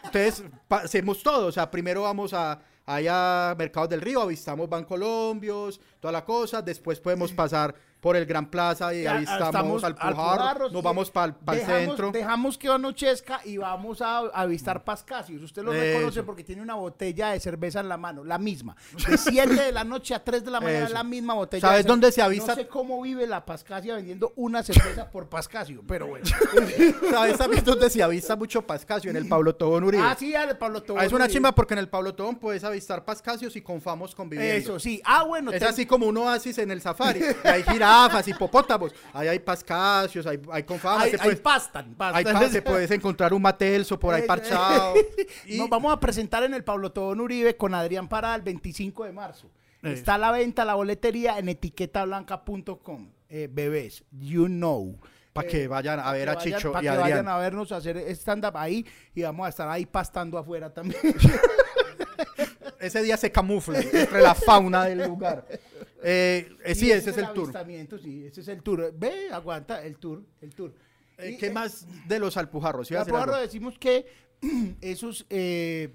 Entonces, 0.05 0.43
hacemos 0.69 1.21
todo. 1.23 1.47
O 1.47 1.51
sea, 1.51 1.69
primero 1.69 2.03
vamos 2.03 2.33
a 2.33 2.59
allá 2.95 3.55
Mercados 3.57 3.89
del 3.89 4.01
Río, 4.01 4.21
avistamos 4.21 4.69
Bancolombios, 4.69 5.79
toda 5.99 6.11
la 6.11 6.25
cosa. 6.25 6.61
Después 6.61 6.99
podemos 6.99 7.31
pasar 7.31 7.73
por 8.01 8.15
el 8.17 8.25
Gran 8.25 8.47
Plaza 8.49 8.93
y 8.93 9.03
Ya 9.03 9.19
estamos 9.21 9.83
Alpujarro. 9.83 10.09
Alpujarros, 10.31 10.71
Nos 10.73 10.83
vamos 10.83 11.09
para 11.11 11.33
el 11.53 11.61
centro. 11.61 12.11
Dejamos 12.11 12.57
que 12.57 12.67
anochezca 12.67 13.39
y 13.45 13.57
vamos 13.57 14.01
a 14.01 14.17
avistar 14.33 14.83
Pascasios. 14.83 15.41
Usted 15.43 15.63
lo 15.63 15.71
Eso. 15.73 15.81
reconoce 15.97 16.23
porque 16.23 16.43
tiene 16.43 16.61
una 16.61 16.73
botella 16.75 17.29
de 17.29 17.39
cerveza 17.39 17.79
en 17.79 17.87
la 17.89 17.97
mano, 17.97 18.23
la 18.23 18.37
misma. 18.39 18.75
De 19.07 19.17
7 19.17 19.53
de 19.53 19.71
la 19.71 19.83
noche 19.83 20.13
a 20.15 20.23
3 20.23 20.43
de 20.43 20.51
la 20.51 20.59
mañana, 20.59 20.85
Eso. 20.85 20.93
la 20.95 21.03
misma 21.03 21.35
botella. 21.35 21.61
¿Sabes 21.61 21.83
de 21.85 21.89
dónde 21.89 22.11
se 22.11 22.21
avisa? 22.21 22.47
No 22.47 22.55
sé 22.55 22.67
cómo 22.67 23.01
vive 23.01 23.27
la 23.27 23.45
Pascasia 23.45 23.95
vendiendo 23.95 24.33
una 24.35 24.63
cerveza 24.63 25.09
por 25.09 25.29
Pascasio, 25.29 25.83
pero 25.87 26.07
bueno. 26.07 26.25
¿Sabes 27.11 27.37
también 27.37 27.63
dónde 27.63 27.89
se 27.89 28.01
avista 28.03 28.35
mucho 28.35 28.61
Pascasio? 28.63 29.11
En 29.11 29.17
el 29.17 29.27
Pablo 29.27 29.55
Tobón 29.55 29.83
Uribe. 29.83 30.03
ah, 30.03 30.15
sí, 30.17 30.31
dale, 30.31 30.55
Pablo 30.55 30.81
Tobón 30.81 31.01
Ah, 31.01 31.05
es 31.05 31.11
una 31.13 31.25
Uribe. 31.25 31.33
chimba 31.33 31.51
porque 31.53 31.75
en 31.75 31.79
el 31.79 31.87
Pablo 31.89 32.15
Tobón 32.15 32.35
puedes 32.37 32.63
avistar 32.63 33.05
Pascasios 33.05 33.55
y 33.55 33.61
confamos 33.61 34.15
conviviendo. 34.15 34.55
Eso, 34.57 34.79
sí. 34.79 35.01
Ah, 35.05 35.23
bueno. 35.23 35.51
Es 35.51 35.59
te- 35.59 35.65
así 35.65 35.85
como 35.85 36.07
un 36.07 36.17
oasis 36.17 36.57
en 36.57 36.71
el 36.71 36.81
safari. 36.81 37.21
Y 37.43 37.47
hay 37.47 37.63
jirafas, 37.91 38.27
hipopótamos. 38.27 38.93
Ahí 39.13 39.27
hay 39.27 39.39
pascasios, 39.39 40.25
hay, 40.25 40.39
hay 40.51 40.63
confamas. 40.63 41.03
Ahí, 41.03 41.11
se 41.11 41.15
ahí 41.17 41.21
puede- 41.23 41.37
pastan, 41.37 41.85
hay 41.99 42.23
pastan. 42.23 42.33
pa- 42.33 42.49
se 42.49 42.61
puedes 42.61 42.91
encontrar 42.91 43.33
un 43.33 43.41
matelso 43.41 43.99
por 43.99 44.13
ahí 44.13 44.21
Eh, 44.23 44.25
parchado. 44.27 44.93
Y 45.45 45.57
Nos 45.57 45.69
vamos 45.69 45.91
a 45.93 45.99
presentar 45.99 46.43
en 46.43 46.53
el 46.53 46.63
Pablo 46.63 46.91
Tobón 46.91 47.19
Uribe 47.21 47.55
con 47.57 47.73
Adrián 47.73 48.07
Parada 48.07 48.35
el 48.35 48.41
25 48.41 49.05
de 49.05 49.11
marzo. 49.11 49.49
Eh. 49.83 49.93
Está 49.93 50.15
a 50.15 50.17
la 50.17 50.31
venta 50.31 50.63
la 50.65 50.75
boletería 50.75 51.39
en 51.39 51.49
etiquetablanca.com. 51.49 53.09
Eh, 53.29 53.47
bebés, 53.51 54.03
you 54.11 54.45
know. 54.47 54.99
para 55.33 55.47
Eh, 55.47 55.51
que 55.51 55.67
vayan 55.69 55.99
a 55.99 56.11
ver 56.11 56.27
a 56.27 56.33
que 56.33 56.49
vayan- 56.51 56.57
Chicho 56.57 56.69
y 56.69 56.71
que 56.81 56.89
Adrián. 56.89 57.01
vayan 57.01 57.27
a 57.29 57.37
vernos 57.37 57.71
a 57.71 57.77
hacer 57.77 57.97
stand-up 58.15 58.57
ahí 58.57 58.85
y 59.15 59.21
vamos 59.21 59.45
a 59.45 59.49
estar 59.49 59.69
ahí 59.69 59.85
pastando 59.85 60.37
afuera 60.37 60.69
también. 60.73 60.99
Ese 62.79 63.01
día 63.03 63.15
se 63.15 63.31
camufla 63.31 63.79
entre 63.79 64.21
la 64.21 64.33
fauna 64.35 64.85
del 64.85 65.03
lugar. 65.07 65.45
Eh, 66.03 66.49
eh, 66.63 66.75
sí, 66.75 66.87
Y 66.87 66.91
ese 66.91 67.11
es 67.11 67.17
el 67.17 67.27
tour. 67.33 67.43
avistamiento, 67.45 67.97
Sí, 67.99 68.25
ese 68.25 68.41
es 68.41 68.47
el 68.47 68.61
tour. 68.63 68.91
Ve, 68.97 69.29
aguanta 69.31 69.83
el 69.83 69.97
tour, 69.97 70.23
el 70.41 70.53
tour. 70.55 70.73
Eh, 71.17 71.37
¿Qué 71.39 71.47
eh, 71.47 71.51
más 71.51 71.85
de 72.07 72.19
los 72.19 72.37
alpujarros? 72.37 72.89
Iba 72.89 73.01
a 73.01 73.03
La 73.03 73.05
decir 73.05 73.19
Porro 73.19 73.33
algo. 73.35 73.45
decimos 73.45 73.77
que 73.77 74.07
esos 74.81 75.25
eh, 75.29 75.93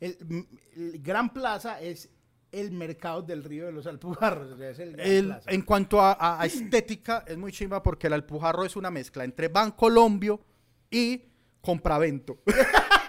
el, 0.00 0.16
el 0.76 1.02
Gran 1.02 1.32
Plaza 1.32 1.80
es 1.80 2.08
el 2.52 2.70
mercado 2.72 3.20
del 3.20 3.44
río 3.44 3.66
de 3.66 3.72
los 3.72 3.86
Alpujarros. 3.86 4.52
o 4.52 4.56
sea, 4.56 4.70
es 4.70 4.78
el 4.78 4.98
El- 4.98 5.34
en 5.46 5.62
cuanto 5.62 6.00
a, 6.00 6.12
a- 6.12 6.40
a 6.40 6.46
estética, 6.46 7.24
es 7.26 7.36
muy 7.36 7.52
chimba 7.52 7.82
porque 7.82 8.06
el 8.06 8.14
alpujarro 8.14 8.64
es 8.64 8.76
una 8.76 8.90
mezcla 8.90 9.24
entre 9.24 9.48
Bancolombio 9.48 10.40
y 10.90 11.22
Compravento. 11.60 12.38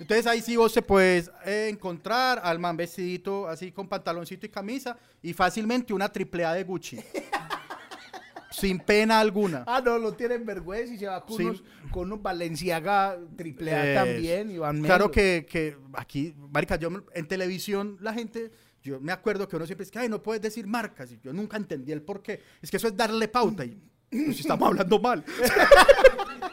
Entonces 0.00 0.26
ahí 0.26 0.40
sí 0.40 0.56
vos 0.56 0.72
se 0.72 0.80
puedes 0.82 1.30
eh, 1.44 1.68
encontrar 1.70 2.40
al 2.42 2.58
man 2.58 2.76
vestidito 2.76 3.46
así 3.46 3.70
con 3.70 3.86
pantaloncito 3.86 4.46
y 4.46 4.48
camisa 4.48 4.96
y 5.22 5.32
fácilmente 5.34 5.92
una 5.92 6.10
triple 6.10 6.44
A 6.44 6.54
de 6.54 6.64
Gucci. 6.64 6.98
Sin 8.50 8.80
pena 8.80 9.20
alguna. 9.20 9.62
Ah, 9.66 9.80
no, 9.84 9.96
lo 9.98 10.12
tienen 10.14 10.44
vergüenza 10.44 10.92
y 10.92 10.98
se 10.98 11.06
va 11.06 11.24
con, 11.24 11.36
Sí. 11.36 11.44
unos, 11.44 11.62
con 11.92 12.08
unos 12.08 12.20
Balenciaga 12.22 13.16
triple 13.36 13.74
A 13.74 13.90
Eh, 13.90 13.94
también. 13.94 14.50
Y 14.50 14.58
van 14.58 14.82
Claro 14.82 15.10
que, 15.10 15.46
que 15.48 15.76
aquí, 15.94 16.34
marica, 16.52 16.76
yo 16.76 16.90
en 17.14 17.28
televisión 17.28 17.96
la 18.00 18.12
gente, 18.12 18.50
yo 18.82 19.00
me 19.00 19.12
acuerdo 19.12 19.46
que 19.48 19.54
uno 19.56 19.66
siempre 19.66 19.84
es 19.84 19.90
que, 19.90 20.00
ay, 20.00 20.08
no 20.08 20.22
puedes 20.22 20.42
decir 20.42 20.66
marcas, 20.66 21.12
y 21.12 21.20
yo 21.22 21.32
nunca 21.32 21.56
entendí 21.58 21.92
el 21.92 22.02
por 22.02 22.22
qué. 22.22 22.40
Es 22.60 22.70
que 22.70 22.78
eso 22.78 22.88
es 22.88 22.96
darle 22.96 23.28
pauta 23.28 23.64
y 23.64 23.78
pues, 24.10 24.40
estamos 24.40 24.66
hablando 24.68 24.98
mal. 24.98 25.24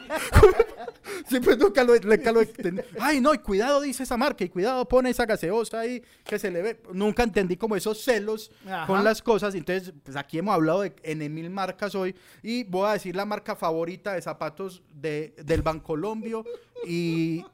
siempre 1.28 1.56
nunca 1.56 1.84
lo, 1.84 1.94
nunca 1.98 2.32
lo 2.32 2.40
entendí. 2.40 2.82
Ay, 3.00 3.20
no, 3.20 3.34
y 3.34 3.38
cuidado 3.38 3.80
dice 3.80 4.02
esa 4.02 4.16
marca, 4.16 4.44
y 4.44 4.48
cuidado 4.48 4.86
pone 4.86 5.10
esa 5.10 5.26
gaseosa 5.26 5.80
ahí 5.80 6.02
que 6.24 6.38
se 6.38 6.50
le 6.50 6.62
ve. 6.62 6.80
Nunca 6.92 7.22
entendí 7.22 7.56
como 7.56 7.76
esos 7.76 8.02
celos 8.02 8.50
Ajá. 8.66 8.86
con 8.86 9.02
las 9.04 9.22
cosas. 9.22 9.54
Entonces, 9.54 9.92
pues 10.02 10.16
aquí 10.16 10.38
hemos 10.38 10.54
hablado 10.54 10.82
de 10.82 10.94
N 11.02 11.28
mil 11.28 11.50
marcas 11.50 11.94
hoy 11.94 12.14
y 12.42 12.64
voy 12.64 12.88
a 12.88 12.92
decir 12.92 13.16
la 13.16 13.24
marca 13.24 13.56
favorita 13.56 14.12
de 14.12 14.22
zapatos 14.22 14.82
de, 14.94 15.34
del 15.44 15.62
Bancolombio 15.62 16.44
y, 16.86 17.44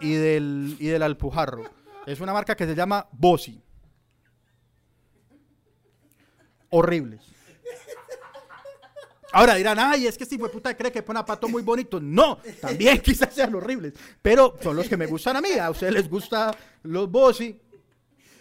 y, 0.00 0.12
del, 0.14 0.76
y 0.78 0.86
del 0.86 1.02
Alpujarro. 1.02 1.64
Es 2.06 2.20
una 2.20 2.32
marca 2.32 2.56
que 2.56 2.66
se 2.66 2.74
llama 2.74 3.06
Bossi. 3.12 3.60
Horribles. 6.70 7.20
Ahora 9.32 9.54
dirán, 9.54 9.78
ay, 9.78 10.06
es 10.06 10.16
que 10.16 10.24
este 10.24 10.36
hijo 10.36 10.44
de 10.44 10.50
puta 10.50 10.76
cree 10.76 10.90
que 10.90 11.02
pone 11.02 11.18
zapatos 11.18 11.50
muy 11.50 11.62
bonitos. 11.62 12.02
No, 12.02 12.38
también 12.60 12.98
quizás 13.02 13.34
sean 13.34 13.54
horribles. 13.54 13.94
Pero 14.20 14.56
son 14.62 14.76
los 14.76 14.88
que 14.88 14.96
me 14.96 15.06
gustan 15.06 15.36
a 15.36 15.40
mí. 15.40 15.52
A 15.52 15.70
ustedes 15.70 15.92
les 15.92 16.08
gusta 16.08 16.56
los 16.82 17.10
Bossi. 17.10 17.60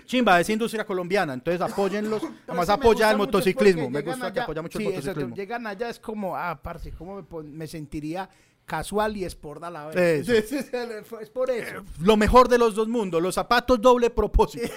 Chimba, 0.06 0.40
es 0.40 0.50
industria 0.50 0.86
colombiana, 0.86 1.34
entonces 1.34 1.62
apóyenlos. 1.62 2.24
Además 2.48 2.66
sí 2.66 2.72
apoya 2.72 3.12
el 3.12 3.18
motociclismo. 3.18 3.92
Me 3.92 4.02
gusta 4.02 4.34
que 4.34 4.40
apoya 4.40 4.64
mucho 4.64 4.80
sí, 4.80 4.86
el 4.86 4.94
exacto, 4.94 5.10
motociclismo. 5.10 5.36
Llegan 5.36 5.68
allá, 5.68 5.90
es 5.90 6.00
como, 6.00 6.36
ah, 6.36 6.60
parce, 6.60 6.92
¿cómo 6.92 7.22
me, 7.22 7.44
me 7.44 7.68
sentiría 7.68 8.28
casual 8.66 9.18
y 9.18 9.26
sport 9.26 9.64
a 9.66 9.70
la 9.70 9.86
vez? 9.88 10.28
Eso. 10.28 10.34
Sí, 10.34 10.58
sí, 10.58 10.64
sí, 10.64 10.78
es 11.22 11.30
por 11.30 11.52
eso. 11.52 11.84
Lo 12.00 12.18
mejor 12.18 12.50
de 12.50 12.58
los 12.58 12.74
dos 12.74 12.88
mundos, 12.88 13.22
los 13.22 13.36
zapatos 13.36 13.80
doble 13.80 14.10
propósito. 14.10 14.68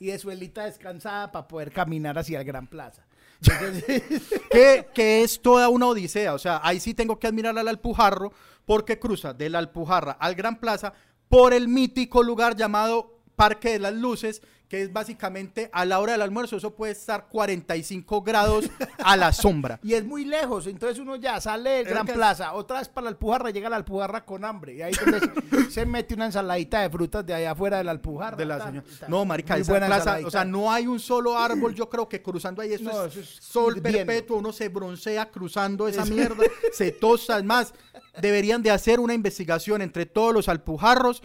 y 0.00 0.08
de 0.08 0.18
suelita 0.18 0.66
descansada 0.66 1.32
para 1.32 1.48
poder 1.48 1.72
caminar 1.72 2.18
hacia 2.18 2.40
el 2.40 2.44
Gran 2.44 2.66
Plaza. 2.66 3.06
que, 4.94 5.22
es 5.22 5.40
toda 5.40 5.68
una 5.68 5.86
odisea. 5.86 6.34
O 6.34 6.38
sea, 6.38 6.60
ahí 6.62 6.80
sí 6.80 6.94
tengo 6.94 7.18
que 7.18 7.26
admirar 7.26 7.58
al 7.58 7.68
Alpujarro 7.68 8.32
porque 8.64 8.98
cruza 8.98 9.34
de 9.34 9.50
la 9.50 9.58
Alpujarra 9.58 10.12
al 10.12 10.34
Gran 10.34 10.58
Plaza 10.58 10.94
por 11.28 11.52
el 11.52 11.68
mítico 11.68 12.22
lugar 12.22 12.56
llamado 12.56 13.20
Parque 13.36 13.70
de 13.70 13.78
las 13.78 13.94
Luces, 13.94 14.42
que 14.74 14.82
es 14.82 14.92
básicamente 14.92 15.70
a 15.72 15.84
la 15.84 16.00
hora 16.00 16.14
del 16.14 16.22
almuerzo, 16.22 16.56
eso 16.56 16.74
puede 16.74 16.90
estar 16.90 17.28
45 17.28 18.22
grados 18.22 18.68
a 18.98 19.16
la 19.16 19.32
sombra. 19.32 19.78
Y 19.84 19.94
es 19.94 20.04
muy 20.04 20.24
lejos, 20.24 20.66
entonces 20.66 20.98
uno 20.98 21.14
ya 21.14 21.40
sale 21.40 21.70
del 21.70 21.84
Gran 21.84 22.06
Plaza, 22.06 22.54
otra 22.54 22.80
vez 22.80 22.88
para 22.88 23.04
la 23.04 23.10
Alpujarra, 23.10 23.50
llega 23.50 23.68
a 23.68 23.70
la 23.70 23.76
Alpujarra 23.76 24.24
con 24.24 24.44
hambre. 24.44 24.74
Y 24.74 24.82
ahí 24.82 24.92
es 24.92 24.98
donde 25.50 25.70
se, 25.70 25.86
mete 25.86 26.14
una 26.14 26.26
ensaladita 26.26 26.80
de 26.80 26.90
frutas 26.90 27.24
de 27.24 27.34
allá 27.34 27.52
afuera 27.52 27.78
de 27.78 27.84
la 27.84 27.92
Alpujarra. 27.92 28.36
De 28.36 28.46
la 28.46 28.66
señora. 28.66 28.84
No, 29.06 29.24
marica, 29.24 29.54
Muy 29.54 29.62
esa 29.62 29.72
buena 29.72 29.86
plaza, 29.86 30.00
ensaladita. 30.00 30.26
o 30.26 30.30
sea, 30.32 30.44
no 30.44 30.72
hay 30.72 30.88
un 30.88 30.98
solo 30.98 31.38
árbol, 31.38 31.72
yo 31.72 31.88
creo 31.88 32.08
que 32.08 32.20
cruzando 32.20 32.60
ahí, 32.60 32.72
eso, 32.72 32.82
No, 32.82 33.04
es, 33.04 33.12
eso 33.12 33.20
es 33.20 33.28
sol 33.28 33.76
hirviendo. 33.76 34.06
perpetuo, 34.06 34.38
uno 34.38 34.52
se 34.52 34.68
broncea 34.68 35.30
cruzando 35.30 35.86
esa 35.86 36.04
mierda, 36.04 36.42
se 36.72 36.90
tosta, 36.90 37.38
es 37.38 37.44
más, 37.44 37.74
deberían 38.20 38.60
de 38.60 38.72
hacer 38.72 38.98
una 38.98 39.14
investigación 39.14 39.82
entre 39.82 40.04
todos 40.04 40.34
los 40.34 40.48
alpujarros 40.48 41.22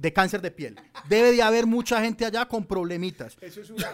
de 0.00 0.12
cáncer 0.14 0.40
de 0.40 0.50
piel. 0.50 0.80
Debe 1.08 1.32
de 1.32 1.42
haber 1.42 1.66
mucha 1.66 2.00
gente 2.00 2.24
allá 2.24 2.46
con 2.46 2.64
problemitas. 2.64 3.36
Eso 3.40 3.60
es 3.60 3.68
una, 3.70 3.90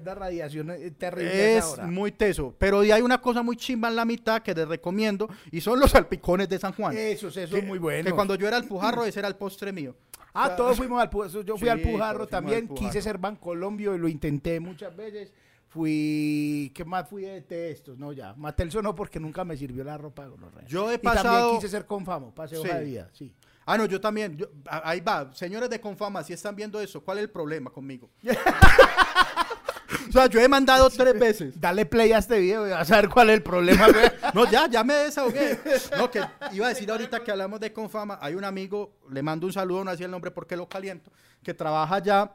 una 0.00 0.14
radiación 0.14 0.70
eh, 0.70 0.90
terrible. 0.90 1.56
Es 1.56 1.78
muy 1.78 2.12
teso, 2.12 2.54
pero 2.58 2.80
hay 2.80 3.00
una 3.00 3.20
cosa 3.20 3.42
muy 3.42 3.56
chimba 3.56 3.88
en 3.88 3.96
la 3.96 4.04
mitad 4.04 4.42
que 4.42 4.54
les 4.54 4.68
recomiendo 4.68 5.28
y 5.50 5.60
son 5.62 5.80
los 5.80 5.92
salpicones 5.92 6.48
de 6.48 6.58
San 6.58 6.72
Juan. 6.74 6.94
Esos, 6.96 7.34
esos 7.36 7.58
que, 7.58 7.64
muy 7.64 7.78
buenos. 7.78 8.04
Que 8.04 8.14
cuando 8.14 8.34
yo 8.34 8.46
era 8.46 8.58
alpujarro 8.58 9.04
ese 9.04 9.18
era 9.20 9.28
el 9.28 9.36
postre 9.36 9.72
mío. 9.72 9.94
Ah, 10.34 10.54
todos 10.54 10.76
fuimos 10.76 11.00
al 11.02 11.10
Pujarro. 11.10 11.42
Yo 11.42 11.56
fui 11.56 11.66
Sí, 11.66 11.70
al 11.70 11.80
Pujarro 11.80 12.26
también. 12.28 12.58
al 12.58 12.68
Pujarro. 12.68 12.86
Quise 12.88 13.02
ser 13.02 13.18
Bancolombio 13.18 13.96
y 13.96 13.98
lo 13.98 14.06
intenté 14.08 14.60
muchas 14.60 14.94
veces. 14.94 15.32
Fui. 15.68 16.70
¿Qué 16.74 16.84
más 16.84 17.08
fui 17.08 17.22
de, 17.22 17.70
estos? 17.70 17.98
No, 17.98 18.12
ya. 18.12 18.34
Matelso 18.34 18.80
no, 18.82 18.94
porque 18.94 19.18
nunca 19.18 19.44
me 19.44 19.56
sirvió 19.56 19.82
la 19.82 19.96
ropa. 19.98 20.26
gonorrea. 20.26 20.66
Yo 20.68 20.90
he 20.90 20.94
Y 20.94 20.98
pasado- 20.98 21.36
también 21.38 21.56
quise 21.60 21.68
ser 21.68 21.86
Confamo, 21.86 22.32
paseo 22.34 22.62
Sí. 22.62 22.68
de 22.68 22.84
vida, 22.84 23.08
sí. 23.12 23.32
Ah, 23.72 23.78
no, 23.78 23.86
yo 23.86 24.00
también. 24.00 24.36
yo- 24.36 24.48
ahí 24.68 25.00
va. 25.00 25.30
Señores 25.34 25.70
de 25.70 25.80
Confama, 25.80 26.22
si 26.24 26.32
están 26.32 26.56
viendo 26.56 26.80
eso, 26.80 27.00
¿cuál 27.02 27.18
es 27.18 27.24
el 27.24 27.30
problema 27.30 27.70
conmigo? 27.70 28.10
o 30.08 30.12
sea, 30.12 30.26
yo 30.26 30.40
he 30.40 30.48
mandado 30.48 30.88
tres 30.90 31.18
veces. 31.18 31.60
Dale 31.60 31.86
play 31.86 32.12
a 32.12 32.18
este 32.18 32.38
video 32.38 32.66
y 32.66 32.70
vas 32.70 32.90
a 32.90 32.96
ver 32.96 33.08
cuál 33.08 33.30
es 33.30 33.36
el 33.36 33.42
problema. 33.42 33.86
No, 34.34 34.50
ya, 34.50 34.68
ya 34.68 34.82
me 34.82 34.94
desahogué. 34.94 35.58
No, 35.96 36.10
que 36.10 36.20
iba 36.52 36.66
a 36.66 36.70
decir 36.70 36.90
ahorita 36.90 37.22
que 37.22 37.30
hablamos 37.30 37.60
de 37.60 37.72
Confama. 37.72 38.18
Hay 38.20 38.34
un 38.34 38.44
amigo, 38.44 38.96
le 39.10 39.22
mando 39.22 39.46
un 39.46 39.52
saludo, 39.52 39.84
no 39.84 39.90
hacía 39.90 40.06
el 40.06 40.12
nombre 40.12 40.30
porque 40.30 40.56
lo 40.56 40.68
caliento, 40.68 41.12
que 41.42 41.54
trabaja 41.54 41.94
allá 41.96 42.32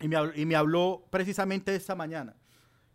y 0.00 0.08
me, 0.08 0.16
habló, 0.16 0.32
y 0.34 0.46
me 0.46 0.56
habló 0.56 1.06
precisamente 1.10 1.74
esta 1.74 1.94
mañana. 1.94 2.34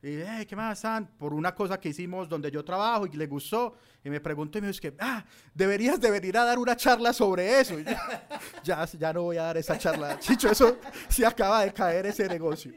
Y 0.04 0.08
dije, 0.16 0.26
"Hey, 0.28 0.46
¿qué 0.48 0.56
más, 0.56 0.80
San? 0.80 1.06
Por 1.18 1.32
una 1.34 1.54
cosa 1.54 1.80
que 1.80 1.90
hicimos 1.90 2.28
donde 2.28 2.50
yo 2.50 2.66
trabajo 2.66 3.06
y 3.06 3.12
le 3.12 3.28
gustó. 3.28 3.76
Y 4.04 4.10
me 4.10 4.20
preguntó 4.20 4.58
y 4.58 4.62
me 4.62 4.68
dijo, 4.68 4.80
que, 4.82 4.96
ah, 5.00 5.24
deberías 5.54 6.00
de 6.02 6.10
venir 6.10 6.36
a 6.38 6.44
dar 6.44 6.58
una 6.58 6.76
charla 6.76 7.14
sobre 7.14 7.60
eso. 7.60 7.80
Y 7.80 7.86
ya, 8.64 8.84
ya 8.86 9.14
no 9.14 9.22
voy 9.24 9.38
a 9.38 9.44
dar 9.44 9.58
esa 9.58 9.78
charla. 9.78 10.18
Chicho, 10.20 10.50
eso 10.50 10.78
se 11.08 11.24
acaba 11.26 11.64
de 11.64 11.72
caer 11.72 12.08
ese 12.08 12.28
negocio. 12.28 12.74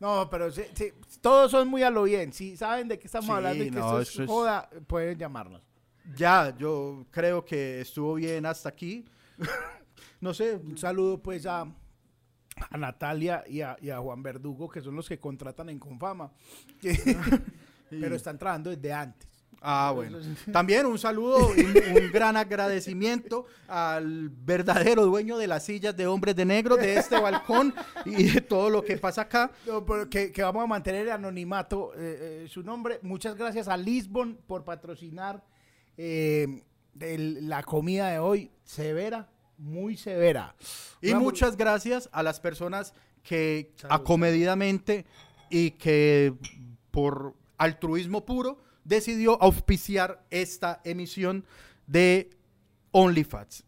No, 0.00 0.28
pero 0.30 0.50
sí, 0.50 0.62
sí, 0.74 0.92
todos 1.20 1.50
son 1.50 1.68
muy 1.68 1.82
a 1.82 1.90
lo 1.90 2.04
bien. 2.04 2.32
Si 2.32 2.56
saben 2.56 2.88
de 2.88 2.98
qué 2.98 3.06
estamos 3.06 3.26
Sí, 3.26 3.32
hablando 3.32 3.64
y 3.64 3.70
que 3.70 3.78
no, 3.78 3.86
esto 3.86 4.00
es 4.00 4.08
eso 4.10 4.22
es- 4.24 4.28
joda, 4.28 4.68
pueden 4.86 5.18
llamarnos. 5.18 5.62
Ya, 6.16 6.56
yo 6.56 7.04
creo 7.10 7.44
que 7.44 7.80
estuvo 7.82 8.14
bien 8.14 8.46
hasta 8.46 8.68
aquí. 8.70 9.04
no 10.20 10.32
sé, 10.34 10.54
Un 10.56 10.76
saludo 10.78 11.22
pues 11.22 11.46
a, 11.46 11.66
a 12.70 12.76
Natalia 12.76 13.44
y 13.48 13.60
a, 13.62 13.76
y 13.80 13.90
a 13.90 13.98
Juan 13.98 14.22
Verdugo, 14.22 14.68
que 14.68 14.80
son 14.80 14.94
los 14.96 15.08
que 15.08 15.18
contratan 15.18 15.68
en 15.68 15.78
Confama. 15.78 16.30
Pero 17.90 18.14
están 18.16 18.38
trabajando 18.38 18.70
desde 18.70 18.92
antes. 18.92 19.28
Ah, 19.60 19.90
bueno. 19.92 20.18
También 20.52 20.86
un 20.86 20.98
saludo 20.98 21.50
y 21.56 21.60
un, 21.62 22.02
un 22.04 22.12
gran 22.12 22.36
agradecimiento 22.36 23.46
al 23.66 24.28
verdadero 24.28 25.04
dueño 25.04 25.36
de 25.36 25.48
las 25.48 25.64
sillas 25.64 25.96
de 25.96 26.06
hombres 26.06 26.36
de 26.36 26.44
negro 26.44 26.76
de 26.76 26.96
este 26.96 27.18
balcón 27.20 27.74
y 28.04 28.24
de 28.30 28.40
todo 28.40 28.70
lo 28.70 28.84
que 28.84 28.98
pasa 28.98 29.22
acá. 29.22 29.50
No, 29.66 29.84
que, 30.08 30.30
que 30.30 30.42
vamos 30.42 30.62
a 30.62 30.66
mantener 30.68 31.02
el 31.06 31.12
anonimato 31.12 31.92
eh, 31.96 32.44
eh, 32.44 32.48
su 32.48 32.62
nombre. 32.62 33.00
Muchas 33.02 33.34
gracias 33.36 33.66
a 33.66 33.76
Lisbon 33.76 34.38
por 34.46 34.62
patrocinar 34.64 35.42
eh, 35.96 36.62
el- 37.00 37.48
la 37.48 37.62
comida 37.64 38.10
de 38.10 38.20
hoy. 38.20 38.52
Severa, 38.62 39.28
muy 39.58 39.96
severa. 39.96 40.54
Y 41.02 41.10
Una 41.10 41.20
muchas 41.20 41.56
gracias 41.56 42.08
a 42.12 42.22
las 42.22 42.40
personas 42.40 42.94
que 43.22 43.72
Salud. 43.76 43.94
acomedidamente 43.94 45.04
y 45.50 45.72
que 45.72 46.34
por 46.90 47.34
altruismo 47.58 48.24
puro 48.24 48.58
decidió 48.84 49.40
auspiciar 49.42 50.24
esta 50.30 50.80
emisión 50.84 51.44
de 51.86 52.30
OnlyFats. 52.92 53.64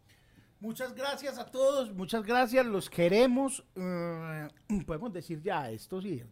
Muchas 0.59 0.93
gracias 0.93 1.37
a 1.39 1.45
todos, 1.45 1.91
muchas 1.93 2.23
gracias, 2.23 2.65
los 2.65 2.89
queremos. 2.89 3.63
Eh, 3.75 4.47
podemos 4.85 5.11
decir 5.11 5.41
ya 5.41 5.69
esto, 5.71 6.01
sí, 6.01 6.23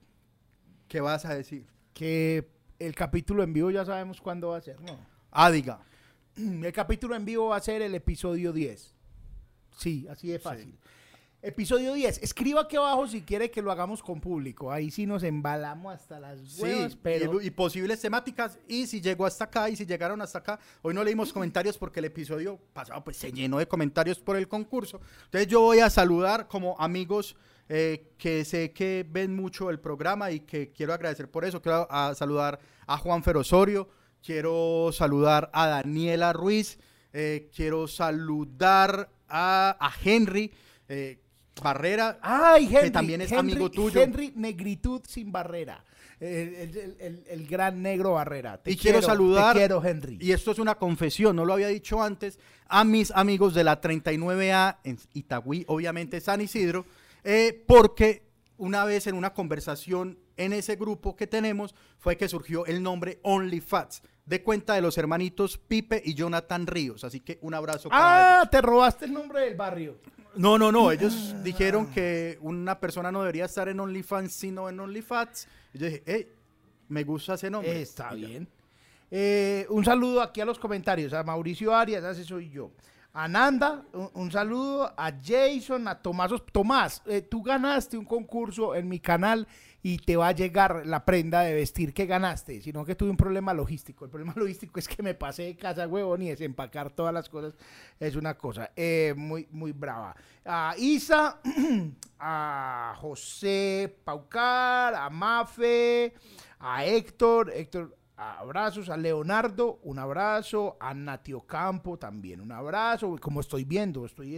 ¿Qué 0.87 1.01
vas 1.01 1.25
a 1.25 1.33
decir? 1.35 1.67
que 1.93 2.47
el 2.79 2.95
capítulo 2.95 3.43
en 3.43 3.51
vivo 3.51 3.69
ya 3.71 3.83
sabemos 3.83 4.21
cuándo 4.21 4.49
va 4.49 4.57
a 4.57 4.61
ser, 4.61 4.79
¿no? 4.81 4.97
Ah, 5.31 5.51
diga. 5.51 5.81
El 6.37 6.71
capítulo 6.71 7.13
en 7.15 7.25
vivo 7.25 7.47
va 7.49 7.57
a 7.57 7.59
ser 7.59 7.81
el 7.81 7.93
episodio 7.93 8.53
10. 8.53 8.95
Sí, 9.79 10.07
así 10.09 10.27
de 10.27 10.39
fácil. 10.39 10.77
Episodio 11.41 11.93
10. 11.93 12.21
Escriba 12.21 12.61
aquí 12.61 12.75
abajo 12.75 13.07
si 13.07 13.21
quiere 13.21 13.49
que 13.49 13.61
lo 13.61 13.71
hagamos 13.71 14.03
con 14.03 14.19
público. 14.19 14.73
Ahí 14.73 14.91
sí 14.91 15.05
nos 15.05 15.23
embalamos 15.23 15.93
hasta 15.93 16.19
las 16.19 16.37
Sí, 16.41 16.63
huevas, 16.63 16.97
pero... 17.01 17.41
y, 17.41 17.47
y 17.47 17.49
posibles 17.49 18.01
temáticas. 18.01 18.59
Y 18.67 18.87
si 18.87 18.99
llegó 18.99 19.25
hasta 19.25 19.45
acá 19.45 19.69
y 19.69 19.77
si 19.77 19.85
llegaron 19.85 20.21
hasta 20.21 20.39
acá, 20.39 20.59
hoy 20.81 20.93
no 20.93 21.01
leímos 21.01 21.31
comentarios 21.31 21.77
porque 21.77 21.99
el 22.01 22.05
episodio 22.05 22.59
pasado 22.73 23.01
pues 23.05 23.15
se 23.15 23.31
llenó 23.31 23.57
de 23.57 23.69
comentarios 23.69 24.19
por 24.19 24.35
el 24.35 24.49
concurso. 24.49 24.99
Entonces 25.25 25.47
yo 25.47 25.61
voy 25.61 25.79
a 25.79 25.89
saludar 25.89 26.49
como 26.49 26.75
amigos 26.77 27.37
eh, 27.69 28.11
que 28.17 28.43
sé 28.43 28.73
que 28.73 29.07
ven 29.09 29.33
mucho 29.33 29.69
el 29.69 29.79
programa 29.79 30.31
y 30.31 30.41
que 30.41 30.71
quiero 30.73 30.93
agradecer 30.93 31.31
por 31.31 31.45
eso. 31.45 31.61
Quiero 31.61 31.87
a 31.89 32.13
saludar 32.15 32.59
a 32.85 32.97
Juan 32.97 33.23
Ferosorio, 33.23 33.87
quiero 34.21 34.89
saludar 34.91 35.49
a 35.53 35.67
Daniela 35.67 36.33
Ruiz, 36.33 36.79
eh, 37.13 37.49
quiero 37.55 37.87
saludar 37.87 39.09
a, 39.29 39.77
a 39.79 39.91
Henry. 40.03 40.51
eh, 40.87 41.19
Barrera, 41.61 42.19
¡Ay, 42.21 42.67
Henry! 42.67 42.81
que 42.83 42.91
también 42.91 43.19
es 43.21 43.31
Henry- 43.31 43.39
amigo 43.39 43.69
tuyo. 43.69 44.01
Henry 44.01 44.31
Negritud 44.35 45.01
sin 45.05 45.29
barrera. 45.31 45.83
El, 46.21 46.29
el- 46.55 46.77
el- 46.77 46.95
el- 46.99 47.23
el 47.29 47.47
gran 47.47 47.81
negro 47.81 48.13
barrera. 48.13 48.57
Te 48.61 48.71
y 48.71 48.77
quiero, 48.77 49.01
saludar, 49.01 49.53
Te 49.53 49.59
quiero, 49.59 49.83
Henry. 49.83 50.17
y 50.21 50.31
esto 50.31 50.51
es 50.51 50.59
una 50.59 50.75
confesión, 50.75 51.35
no 51.35 51.43
lo 51.43 51.53
había 51.53 51.67
dicho 51.67 52.01
antes, 52.01 52.39
a 52.67 52.83
mis 52.85 53.11
amigos 53.11 53.53
de 53.53 53.63
la 53.65 53.81
39A 53.81 54.77
en 54.85 54.97
Itagüí, 55.13 55.65
obviamente 55.67 56.21
San 56.21 56.39
Isidro, 56.39 56.85
eh, 57.25 57.61
porque 57.67 58.23
una 58.57 58.85
vez 58.85 59.07
en 59.07 59.15
una 59.15 59.33
conversación 59.33 60.17
en 60.37 60.53
ese 60.53 60.77
grupo 60.77 61.15
que 61.17 61.27
tenemos 61.27 61.75
fue 61.97 62.15
que 62.15 62.29
surgió 62.29 62.65
el 62.67 62.81
nombre 62.83 63.19
OnlyFats, 63.23 64.01
de 64.29 64.43
cuenta 64.43 64.75
de 64.75 64.81
los 64.81 64.95
hermanitos 64.99 65.57
Pipe 65.57 66.01
y 66.05 66.13
Jonathan 66.13 66.67
Ríos. 66.67 67.03
Así 67.03 67.19
que 67.19 67.39
un 67.41 67.55
abrazo 67.55 67.89
para 67.89 68.03
Ah, 68.35 68.37
ellos. 68.41 68.51
te 68.51 68.61
robaste 68.61 69.05
el 69.05 69.13
nombre 69.13 69.41
del 69.41 69.55
barrio. 69.55 69.97
No, 70.35 70.59
no, 70.59 70.71
no, 70.71 70.91
ellos 70.91 71.33
dijeron 71.43 71.87
que 71.87 72.37
una 72.41 72.79
persona 72.79 73.11
no 73.11 73.21
debería 73.21 73.45
estar 73.45 73.67
en 73.67 73.79
OnlyFans 73.79 74.31
sino 74.31 74.69
en 74.69 74.79
OnlyFats. 74.79 75.47
Y 75.73 75.79
yo 75.79 75.85
dije, 75.87 76.03
hey, 76.05 76.31
me 76.89 77.03
gusta 77.03 77.33
ese 77.33 77.49
nombre. 77.49 77.81
Está 77.81 78.15
Y 78.15 78.21
ya. 78.21 78.27
bien. 78.27 78.47
Eh, 79.09 79.65
un 79.69 79.83
saludo 79.83 80.21
aquí 80.21 80.39
a 80.41 80.45
los 80.45 80.59
comentarios. 80.59 81.11
A 81.13 81.23
Mauricio 81.23 81.75
Arias, 81.75 82.03
ese 82.03 82.23
soy 82.23 82.51
yo. 82.51 82.69
a 83.13 83.27
Nanda, 83.27 83.83
un, 83.93 84.11
un 84.13 84.31
saludo, 84.31 84.93
a 84.95 85.11
Jason, 85.23 85.87
a 85.87 85.99
Tomás. 85.99 86.31
Tomás, 86.51 87.01
eh, 87.07 87.23
tú 87.23 87.41
ganaste 87.41 87.97
un 87.97 88.05
concurso 88.05 88.75
en 88.75 88.87
mi 88.87 88.99
canal 88.99 89.47
y 89.81 89.97
te 89.97 90.17
va 90.17 90.27
a 90.27 90.31
llegar 90.33 90.85
la 90.85 91.05
prenda 91.05 91.41
de 91.41 91.53
vestir 91.53 91.93
que 91.93 92.05
ganaste, 92.05 92.61
sino 92.61 92.83
que 92.83 92.95
tuve 92.95 93.09
un 93.09 93.17
problema 93.17 93.53
logístico. 93.53 94.05
El 94.05 94.11
problema 94.11 94.33
logístico 94.37 94.79
es 94.79 94.87
que 94.87 95.01
me 95.01 95.13
pasé 95.13 95.43
de 95.43 95.55
casa, 95.55 95.87
huevón, 95.87 96.21
y 96.21 96.29
desempacar 96.29 96.91
todas 96.91 97.13
las 97.13 97.29
cosas 97.29 97.53
es 97.99 98.15
una 98.15 98.37
cosa 98.37 98.71
eh, 98.75 99.13
muy, 99.15 99.47
muy 99.51 99.71
brava. 99.71 100.15
A 100.45 100.75
Isa, 100.77 101.39
a 102.19 102.93
José 102.97 103.95
Paucar, 104.03 104.95
a 104.95 105.09
Mafe, 105.09 106.13
a 106.59 106.85
Héctor, 106.85 107.51
Héctor, 107.53 107.95
abrazos 108.17 108.89
a 108.89 108.97
Leonardo, 108.97 109.79
un 109.83 109.97
abrazo, 109.97 110.75
a 110.79 110.93
Nati 110.93 111.31
Ocampo 111.31 111.97
también, 111.97 112.41
un 112.41 112.51
abrazo, 112.51 113.15
como 113.21 113.39
estoy 113.39 113.63
viendo, 113.63 114.05
estoy 114.05 114.35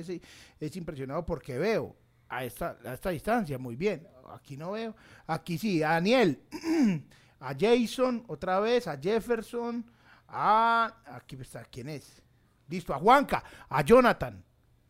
es 0.59 0.76
impresionado 0.76 1.26
porque 1.26 1.57
veo 1.57 1.95
a 2.30 2.45
esta, 2.45 2.77
a 2.85 2.93
esta 2.93 3.09
distancia, 3.09 3.57
muy 3.57 3.76
bien, 3.76 4.07
aquí 4.33 4.57
no 4.57 4.71
veo, 4.71 4.95
aquí 5.27 5.57
sí, 5.57 5.83
a 5.83 5.91
Daniel, 5.91 6.41
a 7.39 7.55
Jason, 7.57 8.23
otra 8.27 8.59
vez, 8.59 8.87
a 8.87 8.97
Jefferson, 8.97 9.85
a, 10.27 10.93
aquí 11.05 11.37
está, 11.39 11.63
¿quién 11.65 11.89
es? 11.89 12.21
Listo, 12.67 12.93
a 12.93 12.97
Juanca, 12.99 13.43
a 13.69 13.81
Jonathan, 13.81 14.43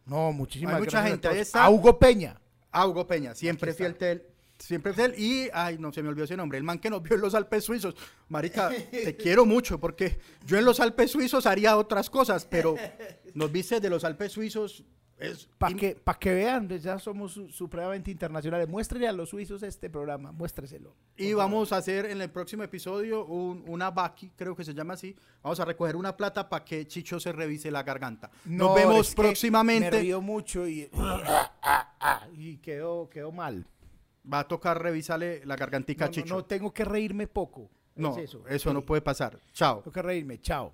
no, 0.06 0.32
muchísimas 0.32 0.76
Hay 0.76 0.82
mucha 0.82 1.02
gracias 1.02 1.06
a 1.06 1.12
gente, 1.12 1.28
ahí 1.28 1.34
todos. 1.36 1.48
está. 1.48 1.64
a 1.64 1.70
Hugo 1.70 1.98
Peña, 1.98 2.40
A 2.72 2.88
Hugo 2.88 3.08
Peña, 3.08 3.36
siempre 3.36 3.74
fiel 3.74 3.96
él. 4.00 4.24
Siempre 4.58 4.94
fiel. 4.94 5.16
Y, 5.18 5.50
ay, 5.54 5.78
no 5.80 5.92
se 5.92 6.04
me 6.04 6.10
olvidó 6.10 6.26
ese 6.26 6.38
nombre. 6.38 6.58
El 6.58 6.64
man 6.64 6.78
que 6.80 6.90
nos 6.90 7.02
vio 7.02 7.16
en 7.16 7.22
los 7.22 7.34
Alpes 7.34 7.64
suizos. 7.64 7.96
Marica, 8.30 8.70
te 8.92 9.16
quiero 9.18 9.46
mucho 9.46 9.80
porque 9.80 10.20
yo 10.46 10.58
en 10.58 10.66
los 10.66 10.80
Alpes 10.80 11.12
suizos 11.12 11.48
haría 11.48 11.78
otras 11.78 12.10
cosas, 12.10 12.46
pero 12.46 12.76
nos 13.34 13.52
viste 13.52 13.80
de 13.80 13.90
los 13.90 14.04
Alpes 14.04 14.34
suizos. 14.34 14.84
Es, 15.22 15.48
para 15.60 15.76
que, 15.76 15.96
pa' 15.96 16.18
que 16.18 16.34
vean, 16.34 16.68
pues, 16.68 16.82
ya 16.82 16.98
somos 16.98 17.34
su- 17.34 17.48
supremamente 17.52 18.10
internacionales. 18.10 18.68
Muéstrenle 18.68 19.08
a 19.08 19.12
los 19.12 19.30
suizos 19.30 19.62
este 19.62 19.88
programa, 19.90 20.32
muéstreselo. 20.32 20.96
Y 21.16 21.34
vamos 21.34 21.72
a 21.72 21.78
hacer 21.78 22.08
en 22.08 22.20
el 22.22 22.32
próximo 22.32 22.64
episodio 22.64 23.26
un- 23.26 23.64
una 23.68 23.92
Baki, 23.92 24.32
creo 24.36 24.56
que 24.56 24.64
se 24.64 24.74
llama 24.74 24.96
así. 24.96 25.16
Vamos 25.44 25.60
a 25.60 25.66
recoger 25.66 25.96
una 25.96 26.18
plata 26.18 26.50
para 26.50 26.66
que 26.66 26.88
Chicho 26.88 27.20
se 27.20 27.32
revise 27.32 27.70
la 27.70 27.84
garganta. 27.84 28.32
No, 28.46 28.66
Nos 28.70 28.76
vemos 28.76 29.08
es 29.10 29.16
que 29.16 29.22
próximamente. 29.22 29.92
Me 29.92 30.00
río 30.02 30.22
mucho 30.22 30.68
y, 30.68 30.90
y 32.34 32.58
quedó, 32.58 33.10
quedó 33.10 33.32
mal. 33.32 33.66
Va 34.32 34.40
a 34.40 34.48
tocar 34.48 34.82
revisarle 34.82 35.46
la 35.46 35.56
gargantica 35.56 36.06
No, 36.06 36.08
a 36.08 36.10
no, 36.10 36.14
Chicho. 36.14 36.36
no, 36.36 36.46
tengo 36.46 36.74
que 36.74 36.86
reírme 36.86 37.28
poco. 37.28 37.70
No, 37.96 38.12
Es 38.18 38.24
eso. 38.30 38.44
eso, 38.48 38.74
no 38.74 38.80
Sí, 38.80 38.86
puede 38.88 39.02
pasar. 39.02 39.38
Chao. 39.54 39.80
Tengo 39.82 39.92
que 39.92 40.02
reírme. 40.02 40.40
Chao. 40.40 40.72